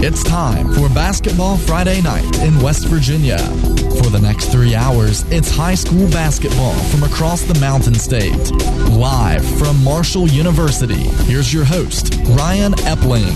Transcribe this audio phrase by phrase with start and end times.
[0.00, 3.36] It's time for Basketball Friday Night in West Virginia.
[3.36, 8.52] For the next three hours, it's high school basketball from across the Mountain State.
[8.92, 13.34] Live from Marshall University, here's your host, Ryan Epling.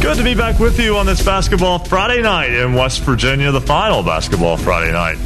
[0.00, 3.60] Good to be back with you on this Basketball Friday night in West Virginia, the
[3.60, 5.16] final Basketball Friday night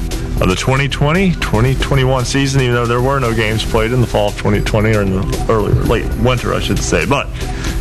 [0.41, 4.39] of the 2020-2021 season, even though there were no games played in the fall of
[4.39, 7.05] 2020 or in the early late winter, I should say.
[7.05, 7.29] But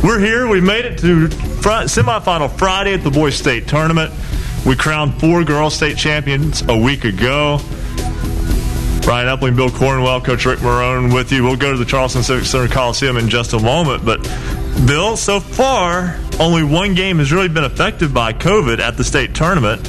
[0.04, 0.46] we're here.
[0.48, 1.30] We made it to
[1.60, 4.12] fr- semifinal Friday at the Boys State Tournament.
[4.66, 7.58] We crowned four girls state champions a week ago.
[9.06, 11.42] Ryan Epling, Bill Cornwell, Coach Rick Marone with you.
[11.42, 14.04] We'll go to the Charleston Civic Center Coliseum in just a moment.
[14.04, 14.22] But,
[14.86, 19.34] Bill, so far, only one game has really been affected by COVID at the state
[19.34, 19.80] tournament.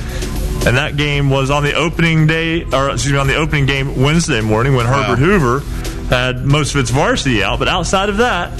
[0.65, 4.01] And that game was on the opening day, or excuse me, on the opening game
[4.01, 5.59] Wednesday morning when Herbert Hoover
[6.07, 7.59] had most of its varsity out.
[7.59, 8.51] But outside of that,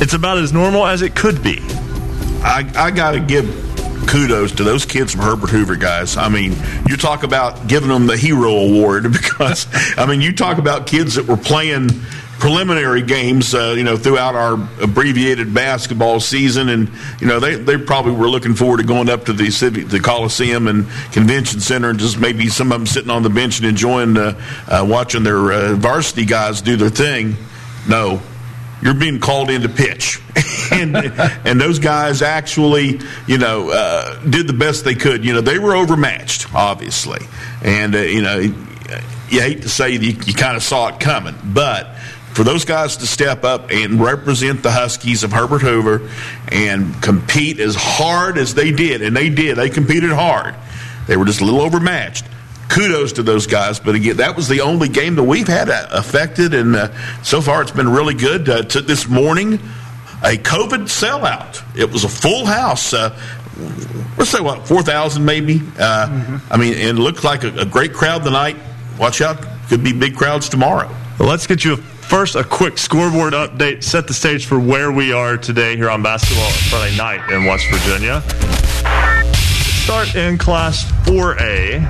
[0.00, 1.60] it's about as normal as it could be.
[2.44, 3.46] I, I got to give
[4.06, 6.16] kudos to those kids from Herbert Hoover, guys.
[6.16, 6.54] I mean,
[6.86, 11.14] you talk about giving them the hero award because, I mean, you talk about kids
[11.14, 11.88] that were playing
[12.38, 17.78] preliminary games, uh, you know, throughout our abbreviated basketball season, and you know they, they
[17.78, 21.90] probably were looking forward to going up to the civic, the Coliseum and Convention Center,
[21.90, 25.22] and just maybe some of them sitting on the bench and enjoying uh, uh, watching
[25.22, 27.36] their uh, varsity guys do their thing.
[27.88, 28.20] No,
[28.84, 30.20] you're being called in to pitch,
[30.72, 35.24] and and those guys actually, you know, uh, did the best they could.
[35.24, 37.26] You know, they were overmatched, obviously,
[37.62, 41.34] and uh, you know, you hate to say you, you kind of saw it coming,
[41.42, 41.96] but
[42.34, 46.10] for those guys to step up and represent the Huskies of Herbert Hoover
[46.48, 50.54] and compete as hard as they did, and they did, they competed hard.
[51.06, 52.24] They were just a little overmatched.
[52.68, 55.86] Kudos to those guys, but again, that was the only game that we've had uh,
[55.90, 58.48] affected, and uh, so far it's been really good.
[58.48, 59.54] Uh, to this morning,
[60.24, 61.62] a COVID sellout.
[61.78, 62.92] It was a full house.
[62.92, 63.16] Uh,
[64.16, 65.56] let's say what four thousand maybe.
[65.78, 66.52] Uh, mm-hmm.
[66.52, 68.56] I mean, it looked like a, a great crowd tonight.
[68.98, 70.88] Watch out, could be big crowds tomorrow.
[71.18, 71.76] Well, let's get you a
[72.08, 73.82] First, a quick scoreboard update.
[73.82, 77.66] Set the stage for where we are today here on Basketball Friday night in West
[77.70, 78.20] Virginia.
[79.82, 81.80] Start in Class 4A,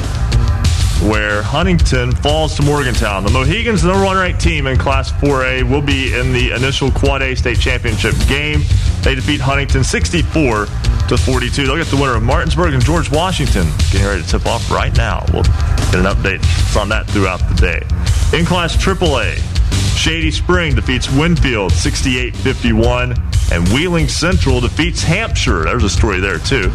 [1.03, 3.25] where Huntington falls to Morgantown.
[3.25, 6.91] The Mohigans, the number one ranked team in Class 4A, will be in the initial
[6.91, 8.62] Quad A state championship game.
[9.03, 10.66] They defeat Huntington 64
[11.09, 11.66] to 42.
[11.66, 14.97] They'll get the winner of Martinsburg and George Washington getting ready to tip off right
[14.97, 15.25] now.
[15.32, 16.43] We'll get an update
[16.81, 18.38] on that throughout the day.
[18.38, 19.54] In Class AAA,
[19.97, 23.15] Shady Spring defeats Winfield 68 51.
[23.53, 25.65] And Wheeling Central defeats Hampshire.
[25.65, 26.71] There's a story there, too.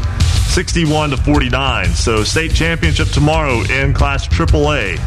[0.49, 1.87] 61 to 49.
[1.87, 4.97] So, state championship tomorrow in Class AAA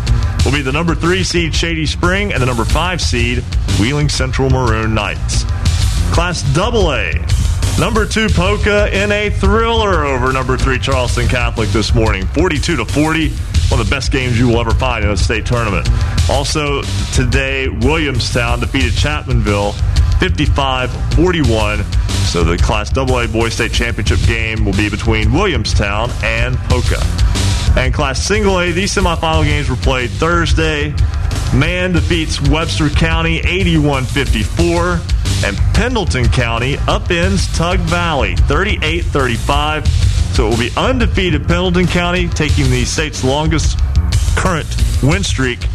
[0.45, 3.39] will be the number three seed Shady Spring and the number five seed
[3.81, 5.45] Wheeling Central Maroon Knights.
[6.13, 7.13] Class AA.
[7.79, 12.85] Number two Poca in a thriller over number three Charleston Catholic this morning, 42 to
[12.85, 13.33] 40
[13.73, 15.89] one of the best games you will ever find in a state tournament.
[16.29, 16.83] Also,
[17.15, 19.73] today, Williamstown defeated Chapmanville
[20.19, 21.83] 55 41.
[22.27, 27.03] So the Class AA Boys State Championship game will be between Williamstown and Poca.
[27.75, 30.95] And Class Single A, these semifinal games were played Thursday.
[31.55, 35.01] Man defeats Webster County 81 54.
[35.45, 39.89] And Pendleton County upends Tug Valley 38 35.
[39.89, 43.79] So it will be undefeated Pendleton County, taking the state's longest
[44.37, 44.67] current
[45.03, 45.67] win streak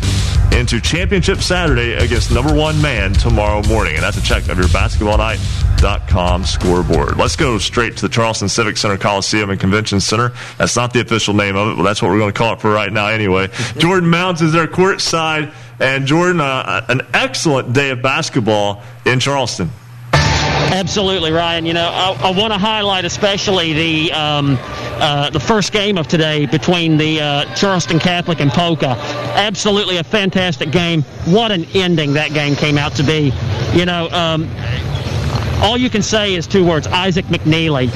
[0.54, 3.96] into Championship Saturday against number one Man tomorrow morning.
[3.96, 7.18] And that's a check of your basketball basketballnight.com scoreboard.
[7.18, 10.34] Let's go straight to the Charleston Civic Center Coliseum and Convention Center.
[10.58, 12.62] That's not the official name of it, but that's what we're going to call it
[12.62, 13.50] for right now anyway.
[13.78, 15.54] Jordan Mounts is there courtside.
[15.80, 19.70] And Jordan, uh, an excellent day of basketball in Charleston.
[20.12, 21.66] Absolutely, Ryan.
[21.66, 26.08] You know, I, I want to highlight especially the um, uh, the first game of
[26.08, 28.96] today between the uh, Charleston Catholic and Poca.
[29.36, 31.04] Absolutely a fantastic game.
[31.26, 33.32] What an ending that game came out to be.
[33.74, 34.50] You know, um,
[35.62, 37.90] all you can say is two words: Isaac McNeely.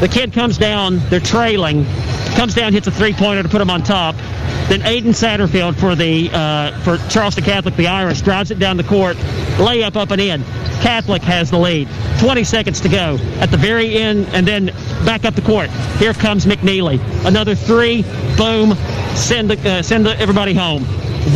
[0.00, 1.84] The kid comes down, they're trailing,
[2.38, 4.14] comes down, hits a three-pointer to put them on top.
[4.68, 8.84] Then Aiden Satterfield for the uh, for Charleston Catholic, the Irish, drives it down the
[8.84, 9.16] court,
[9.56, 10.44] layup up and in.
[10.80, 11.88] Catholic has the lead.
[12.20, 14.66] 20 seconds to go at the very end, and then
[15.04, 15.68] back up the court.
[15.98, 17.00] Here comes McNeely.
[17.26, 18.02] Another three.
[18.36, 18.74] Boom.
[19.16, 20.84] Send the, uh, send the, everybody home.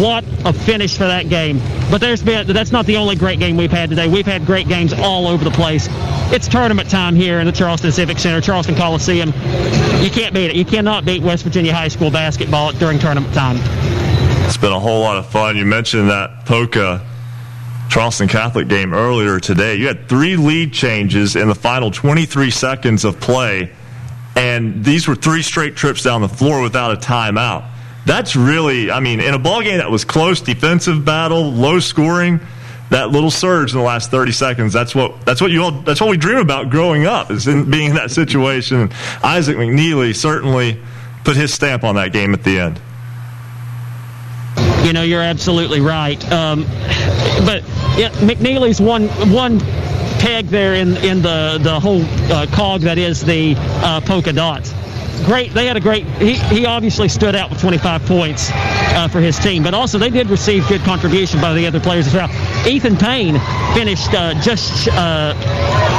[0.01, 1.61] What a finish for that game.
[1.91, 4.09] But there's been that's not the only great game we've had today.
[4.09, 5.89] We've had great games all over the place.
[6.33, 9.29] It's tournament time here in the Charleston Civic Center, Charleston Coliseum.
[10.03, 10.57] You can't beat it.
[10.57, 13.57] You cannot beat West Virginia high school basketball during tournament time.
[14.47, 15.57] It's been a whole lot of fun.
[15.57, 17.07] You mentioned that Poca
[17.91, 19.75] Charleston Catholic game earlier today.
[19.77, 23.71] You had three lead changes in the final 23 seconds of play,
[24.35, 27.69] and these were three straight trips down the floor without a timeout.
[28.05, 32.41] That's really, I mean, in a ball game that was close, defensive battle, low scoring,
[32.91, 34.73] that little surge in the last 30 seconds.
[34.73, 37.71] That's what that's what you all that's what we dream about growing up is in
[37.71, 38.91] being in that situation.
[39.23, 40.81] Isaac McNeely certainly
[41.25, 42.81] put his stamp on that game at the end.
[44.87, 46.23] You know, you're absolutely right.
[46.31, 46.65] Um,
[47.47, 47.63] but
[47.97, 49.61] yeah, McNeely's one one
[50.19, 52.03] peg there in in the the whole
[52.33, 54.75] uh, cog that is the uh, Poca Dots.
[55.25, 56.05] Great, they had a great.
[56.19, 60.11] He, he obviously stood out with 25 points uh, for his team, but also they
[60.11, 62.29] did receive good contribution by the other players as well.
[62.67, 63.39] Ethan Payne
[63.75, 65.35] finished uh, just uh,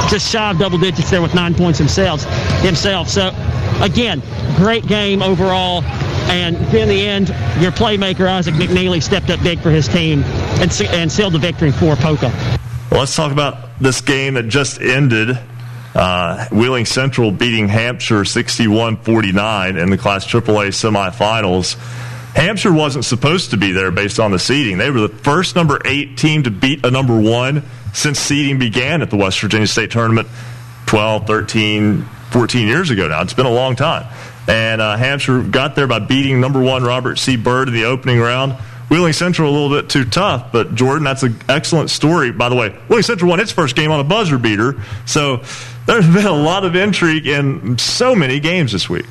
[0.08, 2.24] just shy of double digits there with nine points himself.
[2.60, 3.08] Himself.
[3.08, 3.30] So
[3.80, 4.22] again,
[4.56, 5.82] great game overall.
[6.26, 7.28] And in the end,
[7.60, 10.22] your playmaker, Isaac McNeely, stepped up big for his team
[10.60, 12.32] and, and sealed the victory for Poca.
[12.90, 15.38] Well, let's talk about this game that just ended.
[15.94, 21.76] Uh, Wheeling Central beating Hampshire 61 49 in the Class AAA semifinals.
[22.34, 24.76] Hampshire wasn't supposed to be there based on the seeding.
[24.76, 27.62] They were the first number eight team to beat a number one
[27.92, 30.26] since seeding began at the West Virginia State Tournament
[30.86, 33.22] 12, 13, 14 years ago now.
[33.22, 34.12] It's been a long time.
[34.48, 37.36] And uh, Hampshire got there by beating number one Robert C.
[37.36, 38.54] Byrd in the opening round.
[38.90, 42.32] Wheeling Central a little bit too tough, but Jordan, that's an excellent story.
[42.32, 45.42] By the way, Wheeling Central won its first game on a buzzer beater, so
[45.86, 49.06] there's been a lot of intrigue in so many games this week.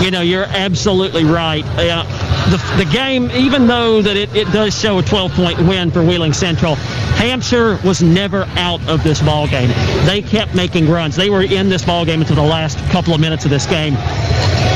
[0.00, 1.64] You know, you're absolutely right.
[1.76, 2.04] Uh,
[2.50, 6.02] the, the game, even though that it, it does show a 12 point win for
[6.02, 9.68] Wheeling Central, Hampshire was never out of this ball game.
[10.06, 11.16] They kept making runs.
[11.16, 13.94] They were in this ball game until the last couple of minutes of this game.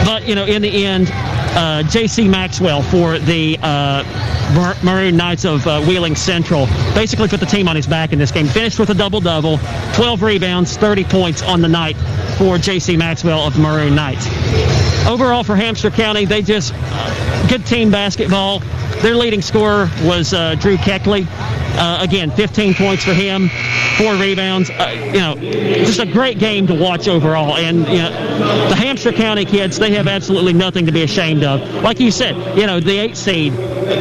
[0.04, 1.10] But you know, in the end,
[1.56, 2.28] uh, J.C.
[2.28, 4.04] Maxwell for the uh,
[4.82, 8.30] Maroon Knights of uh, Wheeling Central basically put the team on his back in this
[8.30, 8.46] game.
[8.46, 9.58] Finished with a double double,
[9.94, 11.96] 12 rebounds, 30 points on the night
[12.36, 12.96] for J.C.
[12.96, 14.26] Maxwell of Maroon Knights.
[15.14, 16.74] Overall, for Hampshire County, they just
[17.48, 18.58] good team basketball.
[19.00, 21.24] Their leading scorer was uh, Drew Keckley.
[21.30, 23.48] Uh, again, 15 points for him,
[23.96, 24.70] four rebounds.
[24.70, 25.36] Uh, you know,
[25.84, 27.56] just a great game to watch overall.
[27.56, 31.60] And you know, the Hampshire County kids, they have absolutely nothing to be ashamed of.
[31.84, 33.52] Like you said, you know, the eight seed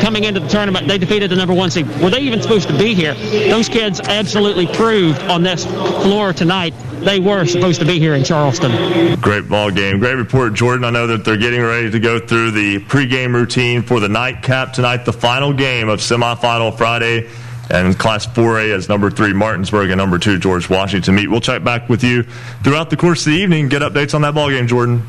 [0.01, 1.85] coming into the tournament, they defeated the number one seed.
[2.01, 3.13] Were they even supposed to be here?
[3.13, 8.23] Those kids absolutely proved on this floor tonight they were supposed to be here in
[8.23, 9.19] Charleston.
[9.19, 9.99] Great ball game.
[9.99, 10.85] Great report, Jordan.
[10.85, 14.73] I know that they're getting ready to go through the pregame routine for the nightcap
[14.73, 17.29] tonight, the final game of semifinal Friday
[17.69, 21.29] and Class 4A as number three Martinsburg and number two George Washington meet.
[21.29, 22.23] We'll check back with you
[22.63, 23.69] throughout the course of the evening.
[23.69, 25.01] Get updates on that ball game, Jordan.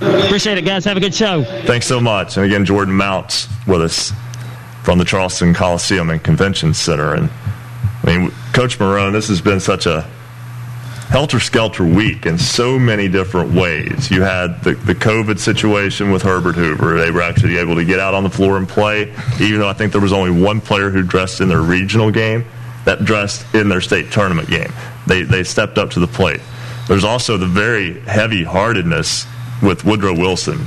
[0.00, 0.84] Appreciate it, guys.
[0.84, 1.44] Have a good show.
[1.64, 2.36] Thanks so much.
[2.36, 4.12] And again, Jordan Mounts with us
[4.82, 7.14] from the Charleston Coliseum and Convention Center.
[7.14, 7.30] And
[8.02, 10.08] I mean, Coach Marone, this has been such a
[11.14, 14.10] helter skelter week in so many different ways.
[14.10, 16.98] You had the, the COVID situation with Herbert Hoover.
[16.98, 19.74] They were actually able to get out on the floor and play, even though I
[19.74, 22.44] think there was only one player who dressed in their regional game
[22.84, 24.72] that dressed in their state tournament game.
[25.06, 26.40] They, they stepped up to the plate.
[26.88, 29.24] There's also the very heavy heartedness
[29.62, 30.66] with Woodrow Wilson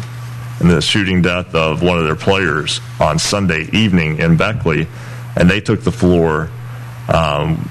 [0.62, 4.88] and the shooting death of one of their players on Sunday evening in Beckley.
[5.36, 6.50] And they took the floor
[7.10, 7.70] um,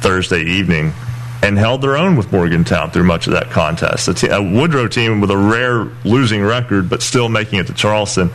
[0.00, 0.92] Thursday evening
[1.42, 4.08] and held their own with Morgantown through much of that contest.
[4.24, 8.30] A, Woodrow team with a rare losing record, but still making it to Charleston.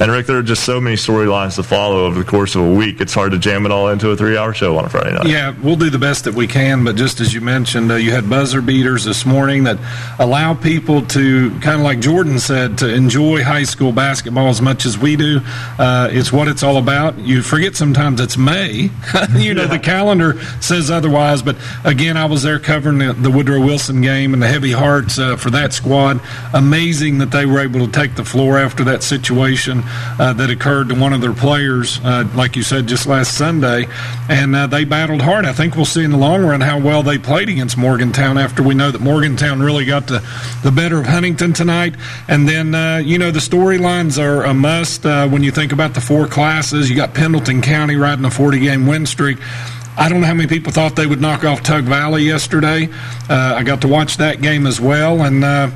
[0.00, 2.72] And Rick, there are just so many storylines to follow over the course of a
[2.72, 3.02] week.
[3.02, 5.26] It's hard to jam it all into a three-hour show on a Friday night.
[5.26, 6.84] Yeah, we'll do the best that we can.
[6.84, 9.78] But just as you mentioned, uh, you had buzzer beaters this morning that
[10.18, 14.86] allow people to kind of like Jordan said to enjoy high school basketball as much
[14.86, 15.42] as we do.
[15.78, 17.18] Uh, it's what it's all about.
[17.18, 18.88] You forget sometimes it's May.
[19.36, 19.68] you know yeah.
[19.68, 21.42] the calendar says otherwise.
[21.42, 25.18] But again, I was there covering the, the Woodrow Wilson game and the heavy hearts
[25.18, 26.22] uh, for that squad.
[26.54, 29.82] Amazing that they were able to take the floor after that situation
[30.18, 33.86] uh, that occurred to one of their players, uh, like you said, just last Sunday.
[34.28, 35.44] And uh, they battled hard.
[35.44, 38.62] I think we'll see in the long run how well they played against Morgantown after
[38.62, 40.26] we know that Morgantown really got the,
[40.62, 41.94] the better of Huntington tonight.
[42.28, 45.94] And then, uh, you know, the storylines are a must uh, when you think about
[45.94, 46.90] the four classes.
[46.90, 49.38] You got Pendleton County riding a 40 game win streak.
[49.96, 52.88] I don't know how many people thought they would knock off Tug Valley yesterday.
[53.28, 55.70] Uh, I got to watch that game as well, and uh,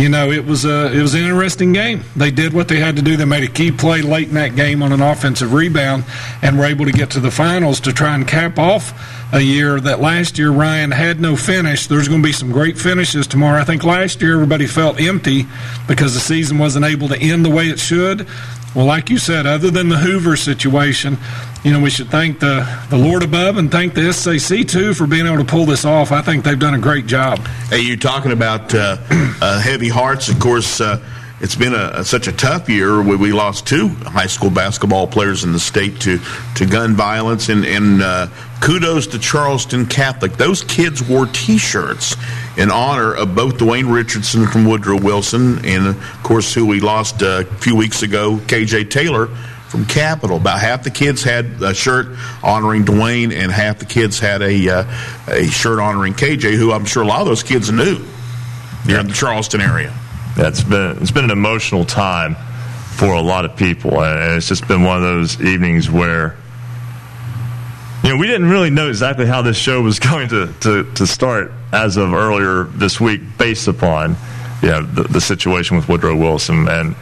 [0.00, 2.02] you know, it was a it was an interesting game.
[2.16, 3.16] They did what they had to do.
[3.16, 6.04] They made a key play late in that game on an offensive rebound,
[6.42, 8.94] and were able to get to the finals to try and cap off
[9.32, 11.86] a year that last year Ryan had no finish.
[11.86, 13.60] There's going to be some great finishes tomorrow.
[13.60, 15.46] I think last year everybody felt empty
[15.86, 18.26] because the season wasn't able to end the way it should.
[18.74, 21.18] Well, like you said, other than the Hoover situation,
[21.64, 25.08] you know, we should thank the, the Lord above and thank the SAC too for
[25.08, 26.12] being able to pull this off.
[26.12, 27.38] I think they've done a great job.
[27.68, 30.28] Hey, you're talking about uh, uh, heavy hearts.
[30.28, 31.02] Of course, uh,
[31.40, 35.42] it's been a, such a tough year where we lost two high school basketball players
[35.42, 36.20] in the state to,
[36.54, 37.48] to gun violence.
[37.48, 38.28] And, and uh,
[38.60, 40.34] kudos to Charleston Catholic.
[40.34, 42.14] Those kids wore T-shirts
[42.60, 47.22] in honor of both Dwayne Richardson from Woodrow Wilson and, of course, who we lost
[47.22, 49.28] uh, a few weeks ago, KJ Taylor
[49.70, 50.36] from Capital.
[50.36, 54.68] About half the kids had a shirt honoring Dwayne, and half the kids had a
[54.68, 54.84] uh,
[55.28, 58.04] a shirt honoring KJ, who I'm sure a lot of those kids knew
[58.86, 59.00] yeah.
[59.00, 59.96] in the Charleston area.
[60.36, 62.36] It's been it's been an emotional time
[62.94, 66.36] for a lot of people, and it's just been one of those evenings where
[68.04, 71.06] you know we didn't really know exactly how this show was going to to, to
[71.06, 74.16] start as of earlier this week, based upon
[74.62, 76.94] you know the, the situation with Woodrow Wilson and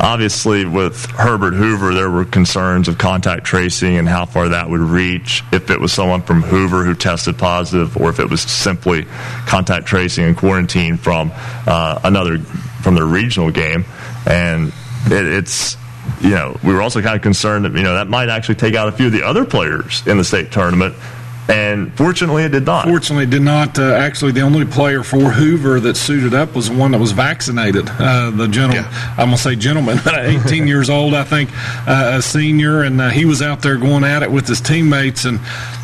[0.00, 4.80] Obviously, with Herbert Hoover, there were concerns of contact tracing and how far that would
[4.80, 9.06] reach if it was someone from Hoover who tested positive, or if it was simply
[9.46, 11.32] contact tracing and quarantine from
[11.66, 13.84] uh, another from the regional game.
[14.24, 14.68] And
[15.06, 15.76] it, it's
[16.20, 18.76] you know we were also kind of concerned that you know that might actually take
[18.76, 20.94] out a few of the other players in the state tournament
[21.48, 22.86] and fortunately, it did not.
[22.86, 23.78] Fortunately, it did not.
[23.78, 27.12] Uh, actually, the only player for Hoover that suited up was the one that was
[27.12, 27.88] vaccinated.
[27.88, 29.14] Uh, the gentleman, yeah.
[29.16, 31.50] I'm going to say gentleman, 18 years old, I think,
[31.88, 35.24] uh, a senior, and uh, he was out there going at it with his teammates.
[35.24, 35.40] And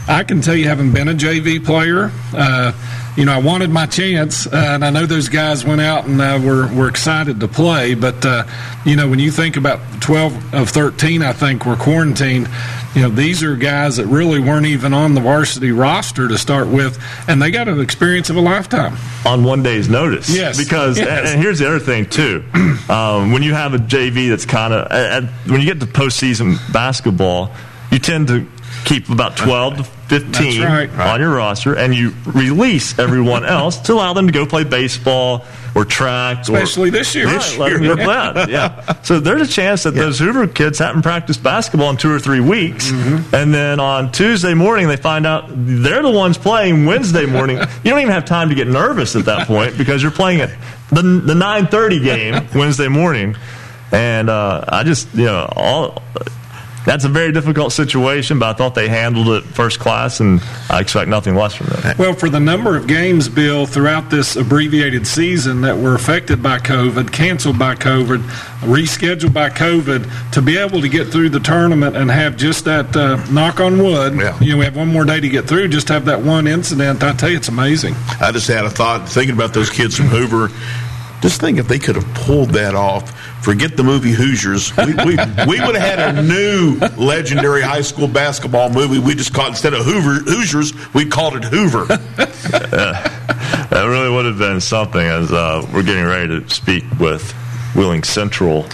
[0.07, 2.73] I can tell you, having been a JV player, uh,
[3.17, 6.21] you know, I wanted my chance, uh, and I know those guys went out and
[6.21, 7.95] uh, were were excited to play.
[7.95, 8.45] But uh,
[8.85, 12.49] you know, when you think about 12 of 13, I think were quarantined.
[12.95, 16.69] You know, these are guys that really weren't even on the varsity roster to start
[16.69, 20.35] with, and they got an experience of a lifetime on one day's notice.
[20.35, 21.33] Yes, because yes.
[21.33, 22.45] and here's the other thing too:
[22.89, 27.53] um, when you have a JV that's kind of when you get to postseason basketball,
[27.93, 28.47] you tend to
[28.85, 30.91] keep about 12 to 15 right.
[30.91, 35.45] on your roster, and you release everyone else to allow them to go play baseball
[35.75, 36.41] or track.
[36.41, 37.27] Especially or, this year.
[37.27, 38.49] Right, get that.
[38.49, 38.97] Yeah.
[39.05, 40.03] So there's a chance that yeah.
[40.03, 43.35] those Hoover kids haven't practiced basketball in two or three weeks, mm-hmm.
[43.35, 47.59] and then on Tuesday morning they find out they're the ones playing Wednesday morning.
[47.85, 50.51] you don't even have time to get nervous at that point because you're playing it
[50.89, 53.37] the the 9:30 game Wednesday morning,
[53.93, 56.03] and uh, I just you know all
[56.85, 60.81] that's a very difficult situation, but I thought they handled it first class, and I
[60.81, 61.97] expect nothing less from them.
[61.99, 66.59] Well, for the number of games, Bill, throughout this abbreviated season that were affected by
[66.59, 68.19] COVID, canceled by COVID,
[68.61, 72.95] rescheduled by COVID, to be able to get through the tournament and have just that
[72.97, 74.39] uh, knock on wood, yeah.
[74.41, 77.03] you know, we have one more day to get through, just have that one incident.
[77.03, 77.95] I tell you, it's amazing.
[78.21, 80.51] I just had a thought thinking about those kids from Hoover.
[81.25, 83.11] Just think if they could have pulled that off
[83.45, 84.75] Forget the movie Hoosiers.
[84.75, 85.17] We, we,
[85.47, 88.99] we would have had a new legendary high school basketball movie.
[88.99, 91.85] We just called instead of Hoover Hoosiers, we called it Hoover.
[92.17, 94.99] that really would have been something.
[94.99, 97.33] As uh, we're getting ready to speak with
[97.77, 98.65] Wheeling Central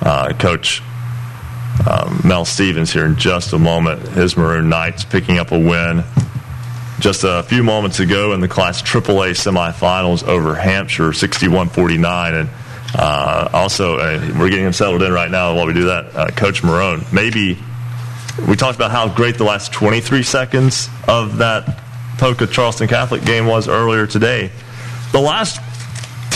[0.00, 0.82] uh, coach
[1.88, 4.02] um, Mel Stevens here in just a moment.
[4.08, 6.02] His Maroon Knights picking up a win
[7.00, 12.48] just a few moments ago in the Class AAA semifinals over Hampshire, 61-49, and
[12.94, 16.14] uh, also, uh, we're getting him settled in right now while we do that.
[16.14, 17.58] Uh, Coach Marone, maybe
[18.48, 21.78] we talked about how great the last 23 seconds of that
[22.18, 24.50] Poca Charleston Catholic game was earlier today.
[25.12, 25.60] The last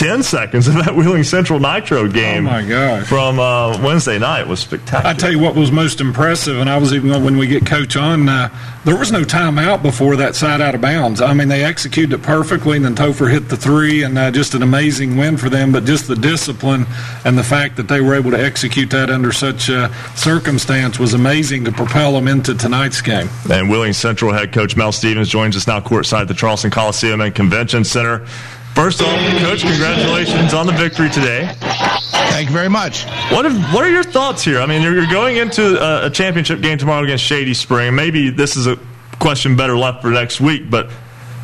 [0.05, 3.07] 10 seconds of that Wheeling Central Nitro game oh my gosh.
[3.07, 5.09] from uh, Wednesday night was spectacular.
[5.09, 7.97] I tell you what was most impressive, and I was even when we get coach
[7.97, 11.21] on, uh, there was no timeout before that side out of bounds.
[11.21, 14.53] I mean, they executed it perfectly, and then Topher hit the three, and uh, just
[14.53, 15.71] an amazing win for them.
[15.71, 16.85] But just the discipline
[17.25, 21.15] and the fact that they were able to execute that under such uh, circumstance was
[21.15, 23.27] amazing to propel them into tonight's game.
[23.49, 27.21] And Wheeling Central head coach Mel Stevens joins us now courtside at the Charleston Coliseum
[27.21, 28.27] and Convention Center.
[28.75, 31.49] First off, Coach, congratulations on the victory today.
[31.61, 33.05] Thank you very much.
[33.31, 34.59] What, have, what are your thoughts here?
[34.59, 37.95] I mean, you're going into a, a championship game tomorrow against Shady Spring.
[37.95, 38.77] Maybe this is a
[39.19, 40.89] question better left for next week, but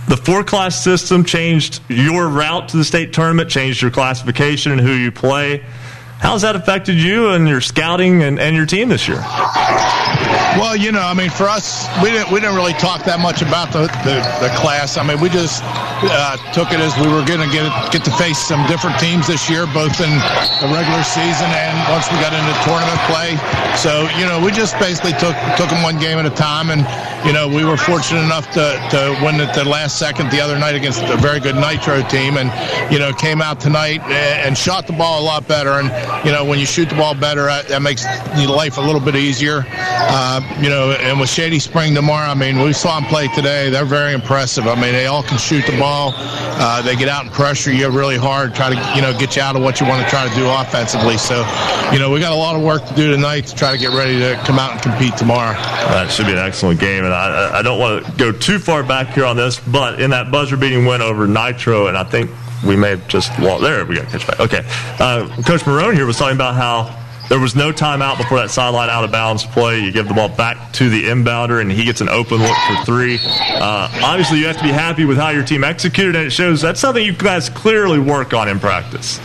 [0.10, 4.82] the four class system changed your route to the state tournament, changed your classification and
[4.82, 5.64] who you play.
[6.22, 9.22] How's that affected you and your scouting and, and your team this year?
[10.60, 13.42] Well, you know, I mean, for us, we didn't we didn't really talk that much
[13.42, 14.98] about the, the, the class.
[14.98, 18.12] I mean, we just uh, took it as we were going to get get to
[18.20, 20.12] face some different teams this year, both in
[20.60, 23.40] the regular season and once we got into tournament play.
[23.80, 26.84] So, you know, we just basically took took them one game at a time, and
[27.26, 30.60] you know, we were fortunate enough to, to win at the last second the other
[30.60, 32.52] night against a very good Nitro team, and
[32.92, 35.80] you know, came out tonight and shot the ball a lot better.
[35.80, 35.88] And
[36.26, 38.04] you know, when you shoot the ball better, that makes
[38.38, 39.66] your life a little bit easier.
[39.68, 43.70] Uh, you know, and with Shady Spring tomorrow, I mean, we saw them play today.
[43.70, 44.68] They're very impressive.
[44.68, 46.14] I mean, they all can shoot the ball.
[46.16, 49.42] Uh, they get out and pressure you really hard, try to, you know, get you
[49.42, 51.18] out of what you want to try to do offensively.
[51.18, 51.46] So,
[51.92, 53.92] you know, we got a lot of work to do tonight to try to get
[53.92, 55.54] ready to come out and compete tomorrow.
[55.54, 57.04] That should be an excellent game.
[57.04, 60.12] And I, I don't want to go too far back here on this, but in
[60.12, 62.30] that buzzer beating win over Nitro, and I think
[62.66, 63.64] we may have just lost.
[63.64, 64.40] There, we got catch back.
[64.40, 64.64] Okay.
[65.00, 67.01] Uh, Coach Marone here was talking about how
[67.32, 69.80] there was no timeout before that sideline out of bounds play.
[69.80, 72.84] You give the ball back to the inbounder, and he gets an open look for
[72.84, 73.20] three.
[73.24, 76.60] Uh, obviously, you have to be happy with how your team executed, and it shows
[76.60, 79.16] that's something you guys clearly work on in practice.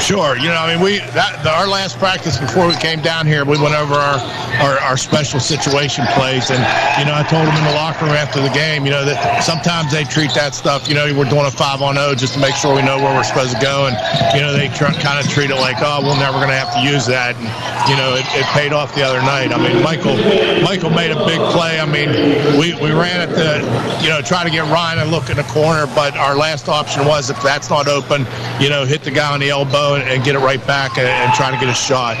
[0.00, 0.38] Sure.
[0.38, 3.58] You know, I mean, we that our last practice before we came down here, we
[3.58, 4.20] went over our,
[4.62, 6.62] our, our special situation plays, and
[6.94, 9.42] you know, I told them in the locker room after the game, you know, that
[9.42, 10.86] sometimes they treat that stuff.
[10.86, 13.10] You know, we're doing a five on zero just to make sure we know where
[13.10, 13.98] we're supposed to go, and
[14.30, 16.86] you know, they kind of treat it like, oh, we're never going to have to
[16.86, 17.34] use that.
[17.34, 17.47] And,
[17.88, 19.52] you know, it, it, paid off the other night.
[19.52, 20.16] I mean, Michael
[20.62, 21.80] Michael made a big play.
[21.80, 22.10] I mean,
[22.58, 23.58] we, we ran at the,
[24.02, 27.06] you know, try to get Ryan and look in the corner, but our last option
[27.06, 28.26] was if that's not open,
[28.60, 31.08] you know, hit the guy on the elbow and, and get it right back and,
[31.08, 32.16] and try to get a shot.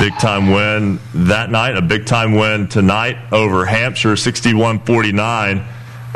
[0.00, 5.64] Big time win that night, a big time win tonight over Hampshire, 61 49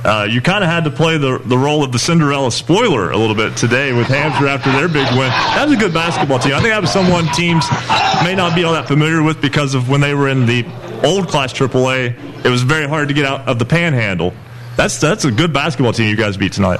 [0.05, 3.17] uh, you kind of had to play the, the role of the Cinderella spoiler a
[3.17, 5.31] little bit today with Hampshire after their big win.
[5.31, 6.55] That was a good basketball team.
[6.55, 7.65] I think that was someone teams
[8.23, 10.65] may not be all that familiar with because of when they were in the
[11.03, 14.35] old class AAA, it was very hard to get out of the panhandle.
[14.76, 16.78] That's that's a good basketball team you guys beat tonight.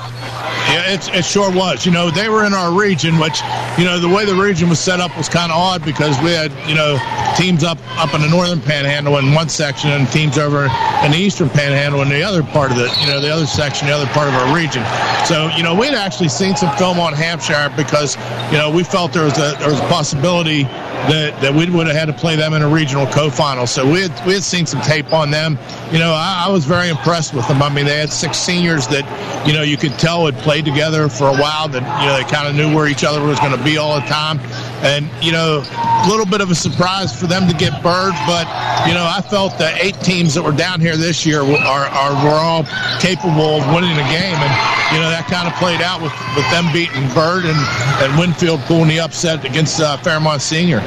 [0.69, 1.87] Yeah, it, it sure was.
[1.87, 3.41] You know, they were in our region, which,
[3.79, 6.33] you know, the way the region was set up was kind of odd because we
[6.33, 6.99] had, you know,
[7.37, 10.65] teams up up in the northern panhandle in one section and teams over
[11.05, 13.87] in the eastern panhandle in the other part of the, you know, the other section,
[13.87, 14.85] the other part of our region.
[15.25, 18.17] So, you know, we'd actually seen some film on Hampshire because,
[18.53, 20.65] you know, we felt there was a there was a possibility
[21.09, 23.67] that, that we would have had to play them in a regional co-final.
[23.67, 25.59] So we had, we had seen some tape on them.
[25.93, 27.63] You know, I, I was very impressed with them.
[27.63, 29.05] I mean, they had six seniors that,
[29.47, 32.25] you know, you could tell had played together for a while, that, you know, they
[32.25, 34.41] kind of knew where each other was going to be all the time.
[34.83, 38.47] And, you know, a little bit of a surprise for them to get Byrd, but,
[38.87, 42.15] you know, I felt the eight teams that were down here this year are, are
[42.25, 42.65] were all
[43.01, 44.37] capable of winning the game.
[44.37, 44.55] And,
[44.93, 47.59] you know, that kind of played out with, with them beating Byrd and,
[48.03, 50.81] and Winfield pulling the upset against uh, Fairmont Senior.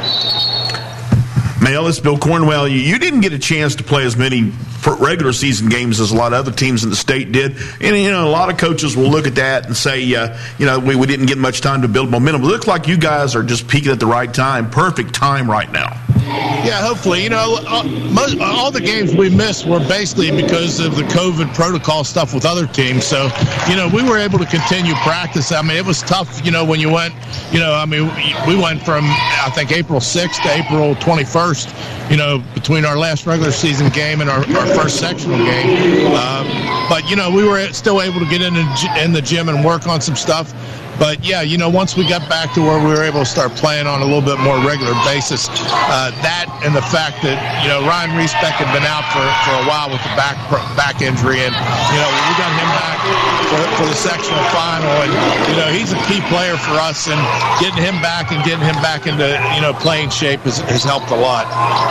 [1.90, 2.68] This Bill Cornwell.
[2.68, 4.52] You, you didn't get a chance to play as many
[5.00, 7.58] regular season games as a lot of other teams in the state did.
[7.82, 10.66] And, you know, a lot of coaches will look at that and say, uh, you
[10.66, 12.44] know, we, we didn't get much time to build momentum.
[12.44, 14.70] It looks like you guys are just peaking at the right time.
[14.70, 16.00] Perfect time right now.
[16.30, 17.24] Yeah, hopefully.
[17.24, 21.54] You know, uh, most, all the games we missed were basically because of the COVID
[21.54, 23.06] protocol stuff with other teams.
[23.06, 23.30] So,
[23.70, 25.52] you know, we were able to continue practice.
[25.52, 27.14] I mean, it was tough, you know, when you went,
[27.52, 28.12] you know, I mean,
[28.48, 33.26] we went from, I think, April 6th to April 21st, you know, between our last
[33.26, 36.08] regular season game and our, our first sectional game.
[36.16, 36.48] Um,
[36.90, 39.88] but, you know, we were still able to get in in the gym and work
[39.88, 40.54] on some stuff.
[41.00, 43.56] But yeah, you know, once we got back to where we were able to start
[43.56, 47.72] playing on a little bit more regular basis, uh, that and the fact that you
[47.72, 50.36] know Ryan Reesbeck had been out for, for a while with the back
[50.76, 53.00] back injury, and you know we got him back
[53.48, 55.12] for, for the sectional final, and
[55.48, 57.20] you know he's a key player for us, and
[57.64, 59.24] getting him back and getting him back into
[59.56, 61.48] you know playing shape has, has helped a lot.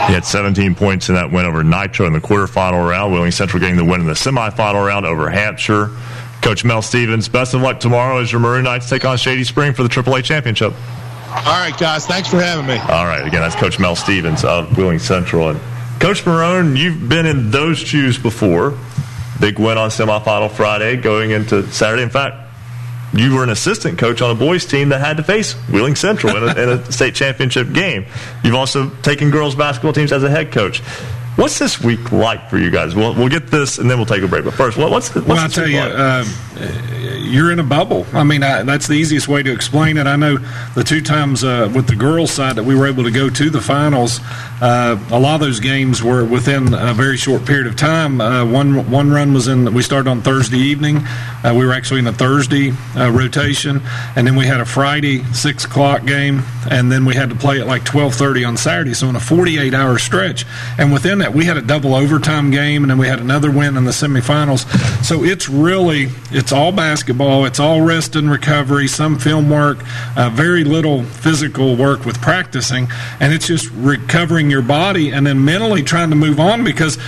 [0.07, 3.13] He had 17 points in that win over Nitro in the quarterfinal round.
[3.17, 5.89] Wheeling Central getting the win in the semifinal round over Hampshire.
[6.43, 9.73] Coach Mel Stevens, best of luck tomorrow as your Maroon Knights take on Shady Spring
[9.73, 10.73] for the AAA championship.
[11.31, 12.07] All right, guys.
[12.07, 12.79] Thanks for having me.
[12.79, 13.27] All right.
[13.27, 15.51] Again, that's Coach Mel Stevens of Wheeling Central.
[15.51, 15.61] And
[16.01, 18.79] Coach Marone, you've been in those shoes before.
[19.41, 22.03] Big win on semifinal Friday, going into Saturday.
[22.03, 22.49] In fact,
[23.13, 26.37] you were an assistant coach on a boys team that had to face Wheeling Central
[26.37, 28.07] in a, in a state championship game.
[28.43, 30.83] You've also taken girls basketball teams as a head coach.
[31.39, 32.97] What's this week like for you guys?
[32.97, 34.45] We'll, we'll get this and then we'll take a break.
[34.45, 35.93] But first, what's, the, what's well, I'll tell you, like?
[35.95, 36.25] uh,
[37.29, 38.07] you're in a bubble.
[38.13, 40.07] I mean, I, that's the easiest way to explain it.
[40.07, 40.39] I know
[40.75, 43.51] the two times uh, with the girls' side that we were able to go to
[43.51, 44.21] the finals,
[44.61, 48.21] uh, a lot of those games were within a very short period of time.
[48.21, 49.73] Uh, one one run was in.
[49.73, 50.99] We started on Thursday evening.
[51.45, 53.81] Uh, we were actually in a Thursday uh, rotation,
[54.17, 57.61] and then we had a Friday six o'clock game, and then we had to play
[57.61, 58.95] at like twelve thirty on Saturday.
[58.95, 60.45] So in a forty eight hour stretch,
[60.79, 63.77] and within that we had a double overtime game, and then we had another win
[63.77, 64.67] in the semifinals.
[65.05, 67.45] So it's really it's all basketball.
[67.45, 69.79] It's all rest and recovery, some film work,
[70.17, 72.89] uh, very little physical work with practicing,
[73.21, 76.99] and it's just recovering your body and then mentally trying to move on because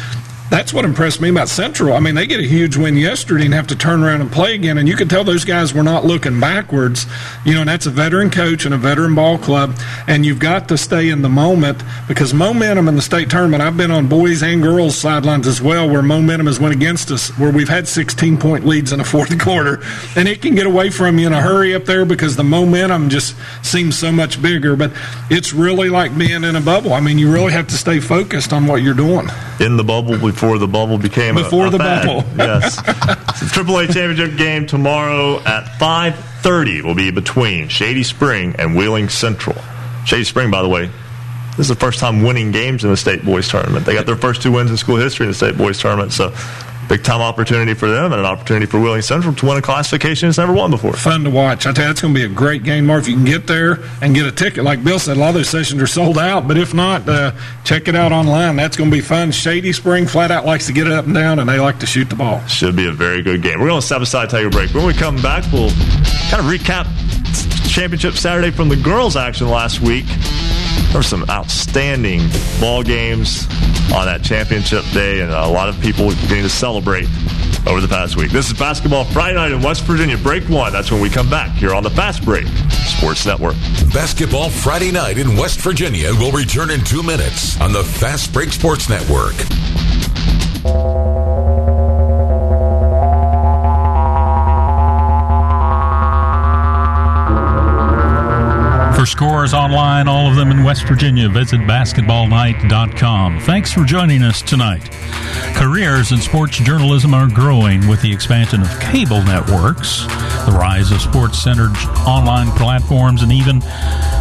[0.50, 1.94] that's what impressed me about Central.
[1.94, 4.56] I mean, they get a huge win yesterday and have to turn around and play
[4.56, 7.06] again, and you could tell those guys were not looking backwards.
[7.44, 9.76] You know, and that's a veteran coach and a veteran ball club,
[10.08, 13.62] and you've got to stay in the moment because momentum in the state tournament.
[13.62, 17.28] I've been on boys and girls sidelines as well, where momentum has went against us,
[17.38, 19.80] where we've had 16 point leads in the fourth quarter,
[20.16, 23.08] and it can get away from you in a hurry up there because the momentum
[23.08, 24.74] just seems so much bigger.
[24.74, 24.90] But
[25.30, 26.92] it's really like being in a bubble.
[26.92, 29.28] I mean, you really have to stay focused on what you're doing.
[29.60, 32.06] In the bubble before the bubble became before a, a the fad.
[32.06, 32.24] bubble.
[32.36, 32.76] yes.
[32.76, 39.56] the AAA championship game tomorrow at 5:30 will be between Shady Spring and Wheeling Central.
[40.06, 40.86] Shady Spring, by the way,
[41.58, 43.84] this is the first time winning games in the state boys tournament.
[43.84, 46.30] They got their first two wins in school history in the state boys tournament, so
[46.90, 50.28] big time opportunity for them and an opportunity for Wheeling Central to win a classification
[50.28, 50.92] it's never won before.
[50.92, 51.64] Fun to watch.
[51.64, 53.02] I tell you, it's going to be a great game, Mark.
[53.02, 55.34] If you can get there and get a ticket, like Bill said, a lot of
[55.36, 56.48] those sessions are sold out.
[56.48, 57.30] But if not, uh,
[57.62, 58.56] check it out online.
[58.56, 59.30] That's going to be fun.
[59.30, 61.86] Shady Spring flat out likes to get it up and down, and they like to
[61.86, 62.44] shoot the ball.
[62.48, 63.60] Should be a very good game.
[63.60, 64.74] We're going to step aside, take a break.
[64.74, 65.70] When we come back, we'll
[66.28, 66.88] kind of recap
[67.70, 70.06] championship Saturday from the girls' action last week.
[70.90, 72.20] There were some outstanding
[72.60, 73.46] ball games
[73.94, 77.06] on that championship day, and a lot of people getting to celebrate
[77.64, 78.32] over the past week.
[78.32, 80.18] This is Basketball Friday night in West Virginia.
[80.18, 80.72] Break one.
[80.72, 82.48] That's when we come back here on the Fast Break
[82.86, 83.54] Sports Network.
[83.94, 88.50] Basketball Friday night in West Virginia will return in two minutes on the Fast Break
[88.50, 89.36] Sports Network.
[99.00, 103.40] For scores online, all of them in West Virginia, visit basketballnight.com.
[103.40, 104.90] Thanks for joining us tonight.
[105.54, 110.04] Careers in sports journalism are growing with the expansion of cable networks,
[110.44, 111.74] the rise of sports centered
[112.06, 113.62] online platforms, and even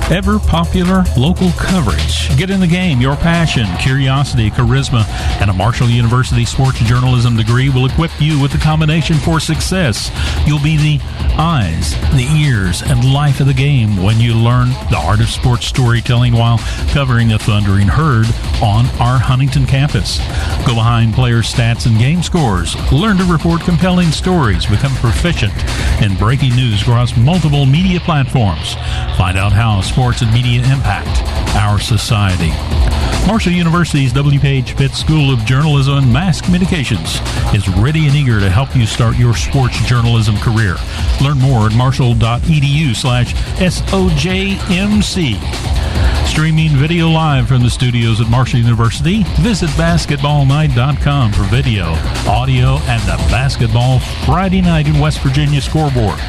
[0.09, 2.35] ever popular local coverage.
[2.37, 3.01] Get in the game.
[3.01, 5.05] Your passion, curiosity, charisma,
[5.41, 10.09] and a Marshall University sports journalism degree will equip you with the combination for success.
[10.47, 10.99] You'll be the
[11.37, 15.65] eyes, the ears, and life of the game when you learn the art of sports
[15.65, 16.57] storytelling while
[16.89, 18.25] covering the Thundering Herd
[18.61, 20.19] on our Huntington campus.
[20.65, 22.75] Go behind player stats and game scores.
[22.91, 24.65] Learn to report compelling stories.
[24.65, 25.53] Become proficient
[26.01, 28.75] in breaking news across multiple media platforms.
[29.17, 31.21] Find out how sports and media impact
[31.55, 32.51] our society.
[33.27, 34.39] Marshall University's W.
[34.39, 37.19] Page Pitt School of Journalism and Mass Communications
[37.53, 40.77] is ready and eager to help you start your sports journalism career.
[41.21, 43.33] Learn more at marshall.edu slash
[44.59, 46.27] SOJMC.
[46.27, 51.93] Streaming video live from the studios at Marshall University, visit basketballnight.com for video,
[52.27, 56.19] audio, and the Basketball Friday Night in West Virginia scoreboard.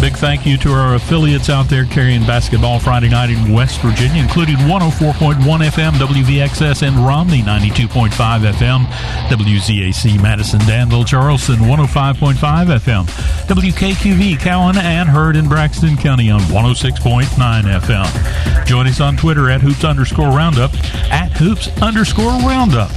[0.00, 4.22] Big thank you to our affiliates out there carrying basketball Friday night in West Virginia,
[4.22, 8.10] including 104.1 FM WVXS and Romney 92.5
[8.52, 8.84] FM,
[9.28, 13.04] WZAC Madison Danville Charleston 105.5 FM,
[13.46, 18.66] WKQV Cowan and Heard in Braxton County on 106.9 FM.
[18.66, 20.72] Join us on Twitter at hoops underscore roundup
[21.10, 22.90] at hoops underscore roundup.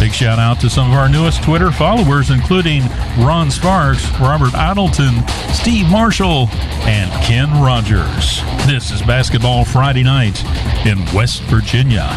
[0.00, 2.82] Big shout out to some of our newest Twitter followers, including
[3.18, 8.42] Ron Sparks, Robert Addleton, Steve Marshall, and Ken Rogers.
[8.66, 10.44] This is Basketball Friday night
[10.84, 12.08] in West Virginia.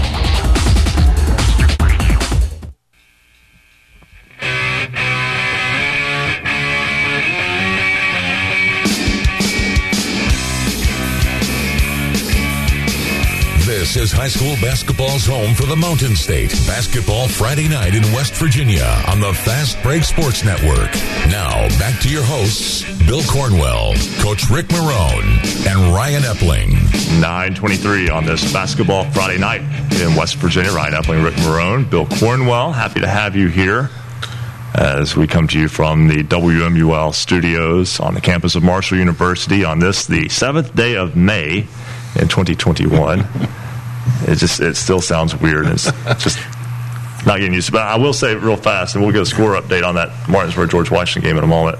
[13.97, 16.51] Is high school basketball's home for the Mountain State.
[16.67, 20.93] Basketball Friday night in West Virginia on the Fast Break Sports Network.
[21.31, 26.73] Now, back to your hosts, Bill Cornwell, Coach Rick Marone, and Ryan Epling.
[27.19, 29.61] 923 on this Basketball Friday night
[29.99, 30.71] in West Virginia.
[30.71, 32.73] Ryan Epling, Rick Marone, Bill Cornwell.
[32.73, 33.89] Happy to have you here
[34.75, 39.63] as we come to you from the WMUL studios on the campus of Marshall University
[39.63, 41.67] on this, the seventh day of May
[42.15, 43.25] in 2021.
[44.27, 45.67] It just it still sounds weird.
[45.67, 45.85] It's
[46.23, 46.39] just
[47.25, 47.73] not getting used to.
[47.73, 50.69] But I will say real fast, and we'll get a score update on that Martinsburg
[50.69, 51.77] George Washington game in a moment.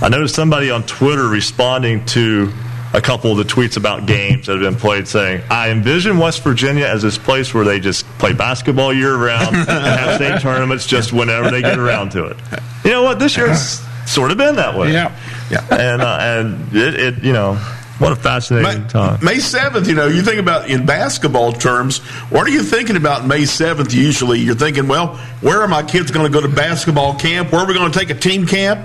[0.00, 2.52] I noticed somebody on Twitter responding to
[2.94, 6.42] a couple of the tweets about games that have been played saying, I envision West
[6.42, 10.86] Virginia as this place where they just play basketball year round and have state tournaments
[10.86, 12.36] just whenever they get around to it.
[12.84, 13.18] You know what?
[13.18, 14.92] This year's sort of been that way.
[14.92, 15.14] Yeah.
[15.50, 15.66] Yeah.
[15.70, 17.54] And, uh, and it, it, you know,
[17.98, 19.24] what a fascinating May, time.
[19.24, 21.98] May 7th, you know, you think about in basketball terms,
[22.30, 24.40] what are you thinking about May 7th usually?
[24.40, 27.52] You're thinking, well, where are my kids going to go to basketball camp?
[27.52, 28.80] Where are we going to take a team camp?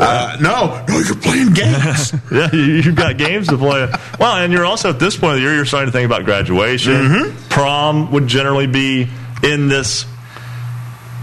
[0.00, 2.12] Uh, no, no, you're playing games.
[2.32, 3.90] yeah, you- you've got games to play.
[4.20, 6.24] Well, and you're also at this point of the year, you're starting to think about
[6.24, 6.92] graduation.
[6.92, 7.48] Mm-hmm.
[7.48, 9.08] Prom would generally be
[9.42, 10.04] in this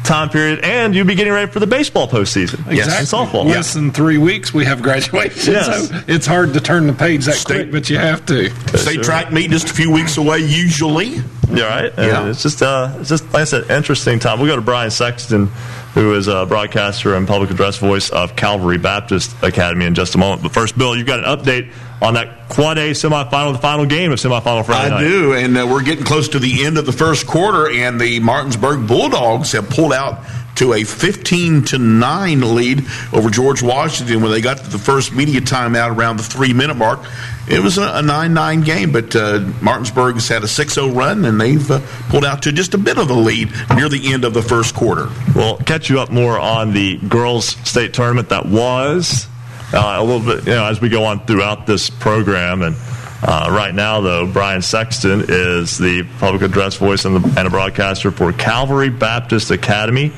[0.06, 2.60] time period, and you'll be getting ready for the baseball postseason.
[2.72, 2.76] Exactly.
[2.98, 3.46] And softball.
[3.46, 5.54] Less than three weeks, we have graduation.
[5.56, 5.90] Yes.
[5.90, 8.50] So it's hard to turn the page that State- quick, but you have to.
[8.78, 11.22] State track meet just a few weeks away, usually.
[11.52, 11.94] Yeah, right.
[11.98, 12.30] And Yeah.
[12.30, 14.40] It's just, uh, it's just like I said, interesting time.
[14.40, 15.48] We'll go to Brian Sexton,
[15.94, 20.18] who is a broadcaster and public address voice of Calvary Baptist Academy, in just a
[20.18, 20.42] moment.
[20.44, 24.12] But first, Bill, you've got an update on that Quad A semifinal, the final game
[24.12, 25.08] of semifinal Friday I night.
[25.08, 28.20] do, and uh, we're getting close to the end of the first quarter, and the
[28.20, 30.20] Martinsburg Bulldogs have pulled out
[30.56, 35.14] to a 15 to 9 lead over George Washington when they got to the first
[35.14, 37.00] media timeout around the three minute mark.
[37.48, 41.26] It was a 9 9 game, but uh, Martinsburg has had a 6 0 run,
[41.26, 44.26] and they've uh, pulled out to just a bit of a lead near the end
[44.26, 45.10] of the first quarter.
[45.36, 49.28] We'll catch you up more on the girls' state tournament that was
[49.74, 52.62] uh, a little bit, you know, as we go on throughout this program.
[52.62, 52.76] And
[53.22, 57.50] uh, right now, though, Brian Sexton is the public address voice and, the, and a
[57.50, 60.12] broadcaster for Calvary Baptist Academy.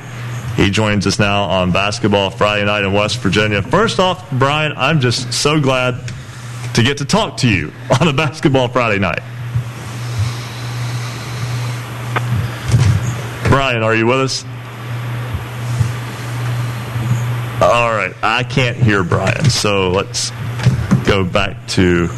[0.58, 3.62] He joins us now on Basketball Friday night in West Virginia.
[3.62, 5.94] First off, Brian, I'm just so glad
[6.74, 9.20] to get to talk to you on a Basketball Friday night.
[13.48, 14.44] Brian, are you with us?
[17.62, 20.32] All right, I can't hear Brian, so let's
[21.06, 22.08] go back to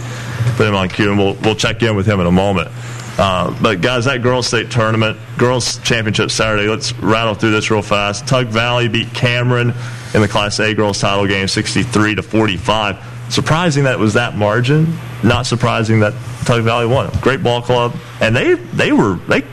[0.56, 2.70] put him on cue, and we'll we'll check in with him in a moment.
[3.18, 6.68] Uh, but guys, that girls' state tournament, girls' championship Saturday.
[6.68, 8.26] Let's rattle through this real fast.
[8.26, 9.74] Tug Valley beat Cameron
[10.14, 12.98] in the Class A girls' title game, sixty-three to forty-five.
[13.28, 14.96] Surprising that it was that margin.
[15.22, 16.14] Not surprising that
[16.46, 17.10] Tug Valley won.
[17.20, 19.44] Great ball club, and they they were they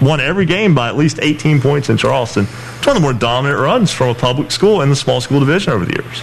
[0.00, 2.44] won every game by at least 18 points in Charleston.
[2.44, 5.40] It's one of the more dominant runs from a public school in the small school
[5.40, 6.22] division over the years.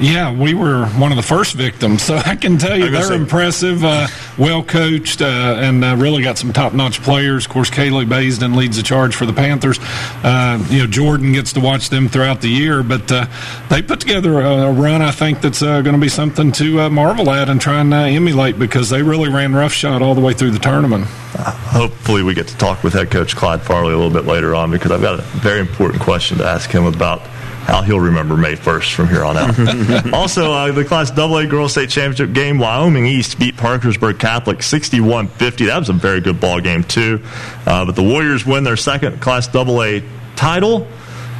[0.00, 2.92] Yeah, we were one of the first victims, so I can tell you I was
[2.92, 4.06] gonna they're say- impressive, uh,
[4.36, 5.24] well coached, uh,
[5.58, 7.46] and uh, really got some top notch players.
[7.46, 9.78] Of course, Kaylee Baysden leads the charge for the Panthers.
[10.22, 13.26] Uh, you know, Jordan gets to watch them throughout the year, but uh,
[13.70, 16.82] they put together a, a run I think that's uh, going to be something to
[16.82, 20.20] uh, marvel at and try and uh, emulate because they really ran roughshod all the
[20.20, 21.06] way through the tournament.
[21.38, 24.70] Hopefully, we get to talk with head coach Clyde Farley a little bit later on
[24.70, 27.22] because I've got a very important question to ask him about
[27.66, 30.12] how he'll remember May 1st from here on out.
[30.14, 35.26] also, uh, the Class AA Girls State Championship game, Wyoming East beat Parkersburg Catholic 61
[35.26, 35.66] 50.
[35.66, 37.20] That was a very good ball game, too.
[37.66, 39.98] Uh, but the Warriors win their second Class AA
[40.36, 40.86] title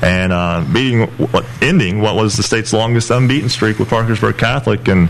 [0.02, 4.88] and uh, beating what ending what was the state's longest unbeaten streak with Parkersburg Catholic.
[4.88, 5.08] And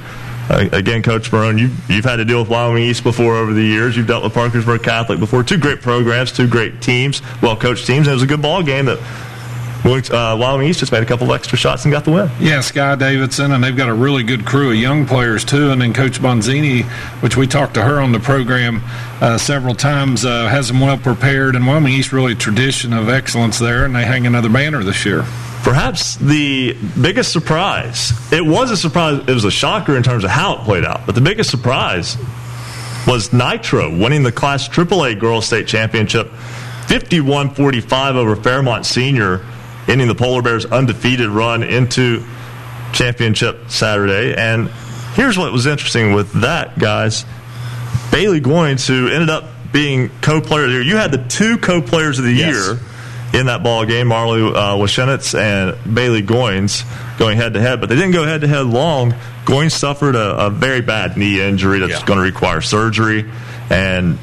[0.50, 3.64] uh, again, Coach Marone, you, you've had to deal with Wyoming East before over the
[3.64, 3.96] years.
[3.96, 5.42] You've dealt with Parkersburg Catholic before.
[5.42, 8.06] Two great programs, two great teams, well coached teams.
[8.06, 8.98] And it was a good ball game that
[9.84, 12.30] uh, Wyoming East just made a couple of extra shots and got the win.
[12.40, 15.70] Yeah, Sky Davidson, and they've got a really good crew of young players too.
[15.70, 16.84] And then Coach Bonzini,
[17.22, 18.82] which we talked to her on the program
[19.20, 21.56] uh, several times, uh, has them well prepared.
[21.56, 25.04] And Wyoming East really a tradition of excellence there, and they hang another banner this
[25.04, 25.24] year.
[25.62, 30.30] Perhaps the biggest surprise, it was a surprise, it was a shocker in terms of
[30.30, 32.16] how it played out, but the biggest surprise
[33.06, 36.30] was Nitro winning the Class AAA Girls State Championship
[36.86, 39.44] 51 45 over Fairmont Senior,
[39.88, 42.24] ending the Polar Bears' undefeated run into
[42.92, 44.34] championship Saturday.
[44.34, 44.68] And
[45.14, 47.24] here's what was interesting with that, guys.
[48.10, 50.82] Bailey Goins, who ended up being co-player of the year.
[50.82, 52.54] You had the two co-players of the Yes.
[52.54, 52.78] year
[53.40, 56.84] in that ball game, Marley uh, Washenitz and Bailey Goins
[57.18, 59.12] going head to head, but they didn't go head to head long.
[59.44, 62.06] Goins suffered a, a very bad knee injury that's Yeah.
[62.06, 63.30] going to require surgery.
[63.68, 64.18] And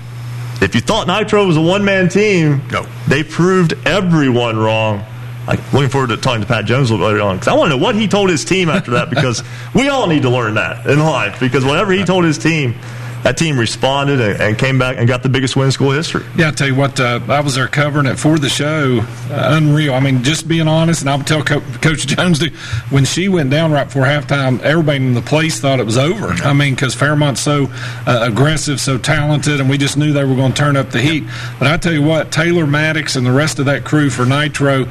[0.61, 2.85] if you thought Nitro was a one man team, No.
[3.07, 5.03] they proved everyone wrong.
[5.47, 7.71] I'm looking forward to talking to Pat Jones a little later on because I want
[7.71, 9.43] to know what he told his team after that because
[9.75, 12.75] we all need to learn that in life because whatever he told his team,
[13.23, 16.25] that team responded and, and came back and got the biggest win in school history.
[16.37, 18.99] Yeah, I tell you what, uh, I was there covering it for the show.
[19.29, 19.93] Uh, unreal.
[19.93, 22.43] I mean, just being honest, and I'll tell Co- Coach Jones
[22.89, 26.27] when she went down right before halftime, everybody in the place thought it was over.
[26.43, 27.67] I mean, because Fairmont's so
[28.05, 31.01] uh, aggressive, so talented, and we just knew they were going to turn up the
[31.01, 31.23] heat.
[31.59, 34.85] But I tell you what, Taylor Maddox and the rest of that crew for Nitro.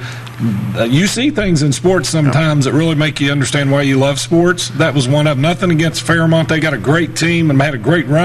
[0.75, 4.19] Uh, you see things in sports sometimes that really make you understand why you love
[4.19, 4.71] sports.
[4.71, 5.43] That was one of them.
[5.43, 6.49] Nothing against Fairmont.
[6.49, 8.22] They got a great team and had a great run.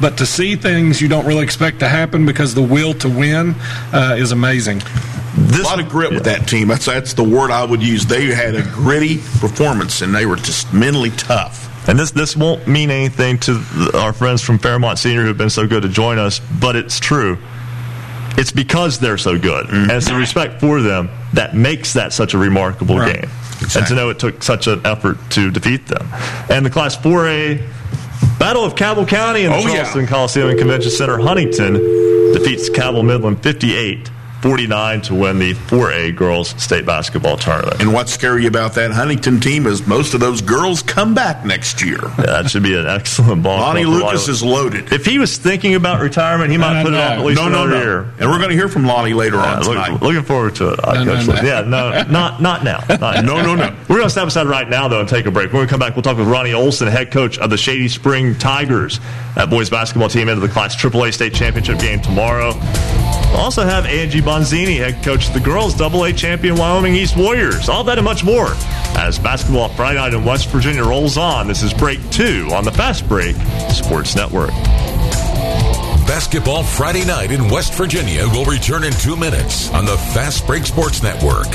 [0.00, 3.54] But to see things you don't really expect to happen because the will to win
[3.92, 4.80] uh, is amazing.
[4.82, 6.68] a lot of grit with that team.
[6.68, 8.06] That's that's the word I would use.
[8.06, 11.66] They had a gritty performance, and they were just mentally tough.
[11.88, 13.62] And this this won't mean anything to
[13.94, 17.38] our friends from Fairmont Senior who've been so good to join us, but it's true.
[18.38, 22.32] It's because they're so good, and it's the respect for them that makes that such
[22.32, 23.20] a remarkable Right.
[23.22, 23.30] game.
[23.76, 26.08] And to know it took such an effort to defeat them.
[26.48, 27.60] And the Class 4A
[28.40, 29.74] Battle of Cabell County in the Oh, yeah.
[29.74, 31.74] Charleston Coliseum and Convention Center, Huntington
[32.32, 34.10] defeats Cabell Midland 58
[34.42, 37.80] 49 to win the 4A girls state basketball tournament.
[37.80, 41.82] And what's scary about that Huntington team is most of those girls come back next
[41.82, 41.98] year.
[42.18, 43.58] Yeah, that should be an excellent ball.
[43.60, 44.92] Lonnie Lucas is loaded.
[44.92, 46.98] If he was thinking about retirement, he might no, put no.
[46.98, 47.82] it off at least no, no, another no.
[47.82, 48.00] year.
[48.18, 50.02] And we're going to hear from Lonnie later Yeah, on look- tonight.
[50.02, 51.34] looking forward to it, No, no, Coach no.
[51.34, 51.46] Lee.
[51.46, 52.82] Yeah, no, not not now.
[52.88, 53.76] Not- No, no, no.
[53.88, 55.52] We're going to step aside right now, though, and take a break.
[55.52, 58.34] When we come back, we'll talk with Ronnie Olson, head coach of the Shady Spring
[58.36, 59.00] Tigers.
[59.34, 62.52] That boys basketball team into the Class AAA state championship game tomorrow.
[63.34, 67.68] Also have Angie Bonzini, head coach of the girls AA champion Wyoming East Warriors.
[67.68, 68.48] All that and much more
[68.96, 71.48] as basketball Friday night in West Virginia rolls on.
[71.48, 73.36] This is break two on the Fast Break
[73.70, 74.50] Sports Network.
[76.06, 80.66] Basketball Friday night in West Virginia will return in two minutes on the Fast Break
[80.66, 81.46] Sports Network.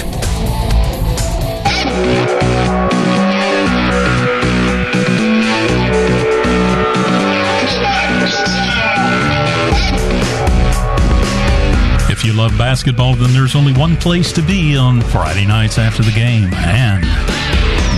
[12.26, 16.12] You love basketball, then there's only one place to be on Friday nights after the
[16.12, 17.04] game and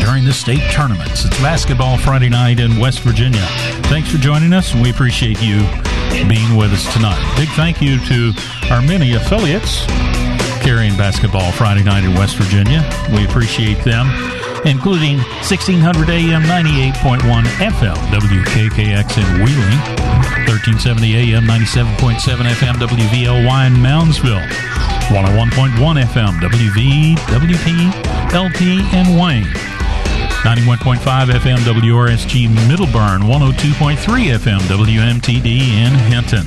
[0.03, 1.23] during the state tournaments.
[1.23, 3.39] It's Basketball Friday night in West Virginia.
[3.87, 5.59] Thanks for joining us, and we appreciate you
[6.27, 7.23] being with us tonight.
[7.37, 8.33] Big thank you to
[8.69, 9.85] our many affiliates
[10.59, 12.83] carrying Basketball Friday night in West Virginia.
[13.15, 14.07] We appreciate them,
[14.65, 20.16] including 1600 AM 98.1 FM WKKX in Wheeling.
[20.47, 24.45] 1370 AM, 97.7 FM, WVLY in Moundsville,
[25.07, 29.47] 101.1 FM, WV, WP, LP in Wayne,
[30.43, 30.99] 91.5
[31.31, 33.97] FM, WRSG Middlebourne, 102.3
[34.37, 36.45] FM, WMTD in Hinton.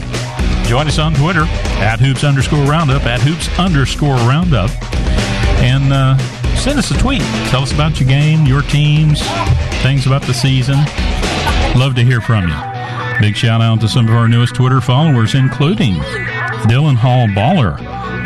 [0.68, 1.44] Join us on Twitter
[1.82, 4.70] at hoops underscore roundup, at hoops underscore roundup,
[5.60, 6.16] and uh,
[6.56, 7.22] send us a tweet.
[7.50, 9.20] Tell us about your game, your teams,
[9.82, 10.76] things about the season.
[11.76, 12.69] Love to hear from you.
[13.20, 15.96] Big shout out to some of our newest Twitter followers, including
[16.66, 17.76] Dylan Hall Baller,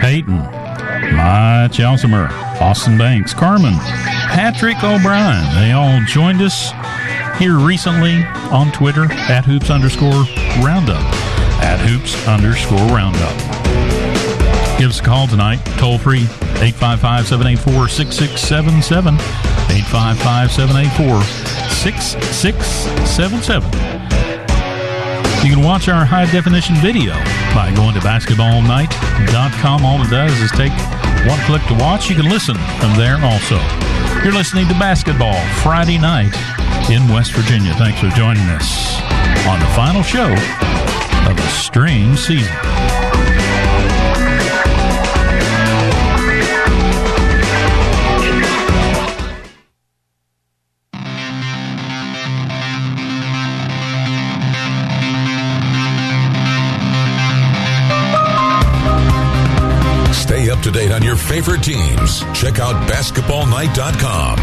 [0.01, 2.31] Peyton, Mike Chalsimer,
[2.61, 5.53] Austin Banks, Carmen, Patrick O'Brien.
[5.57, 6.71] They all joined us
[7.41, 10.23] here recently on Twitter at hoops underscore
[10.63, 11.03] roundup.
[11.61, 13.37] At hoops underscore roundup.
[14.79, 16.23] Give us a call tonight, toll free,
[16.63, 19.15] 855 784 6677.
[19.15, 21.23] 855 784
[21.75, 24.34] 6677.
[25.45, 27.13] You can watch our high definition video
[27.53, 29.85] by going to basketballnight.com.
[29.85, 30.73] All it does is take
[31.29, 32.09] one click to watch.
[32.09, 33.61] You can listen from there also.
[34.25, 36.33] You're listening to Basketball Friday night
[36.89, 37.75] in West Virginia.
[37.75, 38.97] Thanks for joining us
[39.45, 40.33] on the final show
[41.29, 42.57] of a strange season.
[60.65, 62.21] To date on your favorite teams.
[62.33, 64.37] Check out basketballnight.com.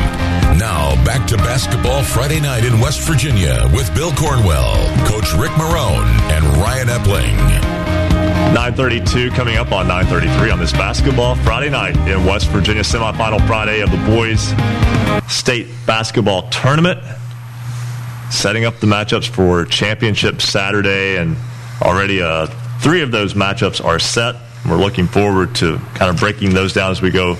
[0.59, 4.75] Now, back to Basketball Friday night in West Virginia with Bill Cornwell,
[5.07, 7.37] Coach Rick Marone, and Ryan Epling.
[8.53, 13.81] 932 coming up on 933 on this basketball Friday night in West Virginia semifinal Friday
[13.81, 14.53] of the boys
[15.27, 16.99] state basketball tournament
[18.29, 21.35] setting up the matchups for championship Saturday and
[21.81, 22.45] already uh,
[22.79, 24.35] three of those matchups are set
[24.67, 27.35] we're looking forward to kind of breaking those down as we go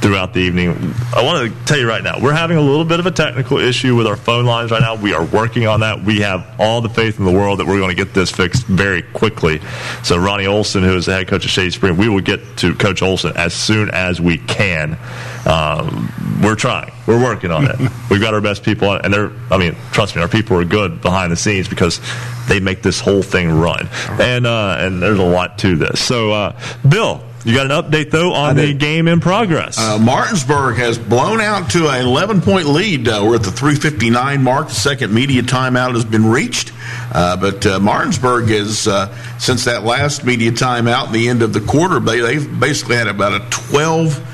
[0.00, 0.94] throughout the evening.
[1.14, 3.58] I want to tell you right now, we're having a little bit of a technical
[3.58, 4.94] issue with our phone lines right now.
[4.94, 6.02] We are working on that.
[6.02, 8.66] We have all the faith in the world that we're going to get this fixed
[8.66, 9.60] very quickly.
[10.02, 12.74] So Ronnie Olson, who is the head coach of Shady Spring, we will get to
[12.74, 14.98] Coach Olson as soon as we can.
[15.46, 16.92] Um, we're trying.
[17.06, 17.78] We're working on it.
[18.10, 19.32] We've got our best people, on it, and they're.
[19.50, 22.00] I mean, trust me, our people are good behind the scenes because
[22.48, 23.88] they make this whole thing run.
[24.20, 26.00] And uh, and there's a lot to this.
[26.04, 29.78] So, uh, Bill, you got an update though on the game in progress.
[29.78, 33.08] Uh, Martinsburg has blown out to an 11 point lead.
[33.08, 34.68] Uh, we're at the 359 mark.
[34.68, 36.72] The second media timeout has been reached.
[37.12, 41.60] Uh, but uh, Martinsburg is, uh, since that last media timeout the end of the
[41.60, 44.29] quarter, they, they've basically had about a 12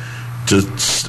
[0.47, 0.63] to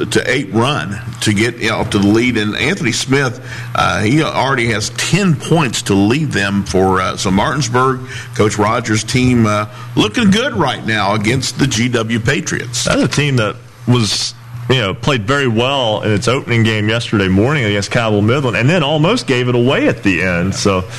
[0.06, 2.38] to eight run to get know, to the lead.
[2.38, 3.40] And Anthony Smith,
[3.76, 8.08] uh, he already has ten points to lead them for uh, so Martinsburg.
[8.36, 12.86] Coach Rogers' team uh, looking good right now against the GW Patriots.
[12.86, 13.56] That's a team that
[13.88, 14.34] was
[14.70, 18.70] you know played very well in its opening game yesterday morning against Cabell Midland, and
[18.70, 20.56] then almost gave it away at the end.
[20.56, 20.90] So.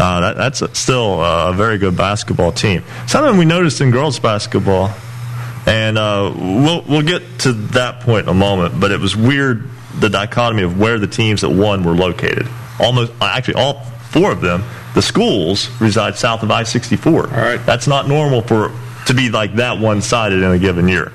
[0.00, 2.84] Uh, that, that's still a very good basketball team.
[3.08, 4.94] Something we noticed in girls basketball
[5.68, 8.80] and uh, we'll we'll get to that point in a moment.
[8.80, 9.68] But it was weird
[10.00, 12.48] the dichotomy of where the teams that won were located.
[12.80, 14.64] Almost actually all four of them,
[14.94, 17.26] the schools reside south of I sixty four.
[17.26, 18.72] All right, that's not normal for
[19.06, 21.12] to be like that one sided in a given year.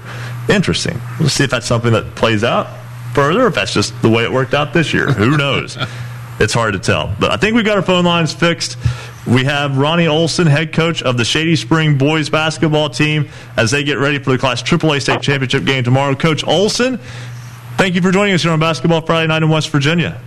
[0.50, 1.02] Interesting.
[1.20, 2.68] We'll see if that's something that plays out
[3.14, 5.08] further, if that's just the way it worked out this year.
[5.12, 5.78] Who knows?
[6.40, 7.16] it's hard to tell.
[7.20, 8.78] But I think we've got our phone lines fixed.
[9.26, 13.84] We have Ronnie Olson, head coach of the Shady Spring boys basketball team, as they
[13.84, 16.14] get ready for the Class AAA state championship game tomorrow.
[16.14, 17.00] Coach Olson,
[17.78, 20.20] thank you for joining us here on Basketball Friday Night in West Virginia.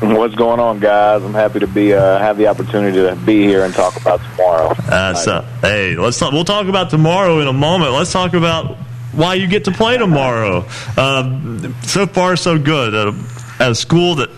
[0.00, 1.22] What's going on, guys?
[1.22, 4.74] I'm happy to be uh, have the opportunity to be here and talk about tomorrow.
[4.78, 7.92] Uh, hey, let's talk, we'll talk about tomorrow in a moment.
[7.92, 8.76] Let's talk about
[9.12, 10.66] why you get to play tomorrow.
[10.96, 12.94] Uh, so far, so good.
[12.94, 13.14] At
[13.60, 14.30] at a school that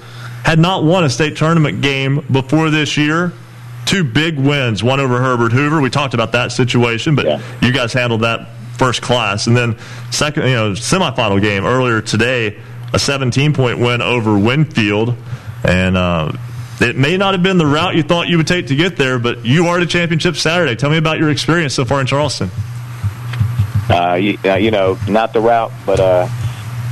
[0.46, 3.32] had not won a state tournament game before this year.
[3.84, 5.80] Two big wins, one over Herbert Hoover.
[5.80, 7.42] We talked about that situation, but yeah.
[7.60, 8.46] you guys handled that
[8.78, 9.48] first class.
[9.48, 9.76] And then
[10.12, 12.60] second, you know, semifinal game earlier today,
[12.92, 15.16] a 17 point win over Winfield.
[15.64, 16.30] And uh,
[16.80, 19.18] it may not have been the route you thought you would take to get there,
[19.18, 20.76] but you are the championship Saturday.
[20.76, 22.50] Tell me about your experience so far in Charleston.
[23.90, 26.28] Uh, you, uh, you know, not the route, but uh,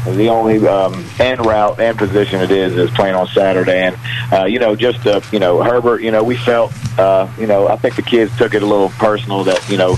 [0.05, 3.83] the only um, end route and position it is is playing on Saturday.
[3.83, 3.99] And
[4.33, 6.03] uh, you know, just uh, you know, Herbert.
[6.03, 8.91] You know, we felt, uh, you know, I think the kids took it a little
[8.91, 9.97] personal that you know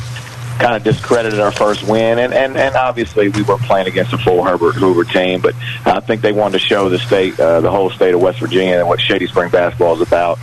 [0.59, 4.19] kind of discredited our first win, and, and, and obviously we weren't playing against a
[4.19, 5.55] full Herbert Hoover team, but
[5.85, 8.79] I think they wanted to show the state, uh, the whole state of West Virginia,
[8.79, 10.39] and what Shady Spring basketball is about.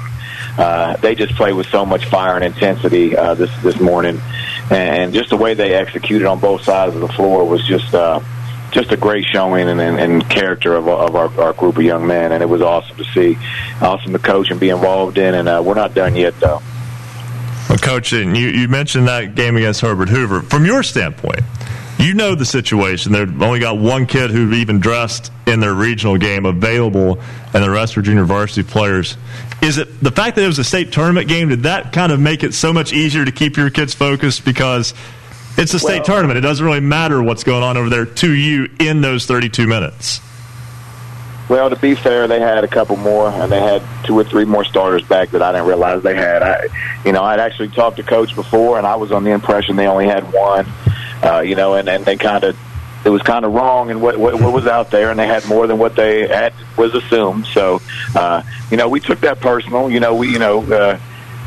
[0.58, 4.22] Uh, they just played with so much fire and intensity uh, this this morning,
[4.70, 7.94] and just the way they executed on both sides of the floor was just.
[7.94, 8.20] Uh,
[8.74, 12.06] just a great showing and, and, and character of, of our, our group of young
[12.08, 13.38] men, and it was awesome to see,
[13.82, 15.36] awesome to coach and be involved in.
[15.36, 16.62] And uh, we're not done yet, though.
[17.70, 20.42] Well, Coach, you, you mentioned that game against Herbert Hoover.
[20.42, 21.42] From your standpoint,
[21.98, 23.12] you know the situation.
[23.14, 27.20] They've only got one kid who even dressed in their regional game available,
[27.54, 29.18] and the rest are junior varsity players.
[29.62, 31.50] Is it the fact that it was a state tournament game?
[31.50, 34.94] Did that kind of make it so much easier to keep your kids focused because
[35.58, 36.38] it's a state well, tournament?
[36.38, 40.22] It doesn't really matter what's going on over there to you in those 32 minutes.
[41.50, 44.46] Well, to be fair, they had a couple more, and they had two or three
[44.46, 46.42] more starters back that I didn't realize they had.
[46.42, 46.68] I,
[47.06, 49.88] you know, I'd actually talked to coach before, and I was on the impression they
[49.88, 50.66] only had one.
[51.22, 52.58] Uh, you know, and and they kind of
[53.06, 55.46] it was kind of wrong and what, what what was out there, and they had
[55.46, 57.46] more than what they had was assumed.
[57.48, 57.82] So,
[58.16, 59.90] uh, you know, we took that personal.
[59.90, 60.62] You know, we you know.
[60.64, 61.00] Uh,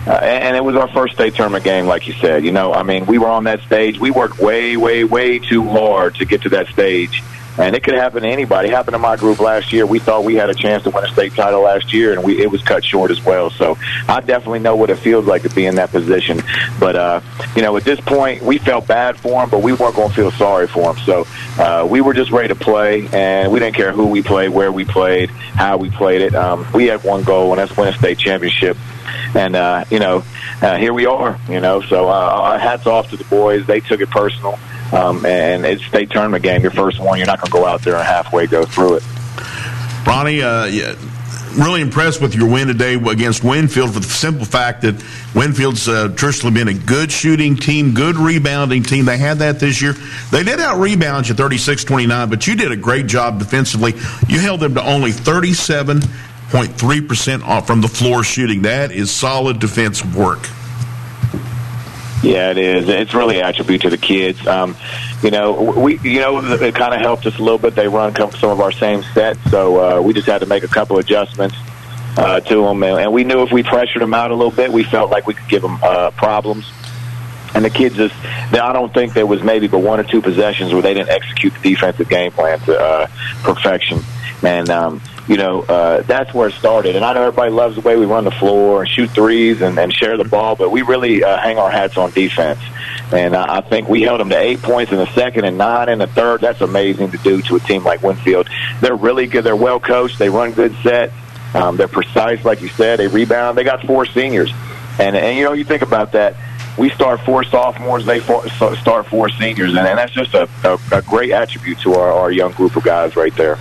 [0.07, 2.45] uh, and it was our first state tournament game, like you said.
[2.45, 3.99] You know, I mean, we were on that stage.
[3.99, 7.23] We worked way, way, way too hard to get to that stage
[7.59, 8.69] and it could happen to anybody.
[8.69, 9.87] It happened to my group last year.
[9.87, 12.41] We thought we had a chance to win a state title last year, and we
[12.41, 13.51] it was cut short as well.
[13.51, 13.79] So
[14.09, 16.43] I definitely know what it feels like to be in that position.
[16.79, 17.21] But uh,
[17.55, 20.15] you know, at this point, we felt bad for him, but we weren't going to
[20.15, 20.99] feel sorry for him.
[21.05, 21.27] So
[21.59, 24.71] uh, we were just ready to play, and we didn't care who we played, where
[24.71, 26.35] we played, how we played it.
[26.35, 28.77] Um, we had one goal, and that's win a state championship.
[29.35, 30.25] And uh, you know,
[30.63, 31.39] uh, here we are.
[31.49, 33.67] You know, so uh, hats off to the boys.
[33.67, 34.59] They took it personal.
[34.93, 37.19] Um, and it's state tournament game, your first one.
[37.19, 39.03] You're not going to go out there and halfway go through it.
[40.07, 40.95] Ronnie, uh, yeah,
[41.57, 44.95] really impressed with your win today against Winfield for the simple fact that
[45.35, 49.07] Winfield's uh, traditionally been a good shooting team, good rebounding team.
[49.07, 49.95] They had that this year.
[50.31, 53.95] They did out rebound you 36 29, but you did a great job defensively.
[54.29, 55.13] You held them to only
[56.51, 58.63] 37.3% off from the floor shooting.
[58.63, 60.49] That is solid defensive work.
[62.23, 62.89] Yeah, it is.
[62.89, 64.47] It's really attribute to the kids.
[64.47, 64.77] Um,
[65.23, 67.75] you know, we you know it kind of helped us a little bit.
[67.75, 70.69] They run some of our same sets, so uh, we just had to make a
[70.69, 71.57] couple adjustments
[72.17, 74.83] uh, to them, and, we knew if we pressured them out a little bit, we
[74.83, 76.71] felt like we could give them uh, problems.
[77.55, 80.73] And the kids just, I don't think there was maybe but one or two possessions
[80.73, 83.07] where they didn't execute the defensive game plan to uh,
[83.43, 84.01] perfection.
[84.43, 86.97] And um, you know, uh, that's where it started.
[86.97, 89.79] And I know everybody loves the way we run the floor and shoot threes and,
[89.79, 92.61] and share the ball, but we really uh, hang our hats on defense.
[93.13, 95.89] And uh, I think we held them to eight points in the second and nine
[95.89, 96.41] in the third.
[96.41, 98.49] That's amazing to do to a team like Winfield.
[98.81, 99.45] They're really good.
[99.45, 100.19] They're well coached.
[100.19, 101.13] They run good sets.
[101.55, 102.99] Um, they're precise, like you said.
[102.99, 103.57] They rebound.
[103.57, 104.53] They got four seniors.
[104.99, 106.37] And, and you know, you think about that
[106.79, 111.03] we start four sophomores, they start four seniors, and, and that's just a, a, a
[111.03, 113.59] great attribute to our, our young group of guys right there.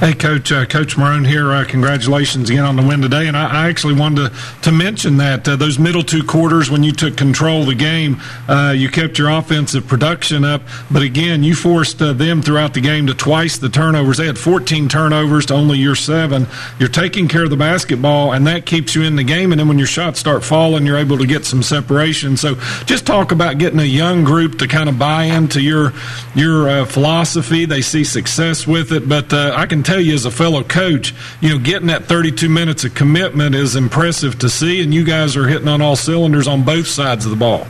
[0.00, 1.52] Hey, Coach, uh, Coach Marone here.
[1.52, 3.26] Uh, congratulations again on the win today.
[3.26, 6.84] And I, I actually wanted to, to mention that uh, those middle two quarters, when
[6.84, 10.62] you took control of the game, uh, you kept your offensive production up.
[10.88, 14.18] But again, you forced uh, them throughout the game to twice the turnovers.
[14.18, 16.46] They had 14 turnovers to only your seven.
[16.78, 19.50] You're taking care of the basketball, and that keeps you in the game.
[19.50, 22.36] And then when your shots start falling, you're able to get some separation.
[22.36, 25.92] So just talk about getting a young group to kind of buy into your
[26.36, 27.64] your uh, philosophy.
[27.64, 29.08] They see success with it.
[29.08, 32.84] But I can tell you as a fellow coach, you know, getting that 32 minutes
[32.84, 36.62] of commitment is impressive to see, and you guys are hitting on all cylinders on
[36.62, 37.66] both sides of the ball.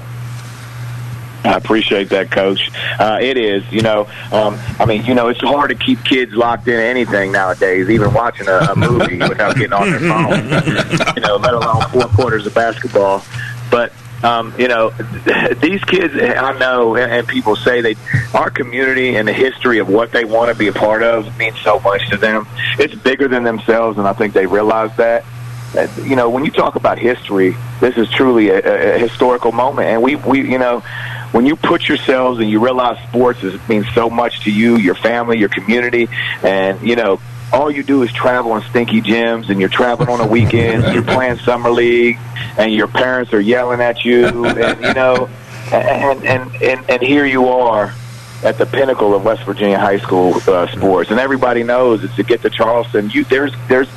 [1.45, 2.71] I appreciate that, Coach.
[2.99, 4.09] Uh, it is, you know.
[4.33, 8.13] Um, I mean, you know, it's hard to keep kids locked in anything nowadays, even
[8.13, 11.15] watching a, a movie without getting on their phone.
[11.15, 13.25] you know, let alone four quarters of basketball.
[13.71, 13.93] But
[14.23, 14.91] um, you know,
[15.61, 17.97] these kids, I know, and people say they,
[18.35, 21.59] our community and the history of what they want to be a part of means
[21.61, 22.47] so much to them.
[22.79, 25.25] It's bigger than themselves, and I think they realize that.
[26.03, 30.03] You know, when you talk about history, this is truly a, a historical moment, and
[30.03, 30.81] we, we, you know,
[31.33, 34.95] when you put yourselves and you realize sports is, means so much to you, your
[34.95, 36.09] family, your community,
[36.43, 37.21] and you know,
[37.53, 41.03] all you do is travel in stinky gyms and you're traveling on a weekend, you're
[41.15, 42.19] playing summer league,
[42.59, 45.29] and your parents are yelling at you, and you know,
[45.73, 47.95] and and and, and here you are
[48.45, 52.23] at the pinnacle of West Virginia high school uh, sports, and everybody knows it's to
[52.23, 53.11] get to Charleston.
[53.11, 53.89] You there's there's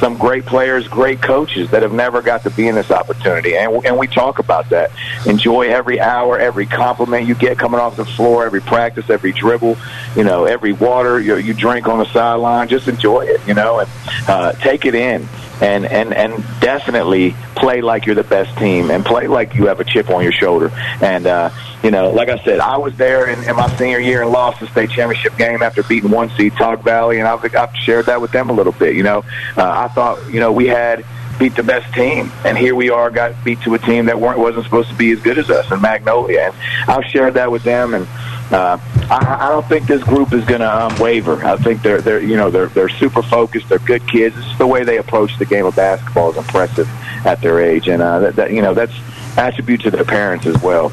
[0.00, 3.56] some great players, great coaches that have never got to be in this opportunity.
[3.56, 4.90] And, and we talk about that.
[5.26, 9.76] Enjoy every hour, every compliment you get coming off the floor, every practice, every dribble,
[10.16, 12.68] you know, every water you, you drink on the sideline.
[12.68, 13.90] Just enjoy it, you know, and
[14.26, 15.28] uh, take it in
[15.60, 19.80] and and and definitely play like you're the best team and play like you have
[19.80, 20.70] a chip on your shoulder.
[21.02, 21.50] And uh,
[21.82, 24.60] you know, like I said, I was there in, in my senior year and lost
[24.60, 28.20] the state championship game after beating one seed Tug Valley, and I've, I've shared that
[28.20, 28.94] with them a little bit.
[28.96, 29.24] You know,
[29.56, 31.04] uh, I thought you know we had
[31.38, 34.38] beat the best team, and here we are, got beat to a team that weren't
[34.38, 37.62] wasn't supposed to be as good as us in Magnolia, and I've shared that with
[37.62, 38.06] them and
[38.50, 38.78] uh,
[39.08, 41.44] I, I don't think this group is going to um, waver.
[41.44, 43.68] I think they're they're you know they're they're super focused.
[43.68, 44.36] They're good kids.
[44.36, 46.88] It's the way they approach the game of basketball is impressive
[47.24, 48.94] at their age, and uh, that, that you know that's
[49.36, 50.92] attribute to their parents as well.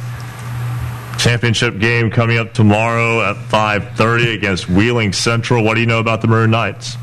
[1.17, 5.63] Championship game coming up tomorrow at 5:30 against Wheeling Central.
[5.63, 6.97] What do you know about the Maroon Knights?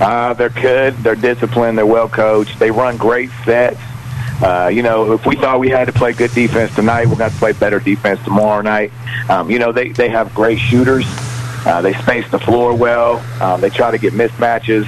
[0.00, 0.96] Uh, they're good.
[0.98, 1.76] They're disciplined.
[1.76, 2.58] They're well coached.
[2.58, 3.80] They run great sets.
[4.40, 7.30] Uh, you know, if we thought we had to play good defense tonight, we're going
[7.30, 8.92] to play better defense tomorrow night.
[9.28, 11.04] Um, you know, they, they have great shooters.
[11.66, 13.18] Uh, they space the floor well.
[13.42, 14.86] Um, they try to get mismatches.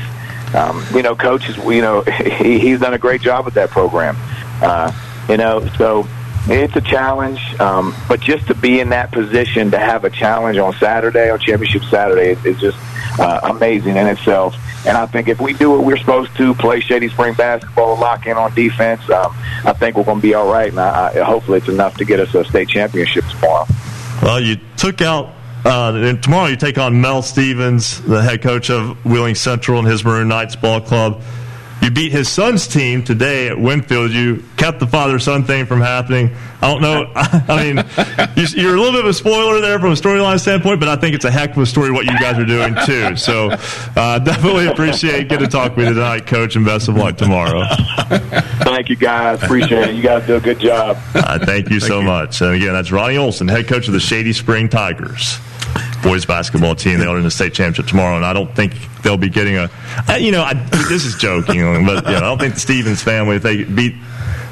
[0.55, 2.03] Um, you know, coaches, you know,
[2.43, 4.17] he, he's done a great job with that program.
[4.63, 4.93] Uh,
[5.29, 6.07] you know, so
[6.49, 10.59] it's a challenge, um, but just to be in that position to have a challenge
[10.59, 12.79] on Saturday, on Championship Saturday, is, just
[13.19, 14.57] uh, amazing in itself.
[14.87, 18.27] And I think if we do what we're supposed to, play Shady Spring basketball, lock
[18.27, 19.35] in on defense, um,
[19.65, 20.71] I think we're going to be all right.
[20.71, 23.67] And I, I, hopefully it's enough to get us a state championship tomorrow.
[24.23, 25.35] Well, you took out
[25.65, 29.87] uh, and tomorrow you take on Mel Stevens, the head coach of Wheeling Central and
[29.87, 31.23] his Maroon Knights ball club.
[31.83, 34.11] You beat his son's team today at Winfield.
[34.11, 36.35] You kept the father son thing from happening.
[36.61, 37.11] I don't know.
[37.15, 37.85] I mean,
[38.55, 41.15] you're a little bit of a spoiler there from a storyline standpoint, but I think
[41.15, 43.17] it's a heck of a story what you guys are doing too.
[43.17, 47.17] So uh, definitely appreciate getting to talk with you tonight, Coach, and best of luck
[47.17, 47.65] tomorrow.
[48.61, 49.43] Thank you, guys.
[49.43, 49.95] Appreciate it.
[49.95, 50.99] You guys do a good job.
[51.15, 52.07] Uh, thank you thank so you.
[52.07, 52.41] much.
[52.41, 55.39] And again, that's Ronnie Olson, head coach of the Shady Spring Tigers
[56.03, 56.99] boys basketball team.
[56.99, 59.71] They will win the state championship tomorrow, and I don't think they'll be getting a.
[60.09, 60.55] Uh, you know, I,
[60.89, 63.95] this is joking, but you know, I don't think the Stevens family, if they beat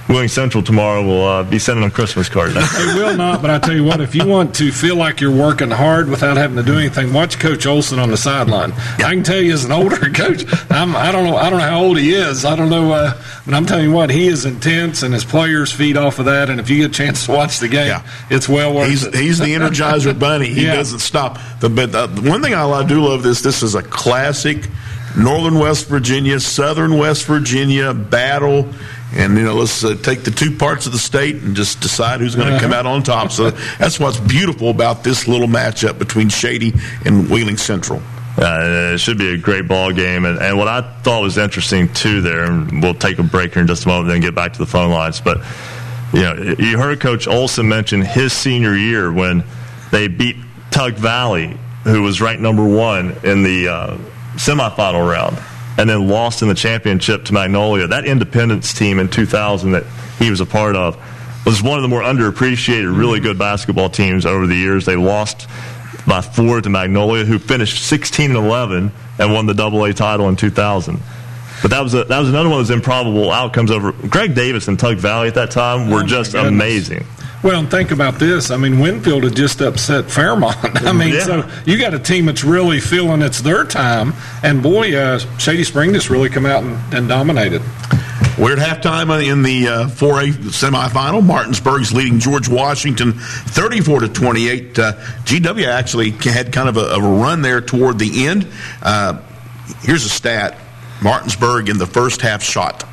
[0.08, 2.54] Wheeling Central tomorrow will uh, be sending them Christmas cards.
[2.54, 5.30] they will not, but I tell you what, if you want to feel like you're
[5.34, 8.72] working hard without having to do anything, watch Coach Olson on the sideline.
[8.72, 11.66] I can tell you, as an older coach, I'm, I don't know, I don't know
[11.66, 12.46] how old he is.
[12.46, 15.72] I don't know, uh, but I'm telling you what, he is intense, and his players
[15.72, 16.48] feed off of that.
[16.48, 18.06] And if you get a chance to watch the game, yeah.
[18.30, 19.14] it's well worth he's, it.
[19.14, 20.48] He's the Energizer Bunny.
[20.48, 20.76] He yeah.
[20.76, 21.38] doesn't stop.
[21.60, 23.42] The, but the, one thing I do love this.
[23.42, 24.68] This is a classic.
[25.16, 28.68] Northern West Virginia, Southern West Virginia battle
[29.14, 32.20] and you know let's uh, take the two parts of the state and just decide
[32.20, 33.32] who's going to come out on top.
[33.32, 38.02] So that's what's beautiful about this little matchup between Shady and Wheeling Central.
[38.36, 41.92] Uh, it should be a great ball game, and, and what I thought was interesting
[41.92, 44.52] too there, and we'll take a break here in just a moment, then get back
[44.52, 45.20] to the phone lines.
[45.20, 45.38] But
[46.12, 49.42] you know, you heard Coach Olson mention his senior year when
[49.90, 50.36] they beat
[50.70, 53.96] Tug Valley, who was ranked number one in the uh,
[54.36, 55.36] semifinal round
[55.78, 57.86] and then lost in the championship to Magnolia.
[57.86, 59.84] That Independence team in 2000 that
[60.18, 60.96] he was a part of
[61.46, 64.84] was one of the more underappreciated, really good basketball teams over the years.
[64.84, 65.48] They lost
[66.06, 70.28] by four to Magnolia, who finished 16 and 11 and won the Double A title
[70.28, 70.98] in 2000.
[71.62, 74.68] But that was a, that was another one of those improbable outcomes over Greg Davis
[74.68, 77.04] and Tug Valley at that time were oh just amazing.
[77.42, 78.50] Well, and think about this.
[78.50, 80.56] I mean, Winfield had just upset Fairmont.
[80.86, 81.20] I mean, yeah.
[81.20, 84.12] so you got a team that's really feeling it's their time.
[84.42, 87.62] And boy, uh, Shady Spring just really come out and, and dominated.
[88.38, 91.24] We're at halftime in the uh, 4A semifinal.
[91.24, 94.78] Martinsburg's leading George Washington 34 to 28.
[94.78, 94.92] Uh,
[95.24, 98.46] GW actually had kind of a, a run there toward the end.
[98.82, 99.20] Uh,
[99.82, 100.56] here's a stat
[101.02, 102.84] Martinsburg in the first half shot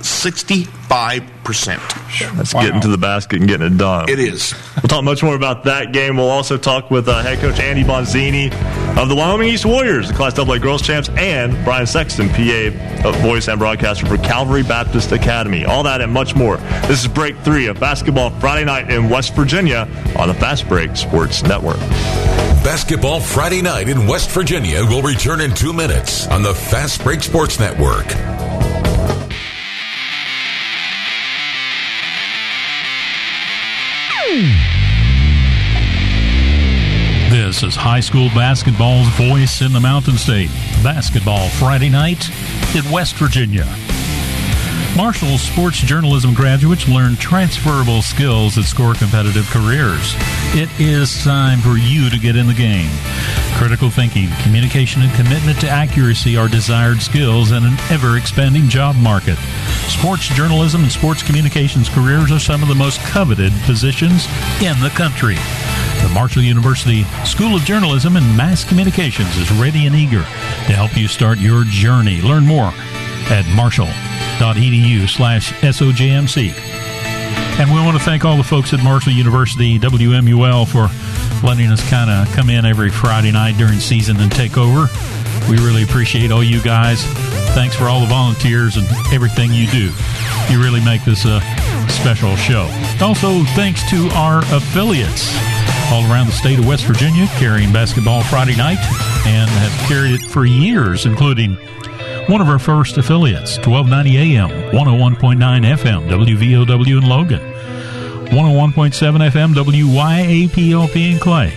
[0.87, 2.35] 65%.
[2.35, 2.61] That's wow.
[2.61, 4.09] getting to the basket and getting it done.
[4.09, 4.53] It is.
[4.75, 6.17] We'll talk much more about that game.
[6.17, 8.51] We'll also talk with uh, head coach Angie Bonzini
[8.97, 13.47] of the Wyoming East Warriors, the Class AA girls champs, and Brian Sexton, PA voice
[13.47, 15.65] and broadcaster for Calvary Baptist Academy.
[15.65, 16.57] All that and much more.
[16.87, 20.95] This is break three of basketball Friday night in West Virginia on the Fast Break
[20.95, 21.79] Sports Network.
[22.63, 27.21] Basketball Friday night in West Virginia will return in two minutes on the Fast Break
[27.21, 28.07] Sports Network.
[37.31, 40.49] This is high school basketball's voice in the Mountain State.
[40.83, 42.29] Basketball Friday night
[42.75, 43.65] in West Virginia.
[44.95, 50.13] Marshall's sports journalism graduates learn transferable skills that score competitive careers.
[50.55, 52.89] It is time for you to get in the game.
[53.57, 58.95] Critical thinking, communication, and commitment to accuracy are desired skills in an ever expanding job
[58.95, 59.37] market.
[59.89, 64.27] Sports journalism and sports communications careers are some of the most coveted positions
[64.61, 65.35] in the country.
[66.03, 70.95] The Marshall University School of Journalism and Mass Communications is ready and eager to help
[70.95, 72.21] you start your journey.
[72.21, 72.71] Learn more
[73.29, 73.87] at Marshall
[74.37, 76.53] edu slash SOJMC.
[77.57, 80.89] And we want to thank all the folks at Marshall University, WMUL, for
[81.45, 84.87] letting us kind of come in every Friday night during season and take over.
[85.49, 87.03] We really appreciate all you guys.
[87.55, 89.91] Thanks for all the volunteers and everything you do.
[90.49, 91.39] You really make this a
[91.87, 92.69] special show.
[93.01, 95.33] Also, thanks to our affiliates
[95.91, 98.79] all around the state of West Virginia carrying Basketball Friday night
[99.25, 101.57] and have carried it for years, including
[102.27, 107.41] one of our first affiliates, 1290 AM, 101.9 FM, WVOW in Logan,
[108.31, 111.51] 101.7 FM, WYAPLP in Clay,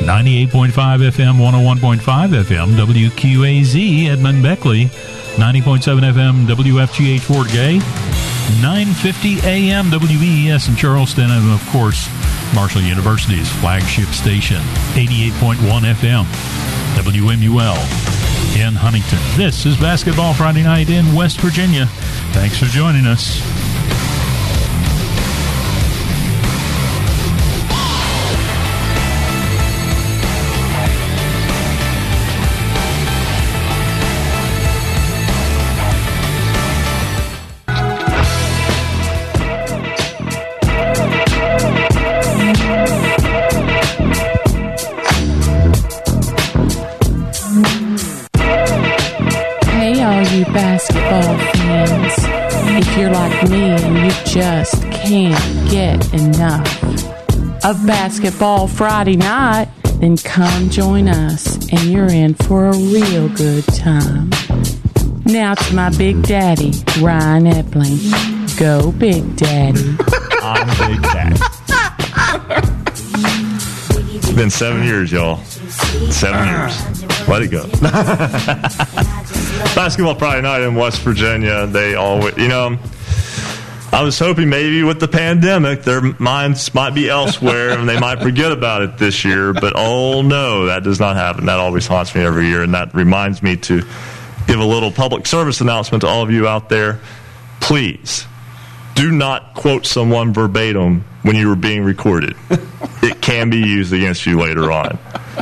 [0.00, 0.70] 98.5
[1.10, 7.78] FM, 101.5 FM, WQAZ Edmund Beckley, 90.7 FM, WFGH Fort Gay,
[8.62, 12.08] 950 AM, WBES in Charleston, and of course,
[12.54, 14.60] Marshall University's flagship station,
[14.94, 16.24] 88.1 FM,
[16.94, 18.05] WMUL
[18.60, 19.18] in Huntington.
[19.36, 21.86] This is Basketball Friday night in West Virginia.
[22.32, 23.55] Thanks for joining us.
[57.66, 63.64] Of basketball Friday night, then come join us and you're in for a real good
[63.64, 64.30] time.
[65.24, 68.56] Now to my big daddy, Ryan Epling.
[68.56, 69.80] Go, Big Daddy.
[70.40, 71.36] I'm Big Daddy.
[74.16, 75.38] It's been seven years, y'all.
[75.42, 77.28] Seven years.
[77.28, 77.66] Let it go.
[79.74, 81.66] Basketball Friday night in West Virginia.
[81.66, 82.78] They always, you know,
[83.96, 88.20] I was hoping maybe with the pandemic, their minds might be elsewhere and they might
[88.20, 89.54] forget about it this year.
[89.54, 91.46] But oh no, that does not happen.
[91.46, 92.62] That always haunts me every year.
[92.62, 93.80] And that reminds me to
[94.46, 97.00] give a little public service announcement to all of you out there.
[97.60, 98.26] Please
[98.96, 102.36] do not quote someone verbatim when you were being recorded.
[103.02, 104.98] it can be used against you later on.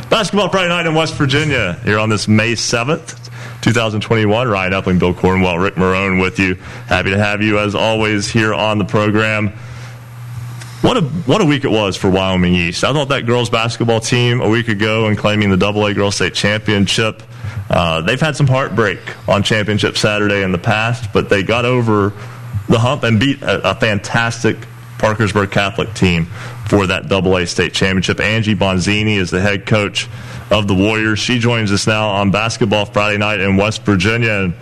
[0.09, 3.29] Basketball Friday night in West Virginia here on this May 7th.
[3.65, 4.47] 2021.
[4.47, 6.53] Ryan Epling, Bill Cornwell, Rick Marone with you.
[6.85, 9.49] Happy to have you as always here on the program.
[10.81, 12.83] What a what a week it was for Wyoming East.
[12.83, 16.13] I thought that girls basketball team a week ago in claiming the Double A Girls
[16.13, 17.23] State Championship.
[17.67, 22.13] Uh, they've had some heartbreak on Championship Saturday in the past, but they got over
[22.69, 24.57] the hump and beat a, a fantastic
[24.99, 26.27] Parkersburg Catholic team
[26.69, 28.19] for that Double A State Championship.
[28.19, 30.07] Angie Bonzini is the head coach
[30.51, 31.19] of the Warriors.
[31.19, 34.31] She joins us now on Basketball Friday night in West Virginia.
[34.31, 34.53] And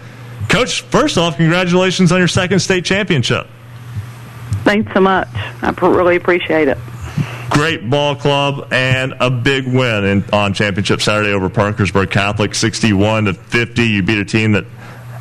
[0.50, 3.48] Coach, first off, congratulations on your second state championship.
[4.64, 5.28] Thanks so much.
[5.34, 6.78] I really appreciate it.
[7.50, 13.26] Great ball club and a big win in, on championship Saturday over Parkersburg Catholic, 61
[13.26, 13.84] to 50.
[13.84, 14.66] You beat a team that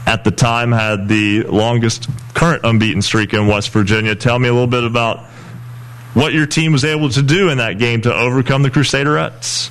[0.06, 4.14] at the time had the longest current unbeaten streak in West Virginia.
[4.14, 5.24] Tell me a little bit about
[6.14, 9.70] what your team was able to do in that game to overcome the Crusaderettes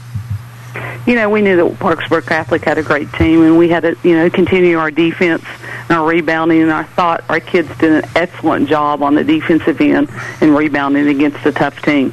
[1.06, 3.98] you know, we knew that Parkersburg Catholic had a great team, and we had to,
[4.04, 5.44] you know, continue our defense
[5.90, 6.62] and our rebounding.
[6.62, 10.10] And I thought our kids did an excellent job on the defensive end
[10.42, 12.12] and rebounding against a tough team.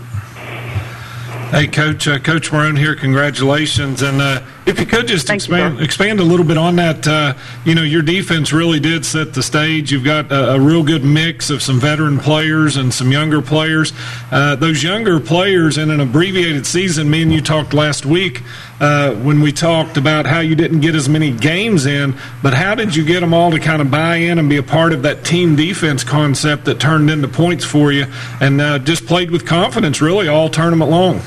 [1.51, 2.95] Hey, Coach, uh, Coach Marone here.
[2.95, 7.33] Congratulations, and uh, If you could just expand, expand a little bit on that, uh,
[7.65, 9.91] you know, your defense really did set the stage.
[9.91, 13.95] You've got a, a real good mix of some veteran players and some younger players.
[14.31, 18.43] Uh, those younger players in an abbreviated season, me and you talked last week
[18.79, 22.75] uh, when we talked about how you didn't get as many games in, but how
[22.75, 25.03] did you get them all to kind of buy in and be a part of
[25.03, 28.05] that team defense concept that turned into points for you
[28.43, 31.23] and uh, just played with confidence really all tournament long?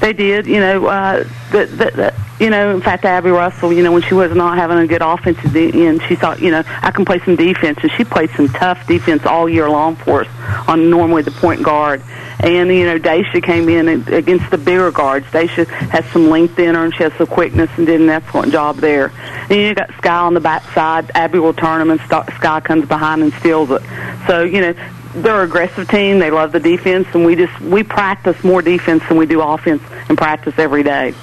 [0.00, 0.86] They did, you know.
[0.86, 4.34] Uh, the, the, the, you know, in fact, Abby Russell, you know, when she was
[4.34, 7.78] not having a good offensive end, she thought, you know, I can play some defense,
[7.82, 11.62] and she played some tough defense all year long for us on normally the point
[11.62, 12.02] guard.
[12.40, 15.26] And you know, Daisha came in against the bigger guards.
[15.26, 18.52] Daisha has some length in her, and she has some quickness, and did an excellent
[18.52, 19.12] job there.
[19.48, 21.10] And you got Sky on the backside.
[21.14, 23.82] Abby will turn them, and Sky comes behind and steals it.
[24.26, 24.74] So you know,
[25.14, 26.18] they're an aggressive team.
[26.18, 29.82] They love the defense, and we just we practice more defense than we do offense
[30.08, 31.14] and practice every day.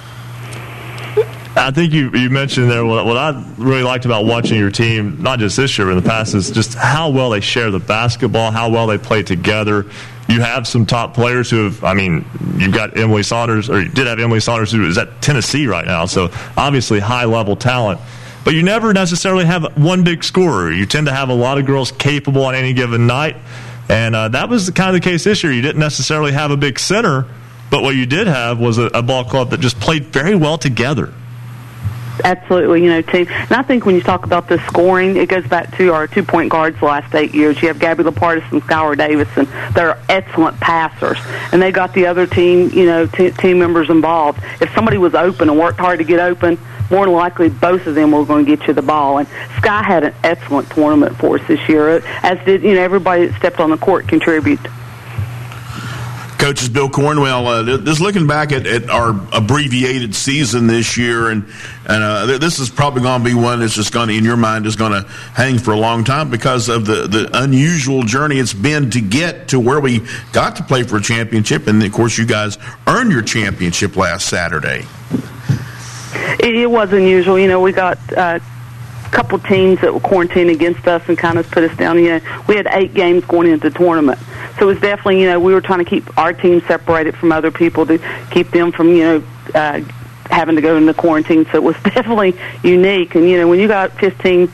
[1.53, 5.21] I think you, you mentioned there what, what I really liked about watching your team,
[5.21, 7.79] not just this year, but in the past, is just how well they share the
[7.79, 9.85] basketball, how well they play together.
[10.29, 12.25] You have some top players who have, I mean,
[12.55, 15.85] you've got Emily Saunders, or you did have Emily Saunders, who is at Tennessee right
[15.85, 17.99] now, so obviously high level talent.
[18.45, 20.71] But you never necessarily have one big scorer.
[20.71, 23.35] You tend to have a lot of girls capable on any given night.
[23.89, 25.51] And uh, that was the kind of the case this year.
[25.51, 27.25] You didn't necessarily have a big center,
[27.69, 30.57] but what you did have was a, a ball club that just played very well
[30.57, 31.13] together
[32.24, 33.28] absolutely, you know, team.
[33.30, 36.24] And I think when you talk about the scoring, it goes back to our two
[36.24, 37.61] point guards the last eight years.
[37.61, 39.47] You have Gabby Lupardus and Skylar Davidson.
[39.74, 41.17] They're excellent passers,
[41.51, 44.39] and they got the other team, you know, t- team members involved.
[44.61, 46.57] If somebody was open and worked hard to get open,
[46.89, 49.17] more than likely both of them were going to get you the ball.
[49.17, 53.28] And Sky had an excellent tournament for us this year, as did you know everybody
[53.28, 54.72] that stepped on the court contributed.
[56.41, 61.45] Coaches Bill Cornwell, uh, just looking back at, at, our abbreviated season this year, and
[61.85, 64.37] and uh, this is probably going to be one that's just going to, in your
[64.37, 68.39] mind, is going to hang for a long time because of the, the unusual journey
[68.39, 70.01] it's been to get to where we
[70.33, 74.27] got to play for a championship, and of course, you guys earned your championship last
[74.27, 74.87] Saturday.
[76.39, 77.37] It, was unusual.
[77.37, 78.39] You know, we got uh,
[79.12, 81.99] couple teams that were quarantined against us and kind of put us down.
[81.99, 84.20] You know, we had eight games going into the tournament.
[84.57, 87.32] So it was definitely, you know, we were trying to keep our team separated from
[87.32, 87.99] other people to
[88.32, 89.82] keep them from, you know, uh,
[90.30, 91.45] having to go into quarantine.
[91.45, 93.16] So it was definitely unique.
[93.16, 94.51] And, you know, when you got 15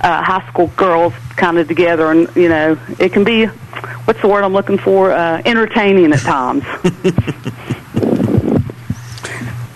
[0.00, 4.28] uh, high school girls kind of together, and, you know, it can be, what's the
[4.28, 5.12] word I'm looking for?
[5.12, 6.64] Uh, entertaining at times.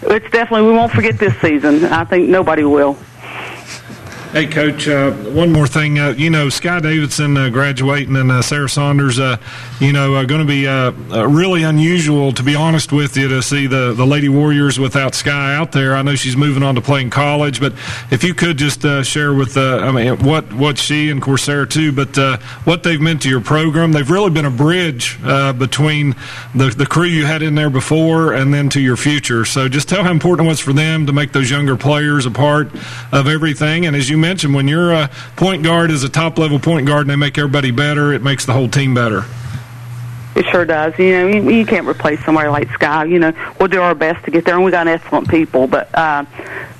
[0.02, 1.84] it's definitely, we won't forget this season.
[1.84, 2.98] I think nobody will.
[4.34, 6.00] Hey, Coach, uh, one more thing.
[6.00, 9.36] Uh, you know, Sky Davidson uh, graduating and uh, Sarah Saunders, uh,
[9.78, 10.66] you know, uh, going to be
[11.24, 15.54] really unusual, to be honest with you, to see the, the Lady Warriors without Sky
[15.54, 15.94] out there.
[15.94, 17.74] I know she's moving on to playing college, but
[18.10, 22.16] if you could just share with, I mean, what, what she and Coursera too, but
[22.64, 23.92] what they've meant to your program.
[23.92, 26.16] They've really been a bridge between
[26.56, 29.44] the, the crew you had in there before and then to your future.
[29.44, 32.32] So just tell how important it was for them to make those younger players a
[32.32, 32.68] part
[33.12, 33.86] of everything.
[33.86, 37.02] And as you mentioned, when your uh, point guard is a top level point guard
[37.02, 39.24] and they make everybody better, it makes the whole team better.
[40.34, 40.98] It sure does.
[40.98, 43.04] You know, you, you can't replace somebody like Sky.
[43.04, 45.66] You know, we'll do our best to get there, and we got excellent people.
[45.66, 46.24] But uh,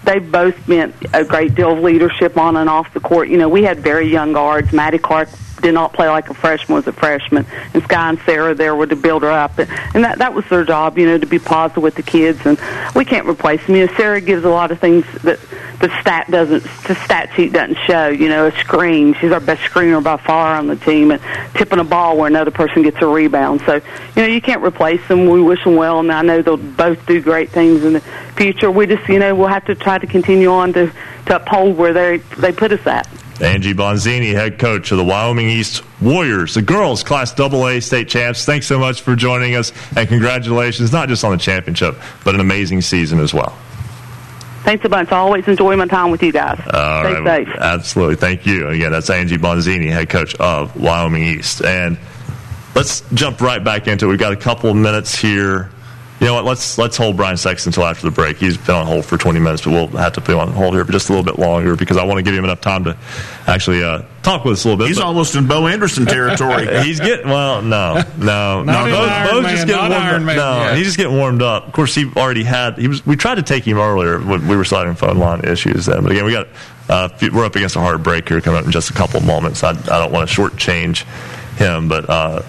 [0.04, 3.28] they've both meant a great deal of leadership on and off the court.
[3.28, 4.72] You know, we had very young guards.
[4.72, 5.28] Maddie Clark
[5.64, 7.46] did not play like a freshman was a freshman.
[7.72, 10.62] And Sky and Sarah there were to build her up, and that that was their
[10.62, 12.44] job, you know, to be positive with the kids.
[12.44, 12.60] And
[12.94, 13.74] we can't replace them.
[13.74, 15.40] You know, Sarah gives a lot of things that
[15.80, 18.08] the stat doesn't, the stat sheet doesn't show.
[18.08, 19.14] You know, a screen.
[19.14, 21.22] She's our best screener by far on the team, and
[21.54, 23.62] tipping a ball where another person gets a rebound.
[23.62, 23.82] So, you
[24.16, 25.26] know, you can't replace them.
[25.26, 28.00] We wish them well, and I know they'll both do great things in the
[28.36, 28.70] future.
[28.70, 30.92] We just, you know, we'll have to try to continue on to
[31.24, 33.08] to uphold where they they put us at.
[33.40, 38.44] Angie Bonzini, head coach of the Wyoming East Warriors, the girls Class AA state champs.
[38.44, 42.40] Thanks so much for joining us, and congratulations not just on the championship, but an
[42.40, 43.56] amazing season as well.
[44.62, 45.12] Thanks a bunch.
[45.12, 46.58] I always enjoy my time with you guys.
[46.60, 47.46] All Stay right.
[47.46, 47.54] safe.
[47.56, 48.16] Absolutely.
[48.16, 48.68] Thank you.
[48.68, 51.62] Again, that's Angie Bonzini, head coach of Wyoming East.
[51.62, 51.98] And
[52.74, 54.08] let's jump right back into it.
[54.08, 55.70] We've got a couple of minutes here
[56.20, 56.44] you know what?
[56.44, 58.36] Let's let's hold Brian Sexton until after the break.
[58.36, 60.74] He's been on hold for 20 minutes, but we'll have to put him on hold
[60.74, 62.84] here for just a little bit longer because I want to give him enough time
[62.84, 62.96] to
[63.48, 64.88] actually uh, talk with us a little bit.
[64.88, 66.66] He's but almost in Bo Anderson territory.
[66.84, 67.62] he's getting well.
[67.62, 68.84] No, no, no.
[68.84, 70.70] Bo, Bo's just getting warmed up.
[70.70, 71.66] No, he's just getting warmed up.
[71.66, 72.78] Of course, he already had.
[72.78, 73.04] He was.
[73.04, 75.86] We tried to take him earlier when we were citing phone line issues.
[75.86, 76.46] Then, but again, we got.
[76.88, 79.26] Uh, we're up against a hard break here coming up in just a couple of
[79.26, 79.64] moments.
[79.64, 81.04] I, I don't want to shortchange
[81.56, 82.08] him, but.
[82.08, 82.42] Uh,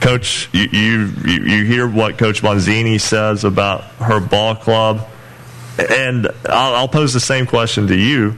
[0.00, 5.06] Coach, you, you, you hear what Coach Bonzini says about her ball club.
[5.78, 8.36] and I'll, I'll pose the same question to you.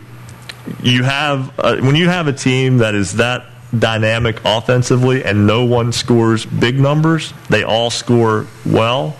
[0.83, 3.47] You have uh, when you have a team that is that
[3.77, 9.17] dynamic offensively and no one scores big numbers, they all score well.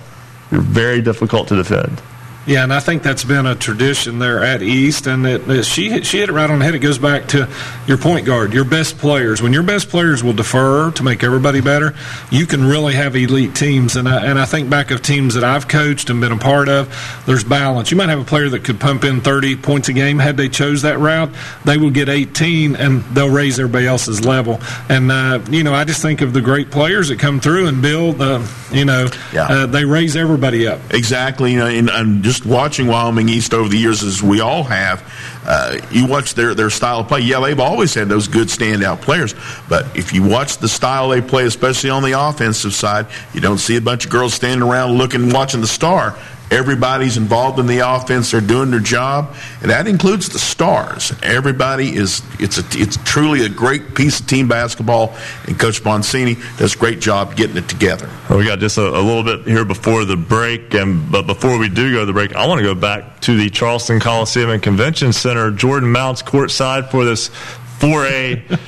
[0.51, 2.03] You're very difficult to defend.
[2.45, 5.89] Yeah, and I think that's been a tradition there at East, and it, it, she
[5.91, 6.75] hit, she hit it right on the head.
[6.75, 7.49] It goes back to
[7.87, 9.41] your point guard, your best players.
[9.41, 11.95] When your best players will defer to make everybody better,
[12.33, 13.95] you can really have elite teams.
[13.95, 16.69] And I, and I think back of teams that I've coached and been a part
[16.69, 16.93] of,
[17.27, 17.93] there's balance.
[17.93, 20.19] You might have a player that could pump in 30 points a game.
[20.19, 21.31] Had they chose that route,
[21.65, 24.59] they will get 18, and they'll raise everybody else's level.
[24.89, 27.81] And uh, you know, I just think of the great players that come through and
[27.81, 28.21] build.
[28.21, 29.45] Uh, you know, Yeah.
[29.49, 30.81] uh, they raise everybody up.
[30.91, 34.65] Exactly, you know, and, and just watching Wyoming East over the years, as we all
[34.65, 35.03] have,
[35.45, 37.21] uh, you watch their their style of play.
[37.21, 39.35] Yeah, they've always had those good standout players,
[39.69, 43.59] but if you watch the style they play, especially on the offensive side, you don't
[43.59, 46.17] see a bunch of girls standing around looking, watching the star.
[46.53, 51.11] Everybody's involved in the offense; they're doing their job, and that includes the stars.
[51.23, 52.21] Everybody is.
[52.39, 56.79] It's a, it's truly a great piece of team basketball, and Coach Bonzini does a
[56.79, 58.11] great job getting it together.
[58.29, 61.57] Well, we got just a, a little bit here before the break, and but before
[61.57, 64.51] we do go to the break, I want to go back to the Charleston Coliseum
[64.51, 65.51] and Convention Center.
[65.53, 67.31] Jordan Mounts courtside for this
[67.79, 68.59] 4A uh,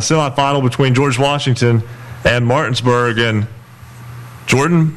[0.00, 1.82] semifinal between George Washington
[2.24, 3.46] and Martinsburg, and
[4.46, 4.96] Jordan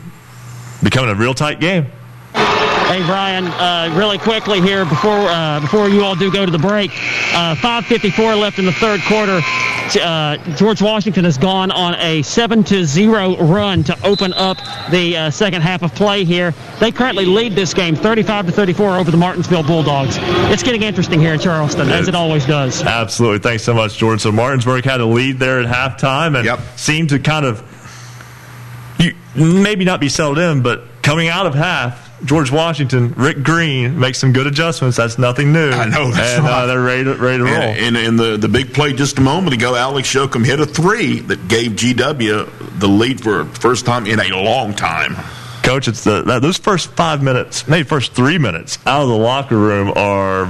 [0.82, 1.88] becoming a real tight game.
[2.34, 6.60] Hey Brian, uh, really quickly here before uh, before you all do go to the
[6.60, 6.92] break,
[7.34, 9.40] uh, 5:54 left in the third quarter.
[10.02, 14.58] Uh, George Washington has gone on a seven to zero run to open up
[14.90, 16.54] the uh, second half of play here.
[16.80, 20.18] They currently lead this game 35 to 34 over the Martinsburg Bulldogs.
[20.52, 22.84] It's getting interesting here in Charleston, as it always does.
[22.84, 23.40] Absolutely.
[23.40, 24.22] Thanks so much, George.
[24.22, 27.62] So Martinsburg had a lead there at halftime and seemed to kind of
[29.00, 34.00] you, maybe not be settled in, but coming out of half, George Washington, Rick Green
[34.00, 34.98] makes some good adjustments.
[34.98, 35.72] That's nothing new.
[35.72, 36.12] I know.
[36.12, 36.66] That's and uh, right.
[36.66, 37.54] they're ready to, ready to roll.
[37.54, 40.66] And, and, and the, the big play just a moment ago, Alex Shokum hit a
[40.66, 45.16] three that gave GW the lead for the first time in a long time.
[45.64, 49.58] Coach, it's the those first five minutes, maybe first three minutes out of the locker
[49.58, 50.48] room are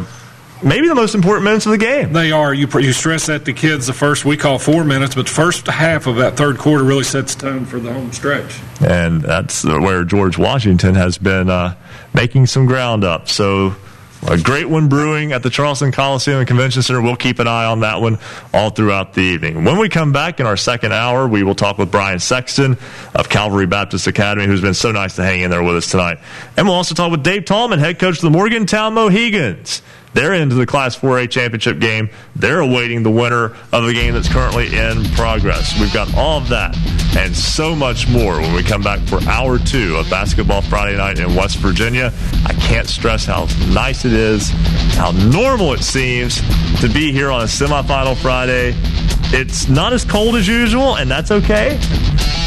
[0.64, 2.14] maybe the most important minutes of the game.
[2.14, 2.54] They are.
[2.54, 5.68] You you stress that to kids the first we call four minutes, but the first
[5.68, 8.60] half of that third quarter really sets tone for the home stretch.
[8.82, 11.76] and that's where George Washington has been uh,
[12.14, 13.28] making some ground up.
[13.28, 13.76] So.
[14.28, 17.02] A great one brewing at the Charleston Coliseum and Convention Center.
[17.02, 18.20] We'll keep an eye on that one
[18.54, 19.64] all throughout the evening.
[19.64, 22.78] When we come back in our second hour, we will talk with Brian Sexton
[23.16, 26.20] of Calvary Baptist Academy, who's been so nice to hang in there with us tonight.
[26.56, 29.82] And we'll also talk with Dave Tallman, head coach of the Morgantown Mohigans.
[30.14, 32.10] They're into the Class 4A championship game.
[32.36, 35.80] They're awaiting the winner of the game that's currently in progress.
[35.80, 36.76] We've got all of that
[37.18, 41.20] and so much more when we come back for hour two of Basketball Friday night
[41.20, 42.12] in West Virginia.
[42.46, 44.50] I can't stress how nice it is,
[44.96, 46.42] how normal it seems
[46.82, 48.74] to be here on a semifinal Friday.
[49.34, 51.78] It's not as cold as usual, and that's okay.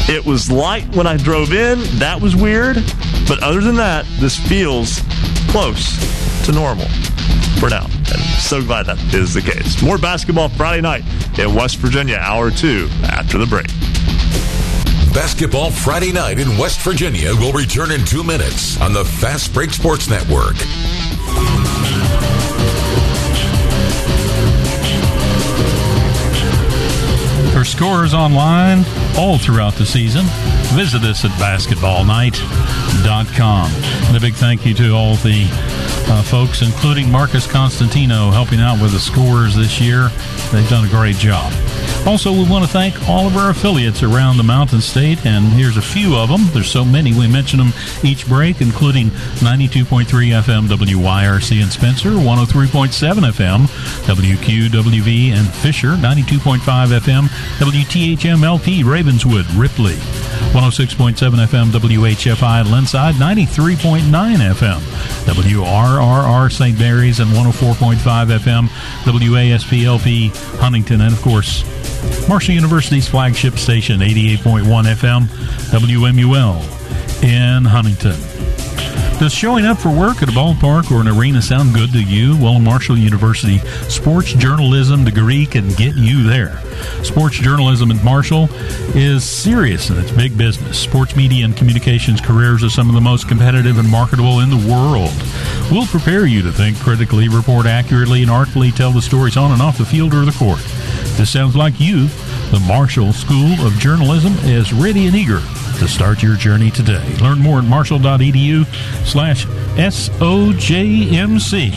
[0.07, 1.79] It was light when I drove in.
[1.97, 2.75] That was weird.
[3.27, 5.01] But other than that, this feels
[5.49, 5.97] close
[6.45, 6.85] to normal
[7.59, 7.85] for now.
[7.85, 9.81] And so glad that is the case.
[9.81, 11.03] More basketball Friday night
[11.39, 13.67] in West Virginia, hour two after the break.
[15.13, 19.71] Basketball Friday night in West Virginia will return in two minutes on the Fast Break
[19.71, 20.55] Sports Network.
[27.53, 28.83] For scores online
[29.17, 30.25] all throughout the season,
[30.75, 33.71] visit us at basketballnight.com.
[34.07, 35.47] And a big thank you to all the
[36.09, 40.09] uh, folks, including Marcus Constantino, helping out with the scores this year.
[40.51, 41.53] They've done a great job.
[42.05, 45.75] Also, we want to thank all of our affiliates around the Mountain State, and here's
[45.75, 46.41] a few of them.
[46.53, 47.11] There's so many.
[47.13, 47.73] We mention them
[48.03, 49.09] each break, including
[49.41, 53.65] 92.3 FM WYRC in Spencer, 103.7 FM
[54.05, 56.59] WQWV and Fisher, 92.5
[56.99, 57.27] FM
[57.57, 59.95] WTHM LP Ravenswood, Ripley,
[60.53, 64.01] 106.7 FM WHFI Lindside, 93.9
[64.53, 64.79] FM
[65.25, 66.77] WRRR St.
[66.77, 68.69] Mary's, and 104.5 FM
[69.05, 70.29] WASP LP
[70.59, 71.63] Huntington, and of course,
[72.27, 74.63] Marshall University's flagship station, 88.1
[74.95, 75.27] FM,
[75.71, 78.19] WMUL in Huntington.
[79.19, 82.37] Does showing up for work at a ballpark or an arena sound good to you?
[82.37, 86.61] Well, Marshall University sports journalism degree can get you there.
[87.01, 88.49] Sports journalism at Marshall
[88.93, 90.77] is serious and it's big business.
[90.77, 94.69] Sports media and communications careers are some of the most competitive and marketable in the
[94.69, 95.13] world.
[95.71, 99.61] We'll prepare you to think critically, report accurately, and artfully tell the stories on and
[99.61, 100.59] off the field or the court.
[101.15, 102.09] This sounds like you.
[102.51, 105.41] The Marshall School of Journalism is ready and eager
[105.79, 107.03] to start your journey today.
[107.17, 108.65] Learn more at marshall.edu
[109.05, 111.71] slash SOJMC.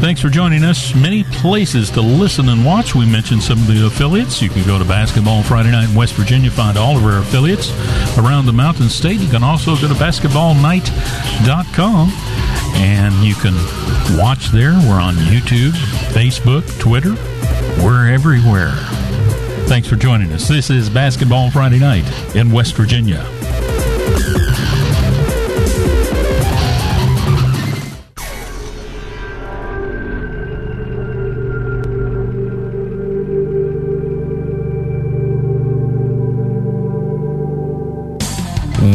[0.00, 0.94] Thanks for joining us.
[0.94, 2.94] Many places to listen and watch.
[2.94, 4.40] We mentioned some of the affiliates.
[4.40, 7.72] You can go to Basketball Friday Night in West Virginia, find all of our affiliates
[8.16, 9.18] around the Mountain State.
[9.20, 12.12] You can also go to basketballnight.com
[12.76, 13.54] and you can
[14.16, 14.72] watch there.
[14.88, 15.72] We're on YouTube,
[16.12, 17.16] Facebook, Twitter.
[17.84, 18.72] We're everywhere.
[19.66, 20.48] Thanks for joining us.
[20.48, 22.04] This is Basketball Friday Night
[22.34, 23.26] in West Virginia.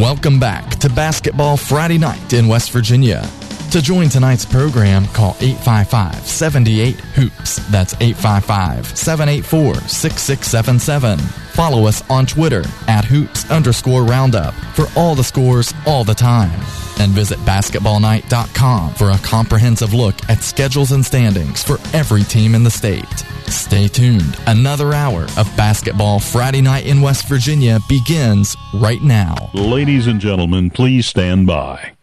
[0.00, 3.28] Welcome back to Basketball Friday Night in West Virginia.
[3.74, 7.56] To join tonight's program, call 855 78 Hoops.
[7.72, 11.18] That's 855 784 6677.
[11.18, 16.56] Follow us on Twitter at hoops underscore roundup for all the scores all the time.
[17.00, 22.62] And visit basketballnight.com for a comprehensive look at schedules and standings for every team in
[22.62, 23.24] the state.
[23.48, 24.38] Stay tuned.
[24.46, 29.50] Another hour of Basketball Friday Night in West Virginia begins right now.
[29.52, 31.94] Ladies and gentlemen, please stand by.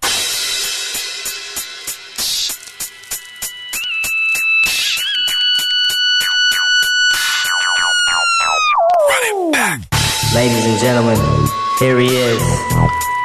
[11.82, 12.41] Here he is,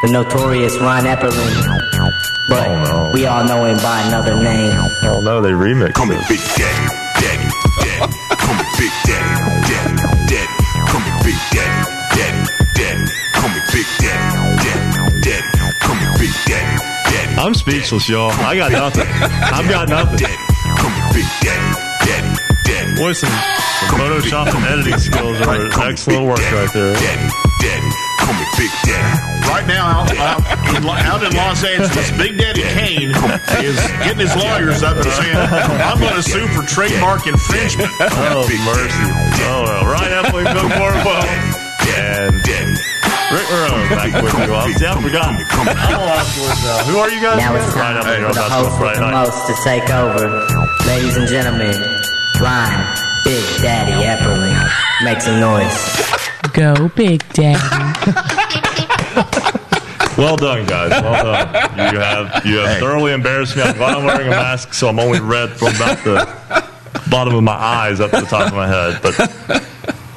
[0.00, 1.52] the notorious Ron Epperlin.
[2.48, 4.72] But oh, we all know him by another name.
[5.04, 6.16] Oh no, they remixed Call me.
[6.28, 6.88] Big Daddy,
[7.20, 7.48] Daddy,
[7.84, 8.12] Daddy.
[8.40, 10.52] Call me Big Daddy, Daddy, Daddy.
[10.88, 11.84] Call me Big Daddy,
[12.16, 12.42] Daddy,
[12.72, 13.04] Daddy.
[13.36, 14.24] Call me Big Daddy,
[14.64, 15.48] Daddy, Daddy.
[15.84, 16.76] Call me Big Daddy,
[17.12, 17.36] Daddy.
[17.36, 18.32] I'm speechless, y'all.
[18.40, 19.07] I got nothing.
[19.07, 20.16] I've got nothing.
[20.16, 20.40] Daddy.
[20.80, 21.76] Call me Big Daddy,
[22.09, 22.32] Daddy,
[22.64, 22.96] Daddy.
[22.96, 26.94] Boy, some, some Photoshop and editing skills are excellent work right there.
[26.94, 27.28] Daddy,
[27.61, 27.95] Daddy.
[28.27, 29.47] Call me Big Daddy.
[29.47, 30.43] Right now, out, out,
[30.74, 33.14] in, out in Los Angeles, Big Daddy Kane
[33.62, 37.89] is getting his lawyers up and saying, I'm going to sue for trademark infringement.
[38.03, 39.07] Oh, mercy.
[39.47, 39.87] Oh, well.
[39.87, 41.22] Ryan Epling, Bill Cornwell,
[41.95, 42.35] and
[43.31, 44.55] Rick Marone back with you.
[44.55, 44.66] all.
[44.74, 45.31] See, I forgot.
[45.87, 46.85] I'll afterwards now.
[46.91, 47.39] Who are you guys?
[47.39, 50.47] Now it's time Epling, for the host with Friday the most to take over.
[50.87, 51.74] Ladies and gentlemen,
[52.41, 54.59] Ryan Big Daddy Epperlin.
[55.05, 56.26] Make some noise.
[56.57, 57.61] Go, Big Daddy.
[60.16, 60.90] Well done, guys.
[61.02, 61.92] Well done.
[61.92, 63.61] You have you have thoroughly embarrassed me.
[63.61, 66.70] I'm glad I'm wearing a mask, so I'm only red from about the
[67.11, 68.98] bottom of my eyes up to the top of my head.
[69.02, 69.12] But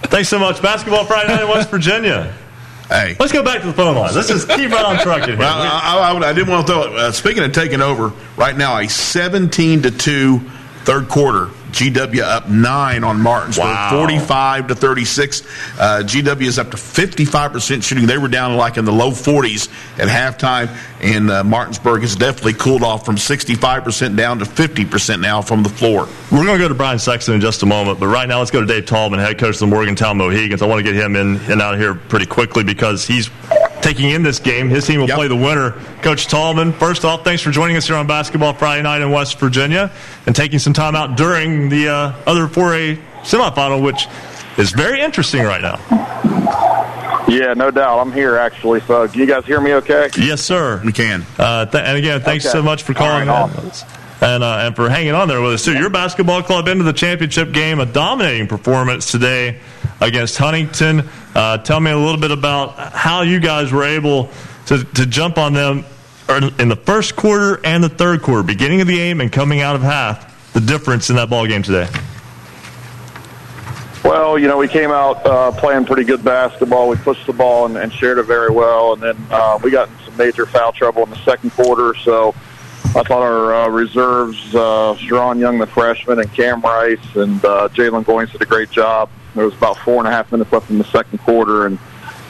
[0.07, 0.61] thanks so much.
[0.61, 2.33] Basketball Friday night in West Virginia.
[2.87, 3.17] Hey.
[3.19, 4.15] Let's go back to the phone lines.
[4.15, 5.37] Let's just keep right on trucking here.
[5.37, 6.95] Well, I, I, I, I didn't want to throw it.
[6.95, 10.39] Uh, speaking of taking over, right now a 17 to two
[10.85, 11.49] third quarter.
[11.72, 13.89] GW up nine on Martinsburg, Wow.
[13.91, 15.41] 45 to 36.
[15.80, 18.05] Uh, GW is up to 55 percent shooting.
[18.07, 20.70] They were down like in the low 40s at halftime,
[21.01, 25.41] and uh, Martinsburg has definitely cooled off from 65 percent down to 50 percent now
[25.41, 26.07] from the floor.
[26.32, 28.51] We're going to go to Brian Sexton in just a moment, but right now let's
[28.51, 30.61] go to Dave Tallman, head coach of the Morgantown Mohigans.
[30.61, 33.30] I want to get him in and out of here pretty quickly because he's
[33.82, 34.70] taking in this game.
[34.70, 35.72] His team will play the winner.
[36.01, 39.39] Coach Tallman, first off, thanks for joining us here on Basketball Friday night in West
[39.39, 39.89] Virginia
[40.26, 44.07] and taking some time out during the uh, other 4A semifinal, which
[44.57, 45.80] is very interesting right now.
[47.28, 47.99] Yeah, no doubt.
[47.99, 48.80] I'm here actually.
[48.82, 50.10] So, can you guys hear me okay?
[50.18, 50.82] Yes, sir.
[50.84, 51.26] We can.
[51.38, 52.53] Uh, th- and again, thanks Okay.
[52.53, 53.72] so much for calling right, in.
[54.22, 55.74] And, uh, and for hanging on there with us too.
[55.78, 59.60] Your basketball club into the championship game, a dominating performance today
[60.01, 61.07] against Huntington.
[61.36, 64.30] Uh, tell me a little bit about how you guys were able
[64.66, 65.86] to, to jump on them
[66.60, 69.76] in the first quarter and the third quarter, beginning of the game and coming out
[69.76, 70.28] of half.
[70.53, 71.87] The difference in that ball game today.
[74.03, 76.89] Well, you know, we came out uh, playing pretty good basketball.
[76.89, 79.89] We pushed the ball and, and shared it very well, and then uh, we got
[79.89, 81.93] in some major foul trouble in the second quarter.
[81.95, 82.33] So
[82.85, 87.69] I thought our uh, reserves, uh, Sharon Young, the freshman, and Cam Rice and uh,
[87.69, 89.09] Jalen Goins did a great job.
[89.35, 91.77] There was about four and a half minutes left in the second quarter, and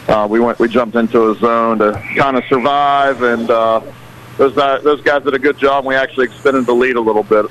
[0.10, 0.60] uh, we went.
[0.60, 3.82] We jumped into a zone to kind of survive, and uh,
[4.38, 5.86] those guys, those guys did a good job.
[5.86, 7.46] And we actually extended the lead a little bit.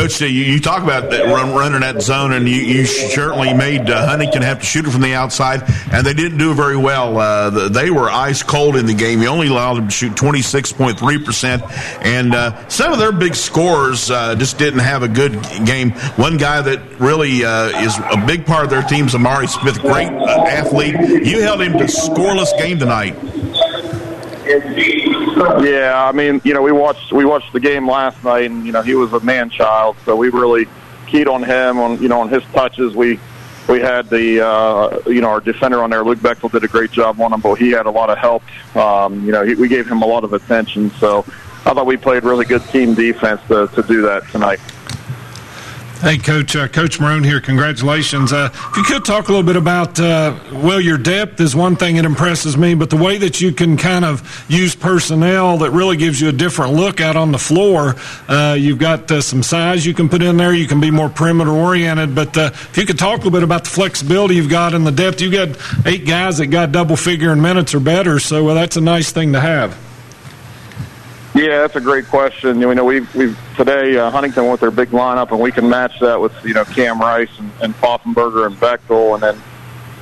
[0.00, 3.52] Coach, uh, you, you talk about that run, running that zone, and you, you certainly
[3.52, 6.78] made uh, Huntington have to shoot it from the outside, and they didn't do very
[6.78, 7.18] well.
[7.18, 9.20] Uh, the, they were ice cold in the game.
[9.20, 14.36] You only allowed them to shoot 26.3%, and uh, some of their big scorers uh,
[14.36, 15.34] just didn't have a good
[15.66, 15.90] game.
[16.16, 19.82] One guy that really uh, is a big part of their team is Amari Smith,
[19.82, 20.94] great athlete.
[21.26, 23.18] You held him to scoreless game tonight.
[25.60, 28.72] Yeah, I mean, you know, we watched we watched the game last night, and you
[28.72, 30.66] know, he was a man child, so we really
[31.06, 32.94] keyed on him on you know on his touches.
[32.94, 33.20] We
[33.68, 36.90] we had the uh, you know our defender on there, Luke Bechtel, did a great
[36.90, 38.42] job on him, but he had a lot of help.
[38.76, 41.20] Um, you know, he, we gave him a lot of attention, so
[41.66, 44.60] I thought we played really good team defense to, to do that tonight.
[46.00, 46.56] Hey, Coach.
[46.56, 47.42] Uh, Coach Marone here.
[47.42, 48.32] Congratulations.
[48.32, 51.76] Uh, if you could talk a little bit about, uh, well, your depth is one
[51.76, 55.72] thing that impresses me, but the way that you can kind of use personnel that
[55.72, 57.96] really gives you a different look out on the floor.
[58.28, 60.54] Uh, you've got uh, some size you can put in there.
[60.54, 62.14] You can be more perimeter oriented.
[62.14, 64.86] But uh, if you could talk a little bit about the flexibility you've got and
[64.86, 68.18] the depth, you've got eight guys that got double figure in minutes or better.
[68.20, 69.89] So that's a nice thing to have.
[71.40, 72.60] Yeah, that's a great question.
[72.60, 75.98] You know, we've we've today uh, Huntington with their big lineup, and we can match
[76.00, 79.42] that with you know Cam Rice and, and Poffenberger and Bechtel, and then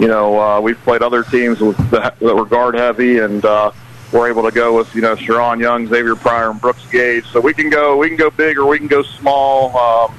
[0.00, 3.70] you know uh, we've played other teams with the, that were guard heavy, and uh,
[4.10, 7.24] we're able to go with you know Sharon Young, Xavier Pryor, and Brooks Gage.
[7.26, 9.78] So we can go we can go big or we can go small.
[9.78, 10.18] Um,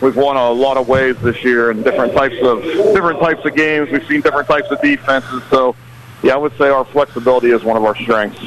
[0.00, 3.54] we've won a lot of ways this year in different types of different types of
[3.54, 3.90] games.
[3.90, 5.42] We've seen different types of defenses.
[5.50, 5.76] So
[6.22, 8.40] yeah, I would say our flexibility is one of our strengths.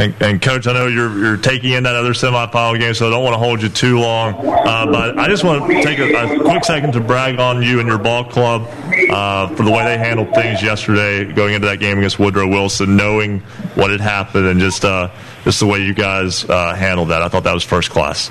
[0.00, 3.10] And, and, coach, I know you're you're taking in that other semifinal game, so I
[3.10, 4.34] don't want to hold you too long.
[4.34, 7.80] Uh, but I just want to take a, a, quick second to brag on you
[7.80, 8.62] and your ball club
[9.10, 12.96] uh, for the way they handled things yesterday, going into that game against Woodrow Wilson,
[12.96, 13.40] knowing
[13.74, 15.10] what had happened, and just uh,
[15.44, 17.20] just the way you guys uh, handled that.
[17.20, 18.30] I thought that was first class.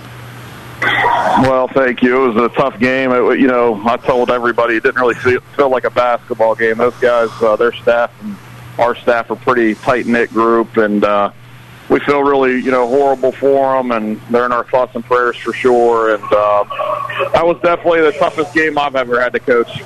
[0.81, 2.23] Well, thank you.
[2.23, 3.11] It was a tough game.
[3.11, 6.77] It, you know, I told everybody it didn't really feel, feel like a basketball game.
[6.77, 8.35] Those guys, uh, their staff and
[8.79, 11.31] our staff are pretty tight knit group, and uh,
[11.89, 15.37] we feel really, you know, horrible for them, and they're in our thoughts and prayers
[15.37, 16.13] for sure.
[16.13, 16.63] And uh,
[17.33, 19.83] that was definitely the toughest game I've ever had to coach.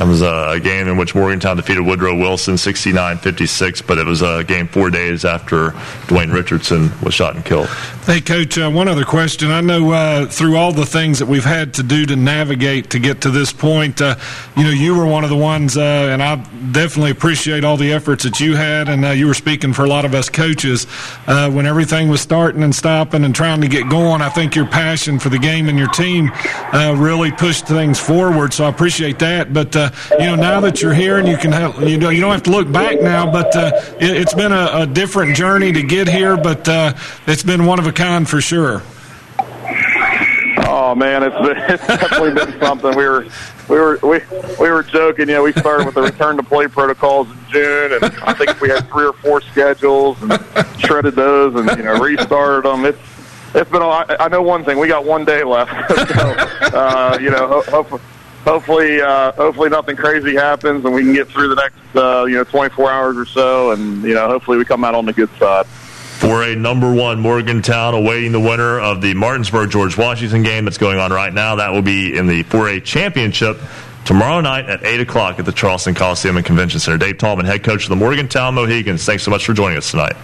[0.00, 4.42] That was a game in which Morgantown defeated Woodrow Wilson 69-56, but it was a
[4.42, 5.72] game four days after
[6.06, 7.68] Dwayne Richardson was shot and killed.
[8.06, 9.50] Hey, Coach, uh, one other question.
[9.50, 12.98] I know uh, through all the things that we've had to do to navigate to
[12.98, 14.16] get to this point, uh,
[14.56, 16.36] you know, you were one of the ones, uh, and I
[16.72, 19.88] definitely appreciate all the efforts that you had, and uh, you were speaking for a
[19.88, 20.86] lot of us coaches.
[21.26, 24.66] Uh, when everything was starting and stopping and trying to get going, I think your
[24.66, 26.30] passion for the game and your team
[26.72, 29.52] really pushed things forward, so I appreciate that.
[29.52, 29.76] But
[30.12, 32.42] you know, now that you're here and you can have, you know, you don't have
[32.44, 36.08] to look back now, but uh, it, has been a, a, different journey to get
[36.08, 36.92] here, but uh,
[37.26, 38.82] it's been one of a kind for sure.
[40.72, 42.96] Oh man, it's, been, it's definitely been something.
[42.96, 43.26] We were
[43.68, 44.20] we were we
[44.58, 45.28] we were joking.
[45.28, 48.60] You know, we started with the return to play protocols in June, and I think
[48.60, 50.32] we had three or four schedules and
[50.78, 52.84] shredded those, and you know, restarted them.
[52.84, 52.98] It's
[53.54, 53.82] it's been.
[53.82, 54.78] A, I know one thing.
[54.78, 55.70] We got one day left,
[56.14, 58.00] so uh, you know, hopefully
[58.44, 62.36] hopefully, uh, hopefully nothing crazy happens and we can get through the next, uh, you
[62.36, 65.30] know, 24 hours or so, and you know, hopefully we come out on the good
[65.38, 65.66] side.
[65.66, 70.76] For a number one Morgantown awaiting the winner of the Martinsburg George Washington game that's
[70.76, 71.56] going on right now.
[71.56, 73.58] That will be in the 4A championship
[74.04, 76.98] tomorrow night at 8 o'clock at the Charleston Coliseum and Convention Center.
[76.98, 80.16] Dave Tallman, head coach of the Morgantown Mohigans, thanks so much for joining us tonight.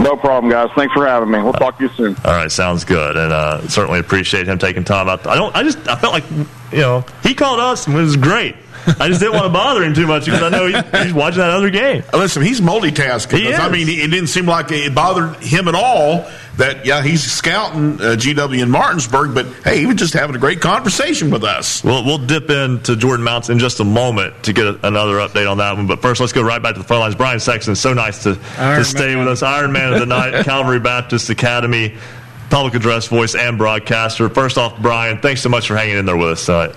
[0.00, 0.70] No problem, guys.
[0.74, 1.40] Thanks for having me.
[1.42, 2.16] We'll talk to you soon.
[2.24, 5.26] All right, sounds good, and uh, certainly appreciate him taking time out.
[5.26, 5.54] I don't.
[5.54, 5.78] I just.
[5.88, 6.24] I felt like
[6.72, 8.56] you know he called us and it was great.
[8.86, 11.38] I just didn't want to bother him too much because I know he, he's watching
[11.38, 12.02] that other game.
[12.12, 13.38] Listen, he's multitasking.
[13.38, 13.58] He is.
[13.58, 16.26] I mean, it didn't seem like it bothered him at all
[16.56, 20.38] that yeah he's scouting uh, GW in Martinsburg, but hey, he was just having a
[20.38, 21.82] great conversation with us.
[21.82, 25.50] We'll we'll dip into Jordan Mounts in just a moment to get a, another update
[25.50, 25.86] on that one.
[25.86, 27.14] But first, let's go right back to the front lines.
[27.14, 29.42] Brian Sexton, so nice to, to stay with us.
[29.42, 31.96] Iron Man of the night, Calvary Baptist Academy,
[32.50, 34.28] public address voice and broadcaster.
[34.28, 36.74] First off, Brian, thanks so much for hanging in there with us tonight.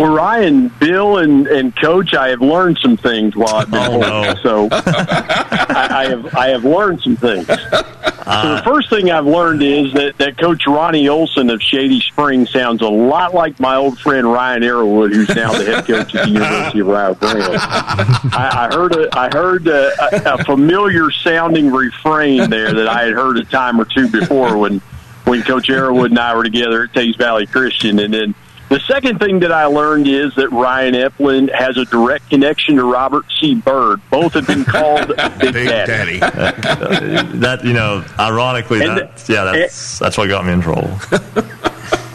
[0.00, 4.00] Well, Ryan, Bill, and, and Coach, I have learned some things while I've been oh,
[4.00, 4.36] home.
[4.42, 7.46] So I, I have I have learned some things.
[7.50, 12.00] Uh, so the first thing I've learned is that, that Coach Ronnie Olson of Shady
[12.00, 16.14] Springs sounds a lot like my old friend Ryan Arrowwood, who's now the head coach
[16.14, 17.56] at the University of Rio Grande.
[17.56, 23.12] I, I heard a, I heard a, a familiar sounding refrain there that I had
[23.12, 24.80] heard a time or two before when
[25.24, 28.34] when Coach Arrowwood and I were together at Teays Valley Christian, and then
[28.70, 32.84] the second thing that I learned is that Ryan Epling has a direct connection to
[32.84, 33.56] Robert C.
[33.56, 34.00] Byrd.
[34.10, 35.08] Both have been called
[35.40, 36.20] Big, Big Daddy.
[36.20, 37.38] Daddy.
[37.38, 40.88] that you know, ironically, And that yeah, eh, that's that's what got me in trouble.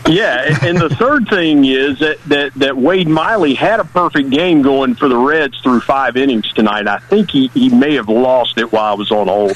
[0.07, 4.61] Yeah, and the third thing is that, that, that Wade Miley had a perfect game
[4.61, 6.87] going for the Reds through five innings tonight.
[6.87, 9.53] I think he, he may have lost it while I was on hold.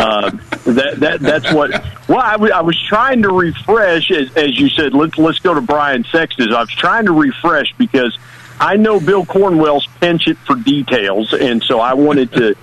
[0.00, 0.30] Uh,
[0.64, 1.70] that that that's what.
[2.08, 4.94] Well, I, w- I was trying to refresh, as, as you said.
[4.94, 6.52] Let's let's go to Brian Sexton.
[6.52, 8.18] I was trying to refresh because
[8.58, 12.54] I know Bill Cornwell's penchant for details, and so I wanted to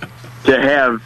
[0.44, 1.02] to have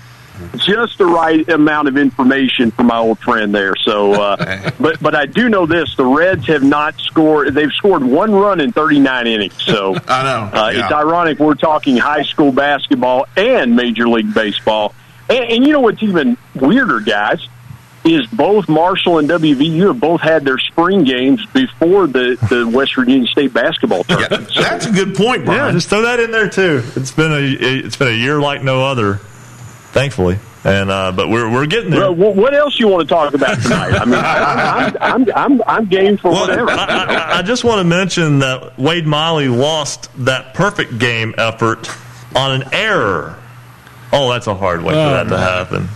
[0.57, 3.75] just the right amount of information for my old friend there.
[3.77, 7.55] So, uh, but but I do know this: the Reds have not scored.
[7.55, 9.63] They've scored one run in 39 innings.
[9.63, 10.85] So I know uh, yeah.
[10.85, 14.95] it's ironic we're talking high school basketball and Major League Baseball.
[15.29, 17.47] And, and you know what's even weirder, guys,
[18.05, 22.97] is both Marshall and WVU have both had their spring games before the, the West
[22.97, 24.51] Virginia State basketball tournament.
[24.51, 25.67] So- That's a good point, Brian.
[25.67, 26.83] Yeah, just throw that in there too.
[26.97, 29.15] It's been a it's been a year like no other,
[29.93, 30.39] thankfully.
[30.65, 32.13] And uh, but we're we're getting there.
[32.13, 33.95] Well, what else you want to talk about tonight?
[33.95, 36.71] I mean, I'm, I'm, I'm, I'm, I'm game for whatever.
[36.71, 41.89] I, I, I just want to mention that Wade Miley lost that perfect game effort
[42.37, 43.39] on an error.
[44.13, 45.89] Oh, that's a hard way for that to happen.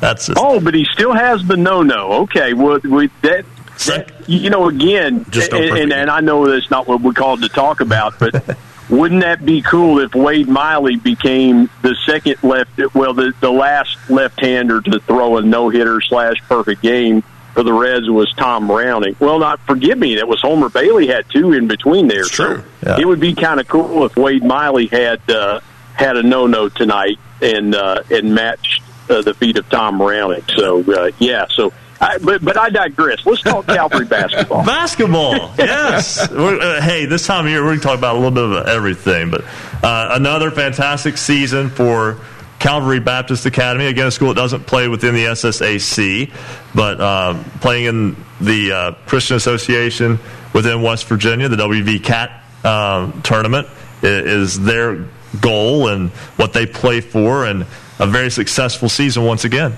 [0.00, 2.12] That's just, Oh, but he still has the no-no.
[2.24, 3.44] Okay, well, we, that,
[3.86, 7.42] that you know, again, Just and, and, and I know that's not what we're called
[7.42, 8.56] to talk about, but
[8.90, 13.96] wouldn't that be cool if Wade Miley became the second left, well, the the last
[14.10, 17.22] left-hander to throw a no-hitter slash perfect game
[17.54, 19.16] for the Reds was Tom Browning.
[19.20, 22.24] Well, not forgive me, that was Homer Bailey had two in between there.
[22.24, 22.62] true.
[22.82, 23.00] So Yeah.
[23.00, 25.60] it would be kind of cool if Wade Miley had uh,
[25.94, 30.44] had a no-no tonight and uh, and matched uh, the feat of Tom Browning.
[30.56, 31.72] So uh, yeah, so.
[32.00, 33.24] I, but but I digress.
[33.24, 34.64] Let's talk Calvary basketball.
[34.66, 36.28] Basketball, yes.
[36.28, 38.44] We're, uh, hey, this time of year we're going to talk about a little bit
[38.44, 39.44] of everything, but
[39.82, 42.18] uh, another fantastic season for
[42.58, 43.86] Calvary Baptist Academy.
[43.86, 46.32] Again, a school that doesn't play within the SSAC,
[46.74, 50.18] but um, playing in the uh, Christian Association
[50.52, 53.68] within West Virginia, the WV Cat um, tournament
[54.02, 55.06] is their
[55.40, 57.66] goal and what they play for, and
[57.98, 59.76] a very successful season once again.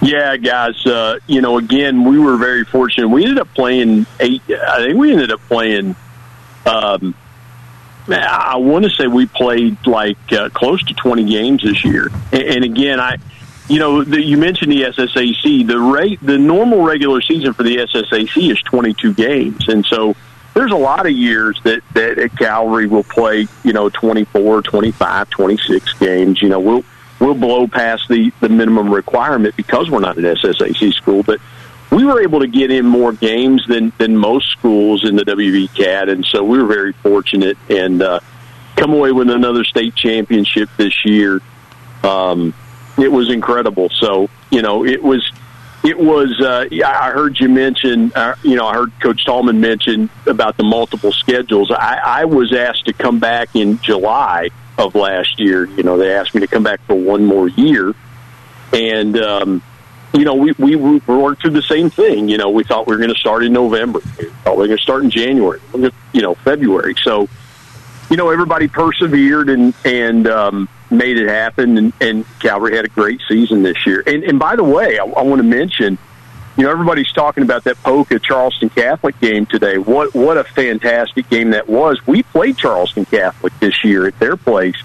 [0.00, 0.84] Yeah, guys.
[0.86, 3.08] Uh, you know, again, we were very fortunate.
[3.08, 4.42] We ended up playing eight.
[4.50, 5.96] I think we ended up playing.
[6.66, 7.14] Um,
[8.06, 12.10] I want to say we played like uh, close to twenty games this year.
[12.32, 13.16] And, and again, I,
[13.66, 15.66] you know, the, you mentioned the SSAC.
[15.66, 20.14] The rate, the normal regular season for the SSAC is twenty-two games, and so
[20.54, 23.46] there's a lot of years that that at Calvary will play.
[23.64, 26.40] You know, 24, 25, 26 games.
[26.40, 26.84] You know, we'll
[27.18, 31.40] we'll blow past the the minimum requirement because we're not an SSAC school, but
[31.90, 36.08] we were able to get in more games than than most schools in the WVCAT,
[36.10, 38.20] and so we were very fortunate and uh,
[38.76, 41.40] come away with another state championship this year.
[42.02, 42.54] Um,
[42.96, 43.88] it was incredible.
[43.90, 45.28] So you know, it was
[45.84, 46.40] it was.
[46.40, 48.10] Uh, I heard you mention.
[48.14, 51.70] Uh, you know, I heard Coach Tallman mention about the multiple schedules.
[51.70, 54.48] I, I was asked to come back in July
[54.78, 55.66] of last year.
[55.66, 57.94] You know, they asked me to come back for one more year,
[58.72, 59.62] and um,
[60.14, 62.30] you know, we we worked through the same thing.
[62.30, 64.00] You know, we thought we were going to start in November.
[64.18, 65.60] We thought we were going to start in January.
[65.74, 66.94] You know, February.
[67.02, 67.28] So,
[68.08, 71.78] you know, everybody persevered and and um, made it happen.
[71.78, 74.02] And, and Calvary had a great season this year.
[74.06, 75.98] And and by the way, I, I want to mention.
[76.56, 79.76] You know, everybody's talking about that Poca Charleston Catholic game today.
[79.76, 82.00] What what a fantastic game that was.
[82.06, 84.76] We played Charleston Catholic this year at their place,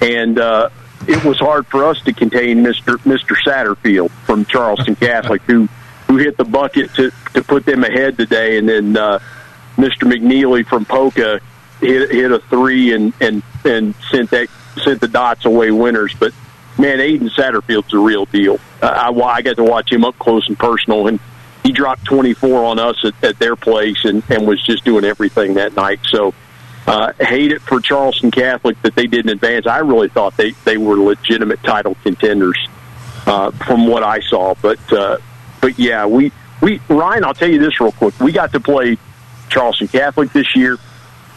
[0.00, 0.70] and uh,
[1.06, 5.68] it was hard for us to contain Mister Mister Satterfield from Charleston Catholic, who
[6.06, 9.18] who hit the bucket to to put them ahead today, and then uh,
[9.76, 11.38] Mister McNeely from Poca
[11.82, 14.48] hit hit a three and and and sent that
[14.82, 16.14] sent the dots away winners.
[16.14, 16.32] But
[16.78, 18.58] man, Aiden Satterfield's a real deal.
[18.82, 21.20] Uh, I I got to watch him up close and personal, and
[21.62, 25.54] he dropped 24 on us at, at their place, and and was just doing everything
[25.54, 26.00] that night.
[26.04, 26.34] So.
[26.86, 29.66] Uh, hate it for Charleston Catholic that they didn't advance.
[29.66, 32.58] I really thought they, they were legitimate title contenders
[33.26, 34.54] uh, from what I saw.
[34.60, 35.16] But uh,
[35.60, 36.30] but yeah, we
[36.60, 38.18] we Ryan, I'll tell you this real quick.
[38.20, 38.98] We got to play
[39.48, 40.78] Charleston Catholic this year.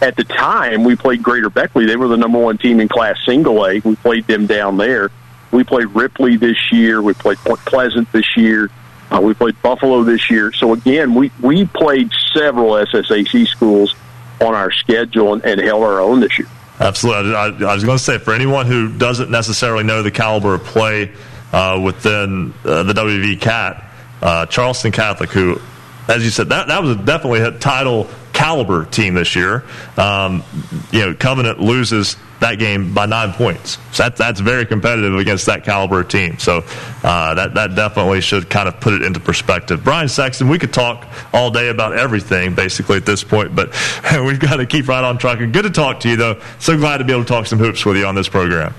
[0.01, 1.85] At the time, we played Greater Beckley.
[1.85, 3.79] They were the number one team in Class Single A.
[3.79, 5.11] We played them down there.
[5.51, 7.01] We played Ripley this year.
[7.01, 8.69] We played Point Pleasant this year.
[9.09, 10.51] Uh, we played Buffalo this year.
[10.51, 13.95] So again, we we played several SSAC schools
[14.41, 16.47] on our schedule and, and held our own this year.
[16.79, 17.33] Absolutely.
[17.33, 20.63] I, I was going to say, for anyone who doesn't necessarily know the caliber of
[20.63, 21.11] play
[21.51, 23.83] uh, within uh, the WV Cat,
[24.21, 25.59] uh, Charleston Catholic, who,
[26.07, 29.63] as you said, that, that was definitely a title caliber team this year.
[29.97, 30.43] Um,
[30.91, 33.79] you know, Covenant loses that game by nine points.
[33.91, 36.37] So that, that's very competitive against that caliber team.
[36.37, 36.63] So
[37.03, 39.83] uh, that, that definitely should kind of put it into perspective.
[39.83, 43.69] Brian Sexton, we could talk all day about everything basically at this point, but
[44.23, 45.39] we've got to keep right on track.
[45.39, 46.39] Good to talk to you, though.
[46.59, 48.73] So glad to be able to talk some hoops with you on this program.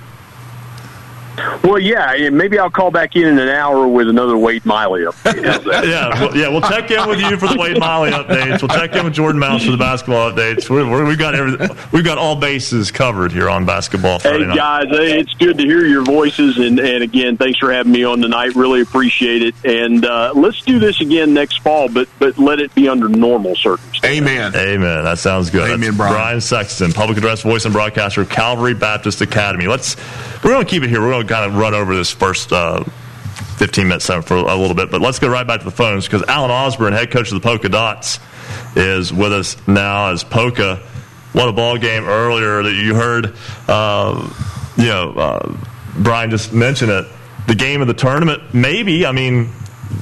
[1.63, 5.39] Well, yeah, maybe I'll call back in in an hour with another Wade Miley update.
[5.89, 6.49] Yeah, well, yeah.
[6.49, 8.61] We'll check in with you for the Wade Miley updates.
[8.61, 10.69] We'll check in with Jordan Mounts for the basketball updates.
[10.69, 11.77] We're, we're, we've got everything.
[11.93, 15.65] We've got all bases covered here on basketball Friday Hey guys, hey, it's good to
[15.65, 18.55] hear your voices, and, and again, thanks for having me on tonight.
[18.55, 22.75] Really appreciate it, and uh, let's do this again next fall, but but let it
[22.75, 24.19] be under normal circumstances.
[24.19, 24.55] Amen.
[24.55, 25.05] Amen.
[25.05, 25.71] That sounds good.
[25.71, 26.15] Amen, That's Brian.
[26.15, 29.67] Brian Sexton, public address voice and broadcaster of Calvary Baptist Academy.
[29.67, 29.97] Let's.
[30.43, 31.01] We're going to keep it here.
[31.01, 32.53] We're going to kind of run over this first.
[32.53, 32.85] Uh,
[33.59, 36.23] 15 minutes for a little bit, but let's go right back to the phones because
[36.29, 38.21] Alan Osborne, head coach of the Poca Dots,
[38.77, 40.77] is with us now as Poca.
[41.33, 43.35] What a ball game earlier that you heard.
[43.67, 44.31] Uh,
[44.77, 45.57] you know, uh,
[45.97, 47.07] Brian just mentioned it.
[47.49, 49.05] The game of the tournament, maybe.
[49.05, 49.51] I mean,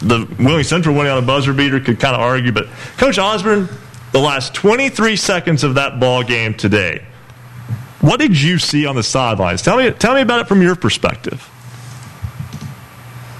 [0.02, 2.66] the Wheeling Central winning on a buzzer beater could kind of argue, but
[2.98, 3.68] Coach Osborne,
[4.12, 7.04] the last 23 seconds of that ball game today,
[8.06, 9.62] what did you see on the sidelines?
[9.62, 11.50] Tell me, tell me about it from your perspective.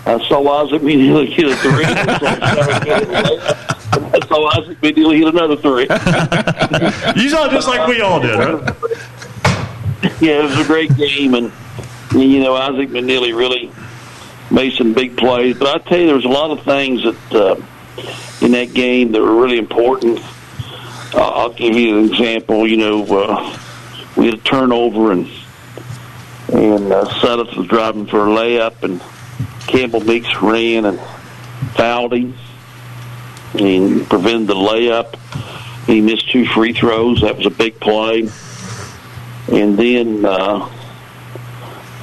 [0.07, 1.85] I saw Isaac McNeely hit a three.
[3.97, 5.83] I saw Isaac McNeely hit another three.
[7.23, 8.77] you saw it just like we all did, right?
[10.21, 11.53] Yeah, it was a great game, and
[12.13, 13.73] you know Isaac McNeely really
[14.51, 15.59] made some big plays.
[15.59, 17.57] But I tell you, there was a lot of things that uh,
[18.45, 20.21] in that game that were really important.
[21.15, 22.67] Uh, I'll give you an example.
[22.67, 23.59] You know, uh,
[24.17, 25.29] we had a turnover, and
[26.53, 29.01] and uh, was driving for a layup, and
[29.67, 31.01] Campbell Meeks ran and
[31.75, 32.35] fouled him
[33.55, 35.17] and prevented the layup.
[35.87, 37.23] He missed two free throws.
[37.23, 38.29] That was a big play.
[39.49, 40.69] And then uh,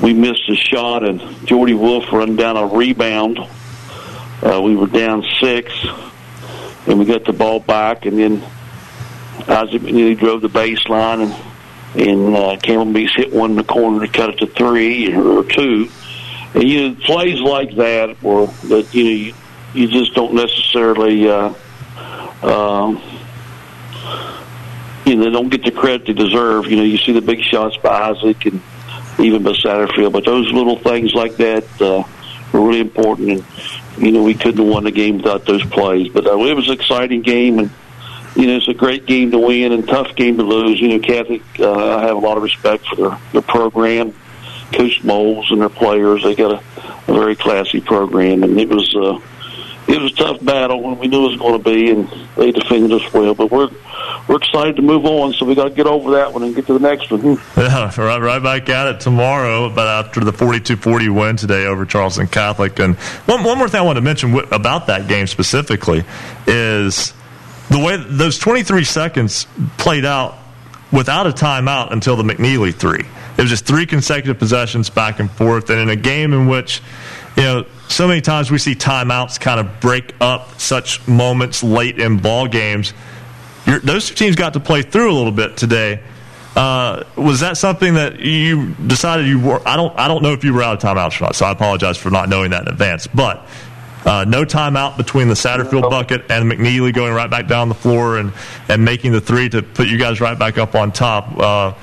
[0.02, 3.40] we missed a shot, and Jordy Wolf run down a rebound.
[4.42, 5.74] Uh, we were down six,
[6.88, 8.44] and we got the ball back, and then
[9.48, 11.53] Isaac McNeely drove the baseline, and,
[11.96, 15.44] and uh, Campbell Meeks hit one in the corner to cut it to three or
[15.44, 15.90] two.
[16.54, 19.34] And you know, plays like that, or that you know, you,
[19.74, 21.54] you just don't necessarily, uh,
[22.42, 23.00] uh,
[25.06, 26.68] you know, they don't get the credit they deserve.
[26.68, 28.62] You know, you see the big shots by Isaac and
[29.20, 32.04] even by Satterfield, but those little things like that uh,
[32.52, 33.30] were really important.
[33.30, 36.12] And you know, we couldn't have won the game without those plays.
[36.12, 37.70] But uh, it was an exciting game, and
[38.36, 40.80] you know, it's a great game to win and tough game to lose.
[40.80, 44.14] You know, Catholic, uh, I have a lot of respect for their, their program.
[44.74, 46.24] Coach Moles and their players.
[46.24, 49.20] They got a, a very classy program, and it was uh,
[49.88, 52.52] it was a tough battle, when we knew it was going to be, and they
[52.52, 53.36] defended us well.
[53.36, 53.70] But we're
[54.28, 56.66] we're excited to move on, so we got to get over that one and get
[56.68, 57.38] to the next one.
[57.58, 62.28] Yeah, right, right back at it tomorrow, but after the 42-40 win today over Charleston
[62.28, 62.80] Catholic.
[62.80, 62.96] And
[63.26, 66.04] one, one more thing I want to mention about that game specifically
[66.48, 67.14] is
[67.70, 70.38] the way those 23 seconds played out
[70.92, 73.06] without a timeout until the McNeely three.
[73.38, 76.82] It was just three consecutive possessions back and forth, and in a game in which,
[77.36, 82.00] you know, so many times we see timeouts kind of break up such moments late
[82.00, 82.94] in ball games.
[83.66, 86.04] You're, those two teams got to play through a little bit today.
[86.56, 89.68] Uh, was that something that you decided you were?
[89.68, 89.98] I don't.
[89.98, 91.36] I don't know if you were out of timeouts or not.
[91.36, 93.08] So I apologize for not knowing that in advance.
[93.08, 93.48] But
[94.06, 98.18] uh, no timeout between the Satterfield bucket and McNeely going right back down the floor
[98.18, 98.34] and
[98.70, 101.38] and making the three to put you guys right back up on top.
[101.38, 101.74] Uh,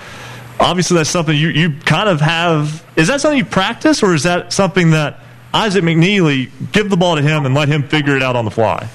[0.58, 2.84] obviously, that's something you you kind of have.
[2.96, 5.20] Is that something you practice, or is that something that
[5.52, 8.50] Isaac McNeely give the ball to him and let him figure it out on the
[8.50, 8.88] fly?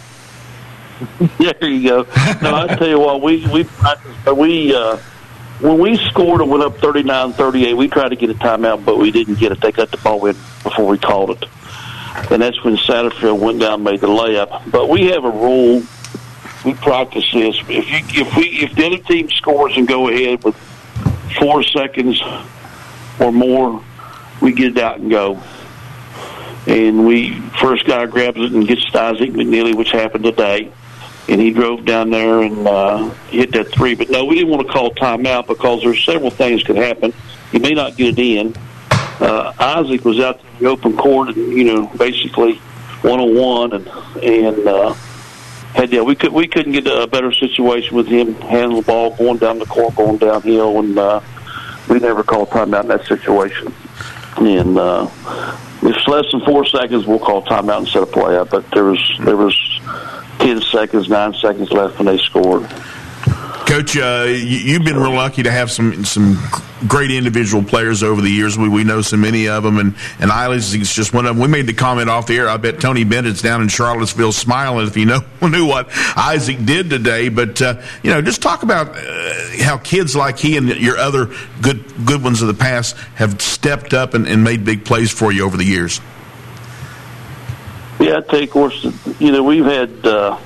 [1.38, 2.04] there you go.
[2.42, 3.68] No, I tell you what, we we
[4.34, 4.98] we uh,
[5.60, 9.12] when we scored and went up 39-38, we tried to get a timeout, but we
[9.12, 9.62] didn't get it.
[9.62, 11.46] They got the ball in before we called it,
[12.32, 14.72] and that's when Satterfield went down and made the layup.
[14.72, 15.84] But we have a rule.
[16.64, 17.58] We practice this.
[17.68, 20.56] If you if we if the other team scores and go ahead with
[21.40, 22.22] four seconds
[23.20, 23.84] or more,
[24.42, 25.42] we get it out and go.
[26.68, 30.72] And we first guy grabs it and gets to Isaac McNeely, which happened today
[31.28, 33.96] and he drove down there and uh, hit that three.
[33.96, 37.14] But no, we didn't want to call timeout because there's several things could happen.
[37.52, 38.56] He may not get it in.
[39.20, 42.56] Uh, Isaac was out there in the open court, and you know, basically
[43.02, 43.88] one on one, and
[44.24, 44.94] and uh,
[45.74, 49.16] had yeah, we could we couldn't get a better situation with him handling the ball,
[49.16, 51.22] going down the court, going downhill, and uh,
[51.90, 53.74] we never called timeout in that situation.
[54.38, 55.10] And uh,
[55.82, 58.50] if it's less than four seconds, we'll call timeout and set a play up.
[58.50, 59.56] But there was there was
[60.40, 62.70] ten seconds, nine seconds left when they scored.
[63.66, 66.38] Coach, uh, you, you've been real lucky to have some some
[66.88, 68.58] great individual players over the years.
[68.58, 71.42] We, we know so many of them, and and is just one of them.
[71.42, 72.48] We made the comment off the air.
[72.48, 76.92] I bet Tony Bennett's down in Charlottesville smiling if he know knew what Isaac did
[76.92, 77.30] today.
[77.30, 79.34] But uh, you know, just talk about uh,
[79.64, 81.32] how kids like he and your other
[81.62, 85.32] good good ones of the past have stepped up and, and made big plays for
[85.32, 86.02] you over the years.
[88.00, 88.84] Yeah, I you, of course,
[89.20, 90.38] you know, we've had uh,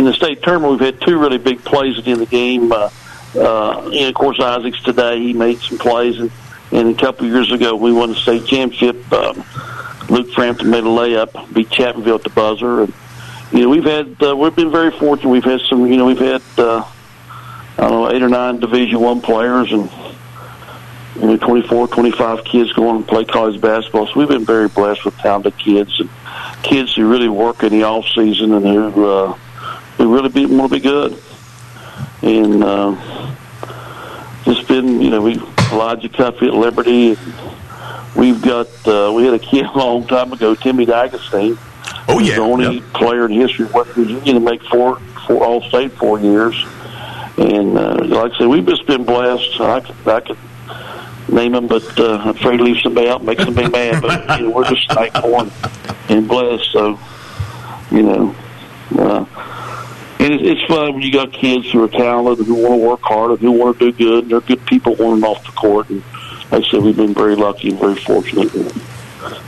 [0.00, 2.34] in the state tournament, we've had two really big plays at the end of the
[2.34, 2.72] game.
[2.72, 2.88] Uh,
[3.36, 6.32] uh, and of course, Isaacs today, he made some plays, and,
[6.72, 9.12] and a couple of years ago, we won the state championship.
[9.12, 9.44] Um,
[10.08, 12.94] Luke Frampton made a layup, beat Chapmanville at the buzzer, and
[13.52, 15.28] you know, we've had uh, we've been very fortunate.
[15.28, 16.82] We've had some, you know, we've had uh,
[17.76, 19.90] I don't know eight or nine Division One players and
[21.16, 24.06] you know 24, 25 kids going and play college basketball.
[24.06, 26.08] So we've been very blessed with talented kids and
[26.62, 29.38] kids who really work in the off season and who uh,
[30.00, 31.16] who really be, want to be good.
[32.22, 33.34] And uh,
[34.44, 35.34] just been, you know, we
[35.72, 37.16] Elijah Cuffee at Liberty.
[38.16, 41.56] We've got uh, we had a kid a long time ago, Timmy D'Agostine.
[42.08, 42.92] Oh yeah, the only Yep.
[42.94, 46.54] player in history of West Virginia to make four, four all state four years.
[47.36, 49.60] And uh, like I said, we've just been blessed.
[49.60, 50.38] I could, I could
[51.32, 54.02] name them, but uh, I'm afraid to leave somebody out, and make somebody mad.
[54.02, 55.52] But you know, we're just thankful and,
[56.08, 56.68] and blessed.
[56.72, 56.98] So,
[57.92, 58.34] you know,
[58.98, 59.24] uh,
[60.20, 63.00] and it, it's fun when you got kids who are talented, who want to work
[63.02, 64.24] hard, and who want to do good.
[64.24, 65.88] And they're good people on and off the court.
[65.88, 66.02] And
[66.50, 68.54] like I said, we've been very lucky and very fortunate.
[68.54, 68.70] And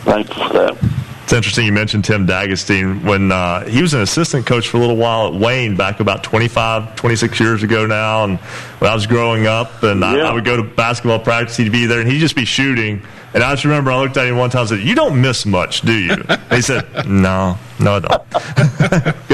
[0.04, 1.02] thankful for that.
[1.24, 4.80] It's interesting you mentioned Tim D'Agostine when uh, he was an assistant coach for a
[4.80, 8.24] little while at Wayne back about 25, 26 years ago now.
[8.24, 11.72] And when I was growing up, and I, I would go to basketball practice, he'd
[11.72, 13.02] be there, and he'd just be shooting.
[13.34, 15.46] And I just remember I looked at him one time and said, "You don't miss
[15.46, 19.12] much, do you?" And he said, "No, no, I don't."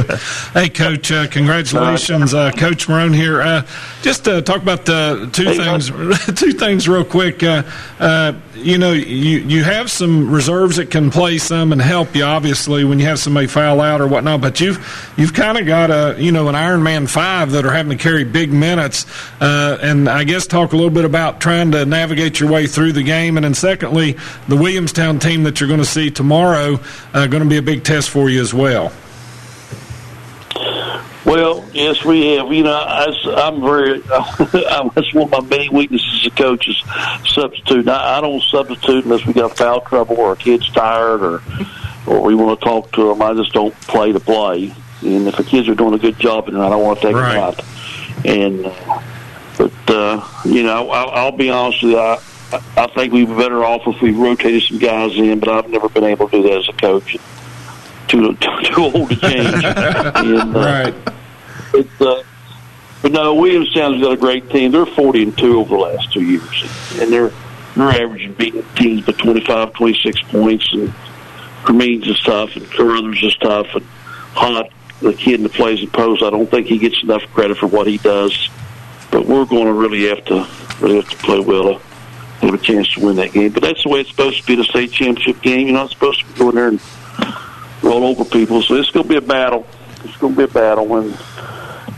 [0.53, 3.41] Hey, Coach, uh, congratulations, uh, Coach Marone here.
[3.43, 3.67] Uh,
[4.03, 5.91] just uh, talk about uh, two things,
[6.41, 7.43] two things real quick.
[7.43, 7.63] Uh,
[8.01, 12.25] uh, you know, you you have some reserves that can play some and help you,
[12.25, 14.41] obviously, when you have somebody foul out or whatnot.
[14.41, 17.73] But you've you've kind of got a you know an Iron Man five that are
[17.73, 19.07] having to carry big minutes,
[19.41, 22.93] uh, and I guess talk a little bit about trying to navigate your way through
[22.93, 24.17] the game, and then secondly,
[24.49, 26.81] the Williamstown team that you're going to see tomorrow,
[27.15, 28.93] uh, going to be a big test for you as well.
[31.25, 32.51] Well, yes, we have.
[32.53, 33.07] You know, I,
[33.37, 33.99] I'm very.
[34.01, 36.83] that's one of my main weaknesses as a coach is
[37.27, 37.87] substitute.
[37.87, 41.43] I, I don't substitute unless we got foul trouble or a kid's tired or
[42.07, 43.21] or we want to talk to them.
[43.21, 44.73] I just don't play to play.
[45.03, 47.17] And if the kids are doing a good job, and I don't want to take
[47.17, 47.37] Right.
[47.37, 47.65] a shot.
[48.25, 49.03] And uh,
[49.59, 51.99] but uh, you know, I'll, I'll be honest with you.
[51.99, 52.19] I,
[52.79, 55.91] I think we'd be better off if we rotated some guys in, but I've never
[55.91, 57.19] been able to do that as a coach.
[58.09, 59.65] Too too, old to change.
[59.65, 60.95] and, uh, Right.
[61.75, 62.23] It's, uh,
[63.03, 64.73] but no, Williamstown's got a great team.
[64.73, 66.65] They're 40 and 2 over the last two years.
[67.01, 67.31] And they're,
[67.77, 70.73] they're averaging beating teams by 25, 26 points.
[70.73, 70.93] And
[71.63, 73.85] Cremines is tough, and Carruthers is tough, and
[74.33, 74.71] Hot,
[75.01, 77.87] the kid that plays in post, I don't think he gets enough credit for what
[77.87, 78.49] he does.
[79.11, 80.47] But we're going to really have to
[80.81, 81.81] really have to play well
[82.41, 83.51] to have a chance to win that game.
[83.51, 85.67] But that's the way it's supposed to be the state championship game.
[85.67, 86.81] You're not supposed to be going there and
[87.83, 88.63] roll over people.
[88.63, 89.67] So it's going to be a battle.
[90.05, 91.19] It's going to be a battle, and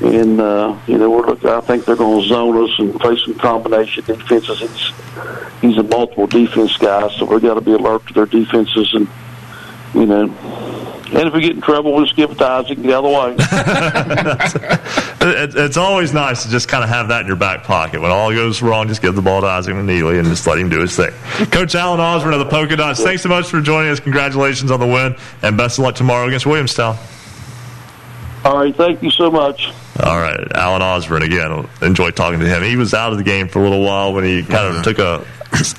[0.01, 1.51] and uh, you know we're looking.
[1.51, 4.61] I think they're going to zone us and play some combination defenses.
[4.61, 4.93] He's
[5.61, 9.09] he's a multiple defense guy, so we got to be alert to their defenses, and
[9.94, 10.80] you know.
[11.12, 13.05] And if we get in trouble, we'll just give it to Isaac and get out
[13.05, 13.35] of the way.
[15.43, 18.01] it, it's always nice to just kind of have that in your back pocket.
[18.01, 20.69] When all goes wrong, just give the ball to Isaac McNeely and just let him
[20.69, 21.11] do his thing.
[21.51, 23.99] Coach Alan Osborne of the Poca Dots, thanks so much for joining us.
[23.99, 26.97] Congratulations on the win, and best of luck tomorrow against Williamstown.
[28.45, 29.73] All right, thank you so much.
[30.03, 31.69] All right, Alan Osborne again.
[31.82, 32.62] Enjoyed talking to him.
[32.62, 34.82] He was out of the game for a little while when he kind of mm-hmm.
[34.82, 35.27] took a,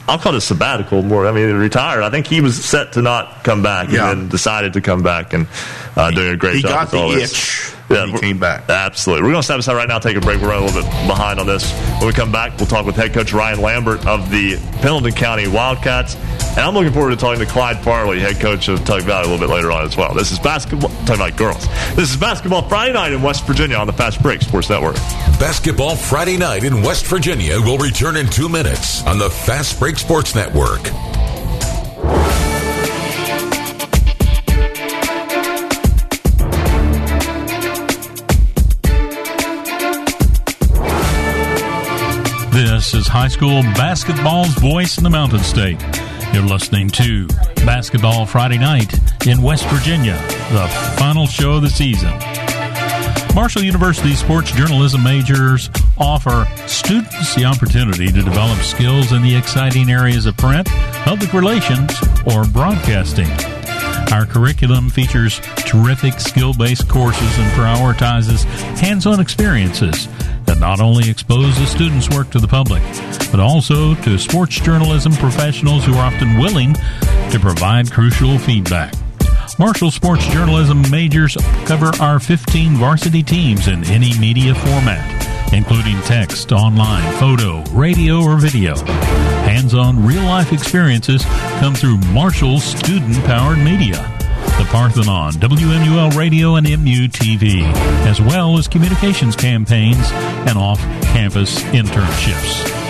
[0.08, 1.26] I'll call it a sabbatical more.
[1.28, 2.04] I mean, he retired.
[2.04, 4.12] I think he was set to not come back, Yeah.
[4.12, 5.48] and then decided to come back and
[5.96, 6.72] uh, doing a great He job.
[6.72, 7.32] got with the all this.
[7.32, 7.74] itch.
[7.94, 8.70] Yeah, he we're- came back.
[8.70, 9.24] Absolutely.
[9.24, 10.42] We're going to step aside right now, take a break.
[10.42, 11.72] We're running a little bit behind on this.
[12.00, 15.48] When we come back, we'll talk with head coach Ryan Lambert of the Pendleton County
[15.48, 16.16] Wildcats.
[16.52, 19.32] And I'm looking forward to talking to Clyde Farley, head coach of Tug Valley, a
[19.32, 20.14] little bit later on as well.
[20.14, 21.66] This is basketball, talking about girls.
[21.96, 24.96] This is basketball Friday night in West Virginia on the Fast Break Sports Network.
[25.40, 29.98] Basketball Friday night in West Virginia will return in two minutes on the Fast Break
[29.98, 30.82] Sports Network.
[42.82, 45.80] This is high school basketball's voice in the Mountain State.
[46.34, 47.28] You're listening to
[47.58, 48.92] Basketball Friday Night
[49.28, 50.16] in West Virginia,
[50.52, 50.68] the
[50.98, 52.10] final show of the season.
[53.36, 59.92] Marshall University sports journalism majors offer students the opportunity to develop skills in the exciting
[59.92, 60.68] areas of print,
[61.06, 61.94] public relations,
[62.34, 63.30] or broadcasting.
[64.12, 68.44] Our curriculum features terrific skill based courses and prioritizes
[68.80, 70.08] hands on experiences
[70.52, 72.84] that not only expose the students' work to the public,
[73.32, 76.74] but also to sports journalism professionals who are often willing
[77.32, 78.94] to provide crucial feedback.
[79.58, 86.52] Marshall Sports Journalism majors cover our 15 varsity teams in any media format, including text,
[86.52, 88.76] online, photo, radio, or video.
[89.46, 91.24] Hands on real life experiences
[91.60, 94.21] come through Marshall's student powered media.
[94.58, 97.64] The Parthenon, WMUL Radio, and MUTV,
[98.06, 100.12] as well as communications campaigns
[100.48, 100.80] and off
[101.14, 102.82] campus internships.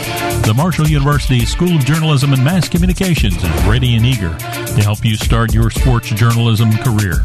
[0.46, 5.06] The Marshall University School of Journalism and Mass Communications is ready and eager to help
[5.06, 7.24] you start your sports journalism career.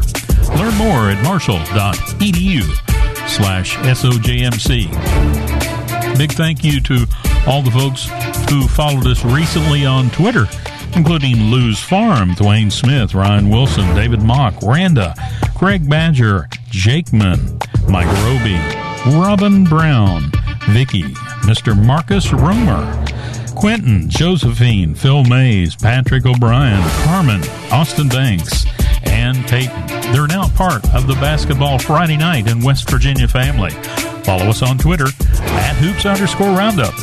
[0.55, 2.61] Learn more at marshall.edu
[3.27, 4.87] slash SOJMC.
[6.17, 7.05] Big thank you to
[7.47, 8.07] all the folks
[8.49, 10.45] who followed us recently on Twitter,
[10.97, 15.13] including Lou's Farm, Dwayne Smith, Ryan Wilson, David Mock, Randa,
[15.55, 18.57] Craig Badger, Jakeman, Mike Roby,
[19.15, 20.31] Robin Brown,
[20.69, 21.03] Vicky,
[21.43, 21.77] Mr.
[21.77, 23.05] Marcus Romer,
[23.55, 28.65] Quentin, Josephine, Phil Mays, Patrick O'Brien, Carmen, Austin Banks,
[29.03, 29.87] and Peyton.
[30.11, 33.71] They're now part of the Basketball Friday Night in West Virginia family.
[34.23, 35.07] Follow us on Twitter
[35.41, 36.95] at hoops underscore roundup.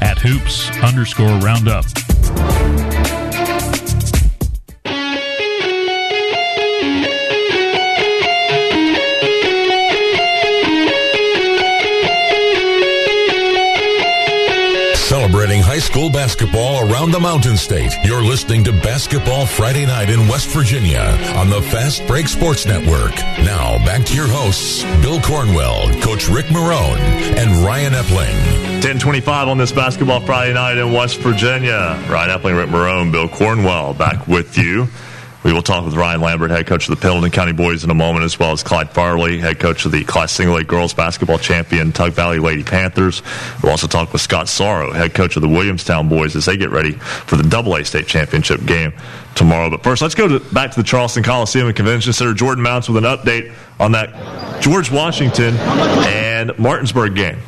[0.00, 1.84] At hoops underscore roundup.
[15.80, 17.92] School basketball around the Mountain State.
[18.04, 21.00] You're listening to Basketball Friday Night in West Virginia
[21.36, 23.14] on the Fast Break Sports Network.
[23.44, 26.98] Now, back to your hosts, Bill Cornwell, Coach Rick Marone,
[27.38, 28.60] and Ryan Epling.
[28.74, 32.02] 1025 on this Basketball Friday Night in West Virginia.
[32.08, 34.88] Ryan Epling, Rick Marone, Bill Cornwell back with you.
[35.42, 37.94] We will talk with Ryan Lambert, head coach of the Pendleton County Boys, in a
[37.94, 41.38] moment, as well as Clyde Farley, head coach of the Class Single A Girls Basketball
[41.38, 43.22] Champion Tug Valley Lady Panthers.
[43.62, 46.70] We'll also talk with Scott Sorrow, head coach of the Williamstown Boys, as they get
[46.70, 48.92] ready for the Double A State Championship game
[49.34, 49.70] tomorrow.
[49.70, 52.34] But first, let's go to, back to the Charleston Coliseum and Convention Center.
[52.34, 57.38] Jordan Mounts with an update on that George Washington and Martinsburg game.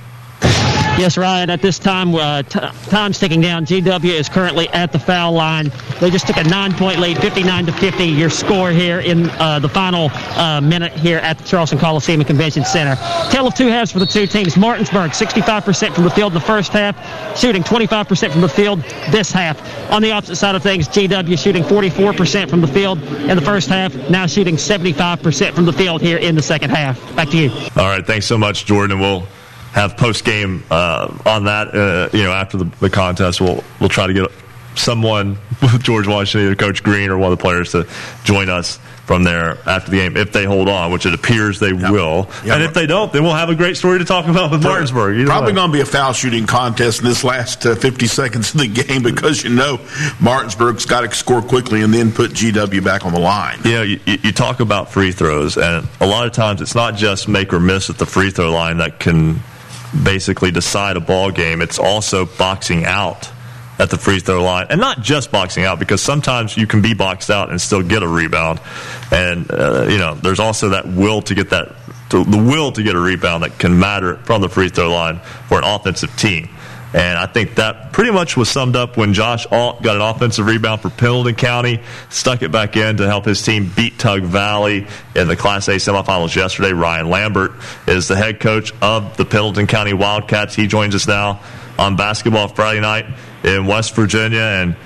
[0.99, 1.49] Yes, Ryan.
[1.49, 2.61] At this time, uh, t-
[2.91, 3.65] time's ticking down.
[3.65, 5.73] GW is currently at the foul line.
[6.01, 8.05] They just took a nine-point lead, 59 to 50.
[8.05, 12.27] Your score here in uh, the final uh, minute here at the Charleston Coliseum and
[12.27, 12.97] Convention Center.
[13.31, 14.57] Tale of two halves for the two teams.
[14.57, 16.95] Martinsburg, 65% from the field in the first half,
[17.39, 19.59] shooting 25% from the field this half.
[19.91, 23.69] On the opposite side of things, GW shooting 44% from the field in the first
[23.71, 27.01] half, now shooting 75% from the field here in the second half.
[27.17, 27.51] Back to you.
[27.77, 29.01] All right, thanks so much, Jordan.
[29.01, 29.27] We'll
[29.73, 31.75] have post game uh, on that.
[31.75, 34.31] Uh, you know, after the, the, contest, we'll we'll try to get
[34.75, 37.87] someone, with George Washington, either Coach Green or one of the players, to
[38.25, 41.73] join us from there after the game if they hold on, which it appears they
[41.73, 41.91] yep.
[41.91, 42.31] will.
[42.45, 42.55] Yep.
[42.55, 45.17] And if they don't, then we'll have a great story to talk about with Martinsburg.
[45.17, 48.55] Either Probably going to be a foul shooting contest in this last uh, 50 seconds
[48.55, 49.81] of the game because you know
[50.21, 53.59] Martinsburg's got to score quickly and then put GW back on the line.
[53.65, 57.29] Yeah, you, you talk about free throws, and a lot of times it's not just
[57.29, 59.43] make or miss at the free throw line that can
[60.03, 61.61] basically decide a ball game.
[61.61, 63.31] It's also boxing out
[63.79, 66.95] at the free throw line, and not just boxing out because sometimes you can be
[66.95, 68.61] boxed out and still get a rebound.
[69.11, 71.75] And uh, you know, there's also that will to get that
[72.11, 75.21] to, the will to get a rebound that can matter from the free throw line
[75.49, 76.49] for an offensive team.
[76.95, 80.47] And I think that pretty much was summed up when Josh Alt got an offensive
[80.47, 84.87] rebound for Pendleton County, stuck it back in to help his team beat Tug Valley
[85.15, 86.73] in the Class A semifinals yesterday.
[86.73, 87.53] Ryan Lambert
[87.87, 90.55] is the head coach of the Pendleton County Wildcats.
[90.55, 91.41] He joins us now
[91.79, 93.07] on Basketball Friday night
[93.43, 94.41] in West Virginia.
[94.41, 94.77] And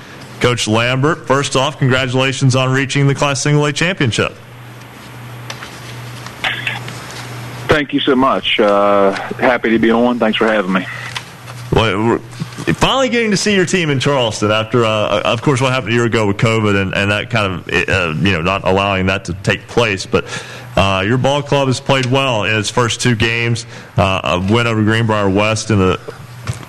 [0.40, 4.32] Coach Lambert, first off, congratulations on reaching the Class Single A championship.
[7.68, 8.60] Thank you so much.
[8.60, 10.20] Uh, happy to be on.
[10.20, 10.86] Thanks for having me.
[11.72, 15.92] Well, finally getting to see your team in Charleston after, uh, of course, what happened
[15.92, 19.06] a year ago with COVID and, and that kind of, uh, you know, not allowing
[19.06, 20.06] that to take place.
[20.06, 20.24] But
[20.76, 23.66] uh, your ball club has played well in its first two games.
[23.96, 25.98] Uh, a win over Greenbrier West in the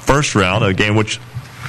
[0.02, 1.20] first round, a game which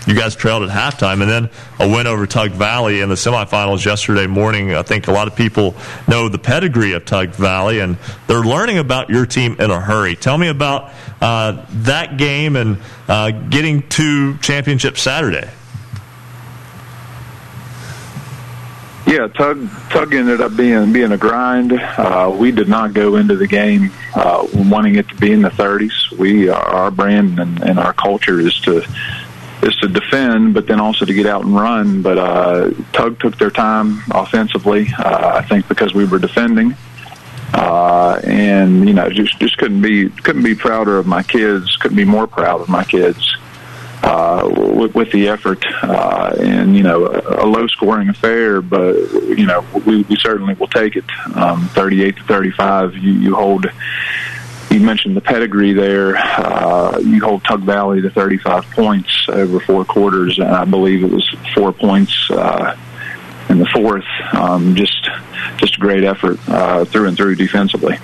[0.09, 3.85] you guys trailed at halftime, and then a win over Tug Valley in the semifinals
[3.85, 4.75] yesterday morning.
[4.75, 5.77] I think a lot of people
[6.09, 10.17] know the pedigree of Tug Valley, and they're learning about your team in a hurry.
[10.17, 10.91] Tell me about
[11.21, 15.51] uh, that game and uh, getting to championship Saturday.
[19.07, 21.73] Yeah, Tug Tug ended up being being a grind.
[21.73, 25.49] Uh, we did not go into the game uh, wanting it to be in the
[25.49, 26.13] 30s.
[26.13, 28.83] We our brand and, and our culture is to
[29.63, 32.03] is to defend, but then also to get out and run.
[32.03, 34.89] But uh, Tug took their time offensively.
[34.99, 36.77] Uh, I think because we were defending,
[37.55, 41.77] Uh, and you know, just just couldn't be couldn't be prouder of my kids.
[41.77, 43.37] Couldn't be more proud of my kids
[44.03, 44.47] uh,
[44.79, 45.65] with, with the effort.
[45.83, 48.95] Uh, and you know, a, a low scoring affair, but
[49.41, 51.05] you know, we, we certainly will take it.
[51.35, 53.67] Um, Thirty-eight to thirty-five, you, you hold.
[54.79, 56.17] You mentioned the pedigree there.
[56.17, 61.11] Uh, you hold Tug Valley to 35 points over four quarters, and I believe it
[61.11, 62.77] was four points uh,
[63.49, 64.05] in the fourth.
[64.33, 65.11] Um, just,
[65.57, 67.99] just a great effort uh, through and through defensively.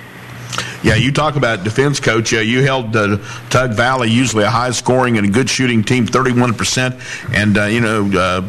[0.83, 2.33] Yeah, you talk about defense, coach.
[2.33, 3.19] Uh, you held uh,
[3.49, 7.33] Tug Valley, usually a high scoring and a good shooting team, 31%.
[7.33, 8.41] And, uh, you know, uh,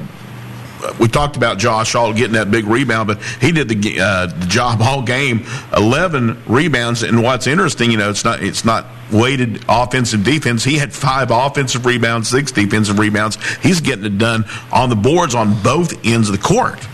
[0.98, 4.46] we talked about Josh Alt getting that big rebound, but he did the, uh, the
[4.46, 5.44] job all game.
[5.76, 10.64] Eleven rebounds, and what's interesting, you know, it's not it's not weighted offensive defense.
[10.64, 13.38] He had five offensive rebounds, six defensive rebounds.
[13.58, 16.86] He's getting it done on the boards on both ends of the court.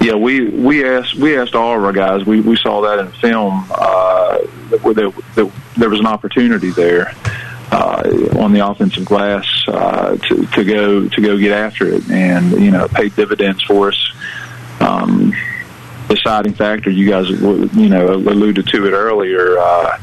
[0.00, 2.24] Yeah, we we asked we asked all of our guys.
[2.24, 3.66] We we saw that in film.
[3.70, 4.38] Uh,
[4.70, 7.14] that, that, that there was an opportunity there
[7.72, 8.02] uh,
[8.38, 12.70] on the offensive glass uh, to to go to go get after it, and you
[12.70, 14.12] know, paid dividends for us.
[14.80, 15.32] Um,
[16.08, 19.58] deciding factor, you guys you know alluded to it earlier.
[19.58, 19.98] Uh,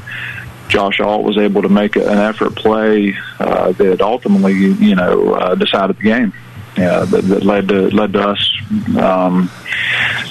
[0.67, 5.55] Josh Alt was able to make an effort play uh, that ultimately, you know, uh,
[5.55, 6.33] decided the game.
[6.75, 8.61] Yeah, that, that led to led to us
[8.97, 9.51] um,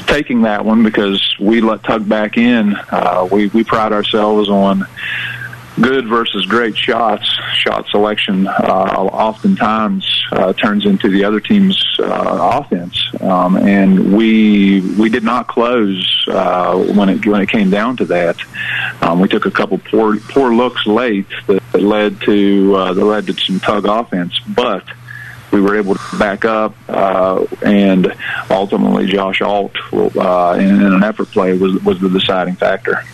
[0.06, 2.74] taking that one because we let Tug back in.
[2.90, 4.84] Uh, we we pride ourselves on
[5.80, 7.24] good versus great shots.
[7.54, 14.80] Shot selection uh, oftentimes uh, turns into the other team's uh, offense, um, and we
[14.98, 18.36] we did not close uh, when it when it came down to that.
[19.00, 23.04] Um, we took a couple poor poor looks late that, that led to uh, that
[23.04, 24.84] led to some tug offense, but
[25.52, 28.12] we were able to back up, uh, and
[28.50, 33.04] ultimately Josh Alt uh, in, in an effort play was was the deciding factor.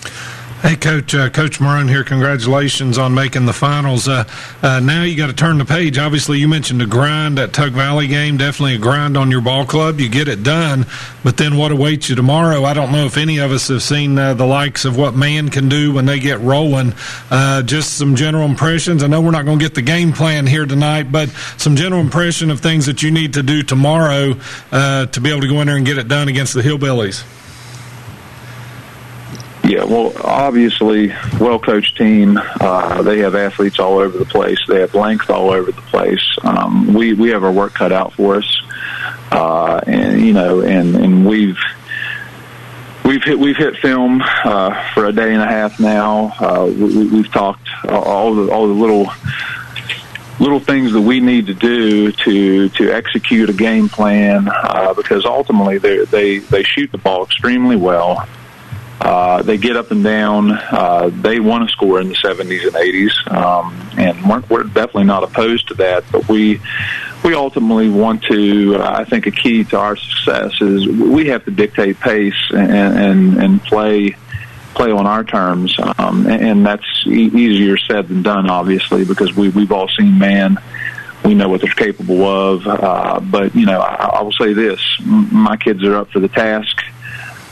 [0.60, 2.02] Hey, Coach, uh, Coach Marone here.
[2.02, 4.08] Congratulations on making the finals.
[4.08, 4.24] Uh,
[4.60, 5.98] uh, now you got to turn the page.
[5.98, 8.38] Obviously, you mentioned a grind at Tug Valley game.
[8.38, 10.00] Definitely a grind on your ball club.
[10.00, 10.84] You get it done,
[11.22, 12.64] but then what awaits you tomorrow?
[12.64, 15.48] I don't know if any of us have seen uh, the likes of what Man
[15.48, 16.92] can do when they get rolling.
[17.30, 19.04] Uh, just some general impressions.
[19.04, 22.00] I know we're not going to get the game plan here tonight, but some general
[22.00, 24.34] impression of things that you need to do tomorrow
[24.72, 27.37] uh, to be able to go in there and get it done against the Hillbillies.
[29.68, 31.08] Yeah, well, obviously,
[31.38, 32.40] well coached team.
[32.58, 34.58] Uh, they have athletes all over the place.
[34.66, 36.26] They have length all over the place.
[36.42, 38.62] Um, we we have our work cut out for us,
[39.30, 41.58] uh, and you know, and and we've
[43.04, 46.32] we've hit we've hit film uh, for a day and a half now.
[46.40, 49.12] Uh, we, we've talked all the all the little
[50.40, 55.26] little things that we need to do to to execute a game plan uh, because
[55.26, 58.26] ultimately they they they shoot the ball extremely well.
[59.00, 60.50] Uh, they get up and down.
[60.50, 65.04] Uh, they want to score in the 70s and 80s, um, and we're, we're definitely
[65.04, 66.04] not opposed to that.
[66.10, 66.60] But we
[67.24, 68.76] we ultimately want to.
[68.76, 72.98] Uh, I think a key to our success is we have to dictate pace and
[72.98, 74.16] and, and play
[74.74, 79.34] play on our terms, um, and, and that's e- easier said than done, obviously, because
[79.34, 80.58] we we've all seen man
[81.24, 82.66] we know what they're capable of.
[82.66, 86.28] Uh, but you know, I, I will say this: my kids are up for the
[86.28, 86.82] task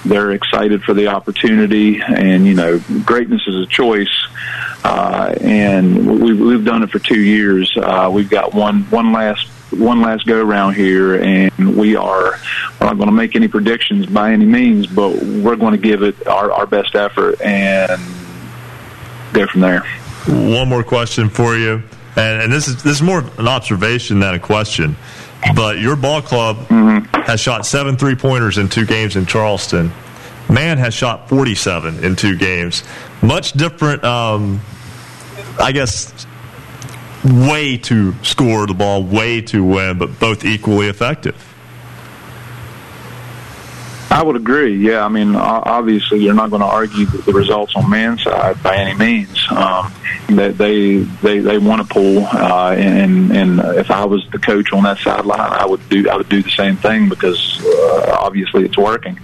[0.04, 4.26] they're excited for the opportunity, and you know, greatness is a choice.
[4.84, 7.76] Uh, and we, we've done it for two years.
[7.76, 12.38] Uh, we've got one one last one last go round here, and we are
[12.80, 16.02] we're not going to make any predictions by any means, but we're going to give
[16.02, 18.00] it our, our best effort and
[19.32, 19.80] go from there.
[20.28, 21.82] One more question for you,
[22.16, 24.96] and, and this is this is more an observation than a question.
[25.54, 27.22] But your ball club mm-hmm.
[27.22, 29.92] has shot seven three pointers in two games in Charleston.
[30.48, 32.84] Man has shot 47 in two games.
[33.20, 34.60] Much different, um,
[35.60, 36.26] I guess,
[37.24, 41.55] way to score the ball, way to win, but both equally effective.
[44.10, 44.76] I would agree.
[44.76, 48.76] Yeah, I mean, obviously, you're not going to argue the results on Man's side by
[48.76, 49.46] any means.
[49.50, 49.92] Um,
[50.28, 54.72] that they they they want to pull, uh, and and if I was the coach
[54.72, 58.64] on that sideline, I would do I would do the same thing because uh, obviously
[58.64, 59.18] it's working.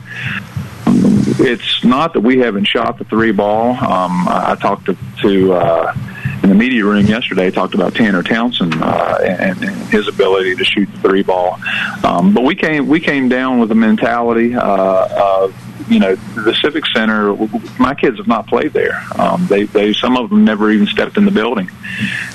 [0.86, 3.72] It's not that we haven't shot the three ball.
[3.72, 5.94] Um, I talked to, to uh,
[6.42, 7.50] in the media room yesterday.
[7.50, 11.58] Talked about Tanner Townsend uh, and, and his ability to shoot the three ball.
[12.04, 15.54] Um, but we came we came down with a mentality uh, of
[15.88, 17.34] you know, the Civic Center.
[17.78, 19.02] My kids have not played there.
[19.18, 21.70] Um, they, they, some of them never even stepped in the building,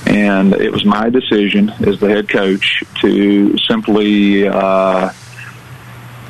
[0.06, 5.12] and it was my decision as the head coach to simply uh,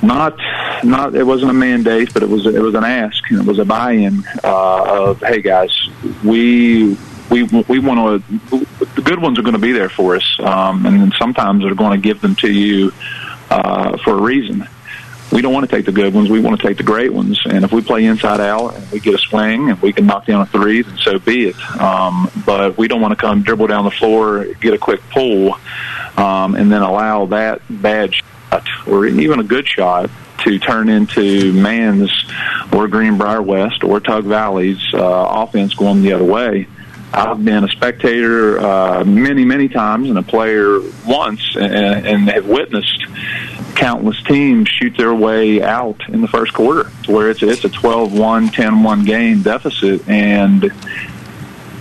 [0.01, 0.37] not
[0.83, 3.59] not it wasn't a mandate, but it was it was an ask and it was
[3.59, 5.89] a buy-in uh, of hey guys,
[6.23, 6.95] we
[7.29, 10.85] we we want to the good ones are going to be there for us, um,
[10.85, 12.91] and sometimes they're going to give them to you
[13.49, 14.67] uh, for a reason.
[15.31, 16.29] We don't want to take the good ones.
[16.29, 17.41] We want to take the great ones.
[17.45, 20.25] And if we play inside out and we get a swing and we can knock
[20.25, 21.81] down a three, then so be it.
[21.81, 25.55] Um, but we don't want to come dribble down the floor, get a quick pull,
[26.15, 30.09] um, and then allow that bad shot or even a good shot
[30.43, 32.11] to turn into Man's
[32.71, 36.67] or Greenbrier West or Tug Valley's uh, offense going the other way.
[37.13, 42.47] I've been a spectator uh, many, many times and a player once, and, and have
[42.47, 43.05] witnessed
[43.75, 48.49] countless teams shoot their way out in the first quarter, where it's it's a 12-1,
[48.49, 50.71] 10-1 game deficit, and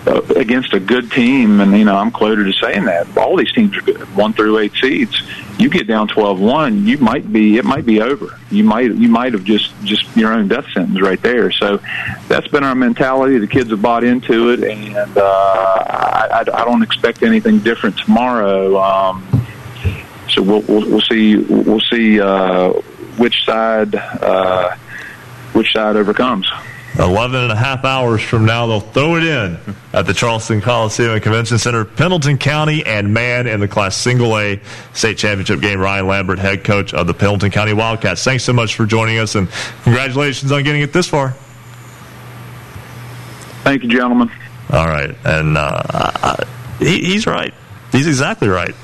[0.06, 3.52] uh, against a good team, and you know I'm quoted as saying that all these
[3.52, 5.20] teams are good, one through eight seeds.
[5.58, 8.38] You get down 12-1, you might be it might be over.
[8.50, 11.50] You might you might have just just your own death sentence right there.
[11.50, 11.80] So
[12.28, 13.38] that's been our mentality.
[13.38, 18.78] The kids have bought into it, and uh, I, I, don't expect anything different tomorrow.
[18.78, 19.46] Um,
[20.28, 22.70] so we'll, we'll we'll see we'll see uh,
[23.18, 24.76] which side uh,
[25.52, 26.48] which side overcomes.
[26.98, 29.58] 11 and a half hours from now, they'll throw it in
[29.92, 31.84] at the Charleston Coliseum and Convention Center.
[31.84, 34.60] Pendleton County and Man in the Class Single A
[34.94, 35.78] state championship game.
[35.78, 38.24] Ryan Lambert, head coach of the Pendleton County Wildcats.
[38.24, 39.48] Thanks so much for joining us and
[39.82, 41.30] congratulations on getting it this far.
[43.62, 44.30] Thank you, gentlemen.
[44.70, 45.14] All right.
[45.24, 46.44] And uh, I,
[46.78, 47.52] he, he's right.
[47.92, 48.74] He's exactly right.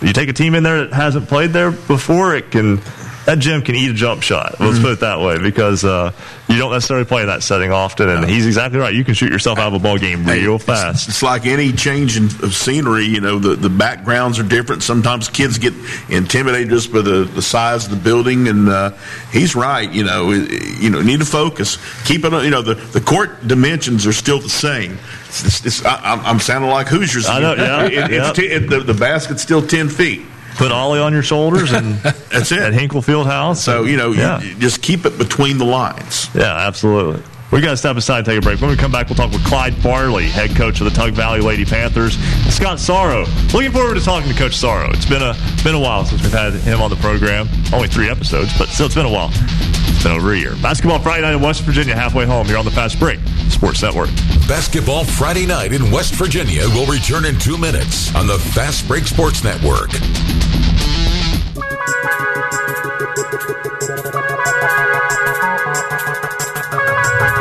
[0.00, 2.80] You take a team in there that hasn't played there before, it can
[3.28, 4.58] that gym can eat a jump shot.
[4.58, 4.82] Let's Mm-hmm.
[4.82, 6.12] put it that way because uh,
[6.48, 8.08] you don't necessarily play in that setting often.
[8.08, 8.94] And he's exactly right.
[8.94, 11.08] You can shoot yourself out of a ball game real fast.
[11.10, 13.04] It's like any change in, of scenery.
[13.04, 14.82] You know, the, the backgrounds are different.
[14.82, 15.74] Sometimes kids get
[16.08, 18.48] intimidated just by the, the size of the building.
[18.48, 18.92] And uh,
[19.30, 19.92] he's right.
[19.92, 21.76] You know, you know, need to focus.
[22.06, 22.32] Keep it.
[22.44, 24.96] You know, the, the court dimensions are still the same.
[25.28, 27.26] It's, it's, I, I'm- I'm sounding like Hoosiers.
[27.28, 28.32] I know, yeah, It- yeah.
[28.32, 30.22] t- it- the, the basket's still ten feet.
[30.58, 31.94] Put Ollie on your shoulders, and
[32.30, 32.58] that's it.
[32.60, 33.62] At Hinkle Field House.
[33.62, 34.40] So you know, Yeah.
[34.40, 36.28] you, you just keep it between the lines.
[36.34, 37.22] Yeah, absolutely.
[37.50, 38.60] We got to step aside and take a break.
[38.60, 41.40] When we come back, we'll talk with Clyde Farley, head coach of the Tug Valley
[41.40, 42.18] Lady Panthers,
[42.54, 43.24] Scott Sorrow.
[43.54, 44.90] Looking forward to talking to Coach Sorrow.
[44.90, 47.48] It's been a been a while since we've had him on the program.
[47.72, 49.30] Only three episodes, but still, it's been a while.
[49.32, 50.56] It's been over a year.
[50.60, 52.46] Basketball Friday night in West Virginia, halfway home.
[52.46, 53.18] Here on the Fast Break
[53.48, 54.10] Sports Network.
[54.46, 59.06] Basketball Friday night in West Virginia will return in two minutes on the Fast Break
[59.06, 59.88] Sports Network.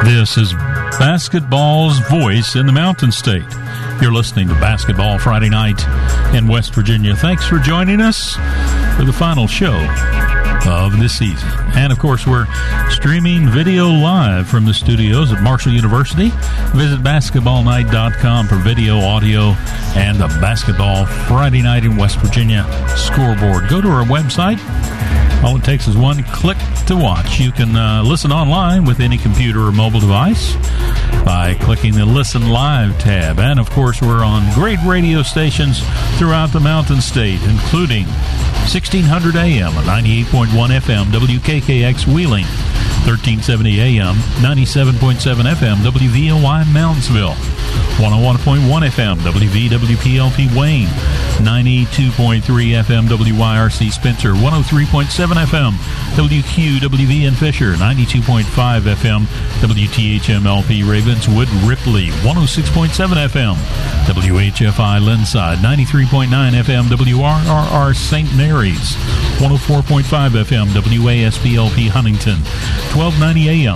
[0.03, 0.53] This is
[0.99, 3.45] basketball's voice in the Mountain State.
[4.01, 5.83] You're listening to Basketball Friday Night
[6.33, 7.15] in West Virginia.
[7.15, 8.35] Thanks for joining us
[8.95, 9.75] for the final show
[10.67, 11.49] of the season.
[11.75, 12.45] And of course, we're
[12.89, 16.29] streaming video live from the studios at Marshall University.
[16.75, 19.55] Visit basketballnight.com for video, audio,
[19.95, 22.65] and the Basketball Friday Night in West Virginia
[22.97, 23.69] scoreboard.
[23.69, 24.59] Go to our website.
[25.43, 26.57] All it takes is one click
[26.87, 27.39] to watch.
[27.39, 30.55] You can uh, listen online with any computer or mobile device
[31.23, 33.39] by clicking the Listen Live tab.
[33.39, 35.81] And of course, we're on great radio stations
[36.17, 38.05] throughout the Mountain State, including
[38.67, 42.45] 1600 AM, 98.1 FM, WKKX Wheeling,
[43.05, 47.35] 1370 AM, 97.7 FM, WVOY Moundsville,
[47.97, 50.87] 101.1 FM, WVWPLP Wayne,
[51.37, 55.71] 92.3 FM, WYRC Spencer, 103.7 FM,
[56.17, 59.25] WQWV in Fisher, 92.5 FM,
[59.61, 62.89] WTHMLP Ravenswood Ripley, 106.7
[63.29, 63.55] FM,
[64.05, 68.35] WHFI Lindside, 93.9 FM, WRRR St.
[68.35, 68.95] Mary's,
[69.37, 72.39] 104.5 FM, WASPLP Huntington,
[72.95, 73.75] 1290 AM,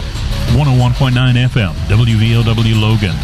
[0.55, 1.11] 101.9
[1.49, 3.15] FM, WVOW Logan,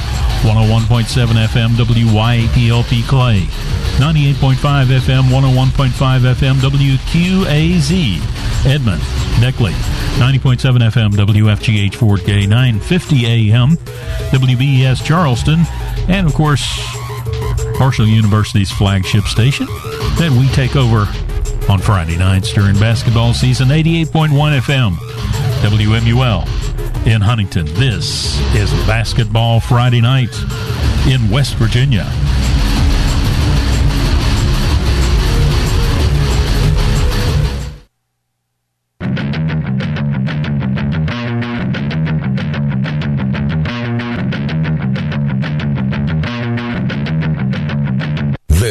[0.44, 3.48] 101.7 FM, WYAPLP Clay,
[3.98, 7.92] 98.5 FM, 101.5 FM, WQAZ,
[8.66, 9.02] Edmond,
[9.40, 9.72] Beckley,
[10.20, 13.78] 90.7 FM, WFGH Fort Gay, 950 AM,
[14.32, 15.62] WBES Charleston,
[16.10, 16.66] and of course,
[17.80, 19.68] Marshall University's flagship station
[20.18, 21.06] that we take over
[21.70, 24.30] on Friday nights during basketball season, 88.1
[24.60, 24.94] FM,
[25.62, 27.66] WMUL in Huntington.
[27.74, 30.34] This is Basketball Friday Night
[31.08, 32.06] in West Virginia.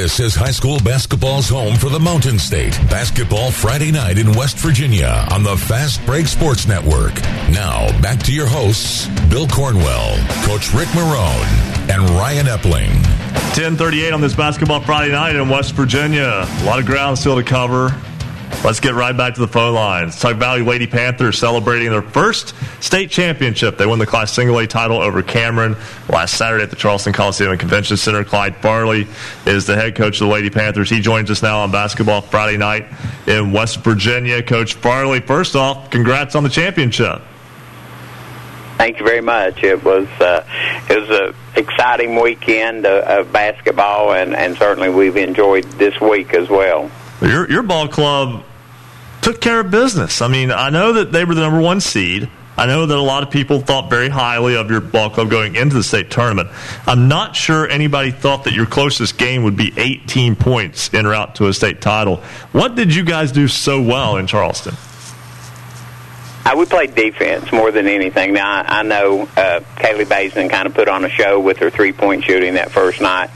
[0.06, 2.78] This is high school basketball's home for the Mountain State.
[2.88, 7.20] Basketball Friday night in West Virginia on the Fast Break Sports Network.
[7.50, 12.94] Now, back to your hosts, Bill Cornwell, Coach Rick Marone, and Ryan Epling.
[13.58, 16.46] 1038 on this Basketball Friday night in West Virginia.
[16.46, 17.90] A lot of ground still to cover.
[18.64, 20.18] Let's get right back to the phone lines.
[20.18, 23.78] Tug Valley Lady Panthers celebrating their first state championship.
[23.78, 25.76] They won the Class Single A title over Cameron
[26.08, 28.24] last Saturday at the Charleston Coliseum and Convention Center.
[28.24, 29.06] Clyde Farley
[29.46, 30.90] is the head coach of the Lady Panthers.
[30.90, 32.86] He joins us now on Basketball Friday night
[33.28, 34.42] in West Virginia.
[34.42, 37.22] Coach Farley, first off, congrats on the championship.
[38.78, 39.62] Thank you very much.
[39.62, 40.44] It was uh,
[40.90, 46.34] it was a exciting weekend of, of basketball, and, and certainly we've enjoyed this week
[46.34, 46.90] as well.
[47.20, 48.44] Your your ball club
[49.22, 50.20] took care of business.
[50.22, 52.28] I mean, I know that they were the number one seed.
[52.58, 55.56] I know that a lot of people thought very highly of your ball club going
[55.56, 56.48] into the state tournament.
[56.86, 61.34] I'm not sure anybody thought that your closest game would be 18 points en route
[61.34, 62.18] to a state title.
[62.52, 64.74] What did you guys do so well in Charleston?
[66.46, 68.32] Uh, we played defense more than anything.
[68.32, 71.70] Now I, I know uh, Kaylee Basin kind of put on a show with her
[71.70, 73.30] three point shooting that first night,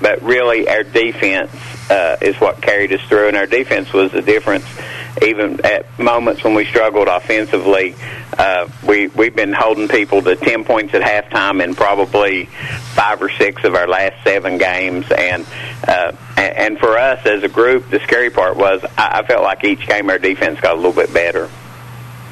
[0.00, 1.50] but really our defense
[1.90, 4.64] uh, is what carried us through, and our defense was the difference.
[5.22, 7.94] Even at moments when we struggled offensively,
[8.36, 12.46] uh, we we've been holding people to ten points at halftime in probably
[12.94, 15.46] five or six of our last seven games, and
[15.86, 19.62] uh, and, for us as a group, the scary part was I, I felt like
[19.64, 21.48] each game our defense got a little bit better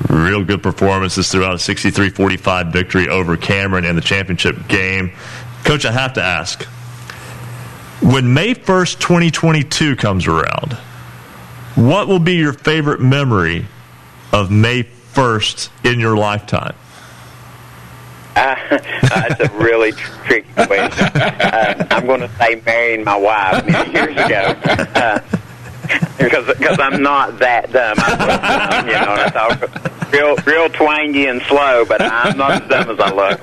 [0.09, 5.12] real good performances throughout a 63-45 victory over Cameron in the championship game.
[5.65, 6.66] Coach, I have to ask,
[8.03, 10.73] when May 1st, 2022 comes around,
[11.77, 13.66] what will be your favorite memory
[14.33, 16.74] of May 1st in your lifetime?
[18.35, 18.57] Uh,
[19.11, 21.05] that's a really tricky question.
[21.15, 24.57] Uh, I'm going to say marrying my wife many years ago.
[24.95, 25.20] Uh,
[26.16, 27.99] because because I'm not that dumb.
[27.99, 29.12] I'm dumb, you know.
[29.12, 33.12] And I talk real real twangy and slow, but I'm not as dumb as I
[33.12, 33.41] look.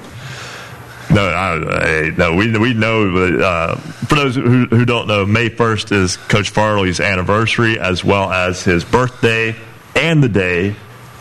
[1.12, 3.18] No, I, no, we we know.
[3.18, 8.32] Uh, for those who, who don't know, May first is Coach Farley's anniversary, as well
[8.32, 9.56] as his birthday
[9.96, 10.76] and the day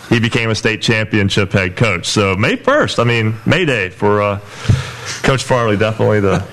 [0.08, 2.06] he became a state championship head coach.
[2.06, 4.40] So May first, I mean May Day for uh,
[5.22, 6.46] Coach Farley, definitely the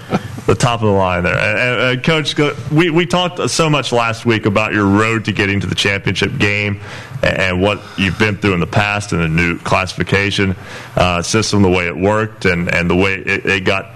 [0.46, 1.38] the top of the line there.
[1.38, 2.38] And, and, Coach,
[2.72, 6.38] we, we talked so much last week about your road to getting to the championship
[6.38, 6.82] game
[7.24, 10.56] and, and what you've been through in the past and the new classification
[10.96, 13.88] uh, system, the way it worked, and, and the way it, it got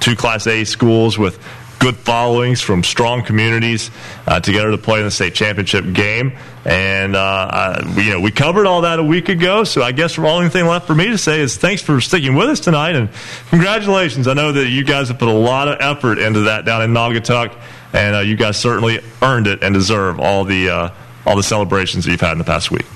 [0.00, 1.38] two Class A schools with
[1.80, 3.90] good followings from strong communities
[4.26, 6.32] uh, together to play in the state championship game.
[6.64, 9.64] And uh, uh, you know, we covered all that a week ago.
[9.64, 12.36] So I guess the only thing left for me to say is thanks for sticking
[12.36, 13.08] with us tonight and
[13.48, 14.28] congratulations.
[14.28, 16.92] I know that you guys have put a lot of effort into that down in
[16.92, 17.58] Naugatuck,
[17.94, 20.90] and uh, you guys certainly earned it and deserve all the uh,
[21.26, 22.86] all the celebrations that you've had in the past week.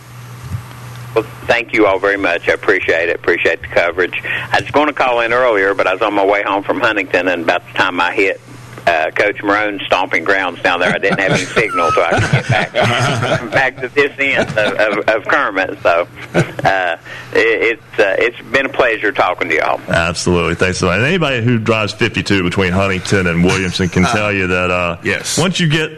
[1.15, 2.49] Well, thank you all very much.
[2.49, 3.17] I appreciate it.
[3.17, 4.21] Appreciate the coverage.
[4.25, 6.81] I was going to call in earlier, but I was on my way home from
[6.81, 8.41] Huntington, and about the time I hit
[8.87, 10.93] uh, Coach Marone's stomping grounds down there.
[10.93, 12.73] I didn't have any signal, so I could get back
[13.53, 15.79] back to this end of, of, of Kermit.
[15.83, 16.97] So uh,
[17.33, 19.81] it, it's uh, it's been a pleasure talking to y'all.
[19.89, 20.97] Absolutely, thanks so much.
[20.97, 25.39] And anybody who drives 52 between Huntington and Williamson can tell you that uh, yes,
[25.39, 25.91] once you get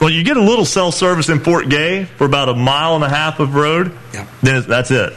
[0.00, 3.04] well, you get a little cell service in Fort Gay for about a mile and
[3.04, 3.96] a half of road.
[4.14, 4.26] Yeah.
[4.42, 5.12] Then that's it.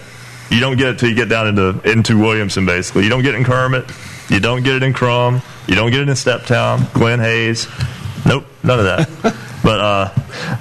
[0.49, 2.65] You don't get it till you get down into into Williamson.
[2.65, 3.85] Basically, you don't get it in Kermit.
[4.29, 5.41] You don't get it in Crum.
[5.71, 7.65] You don't get it in Steptown, Glen Hayes.
[8.25, 9.09] Nope, none of that.
[9.63, 10.13] but uh,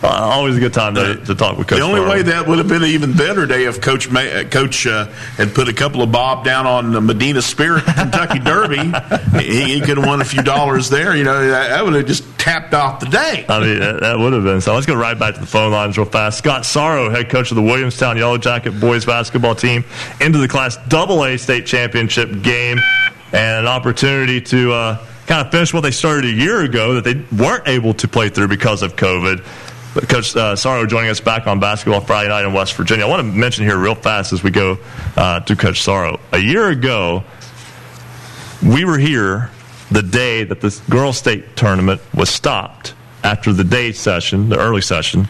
[0.04, 1.80] uh, always a good time to, to talk with Coach.
[1.80, 2.18] The only Farley.
[2.18, 5.06] way that would have been an even better day if Coach May, uh, Coach uh,
[5.34, 8.92] had put a couple of bob down on the Medina Spirit Kentucky Derby.
[9.40, 11.16] he, he could have won a few dollars there.
[11.16, 13.44] You know that, that would have just tapped off the day.
[13.48, 14.60] I mean, that, that would have been.
[14.60, 16.38] So let's go right back to the phone lines real fast.
[16.38, 19.84] Scott Sorrow, head coach of the Williamstown Yellow Jacket boys basketball team,
[20.20, 22.78] into the Class Double A state championship game,
[23.32, 24.72] and an opportunity to.
[24.72, 28.08] Uh, kind of finish what they started a year ago that they weren't able to
[28.08, 29.46] play through because of COVID.
[29.94, 33.06] But Coach uh, Sorrow joining us back on Basketball Friday night in West Virginia.
[33.06, 34.78] I want to mention here real fast as we go
[35.16, 36.18] uh, to Coach Sorrow.
[36.32, 37.22] A year ago,
[38.60, 39.50] we were here
[39.92, 44.80] the day that the girls' state tournament was stopped after the day session, the early
[44.80, 45.28] session,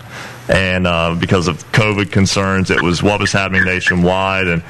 [0.48, 4.62] and uh, because of COVID concerns, it was what was happening nationwide and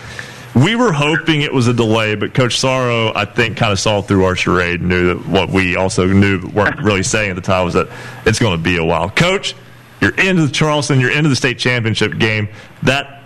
[0.55, 4.03] we were hoping it was a delay, but Coach Sorrow, I think, kind of saw
[4.03, 7.37] through our charade and knew that what we also knew but weren't really saying at
[7.37, 7.89] the time was that
[8.27, 9.11] it's going to be a while.
[9.11, 9.55] Coach,
[10.01, 12.49] you're into the Charleston, you're into the state championship game.
[12.83, 13.23] That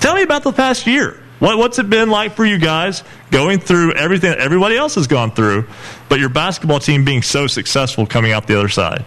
[0.00, 1.22] tell me about the past year.
[1.38, 5.06] What, what's it been like for you guys going through everything that everybody else has
[5.06, 5.68] gone through,
[6.08, 9.04] but your basketball team being so successful coming out the other side?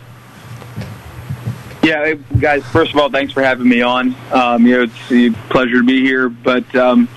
[1.82, 2.64] Yeah, guys.
[2.66, 4.16] First of all, thanks for having me on.
[4.32, 6.30] Um, you know, it's a pleasure to be here.
[6.30, 7.08] But um,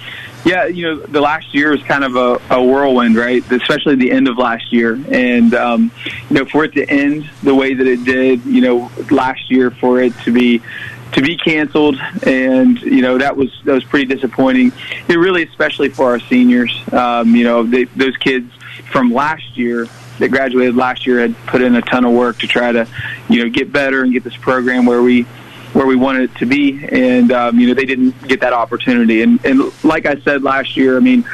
[0.44, 3.43] yeah, you know, the last year was kind of a, a whirlwind, right?
[3.51, 5.90] Especially the end of last year, and um,
[6.31, 9.70] you know, for it to end the way that it did, you know, last year,
[9.70, 10.60] for it to be
[11.12, 11.97] to be canceled,
[12.27, 14.73] and you know that was that was pretty disappointing.
[15.09, 16.77] It really, especially for our seniors.
[16.93, 18.52] Um, you know, they, those kids
[18.90, 19.86] from last year
[20.19, 22.86] that graduated last year had put in a ton of work to try to,
[23.28, 25.27] you know, get better and get this program where we
[25.73, 29.23] where we wanted it to be, and um, you know they didn't get that opportunity.
[29.23, 31.24] And and like I said last year, I mean,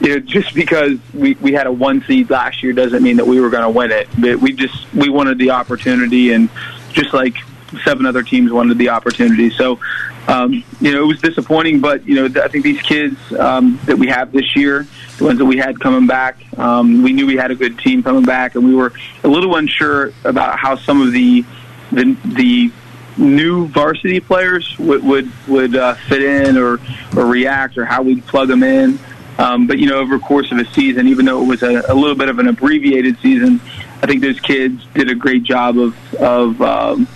[0.00, 3.26] you know, just because we we had a one seed last year doesn't mean that
[3.26, 4.08] we were going to win it.
[4.18, 6.48] But we just we wanted the opportunity, and
[6.92, 7.36] just like
[7.84, 9.50] seven other teams wanted the opportunity.
[9.50, 9.80] So,
[10.28, 13.96] um, you know, it was disappointing, but you know, I think these kids um, that
[13.96, 14.86] we have this year,
[15.18, 18.02] the ones that we had coming back, um, we knew we had a good team
[18.02, 18.92] coming back, and we were
[19.22, 21.44] a little unsure about how some of the
[21.92, 22.72] the, the
[23.16, 26.78] new varsity players would would, would uh, fit in or
[27.16, 28.98] or react or how we'd plug them in.
[29.38, 31.82] Um, but you know, over the course of a season, even though it was a,
[31.88, 33.60] a little bit of an abbreviated season,
[34.02, 37.08] I think those kids did a great job of of um,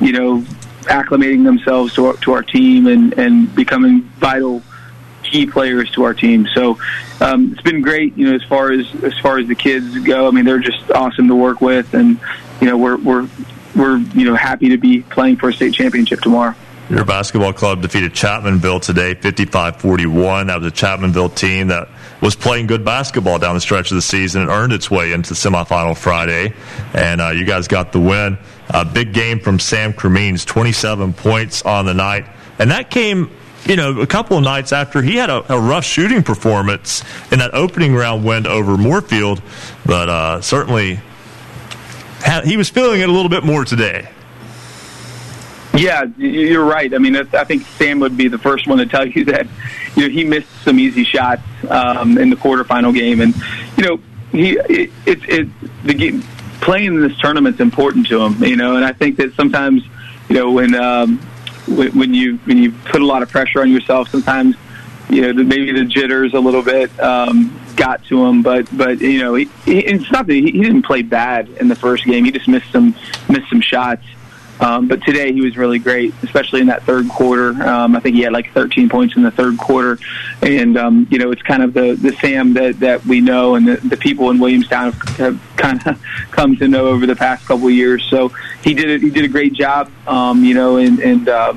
[0.00, 0.44] you know
[0.82, 4.62] acclimating themselves to our, to our team and and becoming vital
[5.22, 6.46] key players to our team.
[6.54, 6.78] So
[7.20, 10.28] um, it's been great, you know, as far as as far as the kids go.
[10.28, 12.20] I mean, they're just awesome to work with, and
[12.60, 13.28] you know, we're we're
[13.76, 16.54] we're you know happy to be playing for a state championship tomorrow.
[16.90, 20.48] Your basketball club defeated Chapmanville today, 55-41.
[20.48, 21.88] That was a Chapmanville team that
[22.20, 25.30] was playing good basketball down the stretch of the season and earned its way into
[25.30, 26.52] the semifinal Friday.
[26.92, 28.36] And uh, you guys got the win.
[28.68, 32.26] A big game from Sam Cremines, 27 points on the night.
[32.58, 33.30] And that came
[33.66, 37.02] you know, a couple of nights after he had a, a, rough shooting performance
[37.32, 39.40] in that opening round win over Moorfield,
[39.86, 41.00] but uh, certainly
[42.44, 44.08] he was feeling it a little bit more today.
[45.76, 46.92] Yeah, you're right.
[46.94, 49.46] I mean, I think Sam would be the first one to tell you that.
[49.96, 53.34] You know, he missed some easy shots um, in the quarterfinal game, and
[53.76, 54.00] you know,
[54.32, 55.48] he it, it, it
[55.84, 56.22] the game,
[56.60, 58.42] playing in this tournament's important to him.
[58.42, 59.84] You know, and I think that sometimes,
[60.28, 61.18] you know, when um,
[61.66, 64.56] when you when you put a lot of pressure on yourself, sometimes
[65.08, 68.42] you know maybe the jitters a little bit um, got to him.
[68.42, 71.68] But but you know, he, he, it's not that he, he didn't play bad in
[71.68, 72.24] the first game.
[72.24, 72.94] He just missed some
[73.28, 74.04] missed some shots.
[74.60, 77.50] Um, but today he was really great, especially in that third quarter.
[77.62, 79.98] Um, I think he had like 13 points in the third quarter,
[80.42, 83.66] and um, you know it's kind of the the Sam that that we know and
[83.66, 87.46] the, the people in Williamstown have, have kind of come to know over the past
[87.46, 88.04] couple of years.
[88.08, 88.28] So
[88.62, 89.02] he did it.
[89.02, 91.28] He did a great job, um, you know, and and.
[91.28, 91.54] Uh,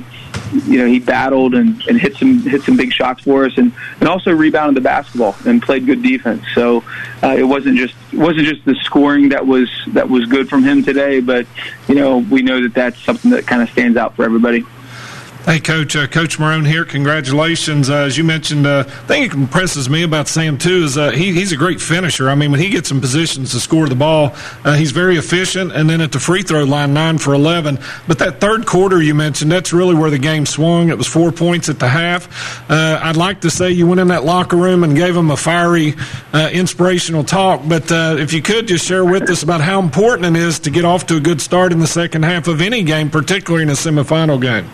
[0.52, 3.72] you know he battled and, and hit some hit some big shots for us and,
[4.00, 6.42] and also rebounded the basketball and played good defense.
[6.54, 6.84] So
[7.22, 10.62] uh, it wasn't just it wasn't just the scoring that was that was good from
[10.62, 11.46] him today, but
[11.88, 14.64] you know we know that that's something that kind of stands out for everybody.
[15.48, 15.96] Hey, Coach.
[15.96, 16.84] Uh, Coach Marone here.
[16.84, 17.88] Congratulations.
[17.88, 21.32] Uh, as you mentioned, uh, thing that impresses me about Sam, too, is uh, he,
[21.32, 22.28] he's a great finisher.
[22.28, 25.72] I mean, when he gets in positions to score the ball, uh, he's very efficient.
[25.72, 27.78] And then at the free throw line, 9 for 11.
[28.06, 30.90] But that third quarter you mentioned, that's really where the game swung.
[30.90, 32.70] It was four points at the half.
[32.70, 35.36] Uh, I'd like to say you went in that locker room and gave him a
[35.38, 35.94] fiery,
[36.34, 37.62] inspirational talk.
[37.66, 40.84] But if you could just share with us about how important it is to get
[40.84, 43.72] off to a good start in the second half of any game, particularly in a
[43.72, 44.68] semifinal game.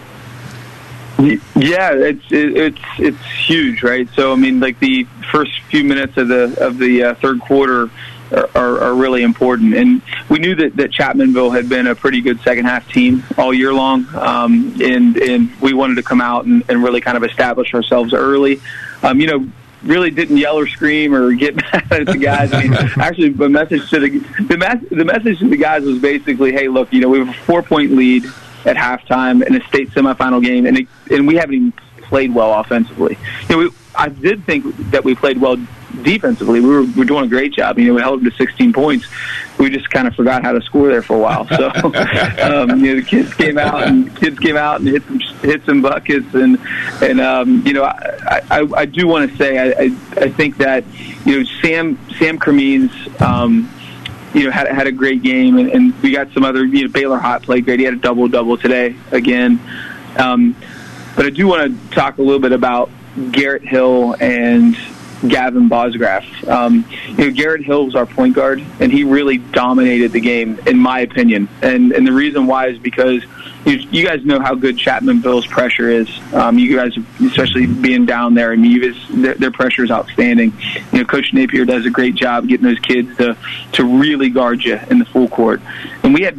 [1.19, 4.09] Yeah, it's it's it's huge, right?
[4.15, 7.89] So I mean, like the first few minutes of the of the uh, third quarter
[8.33, 12.21] are, are, are really important, and we knew that that Chapmanville had been a pretty
[12.21, 16.47] good second half team all year long, um, and and we wanted to come out
[16.47, 18.61] and, and really kind of establish ourselves early.
[19.05, 19.47] Um, you know,
[19.85, 22.53] really didn't yell or scream or get mad at the guys.
[22.53, 24.19] I mean, actually, the message to the
[24.49, 27.29] the, mes- the message to the guys was basically, "Hey, look, you know, we have
[27.29, 28.25] a four point lead
[28.65, 31.73] at halftime in a state semifinal game, and it, and we haven't even
[32.03, 33.19] played well offensively.
[33.49, 35.57] You know, we, I did think that we played well
[36.03, 36.61] defensively.
[36.61, 37.79] We were, we were doing a great job.
[37.79, 39.07] You know, we held them to 16 points.
[39.59, 41.47] We just kind of forgot how to score there for a while.
[41.49, 41.69] So,
[42.43, 45.65] um, you know, the kids came out and kids came out and hit some hit
[45.65, 46.59] some buckets and
[47.01, 49.85] and um, you know, I I, I do want to say I, I
[50.25, 50.85] I think that
[51.25, 53.21] you know Sam Sam Cremines.
[53.21, 53.71] Um,
[54.35, 56.65] you know, had had a great game, and, and we got some other.
[56.65, 57.79] You know, Baylor Haught played great.
[57.79, 59.61] He had a double double today again.
[60.19, 60.57] Um,
[61.17, 62.91] but I do want to talk a little bit about
[63.31, 64.77] Garrett Hill and
[65.27, 66.49] Gavin Bosgraf.
[66.49, 70.59] Um, you know, Garrett Hill was our point guard, and he really dominated the game,
[70.67, 71.49] in my opinion.
[71.63, 73.23] And and the reason why is because
[73.65, 76.09] you, you guys know how good Chapmanville's pressure is.
[76.35, 80.53] Um, you guys, especially being down there, I mean, you their, their pressure is outstanding.
[80.93, 83.37] You know, Coach Napier does a great job getting those kids to
[83.73, 85.63] to really guard you in the full court.
[86.03, 86.39] And we had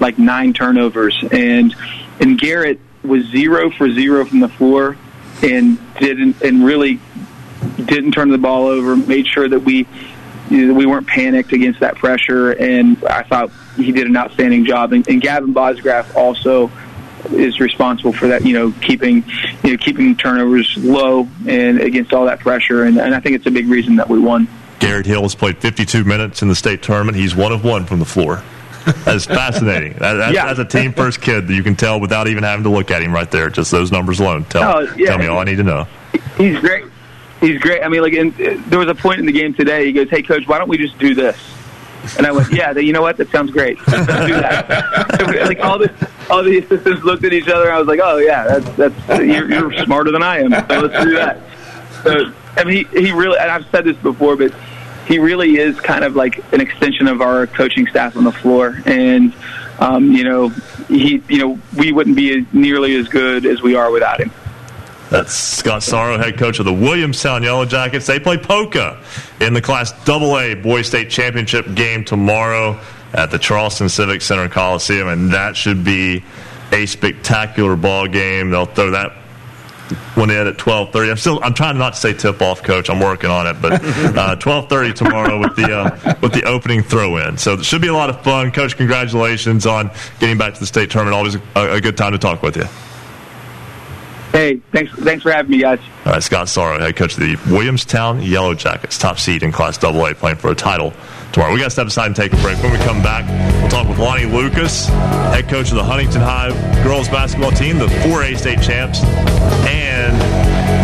[0.00, 1.74] like nine turnovers, and
[2.20, 4.96] and Garrett was zero for zero from the floor,
[5.42, 7.00] and didn't and really
[7.76, 8.96] didn't turn the ball over.
[8.96, 9.88] Made sure that we
[10.50, 14.92] we weren't panicked against that pressure, and I thought he did an outstanding job.
[14.92, 16.70] And, and Gavin Bosgraf also
[17.32, 18.44] is responsible for that.
[18.44, 19.24] You know, keeping
[19.64, 23.46] you know keeping turnovers low and against all that pressure, and, and I think it's
[23.46, 24.48] a big reason that we won.
[24.78, 27.16] Garrett Hill has played 52 minutes in the state tournament.
[27.16, 28.42] He's one of one from the floor.
[29.04, 29.94] That's fascinating.
[29.94, 30.46] That, that's, Yeah.
[30.46, 33.02] that's a team first kid that you can tell without even having to look at
[33.02, 33.50] him right there.
[33.50, 35.08] Just those numbers alone tell, Oh, yeah.
[35.08, 35.88] tell me all I need to know.
[36.36, 36.84] He's great.
[37.40, 37.82] He's great.
[37.82, 38.34] I mean, like, in,
[38.68, 39.86] there was a point in the game today.
[39.86, 41.36] He goes, "Hey, coach, why don't we just do this?"
[42.16, 43.16] And I went, "Yeah, you know what?
[43.16, 43.78] That sounds great.
[43.86, 44.68] Let's do that."
[45.46, 45.92] like all the
[46.30, 47.64] all the assistants looked at each other.
[47.64, 50.50] And I was like, "Oh yeah, that's that's you're, you're smarter than I am.
[50.50, 51.40] So let's do that."
[52.02, 53.38] So I mean, he he really.
[53.38, 54.52] And I've said this before, but
[55.06, 58.80] he really is kind of like an extension of our coaching staff on the floor,
[58.84, 59.32] and
[59.78, 60.48] um, you know,
[60.88, 64.30] he you know we wouldn't be nearly as good as we are without him.
[65.10, 68.06] That's Scott Sorrow, head coach of the Williamstown Yellow Jackets.
[68.06, 69.02] They play Poca
[69.40, 72.78] in the Class AA Boys State Championship game tomorrow
[73.14, 76.22] at the Charleston Civic Center Coliseum, and that should be
[76.72, 78.50] a spectacular ball game.
[78.50, 79.12] They'll throw that
[80.14, 81.10] one in at twelve thirty.
[81.10, 82.90] I'm still I'm trying not to say tip off, coach.
[82.90, 83.80] I'm working on it, but
[84.18, 87.38] uh, twelve thirty tomorrow with the uh, with the opening throw in.
[87.38, 88.76] So it should be a lot of fun, coach.
[88.76, 89.90] Congratulations on
[90.20, 91.16] getting back to the state tournament.
[91.16, 92.66] Always a, a good time to talk with you.
[94.32, 95.80] Hey, thanks thanks for having me, guys.
[96.04, 99.82] All right, Scott Sorrow, head coach of the Williamstown Yellow Jackets, top seed in Class
[99.82, 100.92] AA, playing for a title
[101.32, 101.52] tomorrow.
[101.52, 102.62] We got to step aside and take a break.
[102.62, 103.26] When we come back,
[103.60, 106.50] we'll talk with Lonnie Lucas, head coach of the Huntington High
[106.84, 109.02] girls basketball team, the 4A state champs,
[109.66, 110.14] and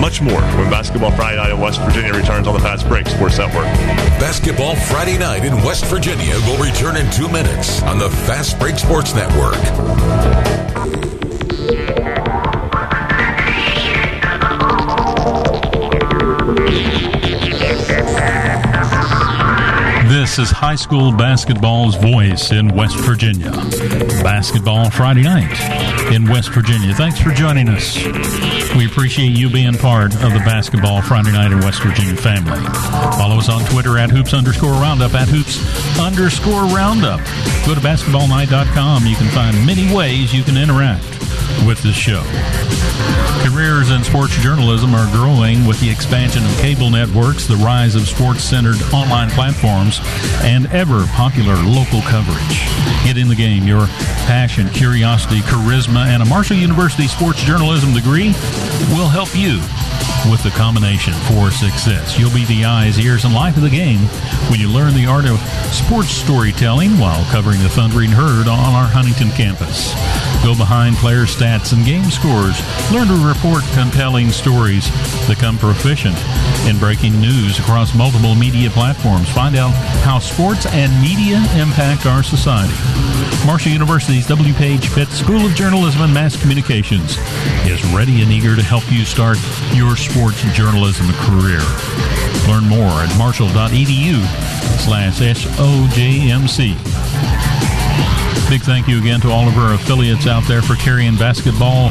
[0.00, 3.38] much more when Basketball Friday Night in West Virginia returns on the Fast Break Sports
[3.38, 3.64] Network.
[4.20, 8.78] Basketball Friday night in West Virginia will return in two minutes on the Fast Break
[8.78, 9.54] Sports Network.
[20.08, 23.50] This is high school basketball's voice in West Virginia.
[24.22, 25.58] Basketball Friday night
[26.12, 26.92] in West Virginia.
[26.92, 27.96] Thanks for joining us.
[28.76, 32.60] We appreciate you being part of the Basketball Friday night in West Virginia family.
[33.16, 35.58] Follow us on Twitter at hoops underscore roundup at hoops
[35.98, 37.20] underscore roundup.
[37.66, 39.06] Go to basketballnight.com.
[39.06, 41.14] You can find many ways you can interact
[41.66, 42.22] with the show.
[43.44, 48.08] Careers in sports journalism are growing with the expansion of cable networks, the rise of
[48.08, 50.00] sports centered online platforms,
[50.42, 52.64] and ever popular local coverage.
[53.04, 53.64] Get in the game.
[53.64, 53.86] Your
[54.24, 58.28] passion, curiosity, charisma, and a Marshall University sports journalism degree
[58.96, 59.60] will help you
[60.30, 62.18] with the combination for success.
[62.18, 64.00] You'll be the eyes, ears, and life of the game
[64.48, 65.38] when you learn the art of
[65.72, 69.92] sports storytelling while covering the Thundering Herd on our Huntington campus.
[70.42, 72.60] Go behind player stats and game scores.
[72.92, 74.86] Learn to report compelling stories.
[75.26, 76.16] Become proficient
[76.68, 79.28] in breaking news across multiple media platforms.
[79.30, 79.72] Find out
[80.04, 82.74] how sports and media impact our society.
[83.44, 84.54] Marshall University's W.
[84.54, 87.18] Page Pitt School of Journalism and Mass Communications
[87.66, 89.38] is ready and eager to help you start
[89.74, 91.62] your sports journalism career.
[92.46, 94.22] Learn more at marshall.edu
[94.78, 96.74] slash SOJMC.
[98.48, 101.90] Big thank you again to all of our affiliates out there for carrying basketball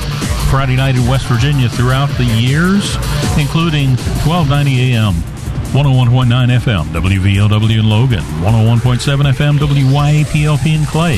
[0.50, 2.96] Friday night in West Virginia throughout the years,
[3.38, 5.14] including 1290 AM.
[5.74, 11.18] 101.9 FM, WVLW in Logan, 101.7 FM, WYAPLP in Clay,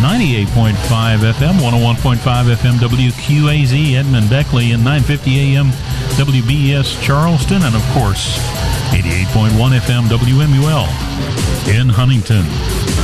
[0.00, 5.66] 98.5 FM, 101.5 FM, WQAZ Edmund Beckley, and 950 AM,
[6.14, 8.38] WBS Charleston, and of course,
[8.94, 10.86] 88.1 FM, WMUL
[11.68, 12.97] in Huntington.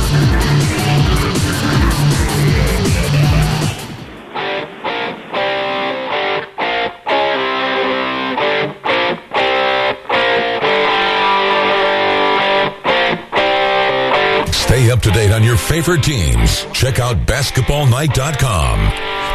[14.51, 16.65] Stay up to date on your favorite teams.
[16.73, 18.79] Check out basketballnight.com.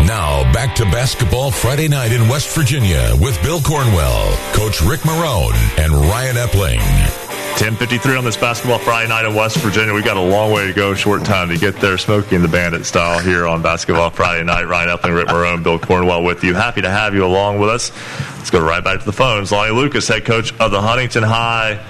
[0.07, 5.79] Now, back to Basketball Friday night in West Virginia with Bill Cornwell, Coach Rick Marone,
[5.79, 7.30] and Ryan Epling.
[7.61, 9.93] 10:53 on this basketball Friday night in West Virginia.
[9.93, 11.99] We got a long way to go, short time to get there.
[11.99, 14.67] Smokey and the Bandit style here on basketball Friday night.
[14.67, 16.55] Ryan Epling, Rick Marone, Bill Cornwell with you.
[16.55, 17.93] Happy to have you along with us.
[18.39, 19.53] Let's go right back to the phones.
[19.53, 21.85] Lonnie Lucas, head coach of the Huntington High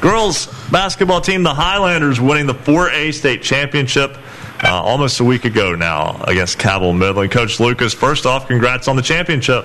[0.00, 4.16] Girls basketball team, the Highlanders, winning the 4A state championship
[4.62, 7.32] uh, almost a week ago now against Cabell Midland.
[7.32, 9.64] Coach Lucas, first off, congrats on the championship.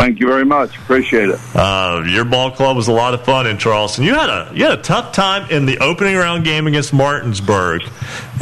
[0.00, 0.78] Thank you very much.
[0.78, 1.38] Appreciate it.
[1.54, 4.02] Uh, your ball club was a lot of fun in Charleston.
[4.02, 7.82] You had a you had a tough time in the opening round game against Martinsburg,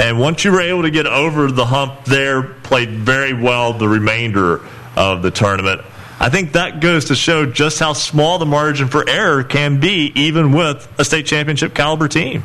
[0.00, 3.88] and once you were able to get over the hump there, played very well the
[3.88, 4.60] remainder
[4.94, 5.80] of the tournament.
[6.20, 10.12] I think that goes to show just how small the margin for error can be,
[10.14, 12.44] even with a state championship caliber team.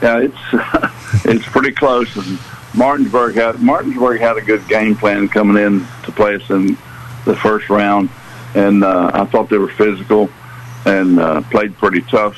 [0.00, 2.14] Yeah, it's it's pretty close.
[2.14, 2.38] And
[2.74, 6.78] Martinsburg had Martinsburg had a good game plan coming in to play us in
[7.24, 8.10] the first round,
[8.54, 10.30] and uh, I thought they were physical
[10.84, 12.36] and uh, played pretty tough.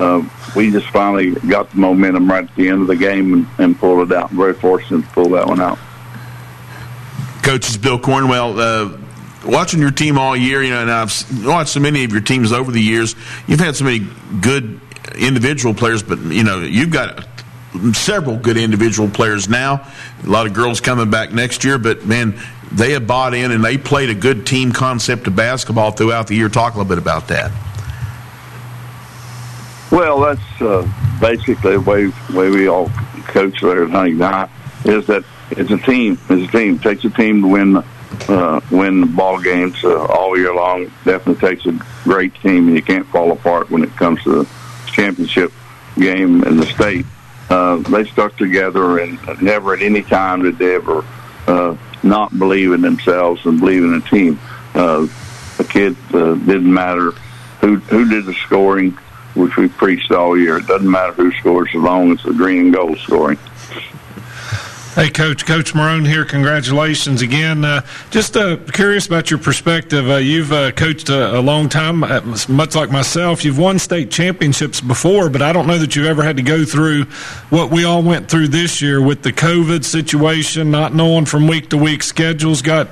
[0.00, 0.22] Uh,
[0.56, 3.78] we just finally got the momentum right at the end of the game and, and
[3.78, 4.30] pulled it out.
[4.30, 5.78] Very fortunate to pull that one out.
[7.42, 8.58] Coach is Bill Cornwell.
[8.58, 8.96] Uh,
[9.44, 12.52] watching your team all year, you know, and I've watched so many of your teams
[12.52, 13.14] over the years.
[13.46, 14.06] You've had so many
[14.40, 14.80] good
[15.18, 17.26] individual players, but you know, you've got
[17.92, 19.86] several good individual players now.
[20.24, 22.38] A lot of girls coming back next year, but man,
[22.72, 26.34] they have bought in and they played a good team concept of basketball throughout the
[26.36, 26.48] year.
[26.48, 27.50] Talk a little bit about that.
[29.90, 30.88] Well, that's uh,
[31.20, 32.88] basically the way way we all
[33.26, 34.48] coach there at Huntington High
[34.84, 36.18] is that it's a team.
[36.28, 36.76] It's a team.
[36.76, 37.84] It takes a team to win
[38.28, 40.92] uh, win the ball games uh, all year long.
[41.04, 41.72] Definitely takes a
[42.04, 44.50] great team, and you can't fall apart when it comes to the
[44.86, 45.52] championship
[45.96, 47.06] game in the state.
[47.48, 51.04] Uh, they stuck together, and never at any time did they ever
[51.48, 54.40] uh, not believe in themselves and believe in the team.
[54.74, 55.06] Uh,
[55.56, 57.12] the kid uh, didn't matter
[57.60, 58.92] who who did the scoring,
[59.34, 60.58] which we preached all year.
[60.58, 63.38] It doesn't matter who scores as long as the green and gold scoring.
[65.00, 65.46] Hey, Coach.
[65.46, 66.26] Coach Marone here.
[66.26, 67.64] Congratulations again.
[67.64, 70.10] Uh, just uh, curious about your perspective.
[70.10, 72.20] Uh, you've uh, coached a, a, long time, uh,
[72.50, 73.42] much like myself.
[73.42, 76.66] You've won state championships before, but I don't know that you've ever had to go
[76.66, 77.04] through
[77.48, 81.70] what we all went through this year with the COVID situation, not knowing from week
[81.70, 82.88] to week schedules got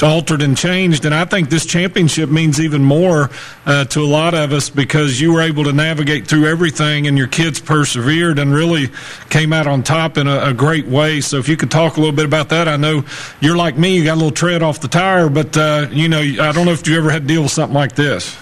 [0.00, 1.04] altered and changed.
[1.04, 3.30] And I think this championship means even more
[3.66, 7.18] uh, to a lot of us because you were able to navigate through everything and
[7.18, 8.90] your kids persevered and really
[9.30, 11.20] came out on top in a, a great way.
[11.20, 13.04] So if you could talk a little bit about that, I know
[13.40, 16.20] you're like me, you got a little tread off the tire, but uh, you know,
[16.20, 18.36] I don't know if you ever had to deal with something like this.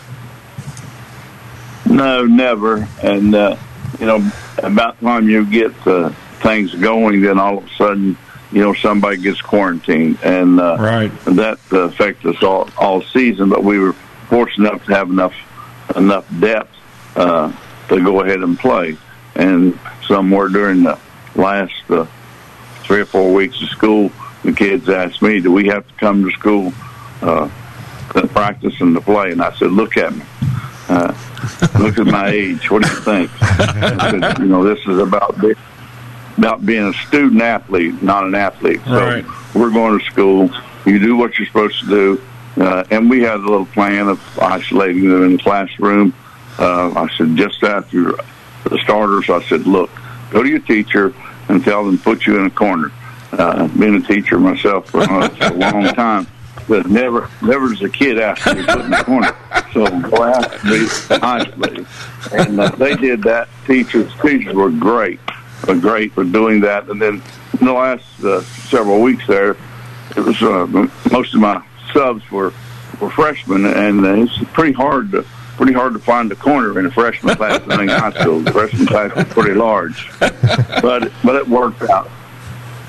[1.86, 2.88] No, never.
[3.02, 3.56] And uh,
[3.98, 6.10] you know, about the time you get uh,
[6.40, 8.16] things going, then all of a sudden
[8.52, 13.48] you know somebody gets quarantined, and uh, right that uh, affected us all all season.
[13.48, 13.92] But we were
[14.28, 15.34] fortunate enough to have enough
[15.96, 16.74] enough depth
[17.16, 17.52] uh,
[17.88, 18.96] to go ahead and play.
[19.36, 20.98] And somewhere during the
[21.34, 22.06] last uh,
[22.82, 24.10] three or four weeks of school,
[24.42, 26.72] the kids asked me, "Do we have to come to school
[27.22, 27.48] uh,
[28.14, 30.24] to practice and to play?" And I said, "Look at me."
[30.88, 31.14] Uh,
[31.78, 32.68] look at my age.
[32.68, 33.30] What do you think?
[33.30, 35.38] Said, you know, this is about
[36.40, 38.80] about being a student athlete, not an athlete.
[38.86, 39.24] So right.
[39.54, 40.50] we're going to school.
[40.86, 42.22] You do what you're supposed to do.
[42.56, 46.14] Uh, and we had a little plan of isolating them in the classroom.
[46.58, 48.12] Uh, I said, just after
[48.64, 49.90] the starters, I said, look,
[50.30, 51.12] go to your teacher
[51.50, 52.90] and tell them to put you in a corner.
[53.32, 56.26] Uh, being a teacher myself for, uh, a long time,
[56.68, 59.36] but never, never as a kid asked to put in a corner.
[59.74, 61.86] So go to be isolated.
[62.32, 63.48] And uh, they did that.
[63.66, 65.20] Teachers, teachers were great
[65.80, 66.88] great for doing that.
[66.88, 67.22] And then
[67.58, 69.56] in the last uh, several weeks there,
[70.16, 70.66] it was uh,
[71.12, 72.52] most of my subs were
[73.00, 75.24] were freshmen, and uh, it's pretty hard to
[75.56, 78.40] pretty hard to find a corner in a freshman class in high school.
[78.40, 82.10] The freshman class was pretty large, but but it worked out.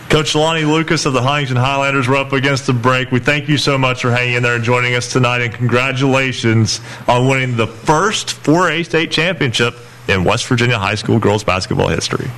[0.10, 3.11] Coach Lonnie Lucas of the Huntington Highlanders, we're up against the break.
[3.11, 6.81] We thank you so much for hanging in there and joining us tonight, and congratulations
[7.07, 9.76] on winning the first 4A state championship
[10.10, 12.30] in West Virginia high school girls basketball history.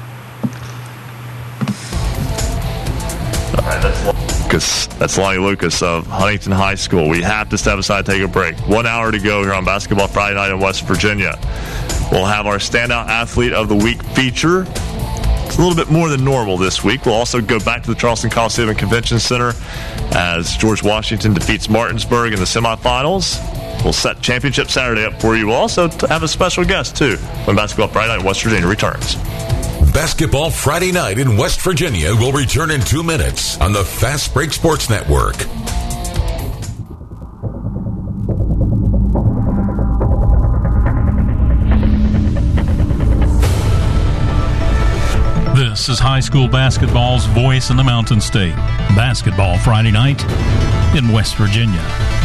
[3.55, 4.87] That's Lucas.
[4.87, 7.09] That's Lonnie Lucas of Huntington High School.
[7.09, 8.57] We have to step aside, take a break.
[8.67, 11.39] One hour to go here on Basketball Friday night in West Virginia.
[12.11, 14.65] We'll have our standout athlete of the week feature.
[14.67, 17.05] It's a little bit more than normal this week.
[17.05, 19.53] We'll also go back to the Charleston Coliseum and Convention Center
[20.15, 23.39] as George Washington defeats Martinsburg in the semifinals.
[23.83, 25.47] We'll set Championship Saturday up for you.
[25.47, 29.15] We'll also have a special guest, too, when Basketball Friday night in West Virginia returns.
[29.93, 34.51] Basketball Friday night in West Virginia will return in two minutes on the Fast Break
[34.51, 35.37] Sports Network.
[45.55, 48.55] This is high school basketball's voice in the Mountain State.
[48.95, 50.23] Basketball Friday night
[50.95, 52.22] in West Virginia.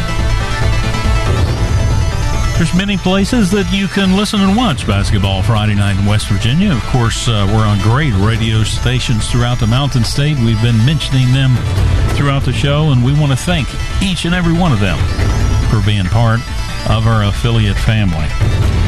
[2.59, 6.73] There's many places that you can listen and watch basketball Friday night in West Virginia.
[6.73, 10.37] Of course, uh, we're on great radio stations throughout the Mountain State.
[10.37, 11.55] We've been mentioning them
[12.17, 13.69] throughout the show, and we want to thank
[14.03, 14.97] each and every one of them
[15.71, 16.41] for being part
[16.91, 18.27] of our affiliate family.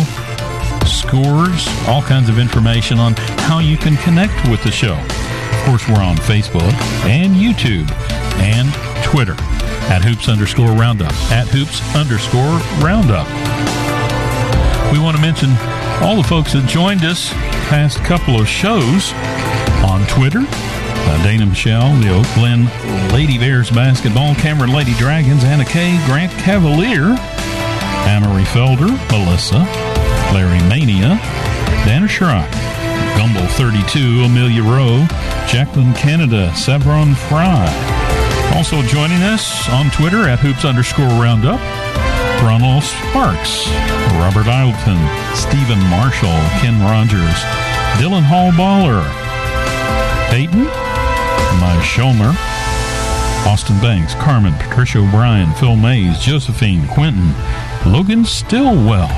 [0.87, 3.15] scores, all kinds of information on
[3.49, 4.95] how you can connect with the show.
[4.97, 6.73] Of course, we're on Facebook
[7.05, 7.91] and YouTube
[8.41, 8.73] and
[9.05, 9.37] Twitter
[9.91, 13.27] at hoops underscore roundup, at hoops underscore roundup.
[14.93, 15.51] We want to mention
[16.03, 17.31] all the folks that joined us
[17.69, 19.13] past couple of shows
[19.85, 20.41] on Twitter.
[20.43, 22.67] Uh, Dana Michelle, the Oak Glen
[23.13, 27.17] Lady Bears basketball, Cameron Lady Dragons, Anna Kay, Grant Cavalier,
[28.07, 29.65] Amory Felder, Melissa,
[30.33, 31.19] Larry Mania,
[31.85, 32.51] Dana Schrock,
[33.17, 35.07] Gumble 32, Amelia Rowe,
[35.49, 37.67] Jacqueline Canada, Sevron Fry.
[38.55, 41.61] Also joining us on Twitter at hoops underscore roundup,
[42.43, 43.67] Ronald Sparks,
[44.17, 44.99] Robert Ileton,
[45.35, 47.43] Stephen Marshall, Ken Rogers,
[47.99, 49.05] Dylan Hall Baller,
[50.31, 50.65] Peyton,
[51.61, 52.35] Mike Schomer,
[53.47, 57.35] Austin Banks, Carmen, Patricia O'Brien, Phil Mays, Josephine, Quentin,
[57.85, 59.09] Logan Stillwell,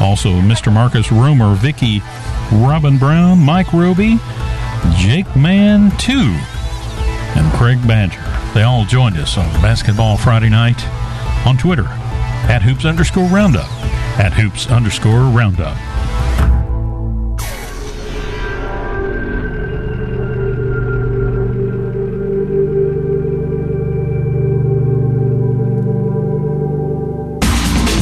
[0.00, 0.72] also Mr.
[0.72, 2.02] Marcus Romer, Vicky,
[2.52, 4.18] Robin Brown, Mike Roby,
[4.96, 8.22] Jake Man 2, and Craig Badger.
[8.54, 10.86] They all joined us on Basketball Friday night
[11.46, 11.86] on Twitter
[12.48, 13.70] at hoops underscore roundup.
[14.18, 15.76] At hoops underscore roundup.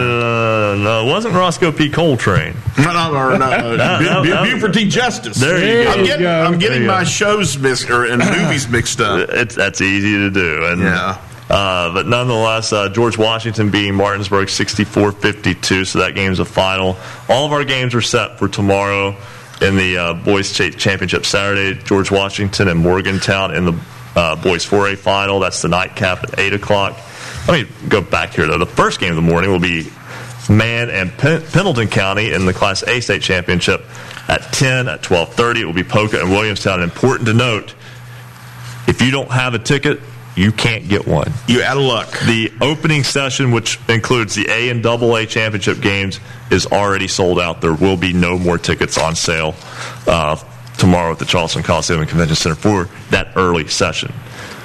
[0.77, 1.89] no, it wasn't Roscoe P.
[1.89, 2.55] Coltrane.
[2.79, 3.45] No, no, no, no.
[3.51, 4.87] uh, That- Bu- that- Bu- Buford T.
[4.89, 5.37] Justice.
[5.37, 5.91] There you go.
[5.91, 7.05] I'm getting, I'm getting my go.
[7.05, 9.29] shows mixed or and movies mixed up.
[9.41, 11.21] It's that's easy to do, and Yeah.
[11.49, 16.97] Uh, but nonetheless, uh, George Washington beating Martinsburg 64-52, so that game's a final.
[17.27, 19.17] All of our games are set for tomorrow
[19.61, 21.79] in the uh, boys state championship Saturday.
[21.83, 23.79] George Washington and Morgantown in the
[24.15, 25.39] uh, boys 4A final.
[25.39, 26.97] That's the nightcap at eight o'clock.
[27.47, 28.57] Let me go back here though.
[28.57, 29.89] The first game of the morning will be
[30.49, 33.85] Man and Pen- Pendleton County in the Class A state championship
[34.27, 35.61] at 10 at 12:30.
[35.61, 36.81] It will be Poca and Williamstown.
[36.81, 37.73] Important to note,
[38.87, 39.99] if you don't have a ticket,
[40.35, 41.31] you can't get one.
[41.47, 42.09] You out of luck.
[42.25, 47.39] The opening session, which includes the A and Double A championship games, is already sold
[47.39, 47.61] out.
[47.61, 49.55] There will be no more tickets on sale
[50.07, 50.37] uh,
[50.77, 54.13] tomorrow at the Charleston Coliseum and Convention Center for that early session.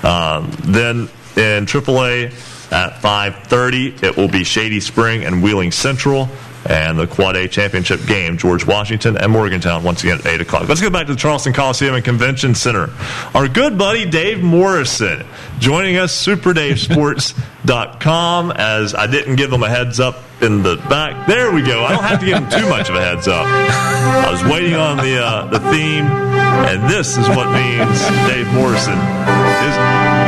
[0.03, 2.27] Um, then in AAA
[2.73, 6.29] at 5:30, it will be Shady Spring and Wheeling Central.
[6.69, 10.69] And the Quad A championship game, George Washington and Morgantown, once again at 8 o'clock.
[10.69, 12.91] Let's go back to the Charleston Coliseum and Convention Center.
[13.35, 15.25] Our good buddy Dave Morrison
[15.59, 21.27] joining us, SuperDaveSports.com, as I didn't give him a heads up in the back.
[21.27, 21.85] There we go.
[21.85, 23.47] I don't have to give him too much of a heads up.
[23.47, 28.99] I was waiting on the, uh, the theme, and this is what means Dave Morrison
[28.99, 29.77] is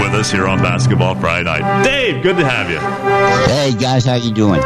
[0.02, 1.82] with us here on Basketball Friday Night.
[1.84, 2.78] Dave, good to have you.
[3.52, 4.60] Hey guys, how you doing?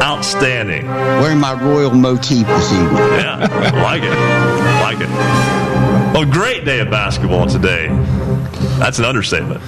[0.00, 0.86] Outstanding.
[0.86, 2.96] Wearing my royal motif this evening.
[2.96, 3.36] Yeah,
[3.82, 4.12] like it.
[4.12, 5.08] I like it.
[6.14, 7.88] Well, great day of basketball today.
[8.78, 9.60] That's an understatement.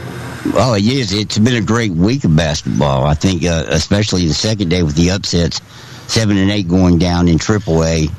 [0.56, 1.12] Oh, it is.
[1.12, 3.04] It's been a great week of basketball.
[3.04, 5.60] I think, uh, especially the second day with the upsets,
[6.06, 8.10] seven and eight going down in AAA.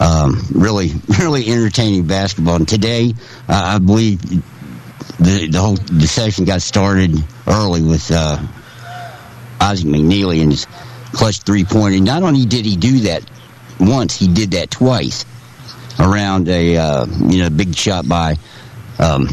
[0.00, 0.90] Um, really,
[1.20, 2.56] really entertaining basketball.
[2.56, 3.14] And today,
[3.48, 4.20] uh, I believe
[5.18, 7.16] the the whole the session got started
[7.46, 8.42] early with uh,
[9.60, 10.66] Isaac McNeely and his
[11.12, 12.00] clutch three pointer.
[12.00, 13.24] Not only did he do that
[13.78, 15.24] once, he did that twice
[15.98, 18.36] around a uh, you know big shot by
[18.98, 19.28] um,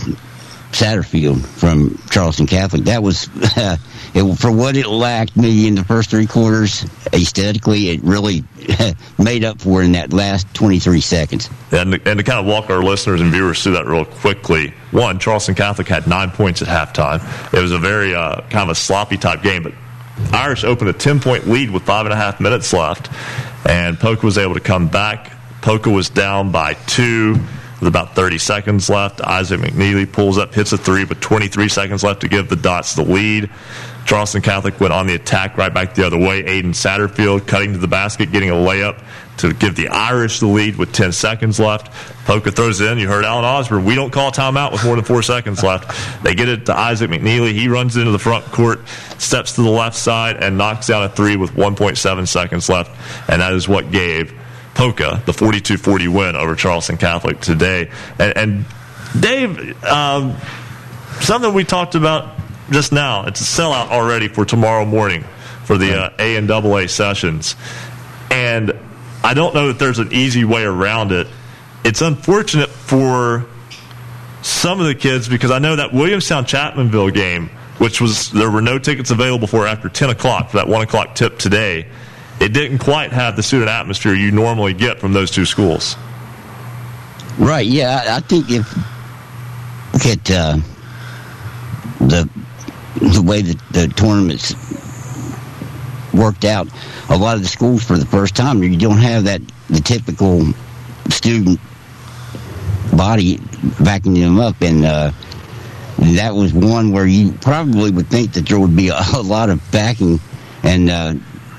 [0.71, 2.83] Satterfield from Charleston Catholic.
[2.83, 8.03] That was it, for what it lacked maybe in the first three quarters, aesthetically, it
[8.03, 8.43] really
[9.17, 11.49] made up for in that last 23 seconds.
[11.71, 15.19] And, and to kind of walk our listeners and viewers through that real quickly, one,
[15.19, 17.21] Charleston Catholic had nine points at halftime.
[17.53, 19.73] It was a very uh, kind of a sloppy type game, but
[20.31, 23.09] Irish opened a 10 point lead with five and a half minutes left,
[23.67, 25.31] and Poca was able to come back.
[25.61, 27.35] Poca was down by two
[27.79, 29.21] with about 30 seconds left.
[29.21, 32.95] Isaac McNeely pulls up, hits a three with 23 seconds left to give the Dots
[32.95, 33.49] the lead.
[34.07, 36.41] Charleston Catholic went on the attack right back the other way.
[36.41, 39.03] Aiden Satterfield cutting to the basket, getting a layup
[39.39, 41.91] to give the Irish the lead with 10 seconds left.
[42.25, 42.99] Poca throws it in.
[42.99, 43.83] You heard Alan Osborne.
[43.83, 46.23] We don't call timeout with more than four seconds left.
[46.23, 47.51] They get it to Isaac McNeely.
[47.51, 51.09] He runs into the front court, steps to the left side, and knocks down a
[51.09, 53.29] three with 1.7 seconds left.
[53.29, 54.33] And that is what gave
[54.73, 57.91] Poca the 42 40 win over Charleston Catholic today.
[58.17, 58.65] And, and
[59.19, 60.37] Dave, um,
[61.19, 62.36] something we talked about
[62.71, 65.23] just now, it's a sellout already for tomorrow morning
[65.63, 67.55] for the uh, A and double A sessions.
[68.31, 68.73] And
[69.23, 71.27] I don't know that there's an easy way around it.
[71.83, 73.45] It's unfortunate for
[74.41, 78.61] some of the kids because I know that Williamstown Chapmanville game, which was there were
[78.61, 81.87] no tickets available for after 10 o'clock for that 1 o'clock tip today,
[82.39, 85.95] it didn't quite have the student atmosphere you normally get from those two schools.
[87.37, 87.65] Right.
[87.65, 88.75] Yeah, I, I think if
[89.93, 90.57] look at uh,
[91.99, 92.29] the
[92.99, 94.53] the way that the tournaments
[96.13, 96.67] worked out,
[97.09, 100.45] a lot of the schools for the first time you don't have that the typical
[101.09, 101.59] student
[102.95, 103.39] body
[103.83, 105.11] backing them up, and uh,
[105.97, 109.49] that was one where you probably would think that there would be a, a lot
[109.49, 110.19] of backing,
[110.63, 111.13] and uh,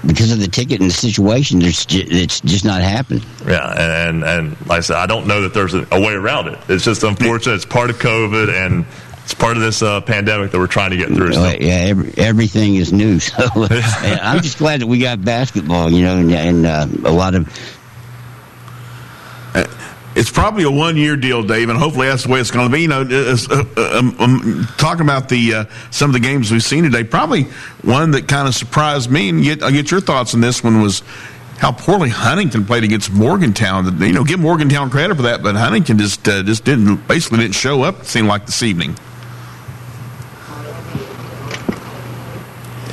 [0.07, 3.23] because of the ticket and the situation, it's just, it's just not happening.
[3.47, 6.49] Yeah, and, and like I said, I don't know that there's a, a way around
[6.49, 6.59] it.
[6.69, 7.55] It's just unfortunate.
[7.55, 8.85] It's part of COVID, and
[9.29, 11.35] it's part of this uh, pandemic that we're trying to get through.
[11.35, 13.19] Uh, yeah, every, everything is new.
[13.29, 17.35] So I'm just glad that we got basketball, you know, and, and uh, a lot
[17.35, 17.47] of
[20.17, 22.73] It's probably a one year deal, Dave, and hopefully that's the way it's going to
[22.73, 22.81] be.
[22.83, 26.63] You know, uh, uh, um, um, talking about the uh, some of the games we've
[26.63, 27.43] seen today, probably
[27.83, 30.81] one that kind of surprised me, and get, I'll get your thoughts on this one
[30.81, 31.03] was
[31.59, 34.01] how poorly Huntington played against Morgantown.
[34.01, 37.57] You know, give Morgantown credit for that, but Huntington just uh, just didn't basically didn't
[37.57, 38.01] show up.
[38.01, 38.97] It seemed like this evening.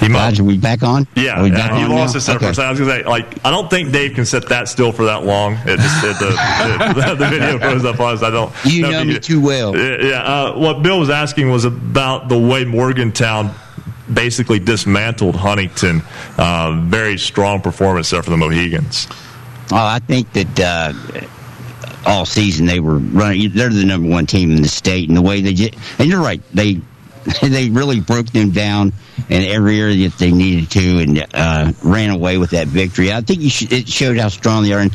[0.08, 1.08] He Roger, we back on?
[1.16, 2.18] Yeah, Are we yeah, back he on lost now?
[2.18, 2.54] his center Okay.
[2.54, 2.62] for.
[2.62, 5.24] I was gonna say, like, I don't think Dave can sit that still for that
[5.24, 5.54] long.
[5.66, 8.24] It just it, the, the, the video froze up on us.
[8.24, 8.52] I don't.
[8.66, 9.76] You if know me too well.
[9.76, 10.24] Yeah, yeah.
[10.24, 13.54] Uh, what Bill was asking was about the way Morgantown
[14.14, 16.02] basically dismantled Huntington.
[16.38, 19.08] Uh, very strong performance there for the Mohigans.
[19.72, 20.94] Oh, I think that uh,
[22.06, 23.50] all season they were running.
[23.52, 26.22] They're the number one team in the state, and the way they just and you're
[26.22, 26.42] right.
[26.54, 26.82] They
[27.42, 28.94] they really broke them down
[29.30, 33.12] in every area that they needed to, and uh, ran away with that victory.
[33.12, 34.80] I think should, it showed how strong they are.
[34.80, 34.92] And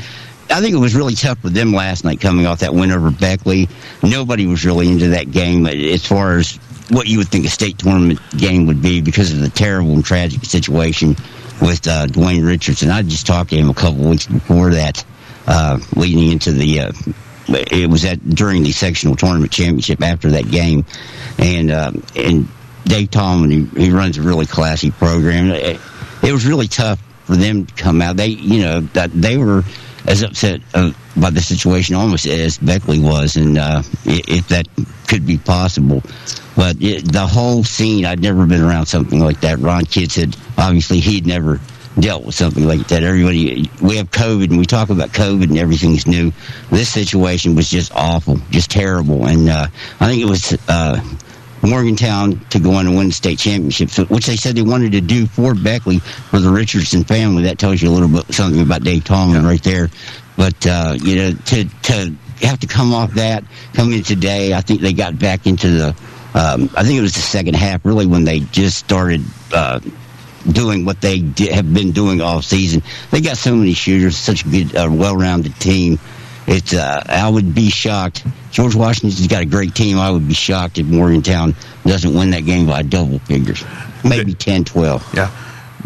[0.50, 3.10] I think it was really tough for them last night coming off that win over
[3.10, 3.68] Beckley.
[4.02, 6.58] Nobody was really into that game as far as
[6.90, 10.04] what you would think a state tournament game would be because of the terrible and
[10.04, 11.10] tragic situation
[11.60, 12.90] with uh, Dwayne Richardson.
[12.90, 15.04] I just talked to him a couple weeks before that,
[15.46, 16.80] uh, leading into the.
[16.80, 16.92] Uh,
[17.48, 20.84] it was at during the sectional tournament championship after that game,
[21.40, 22.48] and uh, and
[22.84, 25.50] Dave Tallman he, he runs a really classy program.
[25.50, 25.80] It,
[26.22, 28.16] it was really tough for them to come out.
[28.16, 29.64] They you know that they were
[30.06, 34.66] as upset uh, by the situation almost as Beckley was, and uh, if that
[35.08, 36.02] could be possible.
[36.56, 39.58] But it, the whole scene, I'd never been around something like that.
[39.58, 41.60] Ron Kidd said, obviously, he'd never
[41.98, 43.02] dealt with something like that.
[43.02, 46.32] Everybody, we have COVID, and we talk about COVID, and everything's new.
[46.70, 49.66] This situation was just awful, just terrible, and uh,
[50.00, 50.56] I think it was.
[50.68, 51.00] Uh,
[51.62, 55.00] Morgantown to go on and win the state championship, which they said they wanted to
[55.00, 57.42] do for Beckley for the Richardson family.
[57.44, 59.88] That tells you a little bit something about Dave Tallman right there.
[60.36, 64.60] But uh, you know, to to have to come off that, coming in today, I
[64.60, 65.96] think they got back into the.
[66.32, 69.22] Um, I think it was the second half, really, when they just started.
[69.52, 69.80] Uh,
[70.52, 71.18] doing what they
[71.52, 72.82] have been doing all season.
[73.10, 75.98] They got so many shooters, such a good, uh, well-rounded team.
[76.52, 78.26] It's uh, I would be shocked.
[78.50, 79.98] George Washington's got a great team.
[79.98, 81.54] I would be shocked if Morgantown
[81.86, 83.64] doesn't win that game by double figures,
[84.04, 85.14] maybe 10, 12.
[85.14, 85.30] Yeah.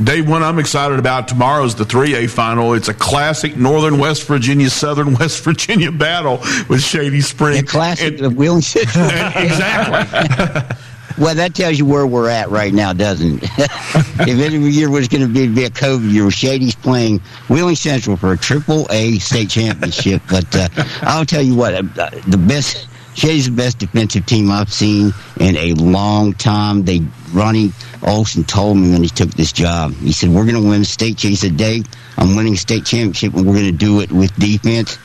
[0.02, 2.72] Day one I'm excited about tomorrow's the 3A final.
[2.72, 6.38] It's a classic Northern West Virginia, Southern West Virginia battle
[6.68, 7.58] with Shady Spring.
[7.58, 9.04] A classic of Wheeling Central.
[9.06, 10.76] exactly.
[11.16, 13.50] Well, that tells you where we're at right now, doesn't it?
[13.58, 18.16] if any year was going to be, be a COVID year, Shady's playing Wheeling Central
[18.16, 20.22] for a triple A state championship.
[20.34, 20.68] But uh,
[21.02, 25.56] I'll tell you what, uh, the best Shady's the best defensive team I've seen in
[25.56, 26.84] a long time.
[26.84, 27.72] They Ronnie
[28.02, 29.94] Olson told me when he took this job.
[29.94, 31.86] He said, "We're going to win state." He said, "Dave,
[32.18, 34.98] I'm winning state championship, and we're going to do it with defense."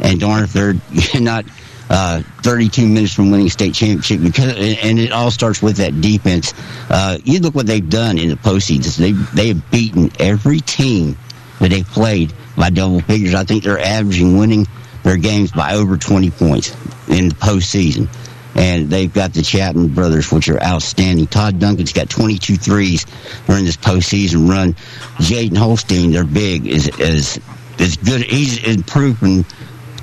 [0.00, 0.74] And darn if they're
[1.20, 1.44] not
[1.90, 6.54] uh, 32 minutes from winning state championship because, and it all starts with that defense.
[6.88, 8.96] Uh, you look what they've done in the postseason.
[8.96, 11.16] They they have beaten every team
[11.60, 13.34] that they played by double figures.
[13.34, 14.66] I think they're averaging winning
[15.02, 16.70] their games by over 20 points
[17.08, 18.08] in the postseason.
[18.56, 21.26] And they've got the Chapman brothers, which are outstanding.
[21.26, 23.04] Todd Duncan's got 22 threes
[23.46, 24.74] during this postseason run.
[25.18, 27.40] Jaden Holstein, they're big, is is
[27.78, 28.22] is good.
[28.22, 29.44] He's improved from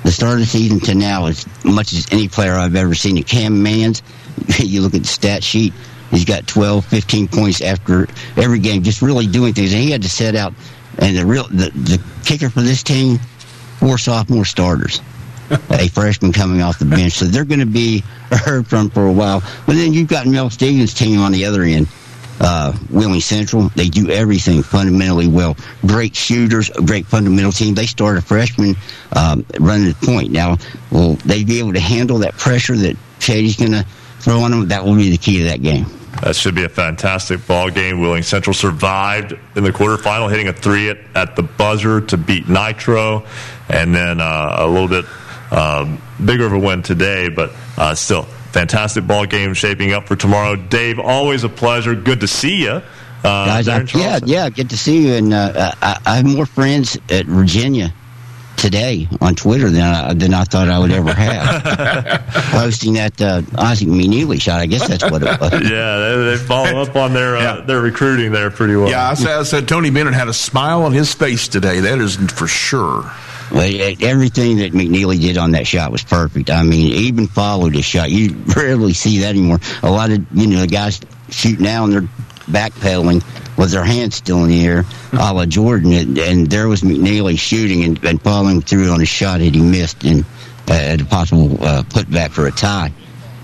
[0.02, 3.16] the start of the season to now as much as any player I've ever seen.
[3.16, 4.02] And Cam Mans,
[4.58, 5.72] you look at the stat sheet,
[6.10, 8.06] he's got 12, 15 points after
[8.36, 9.72] every game, just really doing things.
[9.72, 10.54] And he had to set out,
[10.98, 13.18] and the real the, the kicker for this team,
[13.78, 15.00] four sophomore starters.
[15.70, 19.12] a freshman coming off the bench, so they're going to be heard from for a
[19.12, 19.42] while.
[19.66, 21.88] But then you've got Mel Stevens' team on the other end,
[22.42, 23.68] uh, Wheeling Central.
[23.68, 25.56] They do everything fundamentally well.
[25.86, 27.74] Great shooters, great fundamental team.
[27.74, 28.74] They start a freshman
[29.12, 30.32] um, running the point.
[30.32, 30.58] Now,
[30.90, 33.86] will they be able to handle that pressure that Shady's going to
[34.18, 34.68] throw on them?
[34.68, 35.86] That will be the key to that game.
[36.22, 38.00] That should be a fantastic ball game.
[38.00, 42.48] Wheeling Central survived in the quarterfinal, hitting a three at, at the buzzer to beat
[42.48, 43.24] Nitro,
[43.68, 45.04] and then uh, a little bit
[45.50, 50.16] um, bigger of a win today, but uh, still fantastic ball game shaping up for
[50.16, 50.56] tomorrow.
[50.56, 51.94] Dave, always a pleasure.
[51.94, 52.82] Good to see you.
[53.24, 55.14] Uh, Guys, there I, in yeah, yeah, good to see you.
[55.14, 57.92] And uh, I, I have more friends at Virginia
[58.56, 62.26] today on Twitter than I, than I thought I would ever have.
[62.50, 65.52] Posting that uh, Isaac McNeely shot, I guess that's what it was.
[65.70, 68.88] yeah, they, they follow up on their uh, their recruiting there pretty well.
[68.88, 71.80] Yeah, I said, I said Tony Bennett had a smile on his face today.
[71.80, 73.10] That is for sure.
[73.52, 76.50] Well, e- everything that McNeely did on that shot was perfect.
[76.50, 78.10] I mean, even followed his shot.
[78.10, 79.58] You rarely see that anymore.
[79.82, 82.08] A lot of you know the guys shoot now and they're
[82.46, 83.22] backpedaling
[83.56, 85.92] with their hands still in the air, a la Jordan.
[85.92, 89.60] And, and there was McNeely shooting and, and following through on a shot that he
[89.60, 90.24] missed and
[90.68, 92.92] uh, a possible uh, putback for a tie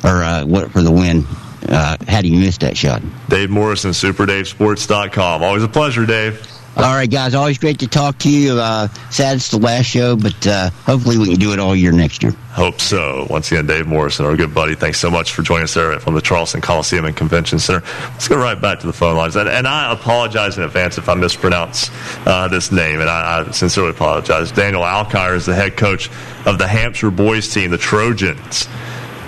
[0.04, 1.24] or uh, what for the win.
[1.68, 3.02] Uh, had he missed that shot?
[3.28, 5.42] Dave Morrison, SuperDaveSports.com.
[5.42, 6.40] Always a pleasure, Dave.
[6.78, 7.34] All right, guys.
[7.34, 8.52] Always great to talk to you.
[8.52, 11.90] Uh, sad it's the last show, but uh, hopefully we can do it all year
[11.90, 12.30] next year.
[12.52, 13.26] Hope so.
[13.28, 14.76] Once again, Dave Morrison, our good buddy.
[14.76, 17.84] Thanks so much for joining us there from the Charleston Coliseum and Convention Center.
[18.12, 19.34] Let's go right back to the phone lines.
[19.34, 21.90] And, and I apologize in advance if I mispronounce
[22.28, 24.52] uh, this name, and I, I sincerely apologize.
[24.52, 26.08] Daniel Alkire is the head coach
[26.46, 28.68] of the Hampshire boys team, the Trojans,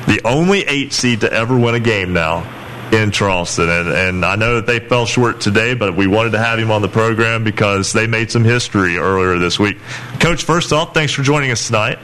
[0.06, 2.47] the only eight seed to ever win a game now
[2.92, 3.68] in Charleston.
[3.68, 6.70] And, and I know that they fell short today, but we wanted to have him
[6.70, 9.78] on the program because they made some history earlier this week.
[10.18, 11.98] Coach, first off, thanks for joining us tonight.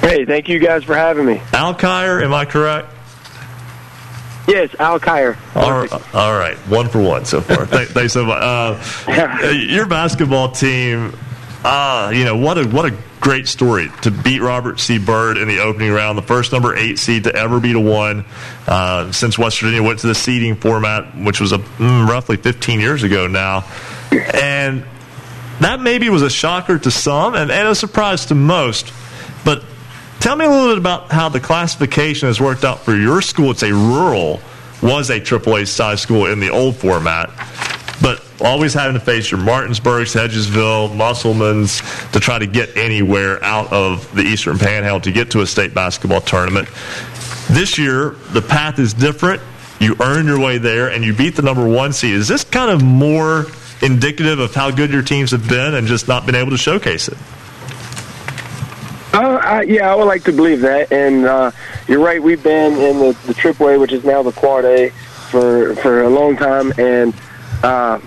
[0.00, 1.36] Hey, thank you guys for having me.
[1.52, 2.88] Alkire, am I correct?
[4.48, 5.38] Yes, Al Kyer.
[5.54, 7.64] All right, all right, one for one so far.
[7.64, 8.42] Thank, thanks so much.
[8.42, 11.16] Uh, your basketball team,
[11.64, 14.98] uh, you know what a what a great story to beat Robert C.
[14.98, 18.24] Byrd in the opening round, the first number eight seed to ever beat a one
[18.66, 22.80] uh, since West Virginia went to the seeding format, which was a mm, roughly 15
[22.80, 23.64] years ago now,
[24.10, 24.84] and
[25.60, 28.92] that maybe was a shocker to some and, and a surprise to most,
[29.44, 29.64] but.
[30.20, 33.50] Tell me a little bit about how the classification has worked out for your school.
[33.50, 34.40] It's a rural,
[34.80, 37.28] was a AAA size school in the old format,
[38.00, 43.72] but always having to face your Martinsburgs, Hedgesville, Musselmans to try to get anywhere out
[43.72, 46.68] of the Eastern Panhandle to get to a state basketball tournament.
[47.50, 49.42] This year, the path is different.
[49.80, 52.14] You earn your way there, and you beat the number one seed.
[52.14, 53.46] Is this kind of more
[53.82, 57.08] indicative of how good your teams have been and just not been able to showcase
[57.08, 57.18] it?
[59.12, 60.90] Uh, I, yeah, I would like to believe that.
[60.90, 61.50] And uh,
[61.86, 62.22] you're right.
[62.22, 64.90] We've been in the, the which is now the Quad A,
[65.32, 67.14] for for a long time, and
[67.62, 67.98] uh,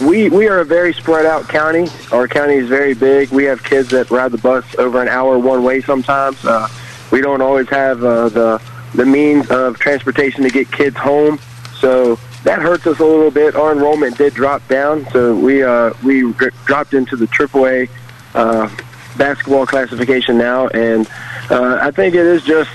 [0.00, 1.88] we we are a very spread out county.
[2.12, 3.30] Our county is very big.
[3.30, 6.44] We have kids that ride the bus over an hour one way sometimes.
[6.44, 6.68] Uh,
[7.10, 8.62] we don't always have uh, the
[8.94, 11.38] the means of transportation to get kids home,
[11.78, 13.54] so that hurts us a little bit.
[13.54, 17.88] Our enrollment did drop down, so we uh, we dr- dropped into the AAA.
[18.34, 18.68] Uh,
[19.16, 21.08] basketball classification now, and
[21.48, 22.70] uh, I think it is just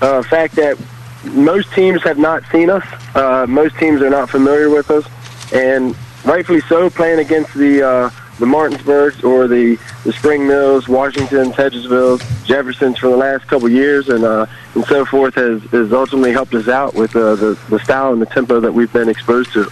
[0.00, 0.76] a fact that
[1.24, 2.84] most teams have not seen us.
[3.14, 5.06] Uh, most teams are not familiar with us,
[5.52, 5.96] and
[6.26, 6.90] rightfully so.
[6.90, 13.08] Playing against the uh, the Martinsburgs or the the Spring Mills, Washingtons, Hedgesvilles, Jeffersons for
[13.08, 16.94] the last couple years, and uh, and so forth has has ultimately helped us out
[16.94, 19.70] with uh, the the style and the tempo that we've been exposed to.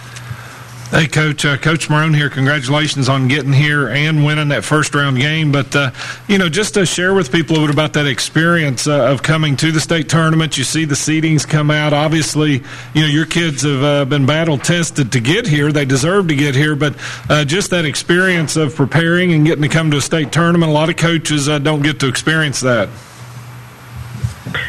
[0.91, 1.43] Hey, Coach.
[1.43, 2.29] Uh, Coach Marone here.
[2.29, 5.51] Congratulations on getting here and winning that first round game.
[5.51, 5.91] But, uh,
[6.27, 9.23] you know, just to share with people a little bit about that experience uh, of
[9.23, 11.91] coming to the state tournament, you see the seedings come out.
[11.91, 12.61] Obviously,
[12.93, 15.71] you know, your kids have uh, been battle tested to get here.
[15.71, 16.75] They deserve to get here.
[16.75, 16.95] But
[17.29, 20.73] uh, just that experience of preparing and getting to come to a state tournament, a
[20.73, 22.89] lot of coaches uh, don't get to experience that.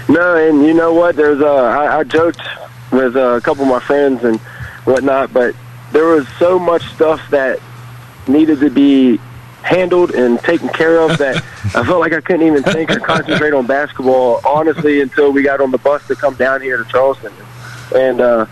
[0.09, 1.15] No, and you know what?
[1.15, 2.41] There's I, I joked
[2.91, 4.41] with a couple of my friends and
[4.87, 5.55] whatnot, but
[5.97, 7.59] there was so much stuff that
[8.29, 9.17] needed to be
[9.63, 11.37] handled and taken care of that
[11.75, 15.63] I felt like I couldn't even think or concentrate on basketball honestly until we got
[15.63, 17.33] on the bus to come down here to Charleston,
[17.95, 18.45] and uh,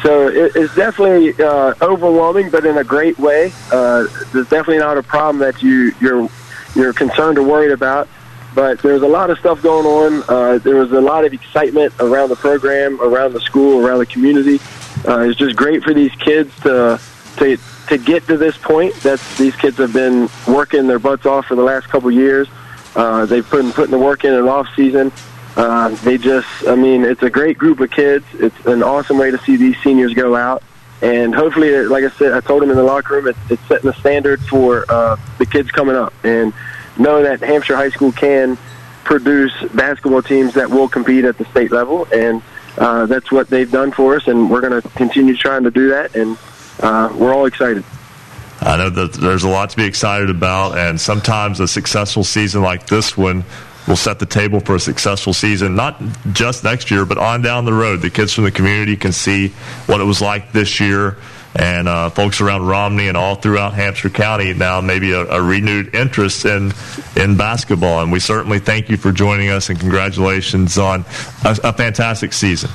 [0.00, 3.52] so it, it's definitely uh, overwhelming, but in a great way.
[3.72, 6.28] Uh, there's definitely not a problem that you you're
[6.76, 8.08] you're concerned or worried about.
[8.54, 10.24] But there's a lot of stuff going on.
[10.28, 14.06] Uh, there was a lot of excitement around the program, around the school, around the
[14.06, 14.60] community.
[15.06, 17.00] Uh, it's just great for these kids to
[17.36, 17.56] to
[17.88, 18.94] to get to this point.
[18.96, 22.48] That's these kids have been working their butts off for the last couple years.
[22.94, 25.12] Uh, they've been putting the work in in off season.
[25.56, 28.26] Uh, they just, I mean, it's a great group of kids.
[28.34, 30.62] It's an awesome way to see these seniors go out.
[31.00, 33.90] And hopefully, like I said, I told them in the locker room, it's, it's setting
[33.90, 36.12] the standard for uh, the kids coming up.
[36.24, 36.52] And
[36.98, 38.58] knowing that Hampshire High School can
[39.04, 42.06] produce basketball teams that will compete at the state level.
[42.12, 42.42] And
[42.78, 44.26] uh, that's what they've done for us.
[44.26, 46.14] And we're going to continue trying to do that.
[46.14, 46.38] And
[46.80, 47.84] uh, we're all excited.
[48.60, 52.62] I know that there's a lot to be excited about, and sometimes a successful season
[52.62, 53.44] like this one
[53.86, 57.64] will set the table for a successful season, not just next year, but on down
[57.64, 58.00] the road.
[58.00, 59.48] The kids from the community can see
[59.86, 61.18] what it was like this year,
[61.58, 65.94] and uh, folks around Romney and all throughout Hampshire County now maybe a, a renewed
[65.94, 66.72] interest in
[67.16, 68.02] in basketball.
[68.02, 71.00] And we certainly thank you for joining us, and congratulations on
[71.44, 72.70] a, a fantastic season.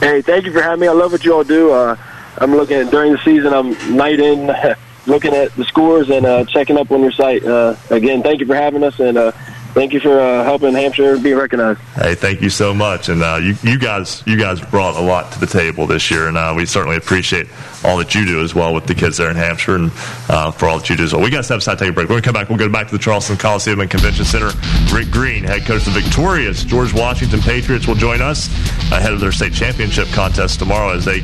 [0.00, 0.88] Hey, thank you for having me.
[0.88, 1.70] I love what you all do.
[1.70, 1.96] Uh,
[2.38, 3.54] I'm looking at, during the season.
[3.54, 4.46] I'm night in,
[5.06, 7.44] looking at the scores and uh, checking up on your site.
[7.44, 9.32] Uh, again, thank you for having us, and uh,
[9.72, 11.80] thank you for uh, helping Hampshire be recognized.
[11.94, 15.32] Hey, thank you so much, and uh, you, you guys, you guys brought a lot
[15.32, 17.48] to the table this year, and uh, we certainly appreciate
[17.84, 19.90] all that you do as well with the kids there in Hampshire, and
[20.28, 21.22] uh, for all that you do as well.
[21.22, 22.08] We got to step aside, take a break.
[22.08, 24.50] When we come back, we'll go back to the Charleston Coliseum and Convention Center.
[24.92, 28.48] Rick Green, head coach of the victorious George Washington Patriots, will join us
[28.92, 31.20] ahead of their state championship contest tomorrow as they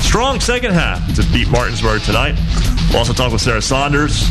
[0.00, 2.34] strong second half to beat Martinsburg tonight.
[2.90, 4.28] We'll also talk with Sarah Saunders,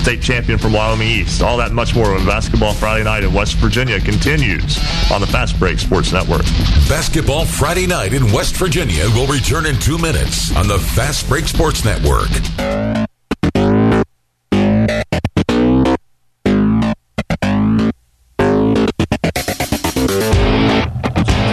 [0.00, 1.42] state champion from Wyoming East.
[1.42, 4.78] All that and much more when Basketball Friday night in West Virginia continues
[5.12, 6.44] on the Fast Break Sports Network.
[6.88, 11.46] Basketball Friday night in West Virginia will return in two minutes on the Fast Break
[11.46, 12.28] Sports Network.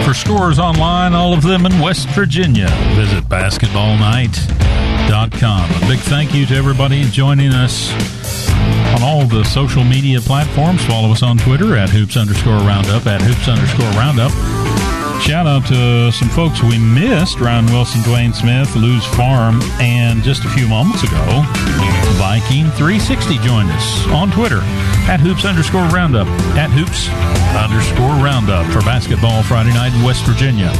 [0.04, 3.28] For scores online, all of them in West Virginia, visit
[5.08, 5.82] basketballnight.com.
[5.82, 7.92] A big thank you to everybody joining us
[8.94, 10.84] on all the social media platforms.
[10.84, 14.32] Follow us on Twitter at hoops underscore roundup, at hoops underscore roundup.
[15.22, 20.44] Shout out to some folks we missed Ryan Wilson, Dwayne Smith, Lou's Farm, and just
[20.44, 21.42] a few moments ago,
[22.16, 24.60] Viking 360 joined us on Twitter
[25.10, 27.08] at hoops underscore roundup, at hoops
[27.56, 30.70] underscore roundup for basketball Friday night in West Virginia.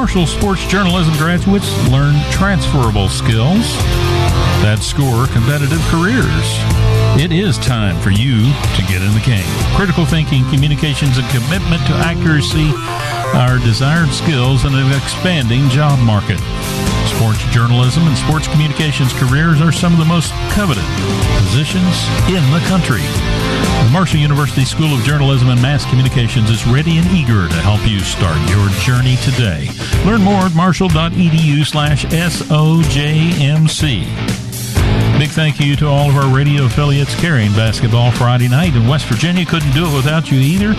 [0.00, 3.76] Marshall Sports Journalism graduates learn transferable skills
[4.62, 6.48] that score competitive careers.
[7.16, 8.44] It is time for you
[8.76, 9.48] to get in the game.
[9.74, 12.70] Critical thinking, communications, and commitment to accuracy
[13.34, 16.38] are desired skills in an expanding job market.
[17.16, 20.84] Sports journalism and sports communications careers are some of the most coveted
[21.40, 21.96] positions
[22.28, 23.02] in the country.
[23.92, 27.98] Marshall University School of Journalism and Mass Communications is ready and eager to help you
[28.00, 29.68] start your journey today.
[30.06, 32.90] Learn more at marshall.edu slash SOJMC.
[35.18, 39.06] Big thank you to all of our radio affiliates carrying Basketball Friday night in West
[39.06, 39.44] Virginia.
[39.44, 40.72] Couldn't do it without you either.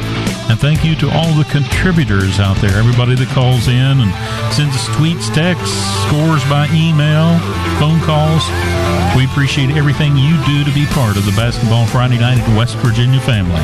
[0.50, 4.12] And thank you to all the contributors out there, everybody that calls in and
[4.52, 5.78] sends us tweets, texts,
[6.08, 7.38] scores by email,
[7.80, 8.44] phone calls.
[9.16, 12.76] We appreciate everything you do to be part of the Basketball Friday night in West
[12.78, 13.62] Virginia family.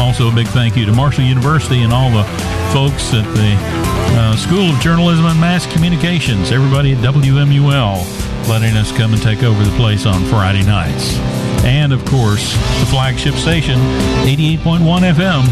[0.00, 2.24] Also, a big thank you to Marshall University and all the
[2.72, 8.90] folks at the uh, School of Journalism and Mass Communications, everybody at WMUL letting us
[8.96, 11.16] come and take over the place on Friday nights.
[11.64, 13.78] And of course, the flagship station,
[14.24, 15.42] 88.1 FM,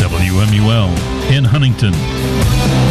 [0.00, 2.83] WMUL in Huntington.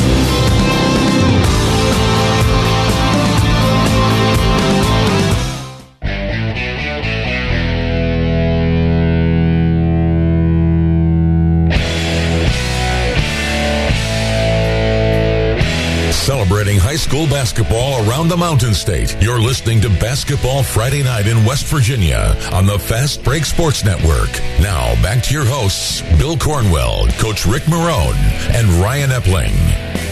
[17.03, 19.21] School basketball around the Mountain State.
[19.21, 24.31] You're listening to Basketball Friday Night in West Virginia on the Fast Break Sports Network.
[24.61, 28.15] Now, back to your hosts, Bill Cornwell, Coach Rick Marone,
[28.55, 29.51] and Ryan Epling.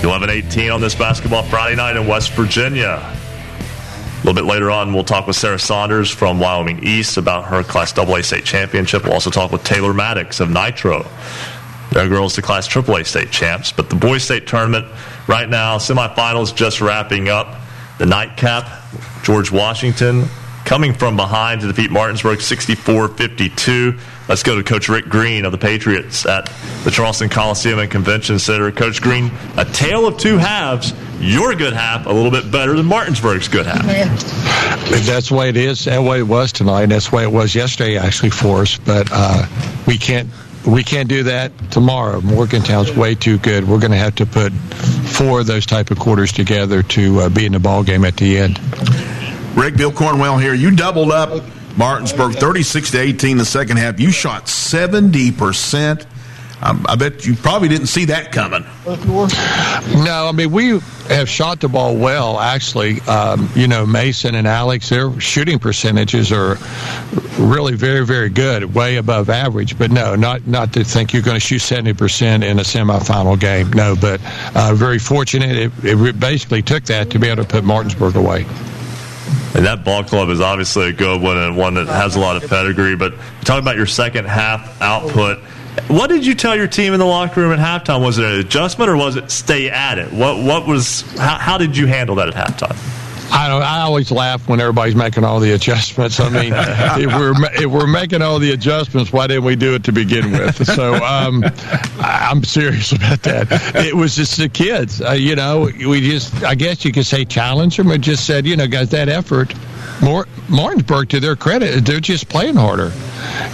[0.01, 2.99] 11-18 on this Basketball Friday Night in West Virginia.
[2.99, 7.63] A little bit later on, we'll talk with Sarah Saunders from Wyoming East about her
[7.63, 9.05] Class AA state championship.
[9.05, 11.05] We'll also talk with Taylor Maddox of Nitro.
[11.91, 13.71] Their girls to Class AAA state champs.
[13.71, 14.87] But the boys state tournament
[15.27, 17.55] right now, semifinals just wrapping up.
[17.97, 18.67] The nightcap,
[19.23, 20.25] George Washington
[20.65, 23.99] coming from behind to defeat Martinsburg 64-52.
[24.29, 26.45] Let's go to Coach Rick Green of the Patriots at
[26.83, 28.71] the Charleston Coliseum and Convention Center.
[28.71, 30.93] Coach Green, a tale of two halves.
[31.19, 33.85] Your good half a little bit better than Martinsburg's good half.
[35.05, 35.85] That's the way it is.
[35.85, 36.85] That way it was tonight.
[36.85, 38.77] That's the way it was yesterday, actually, for us.
[38.77, 39.45] But uh,
[39.85, 40.29] we can't
[40.65, 42.21] we can't do that tomorrow.
[42.21, 43.67] Morgantown's way too good.
[43.67, 47.29] We're going to have to put four of those type of quarters together to uh,
[47.29, 48.59] be in the ball game at the end.
[49.55, 50.53] Rick Bill Cornwell here.
[50.53, 51.43] You doubled up
[51.77, 53.99] Martinsburg 36 to 18 the second half.
[53.99, 56.05] You shot 70 percent.
[56.63, 58.63] Um, I bet you probably didn't see that coming.
[60.03, 62.39] No, I mean we have shot the ball well.
[62.39, 66.57] Actually, um, you know Mason and Alex, their shooting percentages are
[67.39, 69.77] really very, very good, way above average.
[69.77, 73.39] But no, not not to think you're going to shoot seventy percent in a semifinal
[73.39, 73.71] game.
[73.71, 74.21] No, but
[74.55, 75.57] uh, very fortunate.
[75.57, 78.45] It, it basically took that to be able to put Martinsburg away.
[79.53, 82.41] And that ball club is obviously a good one and one that has a lot
[82.41, 82.95] of pedigree.
[82.95, 85.39] But talking about your second half output,
[85.87, 88.03] what did you tell your team in the locker room at halftime?
[88.03, 90.11] Was it an adjustment or was it stay at it?
[90.11, 92.77] What what was how, how did you handle that at halftime?
[93.33, 93.61] I don't.
[93.61, 96.19] I always laugh when everybody's making all the adjustments.
[96.19, 99.85] I mean, if we're if we're making all the adjustments, why didn't we do it
[99.85, 100.51] to begin with?
[100.71, 101.43] So um,
[101.99, 103.75] I'm serious about that.
[103.75, 105.01] It was just the kids.
[105.01, 106.43] Uh, you know, we just.
[106.43, 109.53] I guess you could say challenge them, or just said, you know, guys, that effort.
[110.49, 112.91] Martinsburg, to their credit, they're just playing harder.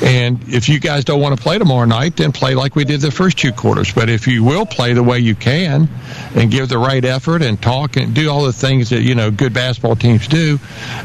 [0.01, 3.01] And if you guys don't want to play tomorrow night, then play like we did
[3.01, 3.93] the first two quarters.
[3.93, 5.89] But if you will play the way you can
[6.35, 9.29] and give the right effort and talk and do all the things that, you know,
[9.29, 10.57] good basketball teams do,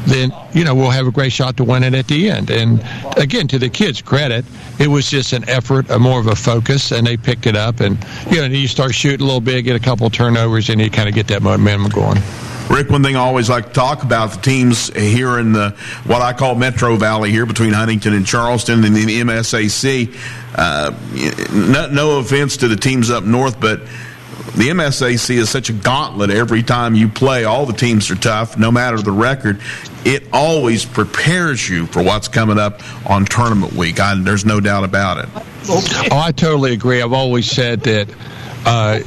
[0.05, 2.49] then, you know, we'll have a great shot to win it at the end.
[2.49, 2.81] And
[3.17, 4.45] again, to the kids' credit,
[4.79, 7.81] it was just an effort, a more of a focus, and they picked it up.
[7.81, 7.97] And,
[8.31, 11.09] you know, you start shooting a little bit, get a couple turnovers, and you kind
[11.09, 12.21] of get that momentum going.
[12.69, 15.71] Rick, one thing I always like to talk about the teams here in the
[16.05, 20.15] what I call Metro Valley here between Huntington and Charleston and the MSAC.
[20.55, 20.91] Uh,
[21.53, 23.81] no, no offense to the teams up north, but
[24.55, 27.43] the MSAC is such a gauntlet every time you play.
[27.43, 29.59] All the teams are tough, no matter the record.
[30.05, 33.99] It always prepares you for what's coming up on tournament week.
[33.99, 35.29] I, there's no doubt about it.
[35.69, 37.01] Oh, I totally agree.
[37.01, 38.09] I've always said that
[38.65, 38.99] uh,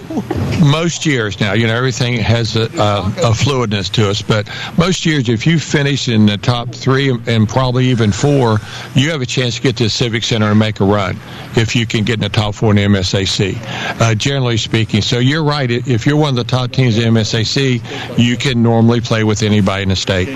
[0.63, 5.07] most years now, you know, everything has a, a, a, fluidness to us, but most
[5.07, 8.59] years, if you finish in the top three and probably even four,
[8.95, 11.19] you have a chance to get to the Civic Center and make a run
[11.57, 13.57] if you can get in the top four in the MSAC,
[14.01, 15.01] uh, generally speaking.
[15.01, 15.71] So you're right.
[15.71, 19.85] If you're one of the top teams in MSAC, you can normally play with anybody
[19.85, 20.29] in the state.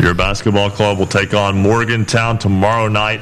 [0.00, 3.20] Your basketball club will take on Morgantown tomorrow night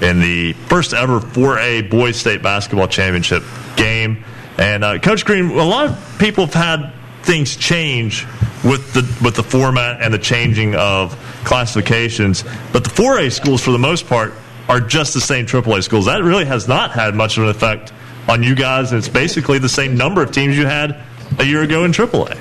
[0.00, 3.42] in the first ever 4A Boys State Basketball Championship
[3.76, 4.24] game.
[4.58, 6.92] And uh, Coach Green, a lot of people have had
[7.22, 8.24] things change
[8.64, 13.70] with the with the format and the changing of classifications, but the 4A schools, for
[13.70, 14.32] the most part,
[14.68, 16.06] are just the same AAA schools.
[16.06, 17.92] That really has not had much of an effect
[18.28, 18.92] on you guys.
[18.92, 21.00] and It's basically the same number of teams you had
[21.38, 22.38] a year ago in AAA.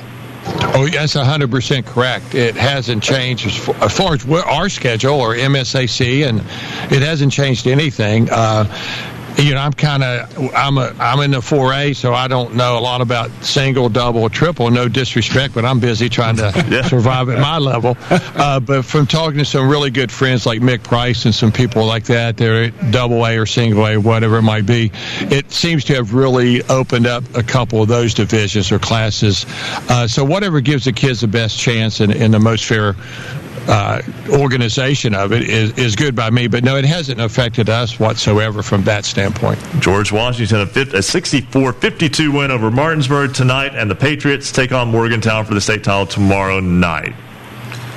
[0.48, 2.36] Oh, that's 100% correct.
[2.36, 6.40] It hasn't changed as far, as far as our schedule or MSAC, and
[6.92, 8.30] it hasn't changed anything.
[8.30, 8.66] Uh,
[9.38, 12.78] you know, I'm kind of I'm a I'm in the 4A, so I don't know
[12.78, 14.70] a lot about single, double, triple.
[14.72, 16.84] No disrespect, but I'm busy trying to yeah.
[16.84, 17.98] survive at my level.
[18.10, 21.86] Uh, but from talking to some really good friends like Mick Price and some people
[21.86, 24.92] like that, they're double A or single A, whatever it might be.
[25.20, 29.46] It seems to have really opened up a couple of those divisions or classes.
[29.90, 32.96] Uh, so whatever gives the kids the best chance and, and the most fair
[33.68, 36.48] uh, organization of it is, is good by me.
[36.48, 39.60] But no, it hasn't affected us whatsoever from that standpoint.
[39.80, 45.46] George Washington, a 64 52 win over Martinsburg tonight, and the Patriots take on Morgantown
[45.46, 47.14] for the state title tomorrow night.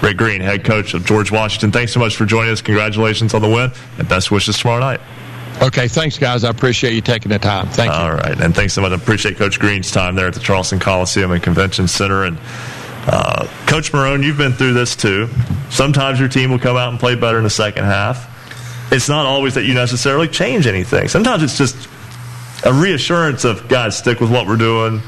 [0.03, 2.63] Rick Green, head coach of George Washington, thanks so much for joining us.
[2.63, 5.01] Congratulations on the win, and best wishes tomorrow night.
[5.61, 6.45] Okay, thanks, guys.
[6.45, 7.67] I appreciate you taking the time.
[7.67, 7.99] Thank you.
[7.99, 8.93] All right, and thanks so much.
[8.93, 12.23] I appreciate Coach Green's time there at the Charleston Coliseum and Convention Center.
[12.23, 12.39] And
[13.09, 15.29] uh, Coach Marone, you've been through this too.
[15.71, 18.35] Sometimes your team will come out and play better in the second half.
[18.93, 21.09] It's not always that you necessarily change anything.
[21.09, 21.89] Sometimes it's just
[22.65, 25.01] a reassurance of guys stick with what we're doing.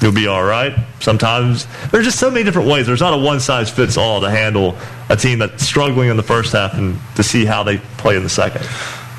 [0.00, 0.74] you'll be all right.
[1.00, 2.86] Sometimes there's just so many different ways.
[2.86, 4.76] There's not a one size fits all to handle
[5.08, 8.22] a team that's struggling in the first half and to see how they play in
[8.22, 8.66] the second.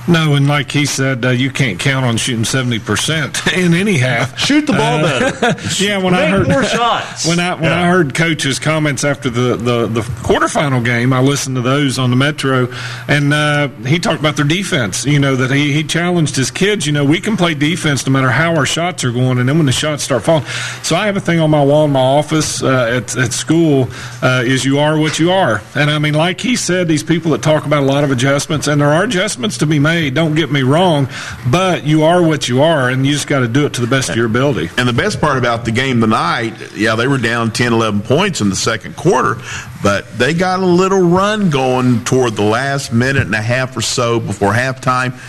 [0.07, 3.97] No, and like he said, uh, you can't count on shooting seventy percent in any
[3.97, 4.37] half.
[4.37, 5.57] Shoot the ball better.
[5.83, 7.27] yeah, when I heard more shots.
[7.27, 7.81] when I when Yeah.
[7.81, 12.11] I heard coach's comments after the, the the quarterfinal game, I listened to those on
[12.11, 12.67] the Metro,
[13.07, 15.05] and uh, he talked about their defense.
[15.05, 16.85] You know that he he challenged his kids.
[16.85, 19.57] You know we can play defense no matter how our shots are going, and then
[19.57, 20.45] when the shots start falling.
[20.83, 23.87] So I have a thing on my wall in my office uh, at at school
[24.21, 27.31] uh, is you are what you are, and I mean like he said, these people
[27.31, 29.94] that talk about a lot of adjustments, and there are adjustments to be made.
[30.09, 31.07] Don't get me wrong,
[31.49, 33.87] but you are what you are, and you just got to do it to the
[33.87, 34.69] best of your ability.
[34.77, 38.41] And the best part about the game tonight, yeah, they were down 10, 11 points
[38.41, 39.41] in the second quarter,
[39.81, 43.81] but they got a little run going toward the last minute and a half or
[43.81, 45.19] so before halftime,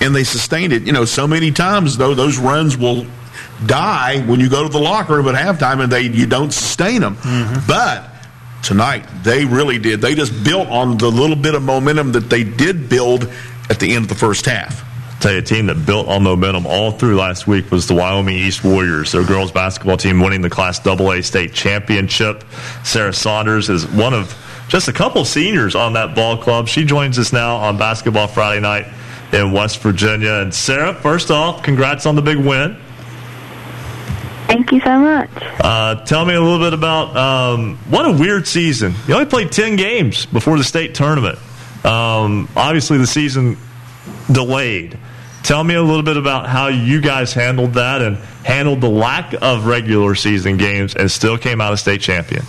[0.00, 0.82] and they sustained it.
[0.82, 3.06] You know, so many times, though, those runs will
[3.66, 7.00] die when you go to the locker room at halftime and they you don't sustain
[7.00, 7.16] them.
[7.16, 7.66] Mm-hmm.
[7.66, 8.08] But
[8.62, 10.00] tonight, they really did.
[10.00, 13.30] They just built on the little bit of momentum that they did build
[13.70, 14.84] at the end of the first half.
[15.20, 18.36] tell you, a team that built on momentum all through last week was the Wyoming
[18.36, 19.12] East Warriors.
[19.12, 22.44] Their girls basketball team winning the Class AA state championship.
[22.84, 24.36] Sarah Saunders is one of
[24.68, 26.68] just a couple seniors on that ball club.
[26.68, 28.86] She joins us now on Basketball Friday night
[29.32, 30.34] in West Virginia.
[30.34, 32.76] And Sarah, first off, congrats on the big win.
[34.46, 35.30] Thank you so much.
[35.60, 38.94] Uh, tell me a little bit about um, what a weird season.
[39.06, 41.38] You only played 10 games before the state tournament.
[41.84, 43.56] Um, obviously, the season
[44.30, 44.98] delayed.
[45.42, 49.34] Tell me a little bit about how you guys handled that and handled the lack
[49.40, 52.44] of regular season games and still came out a state champion.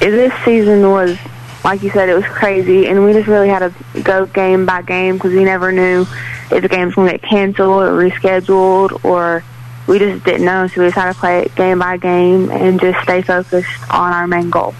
[0.00, 1.18] This season was,
[1.64, 4.82] like you said, it was crazy, and we just really had to go game by
[4.82, 6.06] game because we never knew
[6.50, 9.42] if the game was going to get canceled or rescheduled, or
[9.86, 10.68] we just didn't know.
[10.68, 14.12] So we just had to play it game by game and just stay focused on
[14.12, 14.74] our main goal.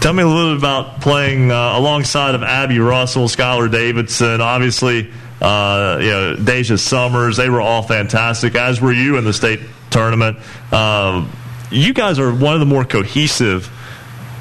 [0.00, 5.10] Tell me a little bit about playing uh, alongside of Abby Russell, Skylar Davidson, obviously,
[5.40, 7.36] uh, you know, Deja Summers.
[7.36, 9.60] They were all fantastic, as were you in the state
[9.90, 10.38] tournament.
[10.72, 11.32] Um,
[11.72, 13.70] you guys are one of the more cohesive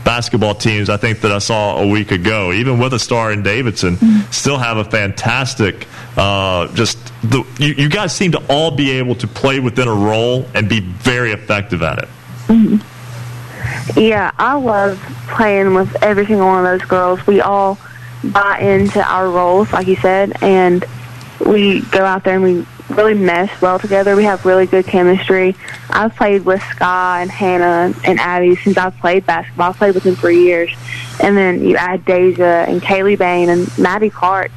[0.06, 2.54] basketball teams I think that I saw a week ago.
[2.54, 3.98] Even with a star in Davidson,
[4.32, 5.88] still have a fantastic.
[6.16, 9.94] Uh, just the, you, you guys seem to all be able to play within a
[9.94, 12.10] role and be very effective at it.
[13.96, 17.26] Yeah, I love playing with every single one of those girls.
[17.26, 17.78] We all
[18.24, 20.84] buy into our roles, like you said, and
[21.46, 24.16] we go out there and we really mesh well together.
[24.16, 25.56] We have really good chemistry.
[25.90, 29.70] I've played with Sky and Hannah and Abby since I've played basketball.
[29.70, 30.72] I've played with them for years.
[31.22, 34.52] And then you add Deja and Kaylee Bain and Maddie Clark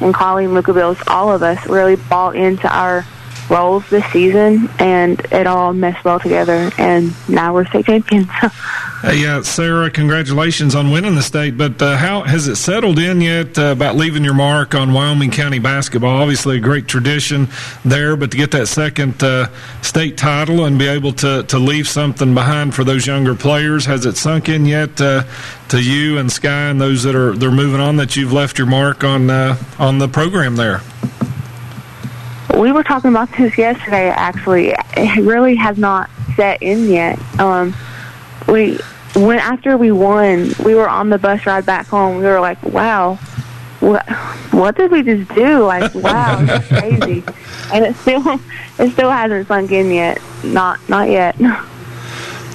[0.00, 1.02] and Colleen Lucabills.
[1.06, 3.04] All of us really bought into our
[3.50, 6.70] roles this season, and it all meshed well together.
[6.78, 8.28] And now we're state champions.
[9.02, 11.56] Hey, uh, Sarah, congratulations on winning the state.
[11.56, 15.30] But uh, how has it settled in yet uh, about leaving your mark on Wyoming
[15.30, 16.22] County basketball?
[16.22, 17.48] Obviously, a great tradition
[17.84, 19.48] there, but to get that second uh,
[19.82, 24.06] state title and be able to, to leave something behind for those younger players, has
[24.06, 25.22] it sunk in yet uh,
[25.68, 28.66] to you and Sky and those that are they're moving on that you've left your
[28.66, 30.80] mark on uh, on the program there?
[32.76, 34.10] We were talking about this yesterday.
[34.10, 37.18] Actually, it really has not set in yet.
[37.40, 37.74] Um,
[38.48, 38.76] we
[39.14, 42.18] when after we won, we were on the bus ride back home.
[42.18, 43.14] We were like, "Wow,
[43.80, 44.06] what
[44.52, 45.64] what did we just do?
[45.64, 47.24] Like, wow, that's crazy."
[47.72, 48.38] And it still
[48.78, 50.20] it still hasn't sunk in yet.
[50.44, 51.34] Not not yet.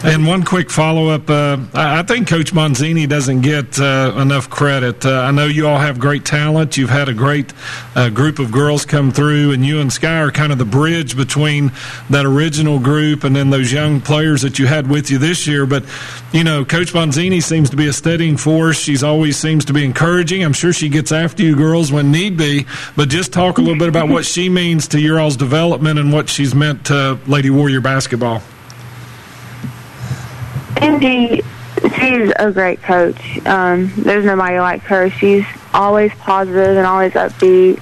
[0.04, 1.30] And one quick follow up.
[1.30, 5.06] Uh, I think Coach Bonzini doesn't get uh, enough credit.
[5.06, 6.76] Uh, I know you all have great talent.
[6.76, 7.54] You've had a great
[7.96, 11.16] uh, group of girls come through, and you and Sky are kind of the bridge
[11.16, 11.72] between
[12.10, 15.68] that original group and then those young players that you had with you this year.
[15.68, 15.84] But,
[16.32, 18.80] you know, Coach Bonzini seems to be a steadying force.
[18.80, 20.44] She's always seems to be encouraging.
[20.44, 22.66] I'm sure she gets after you girls when need be.
[22.96, 26.12] But just talk a little bit about what she means to your all's development and
[26.12, 28.42] what she's meant to Lady Warrior basketball.
[30.78, 31.42] Angie,
[31.98, 33.46] she's a great coach.
[33.46, 35.10] Um, there's nobody like her.
[35.10, 37.80] She's always positive and always upbeat,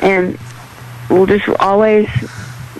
[0.00, 0.38] and
[1.10, 2.08] will just always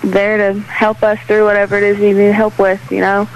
[0.03, 2.91] there to help us through whatever it is we need help with.
[2.91, 3.29] You know,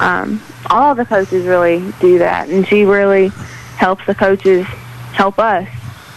[0.00, 3.28] um, all the coaches really do that, and she really
[3.76, 4.66] helps the coaches
[5.12, 5.68] help us.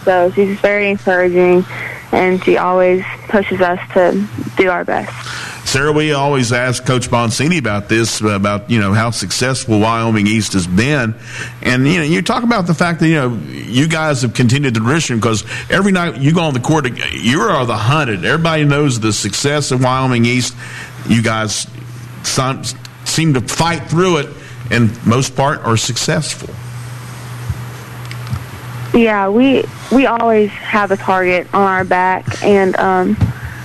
[0.04, 1.64] So she's very encouraging,
[2.12, 4.26] and she always pushes us to
[4.56, 5.53] do our best.
[5.64, 10.52] Sarah, we always ask Coach Bonzini about this, about you know how successful Wyoming East
[10.52, 11.14] has been,
[11.62, 14.74] and you know you talk about the fact that you know you guys have continued
[14.74, 18.24] the tradition because every night you go on the court, you are the hunted.
[18.24, 20.54] Everybody knows the success of Wyoming East.
[21.08, 21.66] You guys
[23.04, 24.28] seem to fight through it,
[24.70, 26.54] and most part are successful.
[28.98, 33.16] Yeah, we we always have a target on our back, and um,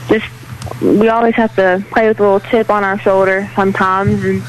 [0.07, 0.25] just
[0.81, 4.41] we always have to play with a little chip on our shoulder sometimes, and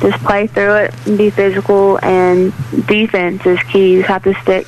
[0.00, 1.98] just play through it and be physical.
[2.02, 2.52] And
[2.86, 3.94] defense is key.
[3.94, 4.66] You have to stick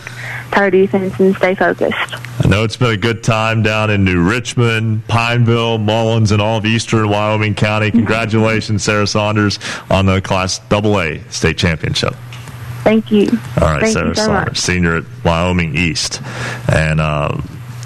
[0.53, 2.15] to our defense and stay focused.
[2.45, 6.59] I know it's been a good time down in New Richmond, Pineville, Mullens, and all
[6.59, 7.91] of eastern Wyoming County.
[7.91, 9.59] Congratulations, Sarah Saunders,
[9.91, 12.15] on the Class AA state championship.
[12.85, 13.29] Thank you.
[13.61, 14.59] All right, Thank Sarah so Saunders, much.
[14.59, 16.23] senior at Wyoming East,
[16.73, 17.37] and uh,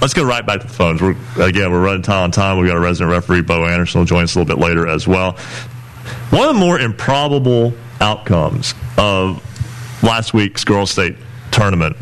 [0.02, 1.00] let's go right back to the phones.
[1.00, 2.58] We're again we're running time on time.
[2.58, 5.08] We've got a resident referee, Bo Anderson, will join us a little bit later as
[5.08, 5.32] well.
[6.30, 9.42] One of the more improbable outcomes of
[10.02, 11.16] last week's girls' state
[11.52, 11.96] tournament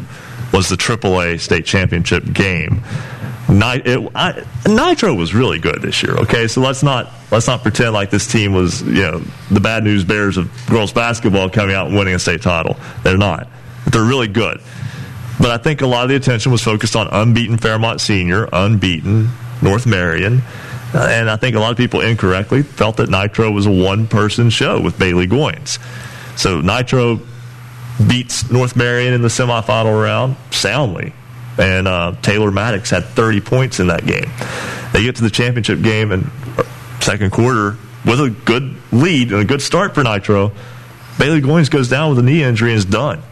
[0.53, 2.83] was the AAA state championship game.
[3.49, 6.17] Nitro was really good this year.
[6.17, 9.85] Okay, so let's not let's not pretend like this team was you know the bad
[9.85, 12.77] news bears of girls basketball coming out and winning a state title.
[13.03, 13.47] They're not.
[13.85, 14.61] But they're really good.
[15.41, 19.31] But I think a lot of the attention was focused on unbeaten Fairmont Senior, unbeaten
[19.63, 20.43] North Marion.
[20.93, 24.07] Uh, and I think a lot of people incorrectly felt that Nitro was a one
[24.07, 25.79] person show with Bailey Goins.
[26.39, 27.21] So Nitro
[28.07, 31.15] beats North Marion in the semifinal round soundly.
[31.59, 34.31] And uh, Taylor Maddox had 30 points in that game.
[34.93, 36.31] They get to the championship game and
[37.01, 40.53] second quarter with a good lead and a good start for Nitro.
[41.19, 43.23] Bailey Goins goes down with a knee injury and is done.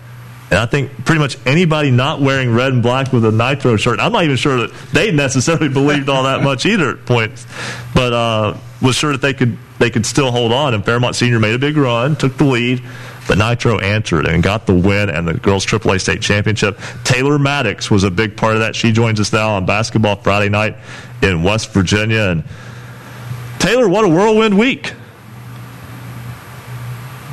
[0.50, 4.00] And I think pretty much anybody not wearing red and black with a Nitro shirt,
[4.00, 7.46] I'm not even sure that they necessarily believed all that much either at points,
[7.94, 10.74] but uh, was sure that they could they could still hold on.
[10.74, 12.82] And Fairmont Senior made a big run, took the lead,
[13.28, 16.80] but Nitro answered and got the win and the girls AAA state championship.
[17.04, 18.74] Taylor Maddox was a big part of that.
[18.74, 20.76] She joins us now on Basketball Friday night
[21.22, 22.30] in West Virginia.
[22.30, 22.44] And
[23.58, 24.94] Taylor, what a whirlwind week!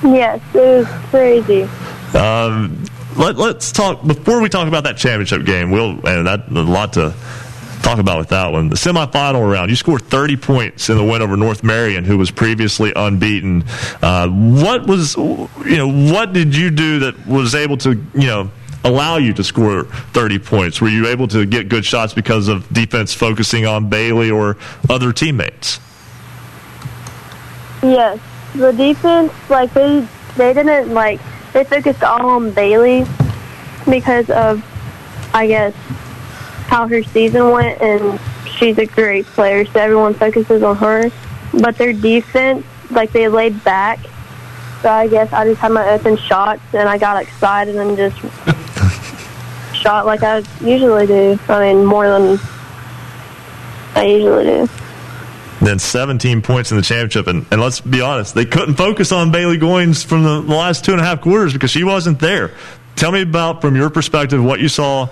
[0.04, 1.64] Yes, it was crazy.
[2.14, 2.84] Um,
[3.16, 5.72] let, us talk before we talk about that championship game.
[5.72, 7.14] We'll and that a lot to
[7.82, 8.70] talk about with that one.
[8.70, 12.32] The semifinal round, you scored 30 points in the win over North Marion, who was
[12.32, 13.64] previously unbeaten.
[14.02, 18.52] Uh, what was you know what did you do that was able to you know
[18.84, 20.82] allow you to score 30 points?
[20.82, 24.58] Were you able to get good shots because of defense focusing on Bailey or
[24.90, 25.80] other teammates?
[27.82, 28.20] Yes,
[28.56, 31.22] the defense like they they didn't like
[31.56, 33.06] they focused all on Bailey
[33.90, 34.62] because of
[35.34, 35.74] I guess
[36.68, 38.20] how her season went and
[38.58, 41.10] she's a great player so everyone focuses on her.
[41.54, 44.00] But their defense like they laid back.
[44.82, 48.18] So I guess I just had my open shots and I got excited and just
[49.74, 51.40] shot like I usually do.
[51.48, 52.38] I mean more than
[53.96, 54.70] I usually do.
[55.66, 57.28] Then 17 points in the championship.
[57.28, 60.86] And, and let's be honest, they couldn't focus on Bailey Goins from the, the last
[60.86, 62.52] two and a half quarters because she wasn't there.
[62.96, 65.08] Tell me about, from your perspective, what you saw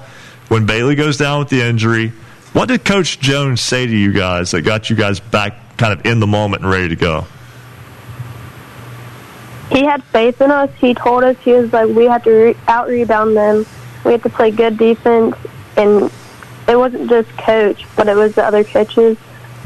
[0.48, 2.10] when Bailey goes down with the injury.
[2.54, 6.06] What did Coach Jones say to you guys that got you guys back kind of
[6.06, 7.26] in the moment and ready to go?
[9.74, 10.70] he had faith in us.
[10.78, 13.66] He told us he was like, we have to re- out rebound them.
[14.06, 15.36] We have to play good defense,
[15.78, 16.12] and
[16.68, 19.18] it wasn't just coach, but it was the other coaches.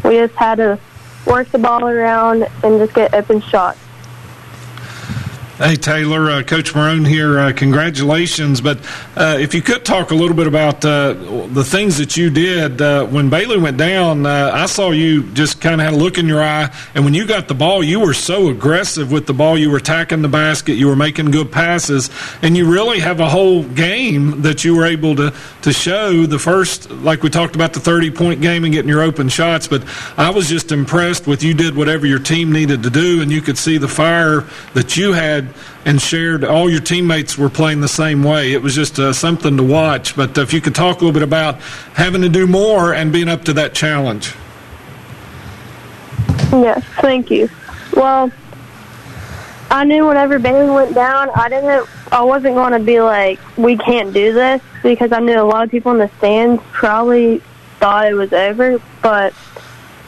[0.03, 0.79] We just had to
[1.25, 3.79] work the ball around and just get open shots.
[5.57, 7.39] Hey, Taylor, uh, Coach Marone here.
[7.39, 8.61] Uh, congratulations.
[8.61, 8.77] But
[9.15, 11.13] uh, if you could talk a little bit about uh,
[11.47, 15.59] the things that you did uh, when Bailey went down, uh, I saw you just
[15.59, 16.71] kind of had a look in your eye.
[16.93, 19.57] And when you got the ball, you were so aggressive with the ball.
[19.57, 22.11] You were attacking the basket, you were making good passes,
[22.43, 26.27] and you really have a whole game that you were able to, to show.
[26.27, 29.67] The first, like we talked about, the 30 point game and getting your open shots.
[29.67, 29.83] But
[30.19, 33.41] I was just impressed with you did whatever your team needed to do, and you
[33.41, 34.41] could see the fire
[34.75, 35.46] that you had
[35.85, 36.43] and shared.
[36.43, 38.53] All your teammates were playing the same way.
[38.53, 40.15] It was just uh, something to watch.
[40.15, 41.61] But if you could talk a little bit about
[41.93, 44.33] having to do more and being up to that challenge.
[46.51, 47.49] Yes, thank you.
[47.93, 48.31] Well,
[49.69, 53.75] I knew whenever Bailey went down, I didn't, I wasn't going to be like, we
[53.77, 57.41] can't do this because I knew a lot of people in the stands probably
[57.79, 58.81] thought it was over.
[59.01, 59.33] But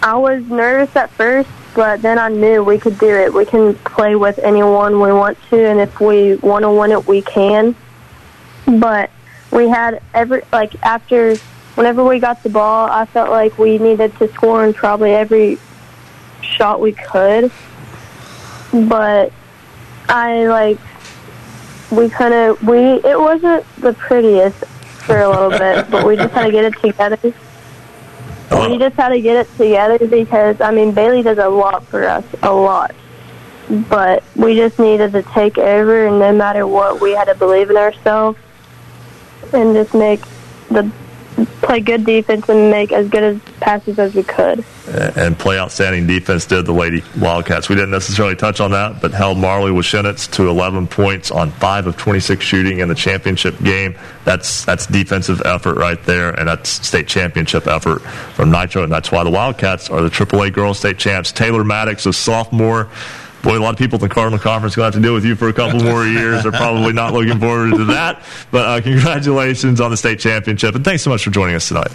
[0.01, 3.33] I was nervous at first, but then I knew we could do it.
[3.33, 7.07] We can play with anyone we want to, and if we want to win it,
[7.07, 7.75] we can.
[8.65, 9.09] But
[9.51, 11.35] we had every like after
[11.75, 15.57] whenever we got the ball, I felt like we needed to score in probably every
[16.41, 17.51] shot we could,
[18.71, 19.31] but
[20.07, 20.79] I like
[21.91, 24.57] we kind of we it wasn't the prettiest
[25.05, 27.33] for a little bit, but we just had to get it together.
[28.51, 32.07] We just had to get it together because I mean Bailey does a lot for
[32.07, 32.95] us, a lot.
[33.69, 37.69] But we just needed to take over, and no matter what, we had to believe
[37.69, 38.39] in ourselves
[39.53, 40.21] and just make
[40.69, 40.91] the
[41.45, 44.63] play good defense and make as good as passes as we could.
[45.15, 47.69] and play outstanding defense did the Lady Wildcats.
[47.69, 51.87] We didn't necessarily touch on that, but held Marley Washenitz to 11 points on 5
[51.87, 53.95] of 26 shooting in the championship game.
[54.25, 57.99] That's that's defensive effort right there, and that's state championship effort
[58.33, 61.31] from Nitro, and that's why the Wildcats are the AAA girls state champs.
[61.31, 62.89] Taylor Maddox, a sophomore.
[63.41, 65.23] Boy, a lot of people at the Cardinal Conference going to have to deal with
[65.23, 66.43] you for a couple more years.
[66.43, 68.23] They're probably not looking forward to that.
[68.51, 71.91] But uh, congratulations on the state championship, and thanks so much for joining us tonight.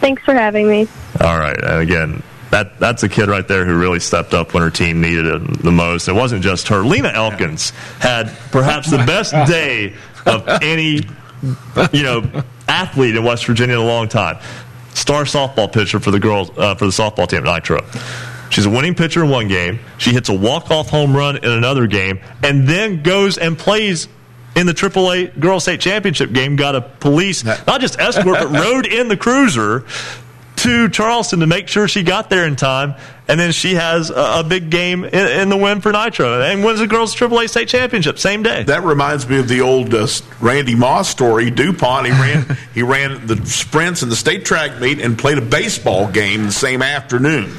[0.00, 0.86] Thanks for having me.
[1.20, 4.62] All right, and again, that that's a kid right there who really stepped up when
[4.62, 6.08] her team needed it the most.
[6.08, 6.84] It wasn't just her.
[6.84, 9.94] Lena Elkins had perhaps the best day
[10.26, 11.00] of any
[11.92, 14.38] you know athlete in West Virginia in a long time.
[14.94, 17.80] Star softball pitcher for the girls uh, for the softball team at Nitro.
[18.54, 19.80] She's a winning pitcher in one game.
[19.98, 24.06] She hits a walk-off home run in another game, and then goes and plays
[24.54, 26.54] in the AAA Girls State Championship game.
[26.54, 29.84] Got a police, not just escort, but rode in the cruiser
[30.58, 32.94] to Charleston to make sure she got there in time.
[33.26, 36.62] And then she has a, a big game in, in the win for Nitro and
[36.62, 38.62] wins the girls AAA State Championship same day.
[38.62, 40.06] That reminds me of the old uh,
[40.40, 41.50] Randy Moss story.
[41.50, 45.42] Dupont he ran he ran the sprints in the state track meet and played a
[45.42, 47.52] baseball game the same afternoon.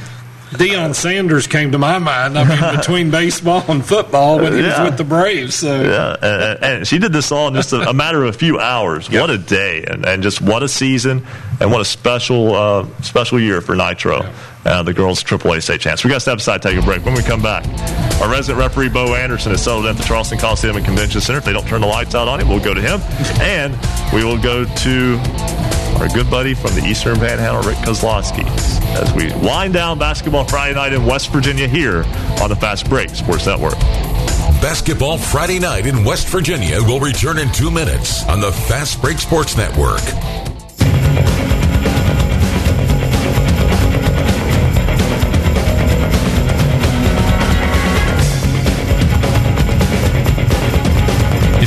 [0.51, 2.37] Deion Sanders came to my mind.
[2.37, 4.81] I mean, between baseball and football when he Yeah.
[4.83, 5.55] was with the Braves.
[5.55, 8.37] So Yeah, and, and she did this all in just a, a matter of a
[8.37, 9.09] few hours.
[9.09, 11.25] What a day, and, and just what a season,
[11.59, 14.31] and what a special uh, special year for Nitro,
[14.65, 16.03] uh, the girls' AAA state chance.
[16.03, 17.03] We got to step aside, take a break.
[17.05, 17.65] When we come back,
[18.21, 21.39] our resident referee Bo Anderson is settled at the Charleston Coliseum and Convention Center.
[21.39, 23.01] If they don't turn the lights out on him, we'll go to him,
[23.41, 23.73] and
[24.13, 25.19] we will go to
[25.97, 28.45] our good buddy from the Eastern Panhandle, Rick Kozlowski,
[28.95, 32.03] as we wind down basketball Friday night in West Virginia here
[32.41, 33.79] on the Fast Break Sports Network.
[34.61, 39.19] Basketball Friday night in West Virginia will return in two minutes on the Fast Break
[39.19, 40.01] Sports Network.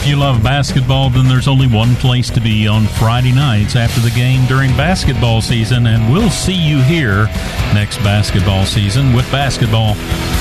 [0.08, 4.10] You love basketball, then there's only one place to be on Friday nights after the
[4.10, 7.26] game during basketball season, and we'll see you here
[7.74, 9.94] next basketball season with basketball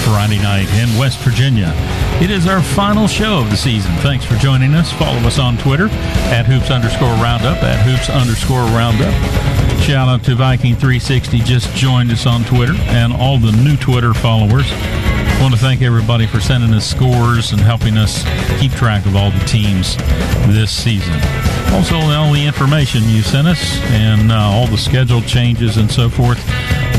[0.06, 1.74] Friday night in West Virginia.
[2.22, 3.92] It is our final show of the season.
[3.98, 4.92] Thanks for joining us.
[4.94, 5.90] Follow us on Twitter
[6.32, 9.14] at hoops underscore roundup at hoops underscore roundup.
[9.82, 14.14] Shout out to Viking 360 just joined us on Twitter and all the new Twitter
[14.14, 14.66] followers.
[15.38, 18.24] I want to thank everybody for sending us scores and helping us
[18.60, 19.57] keep track of all the teams
[20.48, 21.14] this season.
[21.74, 26.10] Also, all the information you sent us and uh, all the schedule changes and so
[26.10, 26.38] forth.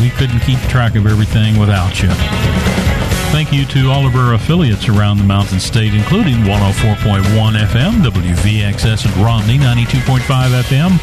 [0.00, 2.97] We couldn't keep track of everything without you.
[3.30, 7.22] Thank you to all of our affiliates around the Mountain State, including 104.1
[7.60, 10.18] FM, WVXS at Romney, 92.5
[10.62, 10.98] FM,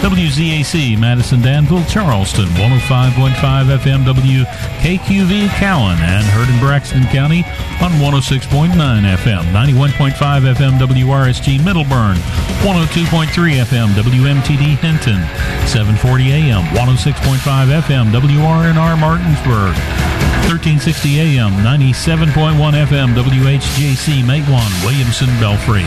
[0.00, 7.44] WZAC, Madison Danville, Charleston, 105.5 FM, WKQV, Cowen, and heard in Braxton County
[7.80, 12.16] on 106.9 FM, 91.5 FM, WRSG, Middlebourne,
[12.64, 13.28] 102.3
[13.62, 15.20] FM, WMTD, Hinton,
[15.68, 22.54] 740 AM, 106.5 FM, WRNR, Martinsburg, 1360 AM, 97.1
[22.86, 25.82] FM, WHJC, Matewan, Williamson, Belfry,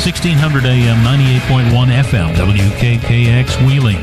[0.00, 4.00] 1600 AM, 98.1 FM, WKKX, Wheeling,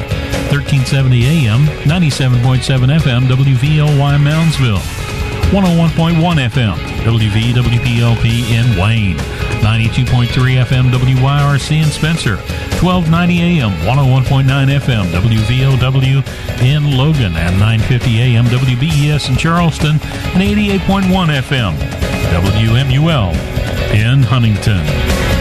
[0.54, 2.62] 1370 AM, 97.7
[3.02, 5.17] FM, WVLY, Moundsville,
[5.48, 6.20] 101.1
[6.50, 9.16] FM, WVWPLP in Wayne,
[9.64, 10.28] 92.3
[10.66, 12.36] FM, WYRC in Spencer,
[12.82, 21.08] 1290 AM, 101.9 FM, WVOW in Logan, and 950 AM, WBES in Charleston, and 88.1
[21.40, 21.78] FM,
[22.34, 23.34] WMUL
[23.96, 25.37] in Huntington.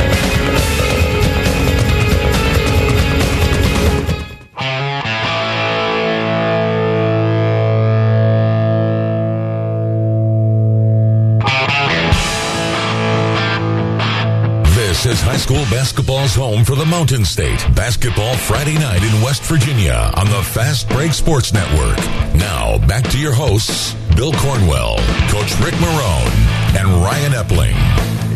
[14.97, 17.62] This is high school basketball's home for the Mountain State.
[17.76, 21.99] Basketball Friday night in West Virginia on the Fast Break Sports Network.
[22.34, 24.97] Now, back to your hosts, Bill Cornwell,
[25.28, 26.33] Coach Rick Marone,
[26.78, 27.76] and Ryan Epling.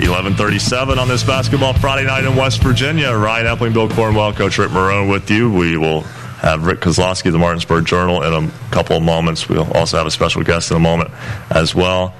[0.04, 3.10] 1137 on this basketball Friday night in West Virginia.
[3.16, 5.50] Ryan Epling, Bill Cornwell, Coach Rick Marone with you.
[5.50, 6.02] We will
[6.42, 9.48] have Rick Kozlowski of the Martinsburg Journal in a couple of moments.
[9.48, 11.10] We'll also have a special guest in a moment
[11.48, 12.14] as well.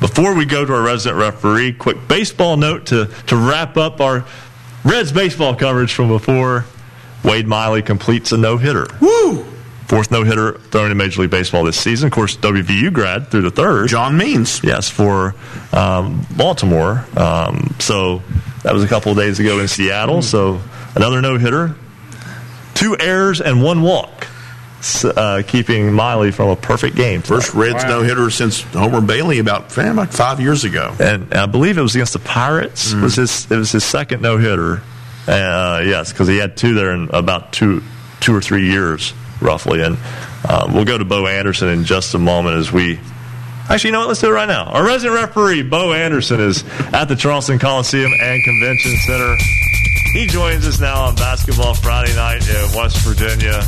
[0.00, 4.26] Before we go to our resident referee, quick baseball note to, to wrap up our
[4.84, 6.64] Reds baseball coverage from before.
[7.24, 8.86] Wade Miley completes a no hitter.
[9.00, 9.44] Woo!
[9.86, 12.06] Fourth no hitter thrown in Major League Baseball this season.
[12.06, 13.88] Of course, WVU grad threw the third.
[13.88, 14.62] John Means.
[14.62, 15.34] Yes, for
[15.72, 17.04] um, Baltimore.
[17.16, 18.22] Um, so
[18.62, 20.22] that was a couple of days ago in Seattle.
[20.22, 20.60] So
[20.94, 21.74] another no hitter,
[22.74, 24.25] two errors, and one walk.
[25.04, 27.22] Uh, keeping Miley from a perfect game.
[27.22, 27.88] First Reds wow.
[27.88, 31.82] no hitter since Homer Bailey about fam, like five years ago, and I believe it
[31.82, 32.92] was against the Pirates.
[32.92, 33.02] Mm.
[33.02, 34.82] Was his it was his second no hitter?
[35.26, 37.82] Uh, yes, because he had two there in about two
[38.20, 39.82] two or three years roughly.
[39.82, 39.98] And
[40.48, 42.98] um, we'll go to Bo Anderson in just a moment as we.
[43.68, 44.08] Actually, you know what?
[44.08, 44.66] Let's do it right now.
[44.66, 49.36] Our resident referee, Bo Anderson, is at the Charleston Coliseum and Convention Center.
[50.12, 53.62] He joins us now on Basketball Friday night in West Virginia.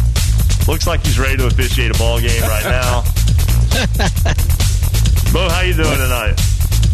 [0.68, 3.00] Looks like he's ready to officiate a ball game right now.
[5.32, 6.38] Bo, how you doing tonight?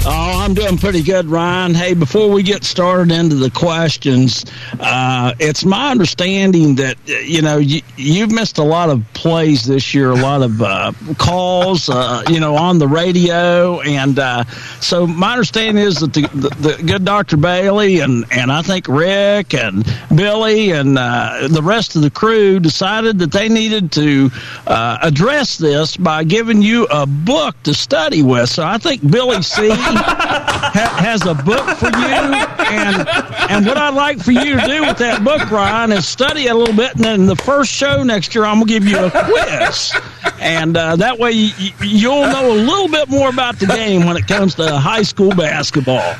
[0.06, 1.72] Oh, I'm doing pretty good, Ryan.
[1.72, 4.44] Hey, before we get started into the questions,
[4.78, 7.80] uh, it's my understanding that you know you,
[8.20, 12.38] have missed a lot of plays this year, a lot of uh, calls, uh, you
[12.38, 14.44] know, on the radio, and uh,
[14.78, 18.88] so my understanding is that the, the, the, good Doctor Bailey and and I think
[18.88, 24.30] Rick and Billy and uh, the rest of the crew decided that they needed to
[24.66, 28.50] uh, address this by giving you a book to study with.
[28.50, 32.34] So I think Billy C ha- has a book for you,
[32.70, 33.08] and
[33.50, 36.52] and what I'd like for you to do with that book, Ryan, is study it
[36.52, 39.10] a little bit, and then the first show next year, I'm gonna give you a
[39.10, 39.92] quiz,
[40.40, 44.16] and uh, that way you, you'll know a little bit more about the game when
[44.16, 46.14] it comes to high school basketball.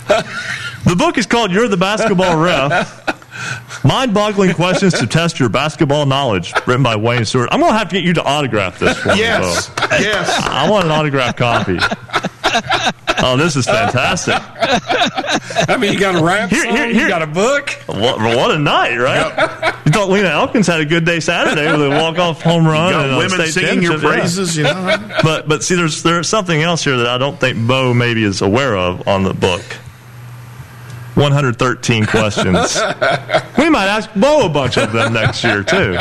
[0.85, 3.25] The book is called "You're the Basketball Ref."
[3.85, 7.49] Mind boggling questions to test your basketball knowledge, written by Wayne Stewart.
[7.53, 9.69] I'm going to have to get you to autograph this for yes.
[9.69, 9.75] me.
[9.91, 10.01] Yes.
[10.01, 10.43] Yes.
[10.47, 11.79] I want an autographed copy.
[13.23, 14.35] oh, this is fantastic.
[15.69, 17.03] I mean, you got a rap here, here, here.
[17.03, 17.71] you got a book.
[17.87, 19.35] What, what a night, right?
[19.37, 19.77] Yep.
[19.87, 23.17] You thought Lena Elkins had a good day Saturday with a walk-off home run and
[23.17, 24.69] women singing your praises, yeah.
[24.69, 25.19] you know.
[25.23, 28.43] But but see, there's there's something else here that I don't think Bo maybe is
[28.43, 29.63] aware of on the book.
[31.15, 32.55] 113 questions.
[33.59, 35.97] we might ask Bo a bunch of them next year too.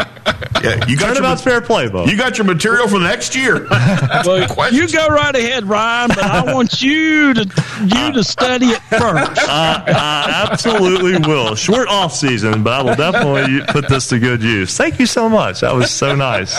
[0.64, 2.06] Yeah, you got about fair play, Bo.
[2.06, 3.68] You got your material for next year.
[4.26, 7.42] well, you go right ahead, Ryan, but I want you to
[7.82, 9.42] you to study it first.
[9.42, 11.56] Uh, I absolutely will.
[11.56, 14.76] Short off season, but I will definitely put this to good use.
[14.78, 15.62] Thank you so much.
[15.62, 16.58] That was so nice.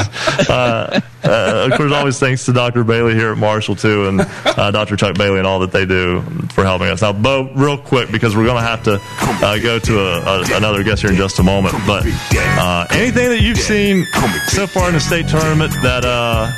[0.48, 2.84] Uh, uh, of course, always thanks to Dr.
[2.84, 4.96] Bailey here at Marshall too, and uh, Dr.
[4.96, 6.20] Chuck Bailey and all that they do
[6.52, 7.00] for helping us.
[7.00, 9.00] Now, Bo, real quick because we're going to have to
[9.44, 11.74] uh, go to a, a, another guest here in just a moment.
[11.86, 14.04] But uh, anything that you've seen
[14.48, 16.50] so far in the state tournament that uh,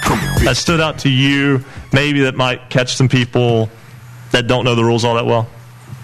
[0.44, 3.70] that stood out to you, maybe that might catch some people
[4.32, 5.48] that don't know the rules all that well.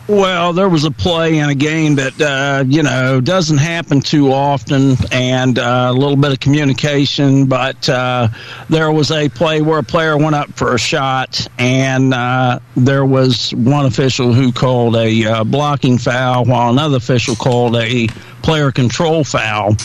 [0.08, 4.32] Well, there was a play in a game that uh, you know doesn't happen too
[4.32, 7.46] often, and uh, a little bit of communication.
[7.46, 8.28] But uh,
[8.68, 13.04] there was a play where a player went up for a shot, and uh, there
[13.04, 18.08] was one official who called a uh, blocking foul, while another official called a
[18.42, 19.76] player control foul.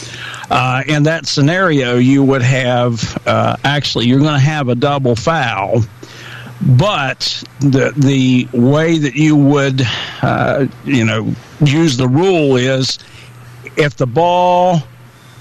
[0.50, 5.84] Uh, in that scenario, you would have actually you're going to have a double foul
[6.62, 9.82] but the the way that you would
[10.22, 13.00] uh, you know use the rule is
[13.76, 14.82] if the ball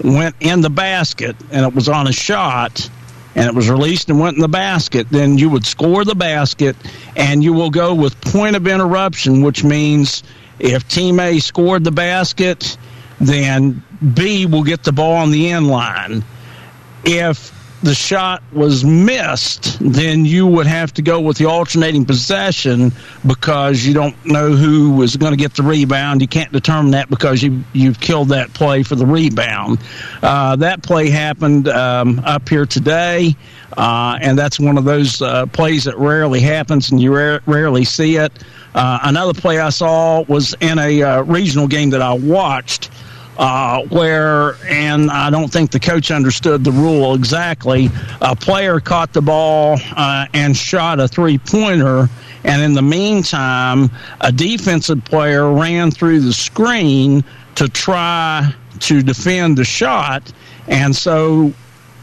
[0.03, 2.89] went in the basket and it was on a shot
[3.35, 6.75] and it was released and went in the basket, then you would score the basket
[7.15, 10.23] and you will go with point of interruption, which means
[10.59, 12.77] if team A scored the basket,
[13.19, 16.23] then B will get the ball on the end line.
[17.03, 17.51] If
[17.83, 22.91] the shot was missed, then you would have to go with the alternating possession
[23.25, 26.21] because you don't know who was going to get the rebound.
[26.21, 29.79] You can't determine that because you you've killed that play for the rebound.
[30.23, 33.35] Uh, that play happened um, up here today,
[33.77, 37.85] uh, and that's one of those uh, plays that rarely happens, and you ra- rarely
[37.85, 38.31] see it.
[38.73, 42.89] Uh, another play I saw was in a uh, regional game that I watched
[43.37, 47.89] uh, where, and I don't think the coach understood the rule exactly.
[48.21, 52.09] A player caught the ball uh, and shot a three pointer,
[52.43, 53.89] and in the meantime,
[54.21, 57.23] a defensive player ran through the screen
[57.55, 60.31] to try to defend the shot.
[60.67, 61.53] And so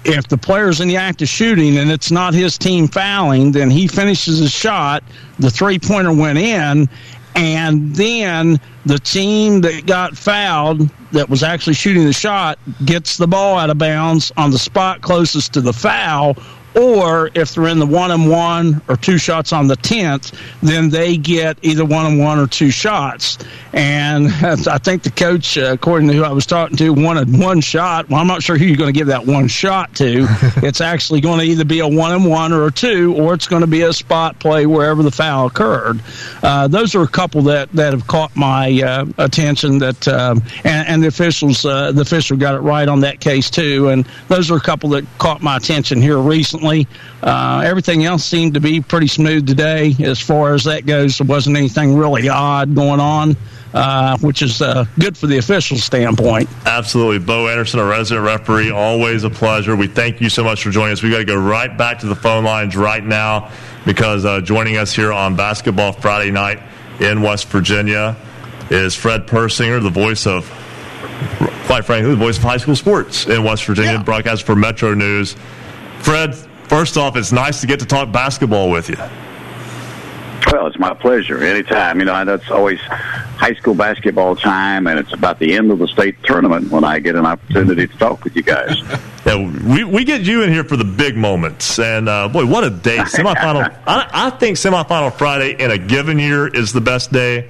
[0.04, 3.70] if the player's in the act of shooting and it's not his team fouling, then
[3.70, 5.02] he finishes his shot.
[5.38, 6.88] The three pointer went in,
[7.34, 13.26] and then the team that got fouled that was actually shooting the shot gets the
[13.26, 16.36] ball out of bounds on the spot closest to the foul
[16.74, 20.90] or if they're in the one and one or two shots on the 10th, then
[20.90, 23.38] they get either one and one or two shots.
[23.72, 27.60] And I think the coach, uh, according to who I was talking to, wanted one
[27.60, 28.08] shot.
[28.08, 30.26] Well, I'm not sure who you're going to give that one shot to.
[30.56, 33.46] it's actually going to either be a one and one or a two, or it's
[33.46, 36.00] going to be a spot play wherever the foul occurred.
[36.42, 39.78] Uh, those are a couple that, that have caught my uh, attention.
[39.78, 43.50] That um, and, and, the officials, uh, the official got it right on that case
[43.50, 43.88] too.
[43.88, 46.88] And those are a couple that caught my attention here recently recently.
[47.22, 51.18] Uh, everything else seemed to be pretty smooth today as far as that goes.
[51.18, 53.36] There wasn't anything really odd going on.
[53.72, 56.48] Uh, which is uh, good for the official standpoint.
[56.64, 57.18] Absolutely.
[57.18, 59.74] Bo Anderson, a resident referee, always a pleasure.
[59.74, 61.02] We thank you so much for joining us.
[61.02, 63.50] we got to go right back to the phone lines right now
[63.84, 66.62] because uh, joining us here on Basketball Friday night
[67.00, 68.14] in West Virginia
[68.70, 70.48] is Fred Persinger, the voice of,
[71.66, 74.02] quite frankly, the voice of high school sports in West Virginia, yeah.
[74.04, 75.34] broadcast for Metro News.
[76.04, 78.96] Fred, First off, it's nice to get to talk basketball with you.
[80.52, 81.42] Well, it's my pleasure.
[81.42, 81.98] Anytime.
[81.98, 85.88] You know, that's always high school basketball time, and it's about the end of the
[85.88, 88.76] state tournament when I get an opportunity to talk with you guys.
[89.26, 91.78] yeah, we, we get you in here for the big moments.
[91.78, 92.98] And, uh, boy, what a day.
[92.98, 93.76] Semifinal.
[93.86, 97.48] I, I think semifinal Friday in a given year is the best day.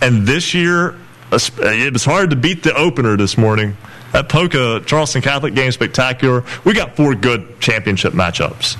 [0.00, 0.96] And this year,
[1.32, 3.76] it was hard to beat the opener this morning
[4.12, 6.44] that Poca Charleston Catholic game spectacular.
[6.64, 8.76] We got four good championship matchups.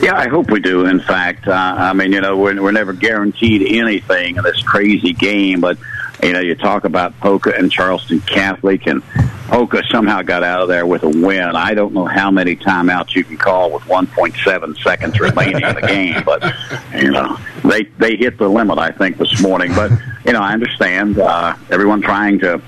[0.00, 0.86] Yeah, I hope we do.
[0.86, 5.12] In fact, uh, I mean, you know, we're, we're never guaranteed anything in this crazy
[5.12, 5.78] game, but
[6.22, 9.02] you know, you talk about Poca and Charleston Catholic, and
[9.48, 11.42] Poca somehow got out of there with a win.
[11.42, 15.82] I don't know how many timeouts you can call with 1.7 seconds remaining in the
[15.82, 16.54] game, but
[17.00, 18.78] you know, they they hit the limit.
[18.78, 19.92] I think this morning, but
[20.26, 22.60] you know, I understand uh, everyone trying to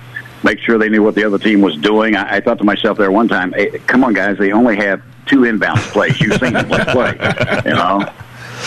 [0.42, 2.16] make sure they knew what the other team was doing.
[2.16, 5.02] I, I thought to myself there one time, hey, come on, guys, they only have
[5.26, 6.20] two inbounds plays.
[6.20, 6.68] You've seen them.
[6.68, 7.12] Let's play.
[7.64, 8.12] You know?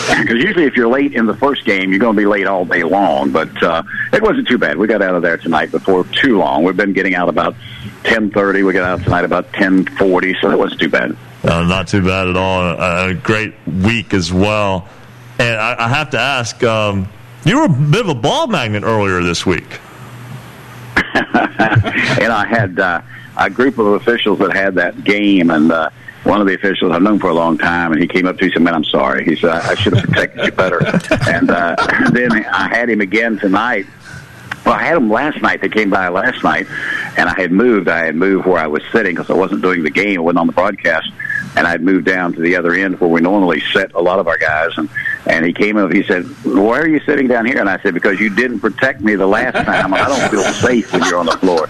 [0.08, 2.64] Because usually, if you're late in the first game, you're going to be late all
[2.64, 3.30] day long.
[3.30, 4.76] But uh, it wasn't too bad.
[4.76, 6.64] We got out of there tonight before too long.
[6.64, 7.54] We've been getting out about
[8.02, 8.66] 10:30.
[8.66, 11.16] We got out tonight about 10:40, so it wasn't too bad.
[11.44, 12.60] Uh, not too bad at all.
[12.60, 14.88] A, a great week as well.
[15.38, 17.08] And I, I have to ask, um,
[17.44, 19.80] you were a bit of a ball magnet earlier this week.
[20.96, 23.02] and I had uh,
[23.36, 25.90] a group of officials that had that game, and uh,
[26.24, 28.42] one of the officials I've known for a long time, and he came up to
[28.42, 30.80] me and said, "Man, I'm sorry." He said, "I should have protected you better."
[31.28, 31.76] and uh,
[32.12, 33.86] then I had him again tonight.
[34.64, 35.60] Well, I had him last night.
[35.60, 36.66] They came by last night,
[37.18, 37.88] and I had moved.
[37.88, 40.20] I had moved where I was sitting because I wasn't doing the game.
[40.20, 41.10] I wasn't on the broadcast
[41.56, 44.28] and I'd moved down to the other end where we normally sit a lot of
[44.28, 44.70] our guys.
[44.76, 44.88] And
[45.26, 45.92] and he came up.
[45.92, 49.00] He said, "Why are you sitting down here?" And I said, "Because you didn't protect
[49.00, 49.94] me the last time.
[49.94, 51.68] I don't feel safe when you're on the floor."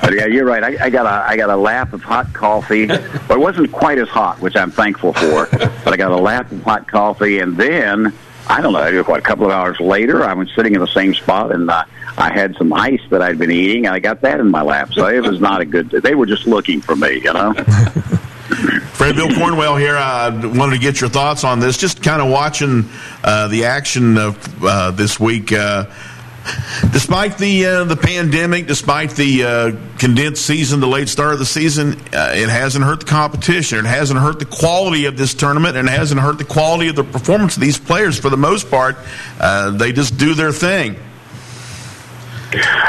[0.00, 0.62] But yeah, you're right.
[0.62, 2.86] I, I got a I got a lap of hot coffee.
[2.86, 5.48] But it wasn't quite as hot, which I'm thankful for.
[5.50, 8.12] But I got a lap of hot coffee, and then
[8.48, 9.02] I don't know.
[9.02, 11.84] What a couple of hours later, I was sitting in the same spot, and uh,
[12.16, 14.92] I had some ice that I'd been eating, and I got that in my lap.
[14.92, 15.90] So it was not a good.
[15.90, 17.52] They were just looking for me, you know.
[19.06, 19.96] Fred Bill Cornwell here.
[19.96, 21.76] I wanted to get your thoughts on this.
[21.76, 22.88] Just kind of watching
[23.22, 25.52] uh, the action of uh, this week.
[25.52, 25.84] Uh,
[26.90, 31.46] despite the uh, the pandemic, despite the uh, condensed season, the late start of the
[31.46, 33.78] season, uh, it hasn't hurt the competition.
[33.78, 36.96] It hasn't hurt the quality of this tournament, and it hasn't hurt the quality of
[36.96, 38.18] the performance of these players.
[38.18, 38.96] For the most part,
[39.38, 40.96] they just do their thing.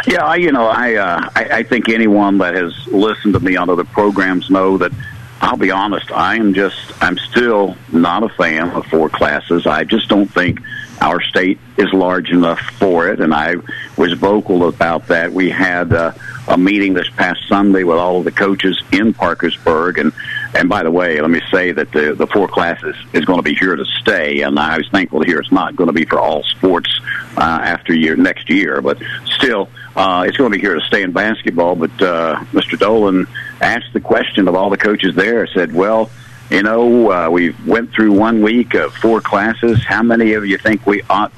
[0.08, 3.56] Yeah, I, you know, I, uh, I I think anyone that has listened to me
[3.56, 4.92] on other programs know that
[5.40, 9.68] I'll be honest, I am just I'm still not a fan of four classes.
[9.68, 10.62] I just don't think
[11.00, 13.56] our state is large enough for it, and I
[13.98, 15.32] was vocal about that.
[15.32, 16.14] We had uh,
[16.48, 20.12] a meeting this past Sunday with all of the coaches in Parkersburg, and
[20.56, 23.44] and by the way, let me say that the the four classes is going to
[23.44, 26.06] be here to stay, and I was thankful to hear it's not going to be
[26.06, 27.00] for all sports
[27.38, 31.04] uh, after year next year, but still, uh, it's going to be here to stay
[31.04, 31.76] in basketball.
[31.76, 32.78] But uh, Mr.
[32.78, 33.28] Dolan
[33.62, 35.48] asked the question of all the coaches there.
[35.48, 36.10] Said, "Well."
[36.50, 39.84] You know, uh, we went through one week of four classes.
[39.84, 41.34] How many of you think we ought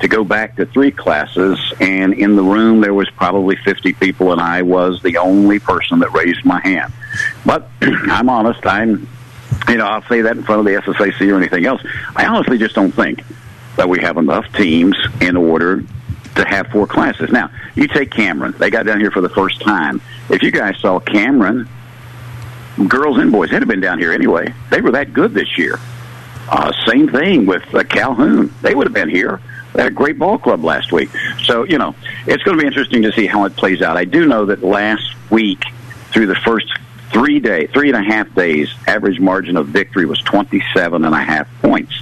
[0.00, 1.58] to go back to three classes?
[1.80, 5.98] And in the room, there was probably 50 people, and I was the only person
[5.98, 6.94] that raised my hand.
[7.44, 8.64] But I'm honest.
[8.64, 9.06] I'm,
[9.68, 11.82] you know, I'll say that in front of the SSAC or anything else.
[12.16, 13.22] I honestly just don't think
[13.76, 15.84] that we have enough teams in order
[16.36, 17.30] to have four classes.
[17.30, 18.54] Now, you take Cameron.
[18.58, 20.00] They got down here for the first time.
[20.30, 21.68] If you guys saw Cameron
[22.88, 23.50] girls and boys.
[23.50, 24.52] They'd have been down here anyway.
[24.70, 25.78] They were that good this year.
[26.48, 28.52] Uh, same thing with uh, Calhoun.
[28.62, 29.40] They would have been here.
[29.72, 31.10] They had a great ball club last week.
[31.44, 31.94] So, you know,
[32.26, 33.96] it's going to be interesting to see how it plays out.
[33.96, 35.62] I do know that last week,
[36.12, 36.66] through the first
[37.12, 41.18] three day, three and a half days, average margin of victory was 27 and a
[41.18, 41.94] half points.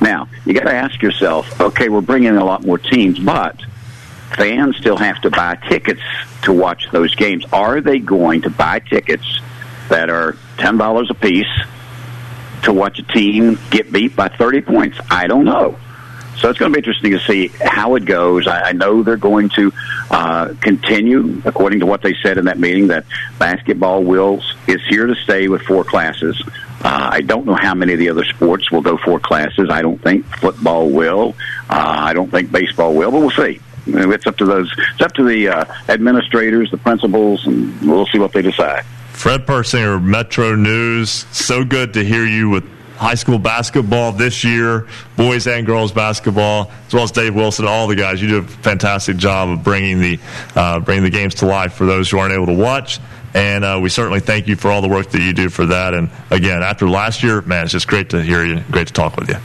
[0.00, 3.60] Now, you got to ask yourself, okay, we're bringing in a lot more teams, but
[4.36, 6.00] fans still have to buy tickets
[6.42, 7.44] to watch those games.
[7.52, 9.40] Are they going to buy tickets
[9.88, 11.46] that are $10 a piece
[12.62, 14.98] to watch a team get beat by 30 points?
[15.10, 15.78] I don't know.
[16.38, 18.46] So it's going to be interesting to see how it goes.
[18.46, 19.72] I, I know they're going to
[20.10, 23.04] uh, continue, according to what they said in that meeting, that
[23.38, 26.42] basketball will is here to stay with four classes.
[26.82, 29.68] Uh, I don't know how many of the other sports will go four classes.
[29.70, 31.36] I don't think football will.
[31.68, 33.60] Uh, I don't think baseball will, but we'll see.
[33.86, 34.72] It's up to those.
[34.92, 38.84] It's up to the uh, administrators, the principals, and we'll see what they decide.
[39.12, 41.10] Fred Persinger, Metro News.
[41.32, 42.64] So good to hear you with
[42.96, 44.86] high school basketball this year,
[45.16, 48.20] boys and girls basketball, as well as Dave Wilson, all the guys.
[48.20, 50.18] You do a fantastic job of bringing the
[50.54, 53.00] uh, bringing the games to life for those who aren't able to watch.
[53.32, 55.94] And uh, we certainly thank you for all the work that you do for that.
[55.94, 58.60] And again, after last year, man, it's just great to hear you.
[58.70, 59.36] Great to talk with you.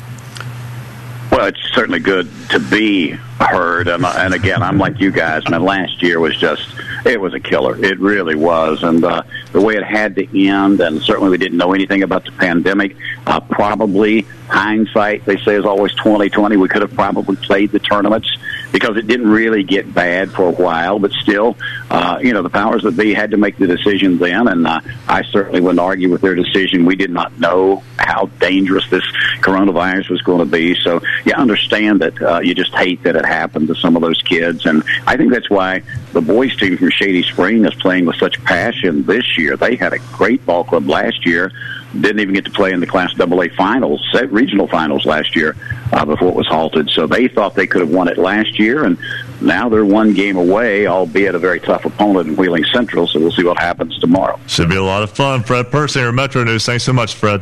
[1.36, 3.90] Well, it's certainly good to be heard.
[3.90, 5.46] And, and again, I'm like you guys.
[5.50, 6.66] Man, last year was just
[7.06, 7.76] it was a killer.
[7.84, 11.58] It really was, and uh, the way it had to end, and certainly we didn't
[11.58, 12.96] know anything about the pandemic.
[13.28, 16.56] Uh, probably hindsight, they say, is always twenty twenty.
[16.56, 18.34] We could have probably played the tournaments
[18.76, 21.56] because it didn't really get bad for a while, but still,
[21.90, 24.82] uh, you know, the powers that be had to make the decision then, and uh,
[25.08, 26.84] I certainly wouldn't argue with their decision.
[26.84, 29.06] We did not know how dangerous this
[29.40, 33.26] coronavirus was going to be, so you understand that uh, you just hate that it
[33.26, 35.82] happened to some of those kids, and I think that's why
[36.12, 39.56] the boys team from Shady Spring is playing with such passion this year.
[39.56, 41.54] They had a great ball club last year
[42.02, 45.56] didn't even get to play in the Class AA finals, regional finals last year
[45.94, 46.90] uh, before it was halted.
[46.90, 48.98] So they thought they could have won it last year, and
[49.42, 53.08] now they're one game away, albeit a very tough opponent in Wheeling Central.
[53.08, 54.40] So we'll see what happens tomorrow.
[54.48, 55.44] Should be a lot of fun.
[55.44, 56.66] Fred Persinger, Metro News.
[56.66, 57.42] Thanks so much, Fred.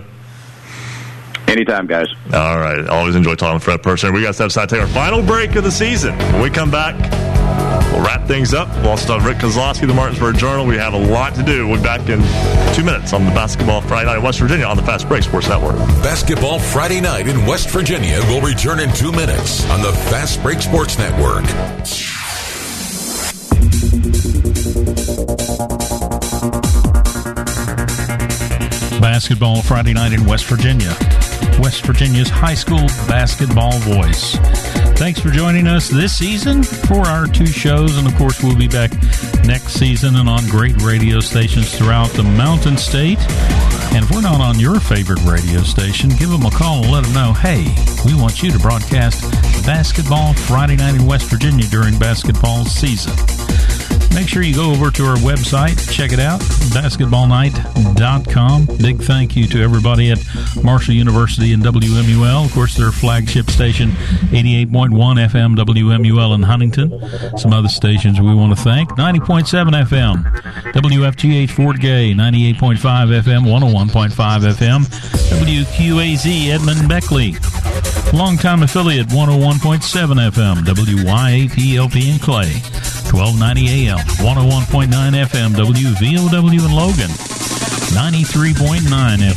[1.48, 2.08] Anytime, guys.
[2.34, 2.88] All right.
[2.88, 4.14] Always enjoy talking with Fred Persinger.
[4.14, 6.18] We got to step aside, take our final break of the season.
[6.18, 6.96] When we come back,
[8.04, 8.68] We'll wrap things up.
[8.78, 10.66] We'll also talk Rick Kozlowski, the Martinsburg Journal.
[10.66, 11.68] We have a lot to do.
[11.68, 12.20] We'll be back in
[12.76, 15.48] two minutes on the Basketball Friday Night in West Virginia on the Fast Break Sports
[15.48, 15.78] Network.
[16.04, 20.62] Basketball Friday Night in West Virginia will return in two minutes on the Fast Break
[20.62, 21.44] Sports Network.
[29.00, 30.94] Basketball Friday night in West Virginia.
[31.64, 34.36] West Virginia's high school basketball voice.
[35.00, 37.98] Thanks for joining us this season for our two shows.
[37.98, 38.92] And of course, we'll be back
[39.46, 43.18] next season and on great radio stations throughout the Mountain State.
[43.96, 47.06] And if we're not on your favorite radio station, give them a call and let
[47.06, 47.64] them know hey,
[48.06, 49.22] we want you to broadcast
[49.66, 53.14] basketball Friday night in West Virginia during basketball season.
[54.14, 58.66] Make sure you go over to our website, check it out, basketballnight.com.
[58.78, 60.20] Big thank you to everybody at
[60.64, 62.46] Marshall University and WMUL.
[62.46, 63.90] Of course, their flagship station,
[64.30, 67.02] 88.1 FM WMUL in Huntington.
[67.38, 70.24] Some other stations we want to thank 90.7 FM,
[70.74, 72.78] WFGH Fort Gay, 98.5
[73.24, 74.86] FM, 101.5 FM,
[75.42, 77.36] WQAZ Edmund Beckley.
[78.14, 82.62] Longtime affiliate 101.7 FM, WYAPLP in Clay.
[83.14, 87.10] 1290 AM, 101.9 FM, WVOW in Logan,
[87.94, 88.80] 93.9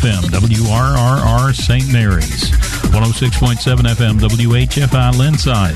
[0.01, 1.93] FM, WRRR St.
[1.93, 2.51] Mary's,
[2.91, 5.75] 106.7 FM, WHFI Lindside,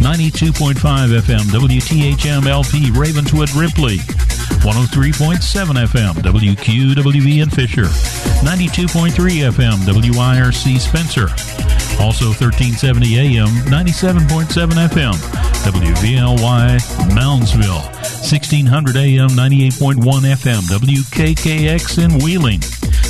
[0.00, 3.98] 92.5 FM, WTHM LP Ravenswood Ripley,
[4.64, 7.84] 103.7 FM, WQWV in Fisher,
[8.42, 11.28] 92.3 FM, WIRC Spencer,
[12.00, 15.12] also 1370 AM, 97.7 FM,
[15.62, 16.78] WVLY
[17.12, 17.82] Moundsville,
[18.22, 22.60] 1600 AM, 98.1 FM, WKKX in Wheeling,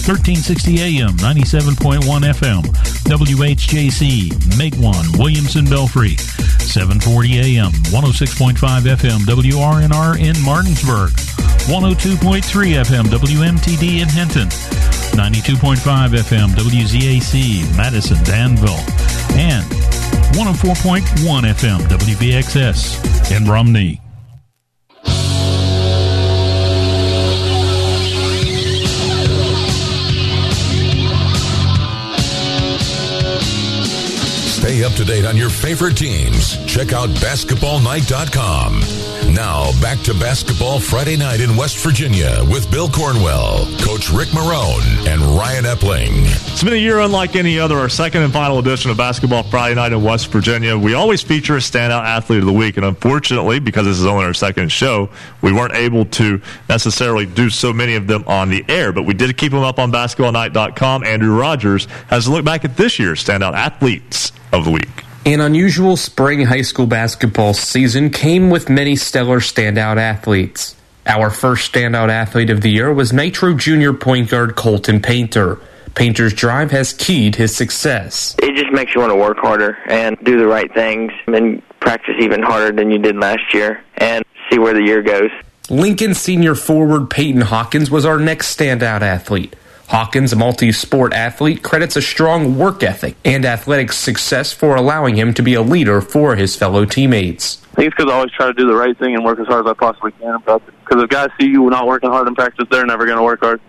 [0.08, 2.62] 1360 AM, 97.1 FM,
[3.12, 11.10] WHJC, Matewan, Williamson Belfry, 740 AM, 106.5 FM, WRNR in Martinsburg,
[11.68, 12.40] 102.3
[12.82, 14.48] FM, WMTD in Hinton,
[15.12, 15.76] 92.5
[16.16, 18.80] FM, WZAC, Madison, Danville,
[19.36, 19.64] and
[20.34, 24.00] 104.1 FM, WBXS in Romney.
[34.62, 36.64] Stay up to date on your favorite teams.
[36.66, 39.34] Check out basketballnight.com.
[39.34, 45.08] Now, back to Basketball Friday night in West Virginia with Bill Cornwell, Coach Rick Marone,
[45.08, 46.12] and Ryan Epling.
[46.52, 49.74] It's been a year unlike any other, our second and final edition of Basketball Friday
[49.74, 50.78] night in West Virginia.
[50.78, 54.26] We always feature a standout athlete of the week, and unfortunately, because this is only
[54.26, 55.10] our second show,
[55.40, 59.14] we weren't able to necessarily do so many of them on the air, but we
[59.14, 61.02] did keep them up on basketballnight.com.
[61.02, 65.04] Andrew Rogers has a look back at this year's standout athletes of the week.
[65.24, 70.76] An unusual spring high school basketball season came with many stellar standout athletes.
[71.06, 75.58] Our first standout athlete of the year was Nitro Junior point guard Colton Painter.
[75.94, 78.34] Painter's drive has keyed his success.
[78.42, 82.14] It just makes you want to work harder and do the right things and practice
[82.20, 85.30] even harder than you did last year and see where the year goes.
[85.70, 89.54] Lincoln senior forward Peyton Hawkins was our next standout athlete.
[89.92, 95.16] Hawkins, a multi sport athlete, credits a strong work ethic and athletic success for allowing
[95.16, 97.62] him to be a leader for his fellow teammates.
[97.72, 99.46] I think it's because I always try to do the right thing and work as
[99.46, 100.38] hard as I possibly can.
[100.38, 100.62] Because
[101.02, 103.60] if guys see you not working hard in practice, they're never going to work hard.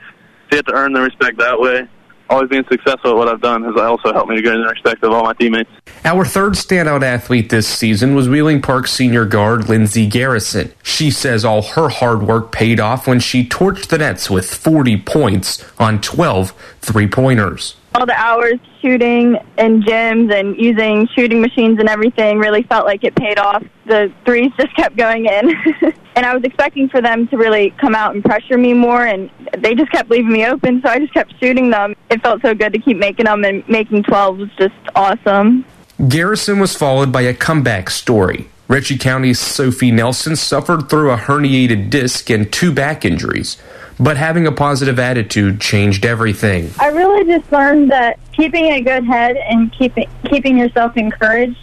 [0.43, 1.89] So you have to earn their respect that way.
[2.33, 5.03] Always being successful at what I've done has also helped me to gain the respect
[5.03, 5.69] of all my teammates.
[6.03, 10.73] Our third standout athlete this season was Wheeling Park senior guard Lindsey Garrison.
[10.81, 14.97] She says all her hard work paid off when she torched the nets with 40
[15.01, 17.75] points on 12 three pointers.
[17.95, 23.03] All the hours shooting in gyms and using shooting machines and everything really felt like
[23.03, 23.63] it paid off.
[23.85, 25.55] The threes just kept going in.
[26.15, 29.29] and I was expecting for them to really come out and pressure me more, and
[29.57, 31.95] they just kept leaving me open, so I just kept shooting them.
[32.09, 35.65] It felt so good to keep making them, and making 12 was just awesome.
[36.07, 38.49] Garrison was followed by a comeback story.
[38.67, 43.57] Ritchie County's Sophie Nelson suffered through a herniated disc and two back injuries,
[44.03, 46.69] but having a positive attitude changed everything.
[46.79, 51.57] I really just learned that keeping a good head and keeping keeping yourself encouraged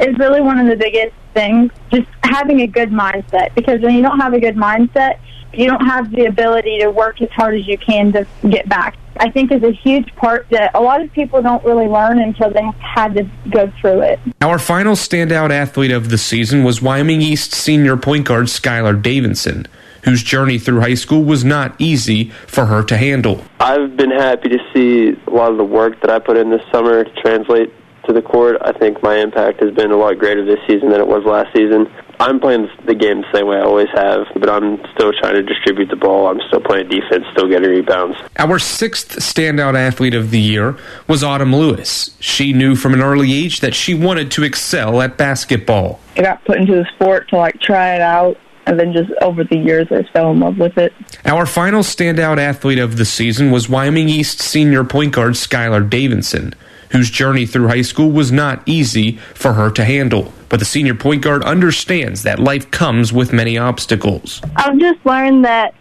[0.00, 1.70] is really one of the biggest things.
[1.92, 5.18] Just having a good mindset because when you don't have a good mindset,
[5.52, 8.96] you don't have the ability to work as hard as you can to get back.
[9.18, 12.50] I think is a huge part that a lot of people don't really learn until
[12.50, 14.18] they had to go through it.
[14.40, 19.66] Our final standout athlete of the season was Wyoming East senior point guard Skylar Davidson,
[20.02, 23.44] whose journey through high school was not easy for her to handle.
[23.60, 26.62] I've been happy to see a lot of the work that I put in this
[26.70, 27.72] summer translate
[28.06, 28.56] to the court.
[28.62, 31.52] I think my impact has been a lot greater this season than it was last
[31.54, 31.90] season.
[32.18, 35.42] I'm playing the game the same way I always have, but I'm still trying to
[35.42, 36.28] distribute the ball.
[36.28, 38.16] I'm still playing defense, still getting rebounds.
[38.38, 40.76] Our sixth standout athlete of the year
[41.08, 42.16] was Autumn Lewis.
[42.20, 45.98] She knew from an early age that she wanted to excel at basketball.
[46.16, 49.44] I got put into the sport to like try it out, and then just over
[49.44, 50.92] the years I fell in love with it.
[51.24, 56.54] Our final standout athlete of the season was Wyoming East senior point guard Skylar Davidson,
[56.90, 60.32] whose journey through high school was not easy for her to handle.
[60.48, 64.40] But the senior point guard understands that life comes with many obstacles.
[64.56, 65.74] I've just learned that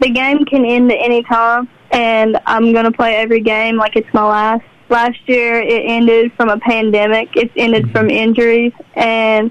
[0.00, 3.96] the game can end at any time, and I'm going to play every game like
[3.96, 4.64] it's my last.
[4.90, 7.30] Last year, it ended from a pandemic.
[7.36, 8.16] It's ended from mm-hmm.
[8.16, 9.50] injuries, and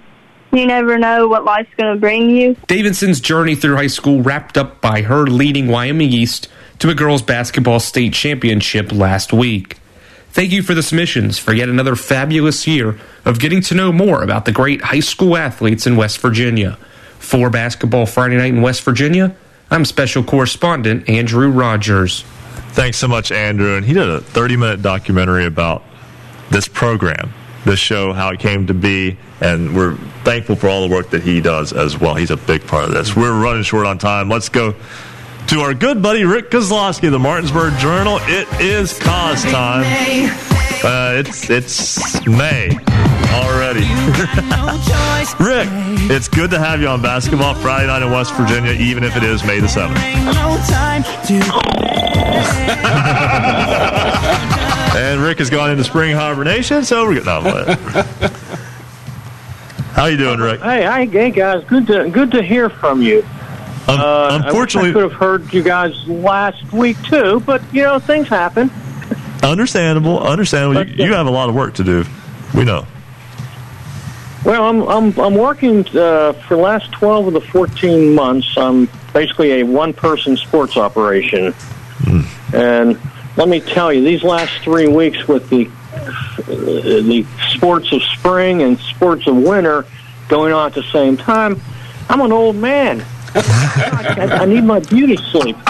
[0.52, 2.56] you never know what life's going to bring you.
[2.68, 6.48] Davidson's journey through high school wrapped up by her leading Wyoming East
[6.80, 9.78] to a girls basketball state championship last week.
[10.32, 14.22] Thank you for the submissions for yet another fabulous year of getting to know more
[14.22, 16.78] about the great high school athletes in West Virginia.
[17.18, 19.36] For Basketball Friday Night in West Virginia,
[19.72, 22.22] I'm Special Correspondent Andrew Rogers.
[22.72, 23.76] Thanks so much, Andrew.
[23.76, 25.84] And he did a 30 minute documentary about
[26.52, 27.34] this program,
[27.68, 29.18] this show, how it came to be.
[29.42, 32.16] And we're thankful for all the work that he does as well.
[32.16, 33.16] He's a big part of this.
[33.16, 34.30] We're running short on time.
[34.30, 34.74] Let's go
[35.48, 38.18] to our good buddy Rick Kozlowski, the Martinsburg Journal.
[38.24, 39.86] It is cause time.
[40.84, 42.70] Uh, it's it's May
[43.32, 43.82] already.
[45.40, 45.68] Rick,
[46.10, 49.24] it's good to have you on Basketball Friday night in West Virginia, even if it
[49.24, 49.98] is May the 7th.
[54.98, 58.32] and Rick has gone into spring hibernation, so we're getting out of it.
[59.94, 60.62] How you doing, Rick?
[60.62, 63.20] Hey, hi, hey guys, good to good to hear from you.
[63.88, 67.84] Um, uh, unfortunately- I, I could have heard you guys last week too, but you
[67.84, 68.70] know things happen.
[69.44, 70.86] Understandable, understandable.
[70.88, 72.04] You, you have a lot of work to do.
[72.54, 72.86] We know.
[74.46, 78.56] Well, I'm I'm I'm working uh, for the last twelve of the fourteen months.
[78.58, 81.54] I'm basically a one-person sports operation,
[82.54, 83.00] and
[83.38, 85.70] let me tell you, these last three weeks with the
[86.48, 89.86] the sports of spring and sports of winter
[90.28, 91.60] going on at the same time,
[92.10, 93.04] I'm an old man.
[93.36, 95.56] I, I need my beauty sleep.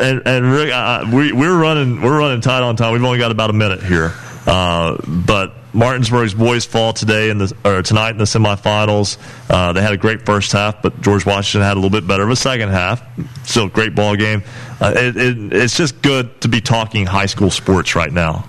[0.00, 2.92] And and Rick, uh, we we're running we're running tight on time.
[2.92, 4.12] We've only got about a minute here.
[4.46, 9.18] Uh, but Martinsburg's boys fall today in the or tonight in the semifinals.
[9.48, 12.24] Uh, they had a great first half, but George Washington had a little bit better
[12.24, 13.02] of a second half.
[13.46, 14.42] Still a great ball game.
[14.80, 18.48] Uh, it, it, it's just good to be talking high school sports right now.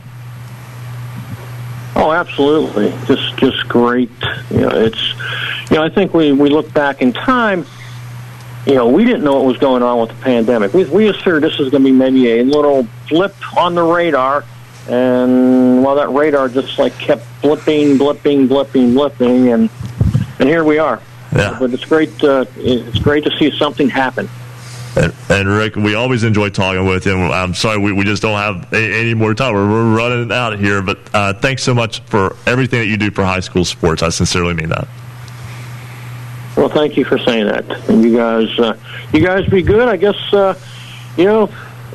[1.95, 2.91] Oh, absolutely.
[3.05, 4.09] Just just great.
[4.49, 5.13] You know, it's
[5.69, 7.65] you know, I think we we look back in time.
[8.65, 10.73] You know, we didn't know what was going on with the pandemic.
[10.73, 14.45] We we assumed this was going to be maybe a little blip on the radar,
[14.87, 19.69] and well, that radar just like kept blipping, blipping, blipping, blipping, and
[20.39, 21.01] and here we are.
[21.35, 21.55] Yeah.
[21.59, 22.23] But it's great.
[22.23, 24.29] Uh, it's great to see something happen.
[24.95, 27.15] And, and Rick, we always enjoy talking with you.
[27.15, 29.53] I'm sorry we, we just don't have a, any more time.
[29.53, 30.81] We're, we're running out of here.
[30.81, 34.03] But uh, thanks so much for everything that you do for high school sports.
[34.03, 34.87] I sincerely mean that.
[36.57, 37.69] Well, thank you for saying that.
[37.89, 38.77] And you guys, uh,
[39.13, 39.87] you guys be good.
[39.87, 40.59] I guess uh,
[41.17, 41.49] you know.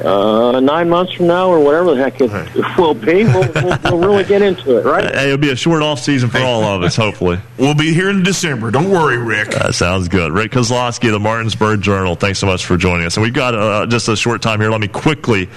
[0.04, 2.30] Uh, nine months from now, or whatever the heck it
[2.78, 5.14] will be, we'll, we'll, we'll really get into it, right?
[5.14, 7.38] Hey, it'll be a short off season for all of us, hopefully.
[7.56, 8.70] We'll be here in December.
[8.70, 9.52] Don't worry, Rick.
[9.52, 10.32] That sounds good.
[10.32, 12.14] Rick Kozlowski, the Martinsburg Journal.
[12.14, 13.16] Thanks so much for joining us.
[13.16, 14.70] And we've got uh, just a short time here.
[14.70, 15.48] Let me quickly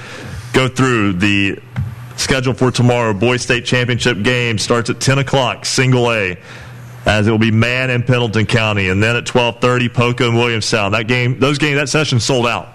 [0.53, 1.59] go through the
[2.15, 3.13] schedule for tomorrow.
[3.13, 6.37] Boys State Championship game starts at 10 o'clock, single A.
[7.05, 10.35] As it will be Man and Pendleton County, and then at twelve thirty, Poca and
[10.35, 10.91] Williamstown.
[10.91, 12.67] That game, those game, that session sold out.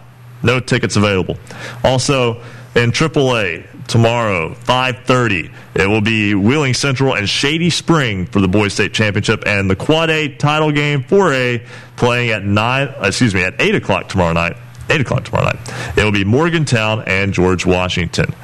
[0.44, 1.38] No tickets available.
[1.82, 2.42] Also,
[2.74, 8.74] in AAA tomorrow, 5:30, it will be Wheeling Central and Shady Spring for the Boys
[8.74, 11.62] State Championship, and the Quad A title game 4A
[11.96, 12.92] playing at nine.
[13.00, 14.56] Excuse me, at eight o'clock tomorrow night.
[14.90, 15.58] Eight o'clock tomorrow night.
[15.96, 18.34] It will be Morgantown and George Washington.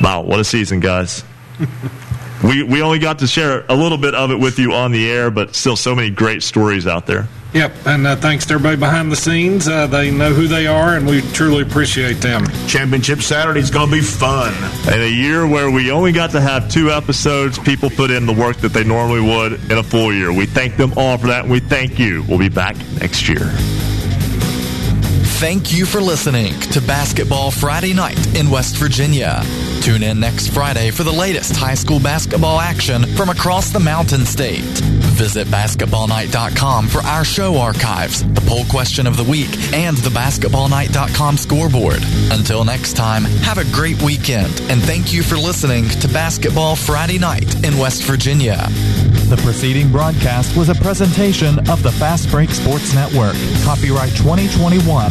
[0.00, 1.24] Wow, what a season, guys!
[2.44, 5.10] we we only got to share a little bit of it with you on the
[5.10, 7.28] air, but still so many great stories out there.
[7.56, 9.66] Yep, and uh, thanks to everybody behind the scenes.
[9.66, 12.44] Uh, they know who they are, and we truly appreciate them.
[12.68, 14.52] Championship Saturday is going to be fun.
[14.92, 18.32] In a year where we only got to have two episodes, people put in the
[18.34, 20.30] work that they normally would in a full year.
[20.34, 22.26] We thank them all for that, and we thank you.
[22.28, 23.50] We'll be back next year.
[25.38, 29.42] Thank you for listening to Basketball Friday Night in West Virginia.
[29.82, 34.24] Tune in next Friday for the latest high school basketball action from across the Mountain
[34.24, 34.64] State.
[35.16, 41.36] Visit basketballnight.com for our show archives, the poll question of the week, and the basketballnight.com
[41.36, 42.02] scoreboard.
[42.32, 47.18] Until next time, have a great weekend, and thank you for listening to Basketball Friday
[47.18, 48.68] Night in West Virginia.
[49.28, 53.34] The preceding broadcast was a presentation of the Fast Break Sports Network.
[53.64, 55.10] Copyright 2021,